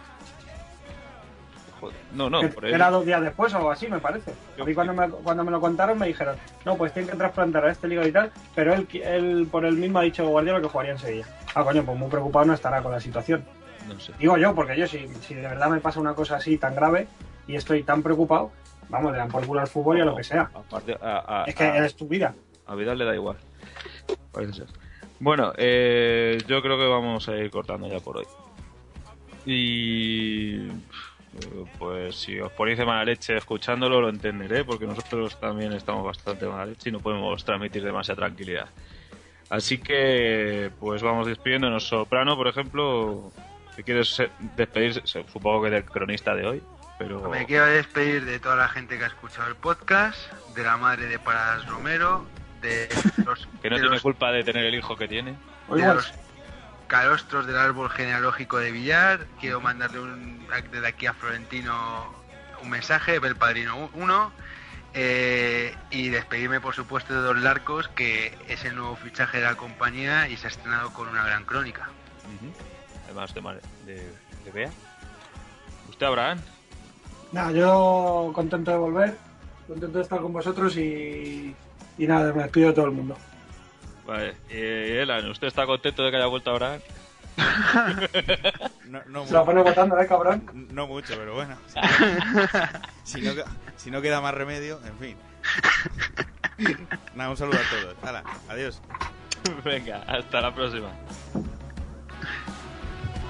Joder. 1.81 1.97
No, 2.13 2.29
no, 2.29 2.41
Que- 2.43 2.49
por 2.49 2.65
él. 2.67 2.75
Era 2.75 2.91
dos 2.91 3.07
días 3.07 3.23
después 3.23 3.53
o 3.55 3.71
así, 3.71 3.89
me 3.89 3.99
parece. 3.99 4.33
A 4.61 4.65
mí 4.65 4.75
cuando 4.75 4.93
me, 4.93 5.09
cuando 5.09 5.43
me 5.45 5.51
lo 5.51 5.61
contaron 5.61 5.99
me 5.99 6.07
dijeron, 6.09 6.37
no, 6.65 6.77
pues 6.77 6.93
tienen 6.93 7.11
que 7.11 7.17
trasplantar 7.17 7.65
a 7.65 7.73
este 7.73 7.89
liga 7.89 8.07
y 8.07 8.13
tal, 8.13 8.31
pero 8.55 8.75
él, 8.75 8.87
él 9.03 9.49
por 9.51 9.65
él 9.65 9.77
mismo 9.77 9.99
ha 9.99 10.03
dicho 10.03 10.27
Guardiola 10.29 10.61
que 10.61 10.69
jugaría 10.69 10.93
en 10.93 10.99
Sevilla. 10.99 11.27
Ah, 11.55 11.65
coño, 11.65 11.83
pues 11.85 11.99
muy 11.99 12.11
preocupado 12.11 12.45
no 12.45 12.53
estará 12.55 12.83
con 12.83 12.93
la 12.93 13.01
situación. 13.01 13.45
No 13.89 13.99
sé. 13.99 14.13
Digo 14.19 14.37
yo, 14.37 14.55
porque 14.55 14.77
yo 14.77 14.87
si, 14.87 15.09
si 15.27 15.35
de 15.35 15.41
verdad 15.49 15.69
me 15.71 15.81
pasa 15.81 15.99
una 16.01 16.13
cosa 16.15 16.37
así 16.37 16.59
tan 16.59 16.75
grave 16.75 17.09
y 17.51 17.57
estoy 17.57 17.83
tan 17.83 18.03
preocupado, 18.03 18.53
vamos, 18.89 19.13
le 19.13 19.19
dan 19.19 19.29
por 19.29 19.45
culo 19.47 19.61
al 19.61 19.67
fútbol 19.69 19.99
y 19.99 20.01
a 20.01 20.05
lo 20.05 20.17
que 20.17 20.25
sea. 20.25 20.51
Aparte, 20.55 20.97
a, 21.01 21.43
a- 21.43 21.45
Es 21.45 21.55
que 21.55 21.65
a- 21.65 21.85
es 21.85 21.95
tu 21.97 22.07
vida. 22.07 22.35
a 22.67 22.75
Vidal 22.75 22.99
le 22.99 23.05
da 23.05 23.15
igual. 23.15 23.37
Parece 24.33 24.53
ser. 24.55 24.67
Bueno, 25.19 25.53
eh, 25.57 26.39
yo 26.47 26.63
creo 26.63 26.79
que 26.79 26.87
vamos 26.87 27.29
a 27.29 27.37
ir 27.37 27.51
cortando 27.51 27.89
ya 27.89 27.99
por 28.01 28.19
hoy. 28.19 28.27
Y 29.47 30.57
eh, 30.69 30.71
pues 31.79 32.17
si 32.17 32.39
os 32.41 32.53
ponéis 32.53 32.79
de 32.79 32.85
mala 32.85 33.05
leche 33.05 33.37
escuchándolo 33.37 34.01
lo 34.01 34.09
entenderé 34.09 34.65
porque 34.65 34.87
nosotros 34.87 35.39
también 35.41 35.73
estamos 35.73 36.05
bastante 36.05 36.45
de 36.45 36.51
mala 36.51 36.67
leche 36.67 36.89
y 36.91 36.93
no 36.93 37.01
podemos 37.01 37.45
transmitir 37.45 37.83
demasiada 37.83 38.21
tranquilidad. 38.27 38.69
Así 39.49 39.79
que 39.79 40.71
pues 40.79 41.03
vamos 41.03 41.27
despidiéndonos. 41.27 41.87
Soprano, 41.89 42.37
por 42.37 42.49
ejemplo, 42.49 43.33
si 43.75 43.83
quieres 43.83 44.23
despedirse, 44.57 45.03
supongo 45.05 45.65
que 45.65 45.71
del 45.71 45.85
cronista 45.85 46.35
de 46.35 46.47
hoy, 46.47 46.63
pero 47.01 47.31
Me 47.31 47.47
quiero 47.47 47.65
despedir 47.65 48.27
de 48.27 48.39
toda 48.39 48.57
la 48.57 48.69
gente 48.69 48.99
que 48.99 49.05
ha 49.05 49.07
escuchado 49.07 49.49
el 49.49 49.57
podcast, 49.57 50.19
de 50.55 50.63
la 50.63 50.77
madre 50.77 51.07
de 51.07 51.19
Paradas 51.19 51.65
Romero, 51.67 52.27
de 52.61 52.89
los, 53.25 53.49
que 53.63 53.71
no 53.71 53.77
tiene 53.77 53.89
los- 53.95 54.03
culpa 54.03 54.31
de 54.33 54.45
tener 54.45 54.67
el 54.67 54.75
hijo 54.75 54.97
que 54.97 55.09
tiene. 55.09 55.35
de 55.71 55.79
los 55.95 56.13
calostros 56.89 57.47
del 57.47 57.57
árbol 57.57 57.89
genealógico 57.89 58.59
de 58.59 58.71
Villar. 58.71 59.27
Quiero 59.41 59.63
mandarle 59.63 60.01
un, 60.01 60.47
desde 60.71 60.87
aquí 60.87 61.07
a 61.07 61.15
Florentino 61.15 62.13
un 62.63 62.69
mensaje, 62.69 63.15
el 63.17 63.37
padrino 63.37 63.89
1. 63.95 64.33
y 65.91 66.09
despedirme, 66.11 66.61
por 66.61 66.75
supuesto, 66.75 67.15
de 67.15 67.21
Don 67.21 67.43
Larcos, 67.43 67.89
que 67.89 68.37
es 68.49 68.63
el 68.67 68.75
nuevo 68.77 68.97
fichaje 68.97 69.39
de 69.39 69.45
la 69.45 69.55
compañía 69.55 70.29
y 70.29 70.37
se 70.37 70.49
ha 70.49 70.51
estrenado 70.51 70.93
con 70.93 71.09
una 71.09 71.25
gran 71.25 71.47
crónica. 71.47 71.89
Además 73.07 73.33
de, 73.33 73.41
de, 73.87 74.13
de 74.45 74.51
Bea. 74.53 74.71
¿Usted, 75.89 76.05
Abraham? 76.07 76.41
Nada, 77.33 77.53
yo 77.53 78.33
contento 78.35 78.71
de 78.73 78.77
volver, 78.77 79.17
contento 79.69 79.99
de 79.99 80.03
estar 80.05 80.21
con 80.21 80.33
vosotros 80.33 80.77
y, 80.77 81.55
y 81.99 82.07
nada, 82.07 82.33
me 82.33 82.43
despido 82.43 82.69
de 82.69 82.75
todo 82.75 82.87
el 82.87 82.93
mundo. 82.93 83.17
Vale. 84.07 84.35
Y 84.51 84.57
Elan, 84.97 85.29
¿usted 85.31 85.47
está 85.47 85.67
contento 85.67 86.03
de 86.03 86.11
que 86.11 86.17
haya 86.17 86.27
vuelto 86.27 86.51
Abraham? 86.51 86.81
No, 88.91 89.01
no 89.07 89.25
Se 89.25 89.33
la 89.35 89.41
mu- 89.41 89.47
pone 89.47 89.63
votando, 89.63 89.97
¿eh, 90.01 90.07
cabrón? 90.09 90.51
No 90.73 90.89
mucho, 90.89 91.15
pero 91.17 91.35
bueno. 91.37 91.55
Si 93.05 93.21
no, 93.23 93.31
si 93.77 93.89
no 93.93 94.03
queda 94.03 94.21
más 94.21 94.35
remedio, 94.35 94.81
en 94.85 94.99
fin. 94.99 95.17
Nada, 97.15 97.31
un 97.31 97.37
saludo 97.37 97.59
a 97.59 97.71
todos. 97.81 97.97
Hala, 98.03 98.25
adiós. 98.49 98.81
Venga, 99.65 100.03
hasta 100.09 100.41
la 100.41 100.53
próxima. 100.53 100.89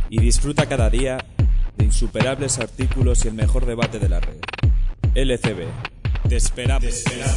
Y 0.08 0.20
disfruta 0.20 0.66
cada 0.66 0.88
día 0.90 1.18
de 1.76 1.84
insuperables 1.84 2.60
artículos 2.60 3.24
y 3.24 3.28
el 3.28 3.34
mejor 3.34 3.66
debate 3.66 3.98
de 3.98 4.08
la 4.08 4.20
red. 4.20 4.38
LCB. 5.16 5.64
Te 6.28 6.36
esperamos. 6.36 6.84
Te 6.84 6.90
esperamos. 6.90 7.34